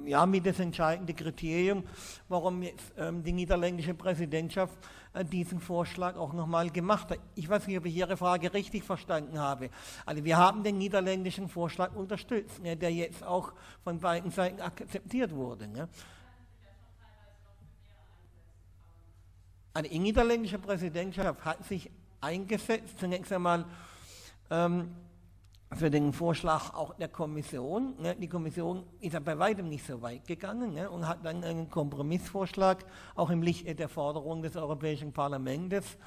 ja, 0.05 0.25
mit 0.25 0.45
das 0.45 0.59
entscheidende 0.59 1.13
Kriterium, 1.13 1.83
warum 2.27 2.63
jetzt 2.63 2.93
ähm, 2.97 3.23
die 3.23 3.31
niederländische 3.31 3.93
Präsidentschaft 3.93 4.77
äh, 5.13 5.23
diesen 5.23 5.59
Vorschlag 5.59 6.15
auch 6.15 6.33
nochmal 6.33 6.69
gemacht 6.69 7.11
hat. 7.11 7.19
Ich 7.35 7.47
weiß 7.47 7.67
nicht, 7.67 7.77
ob 7.77 7.85
ich 7.85 7.95
Ihre 7.95 8.17
Frage 8.17 8.53
richtig 8.53 8.83
verstanden 8.83 9.39
habe. 9.39 9.69
Also 10.05 10.23
wir 10.23 10.37
haben 10.37 10.63
den 10.63 10.77
niederländischen 10.77 11.47
Vorschlag 11.47 11.95
unterstützt, 11.95 12.61
ne, 12.61 12.75
der 12.75 12.91
jetzt 12.91 13.23
auch 13.23 13.53
von 13.83 13.99
beiden 13.99 14.31
Seiten 14.31 14.59
akzeptiert 14.59 15.33
wurde. 15.33 15.67
Ne. 15.67 15.87
Also 19.73 19.89
die 19.89 19.99
niederländische 19.99 20.57
Präsidentschaft 20.57 21.45
hat 21.45 21.63
sich 21.65 21.91
eingesetzt, 22.21 22.97
zunächst 22.97 23.31
einmal 23.31 23.65
ähm, 24.49 24.95
für 25.75 25.91
den 25.91 26.13
Vorschlag 26.13 26.73
auch 26.73 26.93
der 26.95 27.09
Kommission. 27.09 27.95
Ne? 27.99 28.15
Die 28.15 28.29
Kommission 28.29 28.83
ist 29.01 29.13
ja 29.13 29.19
bei 29.19 29.37
weitem 29.37 29.67
nicht 29.67 29.85
so 29.85 30.01
weit 30.01 30.25
gegangen 30.25 30.73
ne? 30.73 30.89
und 30.89 31.07
hat 31.07 31.25
dann 31.25 31.43
einen 31.43 31.69
Kompromissvorschlag 31.69 32.85
auch 33.15 33.29
im 33.29 33.41
Licht 33.41 33.67
der 33.77 33.89
Forderung 33.89 34.41
des 34.41 34.55
Europäischen 34.55 35.11
Parlaments 35.11 35.97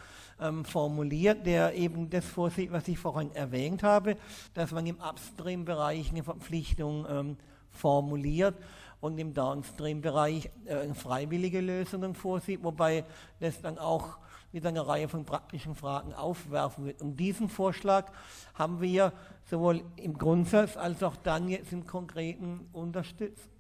ähm, 0.41 0.65
formuliert, 0.65 1.45
der 1.45 1.75
eben 1.75 2.09
das 2.09 2.25
vorsieht, 2.25 2.73
was 2.73 2.89
ich 2.89 2.99
vorhin 2.99 3.31
erwähnt 3.35 3.83
habe, 3.83 4.17
dass 4.55 4.73
man 4.73 4.87
im 4.87 4.97
Upstream-Bereich 4.97 6.11
eine 6.11 6.23
Verpflichtung 6.23 7.07
ähm, 7.09 7.37
formuliert 7.71 8.55
und 9.01 9.19
im 9.19 9.35
Downstream-Bereich 9.35 10.51
äh, 10.65 10.95
freiwillige 10.95 11.61
Lösungen 11.61 12.15
vorsieht, 12.15 12.65
wobei 12.65 13.05
das 13.39 13.61
dann 13.61 13.79
auch 13.79 14.19
wieder 14.53 14.71
eine 14.71 14.87
Reihe 14.87 15.09
von 15.09 15.25
praktischen 15.25 15.75
Fragen 15.75 16.15
aufwerfen 16.15 16.87
wird. 16.87 17.03
Und 17.03 17.17
diesen 17.17 17.49
Vorschlag 17.49 18.11
haben 18.55 18.81
wir 18.81 19.13
sowohl 19.45 19.83
im 19.97 20.17
Grundsatz 20.17 20.77
als 20.77 21.03
auch 21.03 21.17
dann 21.17 21.49
jetzt 21.49 21.73
im 21.73 21.87
Konkreten 21.87 22.69
unterstützt. 22.73 23.51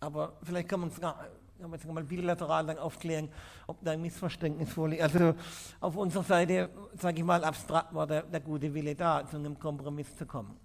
Aber 0.00 0.38
vielleicht 0.42 0.68
kann 0.68 0.80
man 0.80 0.88
es 0.88 1.84
mal 1.84 2.04
bilateral 2.04 2.66
dann 2.66 2.78
aufklären, 2.78 3.28
ob 3.66 3.82
da 3.84 3.92
ein 3.92 4.02
Missverständnis 4.02 4.72
vorliegt. 4.72 5.02
Also 5.02 5.34
auf 5.80 5.96
unserer 5.96 6.24
Seite, 6.24 6.70
sage 6.94 7.18
ich 7.18 7.24
mal, 7.24 7.44
abstrakt 7.44 7.94
war 7.94 8.06
der, 8.06 8.22
der, 8.22 8.40
gute 8.40 8.72
Wille 8.74 8.94
da, 8.94 9.24
zu 9.26 9.36
einem 9.36 9.58
Kompromiss 9.58 10.16
zu 10.16 10.26
kommen. 10.26 10.56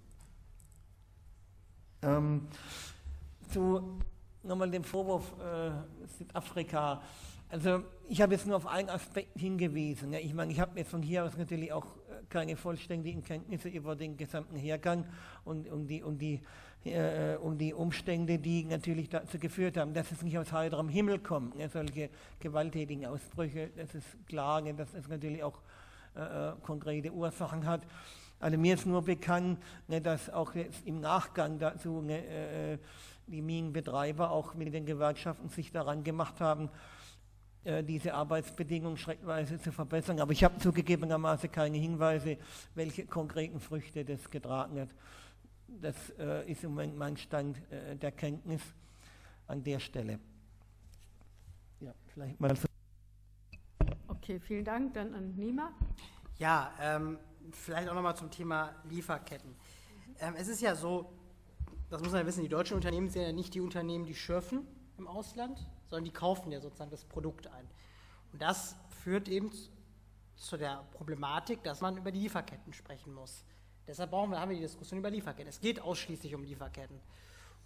Ähm, 2.02 2.48
zu 3.52 4.00
nochmal 4.42 4.70
dem 4.70 4.84
Vorwurf 4.84 5.34
äh, 5.40 5.70
Südafrika. 6.18 7.00
Also 7.50 7.82
ich 8.08 8.20
habe 8.20 8.34
jetzt 8.34 8.46
nur 8.46 8.56
auf 8.56 8.66
einen 8.66 8.90
Aspekt 8.90 9.38
hingewiesen. 9.38 10.12
Ich 10.12 10.34
meine, 10.34 10.52
ich 10.52 10.60
habe 10.60 10.78
jetzt 10.78 10.90
von 10.90 11.00
hier 11.00 11.24
aus 11.24 11.36
natürlich 11.38 11.72
auch 11.72 11.86
äh, 11.86 12.22
keine 12.28 12.56
vollständigen 12.56 13.24
Kenntnisse 13.24 13.70
über 13.70 13.96
den 13.96 14.18
gesamten 14.18 14.56
Hergang 14.56 15.06
und 15.44 15.70
um 15.70 15.86
die, 15.86 16.02
um 16.02 16.18
die, 16.18 16.42
äh, 16.84 17.36
um 17.36 17.56
die 17.56 17.72
Umstände, 17.72 18.38
die 18.38 18.64
natürlich 18.64 19.08
dazu 19.08 19.38
geführt 19.38 19.78
haben, 19.78 19.94
dass 19.94 20.12
es 20.12 20.20
nicht 20.20 20.36
aus 20.38 20.52
heiterem 20.52 20.90
Himmel 20.90 21.20
kommt. 21.20 21.56
Ja, 21.56 21.70
solche 21.70 22.10
gewalttätigen 22.38 23.06
Ausbrüche, 23.06 23.70
das 23.74 23.94
ist 23.94 24.26
klar, 24.26 24.66
ja, 24.66 24.74
dass 24.74 24.92
es 24.92 25.08
natürlich 25.08 25.42
auch 25.42 25.58
äh, 26.16 26.50
äh, 26.50 26.52
konkrete 26.62 27.12
Ursachen 27.12 27.64
hat. 27.66 27.80
Also 28.40 28.58
mir 28.58 28.74
ist 28.74 28.84
nur 28.84 29.02
bekannt, 29.02 29.58
ne, 29.88 30.02
dass 30.02 30.28
auch 30.28 30.54
jetzt 30.54 30.86
im 30.86 31.00
Nachgang 31.00 31.58
dazu 31.58 32.02
ne, 32.02 32.26
äh, 32.26 32.78
die 33.26 33.40
Minenbetreiber 33.40 34.30
auch 34.30 34.54
mit 34.54 34.72
den 34.74 34.84
Gewerkschaften 34.84 35.48
sich 35.48 35.72
daran 35.72 36.04
gemacht 36.04 36.40
haben, 36.40 36.68
diese 37.82 38.14
Arbeitsbedingungen 38.14 38.96
schreckweise 38.96 39.60
zu 39.60 39.72
verbessern. 39.72 40.20
Aber 40.20 40.32
ich 40.32 40.42
habe 40.42 40.58
zugegebenermaßen 40.58 41.50
keine 41.52 41.76
Hinweise, 41.76 42.38
welche 42.74 43.04
konkreten 43.06 43.60
Früchte 43.60 44.04
das 44.04 44.30
getragen 44.30 44.80
hat. 44.80 44.88
Das 45.66 45.94
äh, 46.18 46.50
ist 46.50 46.64
im 46.64 46.70
Moment 46.70 46.96
mein 46.96 47.16
Stand 47.16 47.58
äh, 47.70 47.94
der 47.96 48.12
Kenntnis 48.12 48.62
an 49.46 49.62
der 49.62 49.78
Stelle. 49.78 50.18
Ja, 51.80 51.92
vielleicht 52.06 52.40
mal 52.40 52.56
so. 52.56 52.66
Okay, 54.08 54.40
vielen 54.40 54.64
Dank. 54.64 54.94
Dann 54.94 55.14
an 55.14 55.34
Nima. 55.36 55.72
Ja, 56.38 56.72
ähm, 56.80 57.18
vielleicht 57.52 57.88
auch 57.88 57.94
nochmal 57.94 58.16
zum 58.16 58.30
Thema 58.30 58.74
Lieferketten. 58.88 59.54
Ähm, 60.20 60.34
es 60.36 60.48
ist 60.48 60.62
ja 60.62 60.74
so, 60.74 61.12
das 61.90 62.00
muss 62.00 62.12
man 62.12 62.22
ja 62.22 62.26
wissen, 62.26 62.42
die 62.42 62.48
deutschen 62.48 62.74
Unternehmen 62.74 63.10
sind 63.10 63.22
ja 63.22 63.32
nicht 63.32 63.54
die 63.54 63.60
Unternehmen, 63.60 64.06
die 64.06 64.14
schürfen 64.14 64.66
im 64.98 65.06
Ausland, 65.06 65.58
sondern 65.86 66.04
die 66.04 66.12
kaufen 66.12 66.52
ja 66.52 66.60
sozusagen 66.60 66.90
das 66.90 67.04
Produkt 67.04 67.46
ein. 67.48 67.68
Und 68.32 68.42
das 68.42 68.76
führt 69.02 69.28
eben 69.28 69.50
zu 70.36 70.56
der 70.56 70.84
Problematik, 70.92 71.62
dass 71.62 71.80
man 71.80 71.96
über 71.96 72.12
die 72.12 72.20
Lieferketten 72.20 72.72
sprechen 72.72 73.14
muss. 73.14 73.44
Deshalb 73.86 74.10
brauchen 74.10 74.30
wir, 74.30 74.40
haben 74.40 74.50
wir 74.50 74.56
die 74.56 74.62
Diskussion 74.62 75.00
über 75.00 75.10
Lieferketten. 75.10 75.48
Es 75.48 75.60
geht 75.60 75.80
ausschließlich 75.80 76.34
um 76.34 76.44
Lieferketten. 76.44 77.00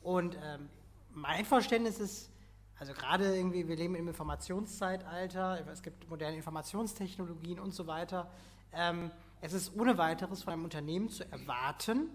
Und 0.01 0.37
ähm, 0.43 0.69
mein 1.11 1.45
Verständnis 1.45 1.99
ist, 1.99 2.31
also 2.79 2.93
gerade 2.93 3.37
irgendwie, 3.37 3.69
wir 3.69 3.77
leben 3.77 3.95
im 3.95 4.09
Informationszeitalter, 4.09 5.67
es 5.71 5.83
gibt 5.83 6.09
moderne 6.09 6.37
Informationstechnologien 6.37 7.61
und 7.61 7.73
so 7.73 7.87
weiter. 7.87 8.31
Ähm, 8.73 9.11
es 9.41 9.53
ist 9.53 9.77
ohne 9.77 9.99
weiteres 9.99 10.43
von 10.43 10.53
einem 10.53 10.65
Unternehmen 10.65 11.09
zu 11.09 11.31
erwarten, 11.31 12.09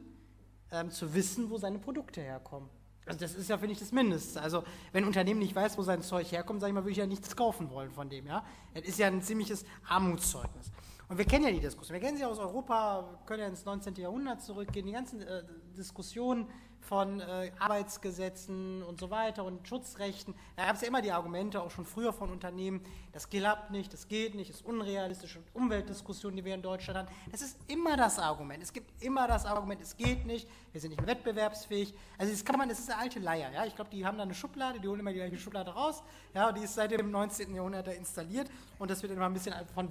ähm, 0.72 0.90
zu 0.90 1.14
wissen, 1.14 1.50
wo 1.50 1.58
seine 1.58 1.80
Produkte 1.80 2.22
herkommen. 2.22 2.70
Also 3.08 3.20
das 3.20 3.36
ist 3.36 3.50
ja, 3.50 3.58
finde 3.58 3.74
ich, 3.74 3.80
das 3.80 3.92
Mindeste. 3.92 4.42
Also 4.42 4.64
wenn 4.92 5.04
ein 5.04 5.08
Unternehmen 5.08 5.40
nicht 5.40 5.56
weiß, 5.56 5.78
wo 5.78 5.82
sein 5.82 6.02
Zeug 6.02 6.32
herkommt, 6.32 6.62
sage 6.62 6.72
ich 6.72 6.74
mal, 6.76 6.84
würde 6.84 6.92
ich 6.92 6.98
ja 6.98 7.06
nichts 7.06 7.36
kaufen 7.36 7.70
wollen 7.70 7.92
von 7.92 8.10
dem. 8.10 8.28
Ja? 8.28 8.44
Das 8.74 8.84
ist 8.84 9.00
ja 9.00 9.08
ein 9.08 9.22
ziemliches 9.22 9.66
Armutszeugnis. 9.88 10.72
Und 11.10 11.18
wir 11.18 11.26
kennen 11.26 11.46
ja 11.46 11.52
die 11.52 11.62
Diskussion. 11.62 11.94
Wir 11.94 12.06
kennen 12.06 12.18
sie 12.18 12.26
aus 12.26 12.38
Europa, 12.38 13.22
können 13.26 13.42
ja 13.42 13.48
ins 13.48 13.64
19. 13.64 13.96
Jahrhundert 13.96 14.42
zurückgehen, 14.42 14.86
die 14.86 14.92
ganzen 14.92 15.22
äh, 15.22 15.44
Diskussionen 15.76 16.48
von 16.88 17.20
äh, 17.20 17.52
Arbeitsgesetzen 17.60 18.82
und 18.82 19.00
so 19.00 19.10
weiter 19.10 19.44
und 19.44 19.68
Schutzrechten. 19.68 20.34
Da 20.56 20.66
gab 20.66 20.76
es 20.76 20.82
ja 20.82 20.88
immer 20.88 21.02
die 21.02 21.12
Argumente, 21.12 21.62
auch 21.62 21.70
schon 21.70 21.86
früher 21.86 22.14
von 22.14 22.32
Unternehmen, 22.32 22.82
das 23.12 23.30
klappt 23.30 23.72
nicht, 23.72 23.92
das 23.92 24.08
geht 24.08 24.36
nicht, 24.36 24.50
das 24.50 24.62
ist 24.62 24.66
unrealistisch 24.66 25.36
und 25.36 25.46
Umweltdiskussionen, 25.54 26.38
die 26.38 26.46
wir 26.46 26.56
in 26.56 26.62
Deutschland 26.62 26.98
haben. 26.98 27.08
Das 27.32 27.42
ist 27.42 27.58
immer 27.68 27.98
das 27.98 28.20
Argument. 28.20 28.64
Es 28.64 28.72
gibt 28.72 29.04
immer 29.04 29.28
das 29.28 29.46
Argument, 29.46 29.82
es 29.82 29.98
geht 29.98 30.26
nicht, 30.26 30.48
wir 30.72 30.80
sind 30.80 30.92
nicht 30.92 31.02
mehr 31.02 31.08
wettbewerbsfähig. 31.08 31.94
Also 32.18 32.32
das 32.32 32.46
kann 32.46 32.58
man, 32.58 32.70
das 32.70 32.80
ist 32.80 32.90
eine 32.90 33.02
alte 33.02 33.20
Leier. 33.20 33.52
Ja? 33.52 33.66
Ich 33.66 33.76
glaube, 33.76 33.90
die 33.92 34.06
haben 34.06 34.18
da 34.18 34.24
eine 34.24 34.34
Schublade, 34.34 34.80
die 34.80 34.88
holen 34.88 35.02
immer 35.02 35.12
die 35.12 35.18
gleiche 35.18 35.38
Schublade 35.38 35.72
raus. 35.72 36.04
Ja, 36.34 36.52
die 36.52 36.62
ist 36.62 36.76
seit 36.76 36.92
dem 36.92 37.12
19. 37.12 37.54
Jahrhundert 37.54 37.88
da 37.88 37.92
installiert 37.92 38.50
und 38.80 38.90
das 38.90 39.02
wird 39.02 39.12
immer 39.12 39.26
ein 39.26 39.34
bisschen 39.34 39.54
von 39.74 39.90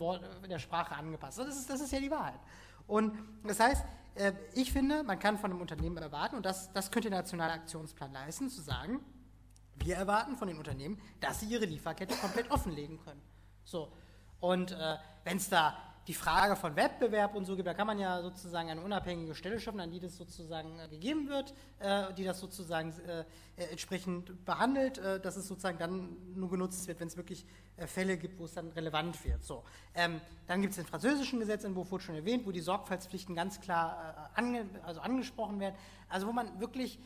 der 0.49 0.59
Sprache 0.59 0.95
angepasst. 0.95 1.39
Das 1.39 1.57
ist, 1.57 1.69
das 1.69 1.81
ist 1.81 1.93
ja 1.93 2.01
die 2.01 2.11
Wahrheit. 2.11 2.41
Und 2.87 3.19
das 3.45 3.61
heißt, 3.61 3.85
äh, 4.17 4.33
ich 4.55 4.73
finde, 4.73 5.03
man 5.03 5.19
kann 5.19 5.39
von 5.39 5.51
einem 5.51 5.61
Unternehmen 5.61 5.97
erwarten, 5.99 6.37
und 6.37 6.47
das, 6.47 6.73
das 6.73 6.91
könnte 6.91 7.11
der 7.11 7.19
Nationale 7.21 7.53
Aktionsplan 7.53 8.13
leisten, 8.13 8.49
zu 8.49 8.63
sagen, 8.63 9.01
wir 9.77 9.97
erwarten 9.97 10.37
von 10.37 10.49
den 10.49 10.59
Unternehmen, 10.59 11.01
dass 11.21 11.41
sie 11.41 11.47
ihre 11.47 11.65
Lieferkette 11.65 12.15
komplett 12.17 12.51
offenlegen 12.51 12.99
können. 12.99 13.23
So. 13.65 13.93
Und 14.41 14.73
äh, 14.73 14.97
wenn 15.25 15.37
es 15.37 15.49
da 15.49 15.77
die 16.07 16.15
Frage 16.15 16.55
von 16.55 16.77
Wettbewerb 16.77 17.35
und 17.35 17.47
so 17.47 17.57
gibt, 17.57 17.67
da 17.67 17.75
kann 17.75 17.87
man 17.87 17.99
ja 17.99 18.23
sozusagen 18.23 18.71
eine 18.71 18.81
unabhängige 18.81 19.35
Stelle 19.35 19.59
schaffen, 19.59 19.81
an 19.81 19.91
die 19.91 19.99
das 19.99 20.17
sozusagen 20.17 20.79
äh, 20.79 20.89
gegeben 20.89 21.29
wird, 21.29 21.53
äh, 21.81 22.15
die 22.15 22.25
das 22.25 22.39
sozusagen 22.39 22.93
äh, 23.09 23.25
entsprechend 23.71 24.45
behandelt, 24.45 24.99
dass 24.99 25.37
es 25.37 25.49
sozusagen 25.49 25.79
dann 25.79 26.17
nur 26.35 26.51
genutzt 26.51 26.87
wird, 26.87 27.01
wenn 27.01 27.09
es 27.09 27.17
wirklich 27.17 27.47
Fälle 27.87 28.19
gibt, 28.19 28.39
wo 28.39 28.45
es 28.45 28.53
dann 28.53 28.69
relevant 28.73 29.25
wird. 29.25 29.43
So. 29.43 29.65
Ähm, 29.95 30.21
dann 30.47 30.61
gibt 30.61 30.73
es 30.73 30.77
den 30.77 30.85
französischen 30.85 31.41
Gesetzentwurf, 31.41 31.91
wurde 31.91 32.05
schon 32.05 32.15
erwähnt, 32.15 32.47
wo 32.47 32.53
die 32.53 32.61
Sorgfaltspflichten 32.61 33.35
ganz 33.35 33.61
klar 33.61 34.31
ange 34.35 34.67
also 34.83 35.01
angesprochen 35.01 35.59
werden. 35.59 35.75
Also 36.11 36.27
wo 36.27 36.33
man 36.33 36.61
wirklich, 36.61 36.99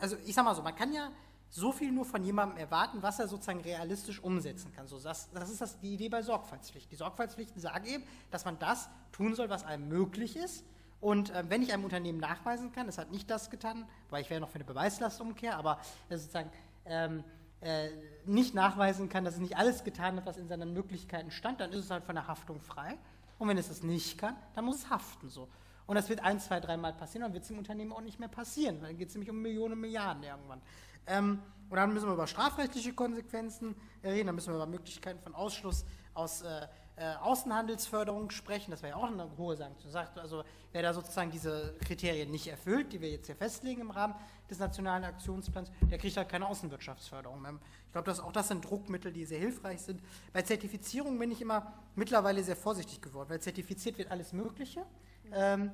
also 0.00 0.16
ich 0.24 0.34
sag 0.34 0.44
mal 0.44 0.54
so, 0.54 0.62
man 0.62 0.76
kann 0.76 0.92
ja 0.92 1.10
so 1.54 1.70
viel 1.70 1.92
nur 1.92 2.06
von 2.06 2.24
jemandem 2.24 2.56
erwarten, 2.56 3.02
was 3.02 3.18
er 3.18 3.28
sozusagen 3.28 3.60
realistisch 3.60 4.22
umsetzen 4.24 4.72
kann. 4.72 4.88
So, 4.88 4.98
das, 4.98 5.30
das 5.32 5.50
ist 5.50 5.60
das, 5.60 5.78
die 5.80 5.92
Idee 5.92 6.08
bei 6.08 6.22
Sorgfaltspflichten. 6.22 6.90
Die 6.90 6.96
Sorgfaltspflichten 6.96 7.60
sagen 7.60 7.84
eben, 7.84 8.04
dass 8.30 8.46
man 8.46 8.58
das 8.58 8.88
tun 9.12 9.34
soll, 9.34 9.50
was 9.50 9.62
einem 9.62 9.86
möglich 9.86 10.36
ist. 10.36 10.64
Und 11.02 11.28
äh, 11.28 11.44
wenn 11.50 11.60
ich 11.60 11.74
einem 11.74 11.84
Unternehmen 11.84 12.18
nachweisen 12.18 12.72
kann, 12.72 12.88
es 12.88 12.96
hat 12.96 13.10
nicht 13.10 13.30
das 13.30 13.50
getan, 13.50 13.86
weil 14.08 14.22
ich 14.22 14.30
wäre 14.30 14.40
noch 14.40 14.48
für 14.48 14.54
eine 14.54 14.64
Beweislastumkehr, 14.64 15.58
aber 15.58 15.78
sozusagen 16.08 16.50
ähm, 16.86 17.22
äh, 17.60 17.90
nicht 18.24 18.54
nachweisen 18.54 19.10
kann, 19.10 19.24
dass 19.24 19.34
es 19.34 19.40
nicht 19.40 19.58
alles 19.58 19.84
getan 19.84 20.16
hat, 20.16 20.24
was 20.24 20.38
in 20.38 20.48
seinen 20.48 20.72
Möglichkeiten 20.72 21.30
stand, 21.30 21.60
dann 21.60 21.70
ist 21.72 21.84
es 21.84 21.90
halt 21.90 22.04
von 22.04 22.14
der 22.14 22.28
Haftung 22.28 22.62
frei. 22.62 22.96
Und 23.38 23.48
wenn 23.48 23.58
es 23.58 23.68
das 23.68 23.82
nicht 23.82 24.16
kann, 24.16 24.36
dann 24.54 24.64
muss 24.64 24.76
es 24.76 24.90
haften. 24.90 25.28
So. 25.28 25.48
Und 25.86 25.96
das 25.96 26.08
wird 26.08 26.20
ein, 26.20 26.40
zwei, 26.40 26.60
dreimal 26.60 26.94
passieren, 26.94 27.24
dann 27.24 27.34
wird 27.34 27.44
es 27.44 27.50
im 27.50 27.58
Unternehmen 27.58 27.92
auch 27.92 28.00
nicht 28.00 28.18
mehr 28.18 28.28
passieren. 28.28 28.80
Dann 28.80 28.96
geht 28.96 29.08
es 29.08 29.14
nämlich 29.14 29.28
um 29.28 29.42
Millionen, 29.42 29.78
Milliarden 29.78 30.22
irgendwann. 30.22 30.62
Ähm, 31.06 31.42
und 31.70 31.76
dann 31.76 31.92
müssen 31.94 32.06
wir 32.06 32.14
über 32.14 32.26
strafrechtliche 32.26 32.92
Konsequenzen 32.92 33.74
reden, 34.04 34.26
dann 34.26 34.34
müssen 34.34 34.48
wir 34.48 34.56
über 34.56 34.66
Möglichkeiten 34.66 35.20
von 35.20 35.34
Ausschluss 35.34 35.84
aus 36.14 36.42
äh, 36.42 36.66
äh, 36.96 37.14
Außenhandelsförderung 37.16 38.30
sprechen. 38.30 38.70
Das 38.70 38.82
wäre 38.82 38.90
ja 38.90 38.96
auch 38.96 39.10
eine 39.10 39.26
hohe 39.38 39.56
Sanktion. 39.56 39.90
Sagt 39.90 40.18
also, 40.18 40.44
wer 40.72 40.82
da 40.82 40.92
sozusagen 40.92 41.30
diese 41.30 41.74
Kriterien 41.84 42.30
nicht 42.30 42.46
erfüllt, 42.48 42.92
die 42.92 43.00
wir 43.00 43.10
jetzt 43.10 43.26
hier 43.26 43.36
festlegen 43.36 43.80
im 43.80 43.90
Rahmen 43.90 44.14
des 44.50 44.58
nationalen 44.58 45.04
Aktionsplans, 45.04 45.70
der 45.90 45.96
kriegt 45.96 46.16
halt 46.16 46.28
keine 46.28 46.46
Außenwirtschaftsförderung 46.46 47.40
mehr. 47.40 47.54
Ich 47.86 47.92
glaube, 47.92 48.12
auch 48.22 48.32
das 48.32 48.48
sind 48.48 48.64
Druckmittel, 48.64 49.10
die 49.10 49.24
sehr 49.24 49.38
hilfreich 49.38 49.80
sind. 49.80 50.02
Bei 50.34 50.42
Zertifizierung 50.42 51.18
bin 51.18 51.30
ich 51.30 51.40
immer 51.40 51.72
mittlerweile 51.94 52.44
sehr 52.44 52.56
vorsichtig 52.56 53.00
geworden, 53.00 53.30
weil 53.30 53.40
zertifiziert 53.40 53.96
wird 53.96 54.10
alles 54.10 54.34
Mögliche. 54.34 54.84
Ähm, 55.32 55.70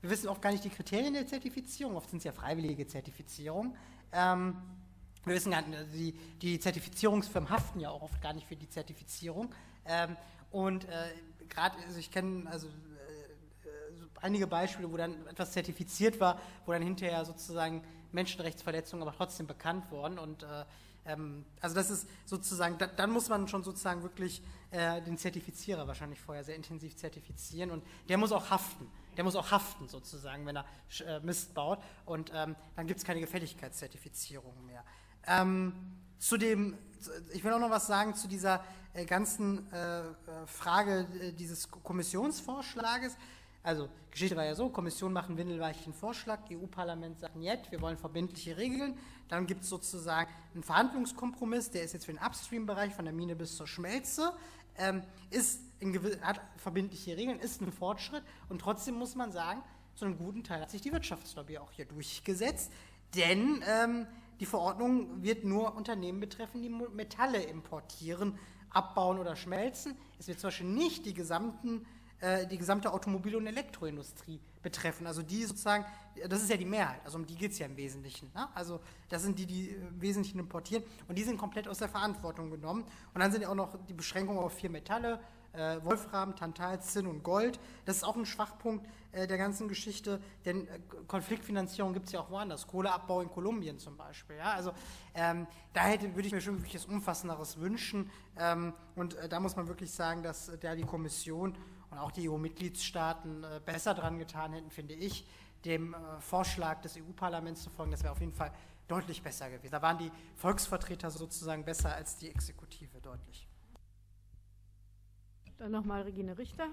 wir 0.00 0.10
wissen 0.10 0.28
oft 0.28 0.40
gar 0.40 0.52
nicht 0.52 0.64
die 0.64 0.70
Kriterien 0.70 1.12
der 1.14 1.26
Zertifizierung, 1.26 1.96
oft 1.96 2.08
sind 2.08 2.18
es 2.18 2.24
ja 2.24 2.32
freiwillige 2.32 2.86
Zertifizierungen. 2.86 3.76
Ähm, 4.12 4.56
wir 5.24 5.34
wissen 5.34 5.50
gar 5.50 5.62
nicht, 5.62 5.78
also 5.78 5.92
die, 5.92 6.12
die, 6.40 6.58
Zertifizierungsfirmen 6.58 7.50
haften 7.50 7.80
ja 7.80 7.90
auch 7.90 8.02
oft 8.02 8.20
gar 8.22 8.32
nicht 8.32 8.46
für 8.46 8.56
die 8.56 8.68
Zertifizierung. 8.68 9.54
Ähm, 9.84 10.16
und 10.50 10.84
äh, 10.84 10.88
gerade, 11.48 11.76
also 11.86 11.98
ich 11.98 12.10
kenne 12.10 12.50
also 12.50 12.68
äh, 12.68 12.70
einige 14.22 14.46
Beispiele, 14.46 14.90
wo 14.90 14.96
dann 14.96 15.26
etwas 15.26 15.52
zertifiziert 15.52 16.20
war, 16.20 16.40
wo 16.64 16.72
dann 16.72 16.82
hinterher 16.82 17.24
sozusagen 17.24 17.82
Menschenrechtsverletzungen 18.12 19.06
aber 19.06 19.16
trotzdem 19.16 19.46
bekannt 19.46 19.90
wurden. 19.90 20.18
Und 20.18 20.42
äh, 20.42 20.64
ähm, 21.04 21.44
also 21.60 21.74
das 21.74 21.90
ist 21.90 22.08
sozusagen, 22.24 22.78
da, 22.78 22.86
dann 22.86 23.10
muss 23.10 23.28
man 23.28 23.48
schon 23.48 23.62
sozusagen 23.62 24.02
wirklich 24.02 24.42
äh, 24.70 25.00
den 25.02 25.18
Zertifizierer 25.18 25.86
wahrscheinlich 25.86 26.20
vorher 26.20 26.44
sehr 26.44 26.56
intensiv 26.56 26.96
zertifizieren 26.96 27.70
und 27.70 27.84
der 28.08 28.18
muss 28.18 28.32
auch 28.32 28.50
haften 28.50 28.86
der 29.16 29.24
muss 29.24 29.36
auch 29.36 29.50
haften 29.50 29.88
sozusagen, 29.88 30.46
wenn 30.46 30.56
er 30.56 30.64
äh, 31.06 31.20
Mist 31.20 31.54
baut. 31.54 31.78
Und 32.06 32.30
ähm, 32.34 32.56
dann 32.76 32.86
gibt 32.86 33.00
es 33.00 33.04
keine 33.04 33.20
Gefälligkeitszertifizierung 33.20 34.64
mehr. 34.64 34.82
Ähm, 35.26 35.74
zu 36.18 36.36
dem, 36.36 36.78
ich 37.32 37.44
will 37.44 37.52
auch 37.52 37.58
noch 37.58 37.70
was 37.70 37.86
sagen 37.86 38.14
zu 38.14 38.28
dieser 38.28 38.64
äh, 38.94 39.04
ganzen 39.04 39.70
äh, 39.72 40.00
äh 40.00 40.12
Frage 40.46 41.06
äh, 41.20 41.32
dieses 41.32 41.70
Kommissionsvorschlages. 41.70 43.16
Also 43.62 43.88
Geschichte 44.10 44.36
war 44.36 44.44
ja 44.44 44.54
so, 44.54 44.70
Kommission 44.70 45.12
macht 45.12 45.28
einen 45.28 45.38
windelweichen 45.38 45.92
Vorschlag, 45.92 46.40
EU-Parlament 46.50 47.18
sagt 47.18 47.36
jetzt, 47.36 47.70
wir 47.70 47.80
wollen 47.80 47.98
verbindliche 47.98 48.56
Regeln. 48.56 48.96
Dann 49.28 49.46
gibt 49.46 49.64
es 49.64 49.68
sozusagen 49.68 50.30
einen 50.54 50.62
Verhandlungskompromiss, 50.62 51.70
der 51.70 51.82
ist 51.82 51.92
jetzt 51.92 52.06
für 52.06 52.12
den 52.12 52.22
Upstream-Bereich 52.22 52.94
von 52.94 53.04
der 53.04 53.14
Mine 53.14 53.36
bis 53.36 53.56
zur 53.56 53.66
Schmelze 53.66 54.32
ähm, 54.80 55.02
ist 55.30 55.62
hat 56.20 56.40
verbindliche 56.56 57.16
Regeln, 57.16 57.38
ist 57.40 57.62
ein 57.62 57.72
Fortschritt 57.72 58.22
und 58.50 58.60
trotzdem 58.60 58.96
muss 58.96 59.14
man 59.14 59.32
sagen, 59.32 59.62
zu 59.94 60.04
einem 60.04 60.18
guten 60.18 60.44
Teil 60.44 60.60
hat 60.60 60.70
sich 60.70 60.82
die 60.82 60.92
Wirtschaftslobby 60.92 61.56
auch 61.56 61.72
hier 61.72 61.86
durchgesetzt, 61.86 62.70
denn 63.14 63.64
ähm, 63.66 64.06
die 64.40 64.46
Verordnung 64.46 65.22
wird 65.22 65.44
nur 65.44 65.74
Unternehmen 65.74 66.20
betreffen, 66.20 66.62
die 66.62 66.68
Metalle 66.68 67.42
importieren, 67.42 68.38
abbauen 68.68 69.18
oder 69.18 69.36
schmelzen. 69.36 69.96
Es 70.18 70.28
wird 70.28 70.38
zum 70.38 70.48
Beispiel 70.48 70.66
nicht 70.68 71.06
die, 71.06 71.14
gesamten, 71.14 71.86
äh, 72.20 72.46
die 72.46 72.58
gesamte 72.58 72.92
Automobil- 72.92 73.36
und 73.36 73.46
Elektroindustrie 73.46 74.40
betreffen. 74.62 75.06
Also 75.06 75.22
die 75.22 75.44
sozusagen, 75.44 75.84
das 76.28 76.42
ist 76.42 76.50
ja 76.50 76.56
die 76.56 76.66
Mehrheit, 76.66 77.00
also 77.04 77.18
um 77.18 77.26
die 77.26 77.34
geht 77.34 77.52
es 77.52 77.58
ja 77.58 77.66
im 77.66 77.76
Wesentlichen. 77.76 78.30
Ne? 78.34 78.48
Also 78.54 78.80
das 79.08 79.22
sind 79.22 79.38
die, 79.38 79.46
die 79.46 79.68
im 79.70 80.00
Wesentlichen 80.00 80.38
importieren 80.38 80.84
und 81.08 81.16
die 81.16 81.22
sind 81.22 81.38
komplett 81.38 81.66
aus 81.66 81.78
der 81.78 81.88
Verantwortung 81.88 82.50
genommen. 82.50 82.84
Und 83.14 83.20
dann 83.20 83.32
sind 83.32 83.42
ja 83.42 83.48
auch 83.48 83.54
noch 83.54 83.78
die 83.86 83.94
Beschränkungen 83.94 84.38
auf 84.38 84.52
vier 84.52 84.70
Metalle, 84.70 85.20
äh, 85.52 85.82
Wolfram, 85.82 86.36
Tantal, 86.36 86.80
Zinn 86.80 87.06
und 87.06 87.22
Gold. 87.22 87.58
Das 87.84 87.96
ist 87.96 88.04
auch 88.04 88.16
ein 88.16 88.26
Schwachpunkt 88.26 88.86
äh, 89.12 89.26
der 89.26 89.38
ganzen 89.38 89.68
Geschichte, 89.68 90.20
denn 90.44 90.68
äh, 90.68 90.78
Konfliktfinanzierung 91.06 91.92
gibt 91.92 92.06
es 92.06 92.12
ja 92.12 92.20
auch 92.20 92.30
woanders. 92.30 92.66
Kohleabbau 92.66 93.20
in 93.20 93.30
Kolumbien 93.30 93.78
zum 93.78 93.96
Beispiel. 93.96 94.36
Ja? 94.36 94.52
Also 94.52 94.72
ähm, 95.14 95.46
da 95.72 95.82
hätte, 95.82 96.14
würde 96.14 96.28
ich 96.28 96.32
mir 96.32 96.40
schon 96.40 96.58
wirklich 96.58 96.74
etwas 96.74 96.86
Umfassenderes 96.86 97.58
wünschen. 97.58 98.10
Ähm, 98.38 98.72
und 98.94 99.14
äh, 99.14 99.28
da 99.28 99.40
muss 99.40 99.56
man 99.56 99.66
wirklich 99.68 99.90
sagen, 99.90 100.22
dass 100.22 100.52
da 100.60 100.74
die 100.74 100.84
Kommission 100.84 101.56
und 101.90 101.98
auch 101.98 102.10
die 102.10 102.28
EU-Mitgliedstaaten 102.28 103.44
äh, 103.44 103.60
besser 103.64 103.94
dran 103.94 104.18
getan 104.18 104.52
hätten, 104.52 104.70
finde 104.70 104.94
ich, 104.94 105.26
dem 105.64 105.94
äh, 105.94 106.20
Vorschlag 106.20 106.80
des 106.82 106.96
EU-Parlaments 106.96 107.62
zu 107.62 107.70
folgen. 107.70 107.92
Das 107.92 108.02
wäre 108.02 108.12
auf 108.12 108.20
jeden 108.20 108.32
Fall 108.32 108.52
deutlich 108.88 109.22
besser 109.22 109.50
gewesen. 109.50 109.72
Da 109.72 109.82
waren 109.82 109.98
die 109.98 110.10
Volksvertreter 110.36 111.10
sozusagen 111.10 111.64
besser 111.64 111.94
als 111.94 112.16
die 112.16 112.28
Exekutive 112.28 113.00
deutlich. 113.00 113.46
Dann 115.58 115.72
nochmal 115.72 116.02
Regine 116.02 116.38
Richter. 116.38 116.68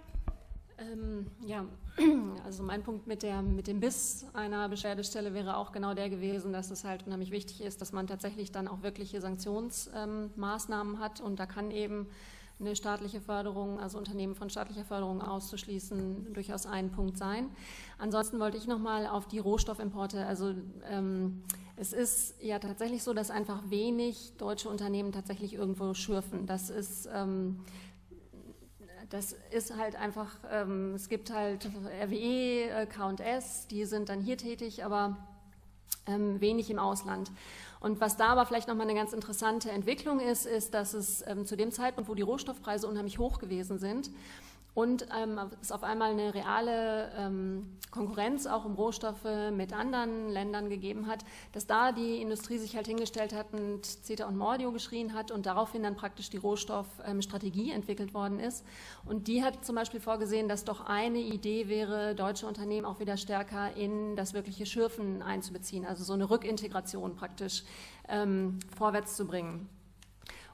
Ähm, 0.80 1.28
ja, 1.46 1.66
also 2.46 2.64
mein 2.64 2.84
Punkt 2.84 3.08
mit, 3.08 3.24
der, 3.24 3.42
mit 3.42 3.68
dem 3.68 3.80
Biss 3.80 4.28
einer 4.34 4.70
Beschwerdestelle 4.70 5.34
wäre 5.34 5.58
auch 5.58 5.72
genau 5.72 5.96
der 5.96 6.10
gewesen, 6.10 6.54
dass 6.54 6.70
es 6.70 6.84
halt 6.84 7.06
unheimlich 7.08 7.32
wichtig 7.32 7.62
ist, 7.62 7.82
dass 7.82 7.92
man 7.92 8.06
tatsächlich 8.06 8.52
dann 8.52 8.68
auch 8.68 8.84
wirkliche 8.84 9.20
Sanktionsmaßnahmen 9.20 10.96
ähm, 10.96 11.00
hat 11.00 11.20
und 11.20 11.40
da 11.40 11.48
kann 11.48 11.72
eben 11.72 12.08
eine 12.60 12.76
staatliche 12.76 13.22
Förderung, 13.22 13.80
also 13.80 13.98
Unternehmen 13.98 14.36
von 14.36 14.50
staatlicher 14.50 14.86
Förderung 14.86 15.22
auszuschließen, 15.22 16.34
durchaus 16.34 16.66
ein 16.66 16.92
Punkt 16.92 17.18
sein. 17.18 17.50
Ansonsten 17.98 18.40
wollte 18.40 18.58
ich 18.58 18.68
nochmal 18.68 19.06
auf 19.08 19.28
die 19.28 19.40
Rohstoffimporte, 19.40 20.26
also 20.26 20.54
ähm, 20.90 21.44
es 21.76 21.94
ist 21.94 22.42
ja 22.42 22.58
tatsächlich 22.58 23.04
so, 23.04 23.14
dass 23.14 23.30
einfach 23.30 23.70
wenig 23.70 24.34
deutsche 24.38 24.70
Unternehmen 24.70 25.12
tatsächlich 25.12 25.54
irgendwo 25.54 25.94
schürfen. 25.94 26.48
Das 26.48 26.72
ist 26.72 27.08
ähm, 27.14 27.60
das 29.10 29.36
ist 29.52 29.78
halt 29.78 29.96
einfach, 29.96 30.36
ähm, 30.52 30.94
es 30.96 31.08
gibt 31.08 31.32
halt 31.32 31.66
RWE, 32.04 32.70
äh, 32.70 32.86
K&S, 32.88 33.68
die 33.68 33.86
sind 33.86 34.10
dann 34.10 34.22
hier 34.22 34.38
tätig, 34.38 34.84
aber 34.84 35.18
ähm, 36.08 36.42
wenig 36.42 36.70
im 36.70 36.80
Ausland. 36.80 37.32
Und 37.80 38.02
was 38.02 38.18
da 38.18 38.30
aber 38.30 38.46
vielleicht 38.46 38.68
nochmal 38.68 38.88
eine 38.88 38.98
ganz 38.98 39.14
interessante 39.14 39.70
Entwicklung 39.70 40.20
ist, 40.20 40.46
ist, 40.46 40.74
dass 40.74 40.94
es 40.94 41.24
ähm, 41.28 41.46
zu 41.46 41.56
dem 41.56 41.72
Zeitpunkt, 41.72 42.10
wo 42.10 42.16
die 42.16 42.24
Rohstoffpreise 42.24 42.88
unheimlich 42.88 43.20
hoch 43.20 43.40
gewesen 43.40 43.78
sind, 43.78 44.10
und 44.78 45.08
ähm, 45.20 45.40
es 45.60 45.72
auf 45.72 45.82
einmal 45.82 46.12
eine 46.12 46.36
reale 46.36 47.12
ähm, 47.18 47.66
Konkurrenz 47.90 48.46
auch 48.46 48.64
um 48.64 48.76
Rohstoffe 48.76 49.26
mit 49.52 49.74
anderen 49.74 50.30
Ländern 50.30 50.70
gegeben 50.70 51.08
hat, 51.08 51.26
dass 51.52 51.66
da 51.66 51.92
die 51.92 52.22
Industrie 52.22 52.60
sich 52.60 52.76
halt 52.76 52.86
hingestellt 52.86 53.34
hat 53.34 53.48
und 53.54 53.84
CETA 53.84 54.28
und 54.28 54.38
Mordio 54.38 54.72
geschrien 54.72 55.16
hat 55.16 55.32
und 55.32 55.48
daraufhin 55.48 55.82
dann 55.82 55.96
praktisch 55.96 56.30
die 56.30 56.38
Rohstoffstrategie 56.38 57.72
ähm, 57.72 57.78
entwickelt 57.78 58.14
worden 58.14 58.40
ist. 58.40 58.64
Und 59.04 59.28
die 59.28 59.44
hat 59.44 59.66
zum 59.66 59.74
Beispiel 59.74 60.00
vorgesehen, 60.00 60.48
dass 60.48 60.64
doch 60.64 60.86
eine 60.86 61.22
Idee 61.22 61.70
wäre, 61.70 62.14
deutsche 62.14 62.46
Unternehmen 62.46 62.86
auch 62.86 63.00
wieder 63.00 63.18
stärker 63.18 63.76
in 63.76 64.16
das 64.16 64.36
wirkliche 64.36 64.68
Schürfen 64.68 65.24
einzubeziehen, 65.24 65.88
also 65.88 66.04
so 66.04 66.14
eine 66.14 66.30
Rückintegration 66.30 67.16
praktisch 67.16 67.64
ähm, 68.10 68.60
vorwärts 68.78 69.16
zu 69.16 69.26
bringen. 69.26 69.68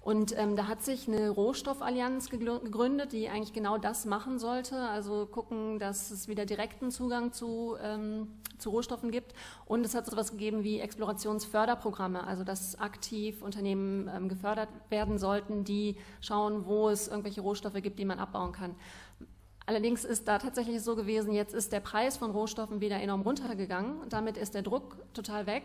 Und 0.03 0.37
ähm, 0.37 0.57
da 0.57 0.67
hat 0.67 0.83
sich 0.83 1.07
eine 1.07 1.29
Rohstoffallianz 1.29 2.29
gegründet, 2.29 3.13
die 3.13 3.29
eigentlich 3.29 3.53
genau 3.53 3.77
das 3.77 4.03
machen 4.03 4.37
sollte, 4.37 4.77
also 4.77 5.25
gucken, 5.25 5.79
dass 5.79 6.11
es 6.11 6.27
wieder 6.27 6.45
direkten 6.45 6.91
Zugang 6.91 7.31
zu, 7.31 7.77
ähm, 7.81 8.27
zu 8.57 8.71
Rohstoffen 8.71 9.11
gibt. 9.11 9.33
Und 9.63 9.85
es 9.85 9.95
hat 9.95 10.05
so 10.05 10.11
etwas 10.11 10.31
gegeben 10.31 10.65
wie 10.65 10.81
Explorationsförderprogramme, 10.81 12.27
also 12.27 12.43
dass 12.43 12.77
aktiv 12.77 13.41
Unternehmen 13.41 14.11
ähm, 14.13 14.27
gefördert 14.27 14.67
werden 14.89 15.17
sollten, 15.17 15.63
die 15.63 15.95
schauen, 16.19 16.65
wo 16.65 16.89
es 16.89 17.07
irgendwelche 17.07 17.39
Rohstoffe 17.39 17.81
gibt, 17.81 17.97
die 17.97 18.05
man 18.05 18.19
abbauen 18.19 18.51
kann. 18.51 18.75
Allerdings 19.65 20.03
ist 20.03 20.27
da 20.27 20.37
tatsächlich 20.37 20.81
so 20.81 20.97
gewesen, 20.97 21.31
jetzt 21.31 21.53
ist 21.53 21.71
der 21.71 21.79
Preis 21.79 22.17
von 22.17 22.31
Rohstoffen 22.31 22.81
wieder 22.81 22.99
enorm 22.99 23.21
runtergegangen. 23.21 24.09
Damit 24.09 24.35
ist 24.35 24.53
der 24.53 24.63
Druck 24.63 24.97
total 25.13 25.47
weg. 25.47 25.63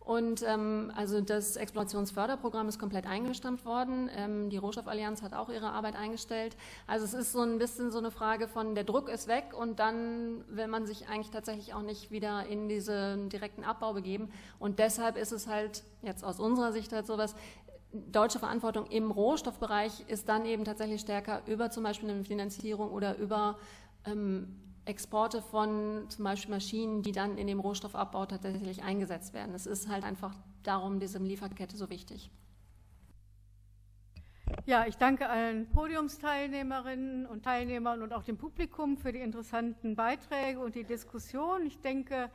Und 0.00 0.42
ähm, 0.46 0.90
also 0.96 1.20
das 1.20 1.56
Explorationsförderprogramm 1.56 2.68
ist 2.68 2.78
komplett 2.78 3.06
eingestampft 3.06 3.64
worden. 3.64 4.10
Ähm, 4.16 4.48
die 4.48 4.56
Rohstoffallianz 4.56 5.22
hat 5.22 5.34
auch 5.34 5.50
ihre 5.50 5.70
Arbeit 5.70 5.94
eingestellt. 5.94 6.56
Also 6.86 7.04
es 7.04 7.14
ist 7.14 7.32
so 7.32 7.42
ein 7.42 7.58
bisschen 7.58 7.90
so 7.90 7.98
eine 7.98 8.10
Frage 8.10 8.48
von, 8.48 8.74
der 8.74 8.84
Druck 8.84 9.08
ist 9.08 9.28
weg 9.28 9.52
und 9.56 9.78
dann 9.78 10.42
will 10.48 10.68
man 10.68 10.86
sich 10.86 11.08
eigentlich 11.08 11.30
tatsächlich 11.30 11.74
auch 11.74 11.82
nicht 11.82 12.10
wieder 12.10 12.46
in 12.46 12.68
diesen 12.68 13.28
direkten 13.28 13.62
Abbau 13.62 13.92
begeben. 13.92 14.30
Und 14.58 14.78
deshalb 14.78 15.16
ist 15.16 15.32
es 15.32 15.46
halt 15.46 15.84
jetzt 16.02 16.24
aus 16.24 16.40
unserer 16.40 16.72
Sicht 16.72 16.92
halt 16.92 17.06
sowas, 17.06 17.36
deutsche 17.92 18.38
Verantwortung 18.38 18.86
im 18.86 19.10
Rohstoffbereich 19.10 20.04
ist 20.08 20.28
dann 20.28 20.46
eben 20.46 20.64
tatsächlich 20.64 21.00
stärker 21.00 21.42
über 21.46 21.70
zum 21.70 21.82
Beispiel 21.82 22.08
eine 22.10 22.24
Finanzierung 22.24 22.90
oder 22.90 23.16
über 23.18 23.58
ähm, 24.06 24.56
Exporte 24.84 25.42
von 25.42 26.06
zum 26.08 26.24
Beispiel 26.24 26.54
Maschinen, 26.54 27.02
die 27.02 27.12
dann 27.12 27.38
in 27.38 27.46
dem 27.46 27.60
Rohstoffabbau 27.60 28.26
tatsächlich 28.26 28.82
eingesetzt 28.82 29.34
werden. 29.34 29.54
Es 29.54 29.66
ist 29.66 29.88
halt 29.88 30.04
einfach 30.04 30.34
darum, 30.62 31.00
diese 31.00 31.18
Lieferkette 31.18 31.76
so 31.76 31.90
wichtig. 31.90 32.30
Ja, 34.66 34.86
ich 34.86 34.96
danke 34.96 35.28
allen 35.28 35.68
Podiumsteilnehmerinnen 35.70 37.26
und 37.26 37.44
Teilnehmern 37.44 38.02
und 38.02 38.12
auch 38.12 38.24
dem 38.24 38.36
Publikum 38.36 38.96
für 38.96 39.12
die 39.12 39.20
interessanten 39.20 39.94
Beiträge 39.94 40.58
und 40.58 40.74
die 40.74 40.84
Diskussion. 40.84 41.66
Ich 41.66 41.80
denke, 41.80 42.30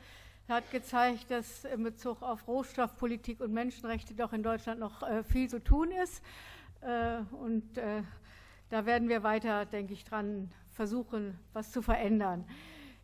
er 0.47 0.55
hat 0.55 0.71
gezeigt, 0.71 1.29
dass 1.29 1.65
in 1.65 1.83
Bezug 1.83 2.21
auf 2.21 2.47
Rohstoffpolitik 2.47 3.41
und 3.41 3.51
Menschenrechte 3.51 4.13
doch 4.13 4.31
in 4.31 4.43
Deutschland 4.43 4.79
noch 4.79 5.03
äh, 5.03 5.23
viel 5.23 5.49
zu 5.49 5.63
tun 5.63 5.91
ist. 5.91 6.21
Äh, 6.81 7.17
und 7.35 7.77
äh, 7.77 8.03
da 8.69 8.85
werden 8.85 9.09
wir 9.09 9.23
weiter, 9.23 9.65
denke 9.65 9.93
ich, 9.93 10.03
dran 10.03 10.51
versuchen, 10.75 11.39
was 11.53 11.71
zu 11.71 11.81
verändern. 11.81 12.45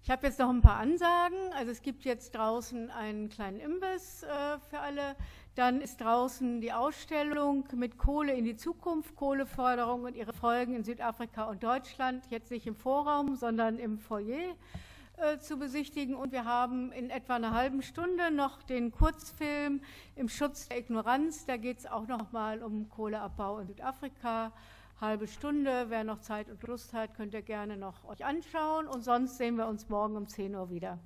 Ich 0.04 0.10
habe 0.10 0.26
jetzt 0.26 0.40
noch 0.40 0.50
ein 0.50 0.62
paar 0.62 0.78
Ansagen. 0.78 1.38
Also 1.54 1.72
es 1.72 1.82
gibt 1.84 2.06
jetzt 2.06 2.36
draußen 2.36 2.90
einen 2.90 3.30
kleinen 3.30 3.60
Imbiss 3.60 4.24
äh, 4.24 4.60
für 4.70 4.80
alle. 4.80 5.16
Dann 5.54 5.80
ist 5.80 6.02
draußen 6.02 6.60
die 6.60 6.74
Ausstellung 6.74 7.66
mit 7.76 7.98
Kohle 8.00 8.34
in 8.34 8.44
die 8.44 8.56
Zukunft, 8.56 9.16
Kohleförderung 9.16 10.04
und 10.06 10.16
ihre 10.16 10.34
Folgen 10.34 10.76
in 10.76 10.84
Südafrika 10.84 11.44
und 11.44 11.62
Deutschland. 11.62 12.26
Jetzt 12.30 12.50
nicht 12.50 12.66
im 12.66 12.76
Vorraum, 12.76 13.36
sondern 13.36 13.78
im 13.78 14.00
Foyer 14.00 14.56
äh, 15.18 15.38
zu 15.38 15.58
besichtigen. 15.58 16.16
Und 16.16 16.32
wir 16.32 16.46
haben 16.46 16.92
in 16.94 17.12
etwa 17.12 17.36
einer 17.36 17.52
halben 17.52 17.84
Stunde 17.84 18.32
noch 18.32 18.64
den 18.64 18.92
Kurzfilm 18.92 19.82
im 20.16 20.30
Schutz 20.30 20.68
der 20.68 20.80
Ignoranz. 20.80 21.46
Da 21.46 21.58
geht 21.58 21.78
es 21.78 21.86
auch 21.86 22.08
noch 22.08 22.32
mal 22.32 22.64
um 22.64 22.90
Kohleabbau 22.90 23.60
in 23.60 23.68
Südafrika 23.68 24.52
halbe 25.02 25.28
Stunde. 25.28 25.88
Wer 25.90 26.04
noch 26.04 26.20
Zeit 26.20 26.50
und 26.50 26.62
Lust 26.64 26.94
hat, 26.94 27.16
könnt 27.16 27.34
ihr 27.34 27.42
gerne 27.42 27.76
noch 27.76 28.06
euch 28.06 28.24
anschauen. 28.24 28.88
Und 28.88 29.04
sonst 29.04 29.38
sehen 29.38 29.58
wir 29.58 29.68
uns 29.68 29.90
morgen 29.90 30.16
um 30.16 30.28
10 30.28 30.56
Uhr 30.56 30.70
wieder. 30.70 31.00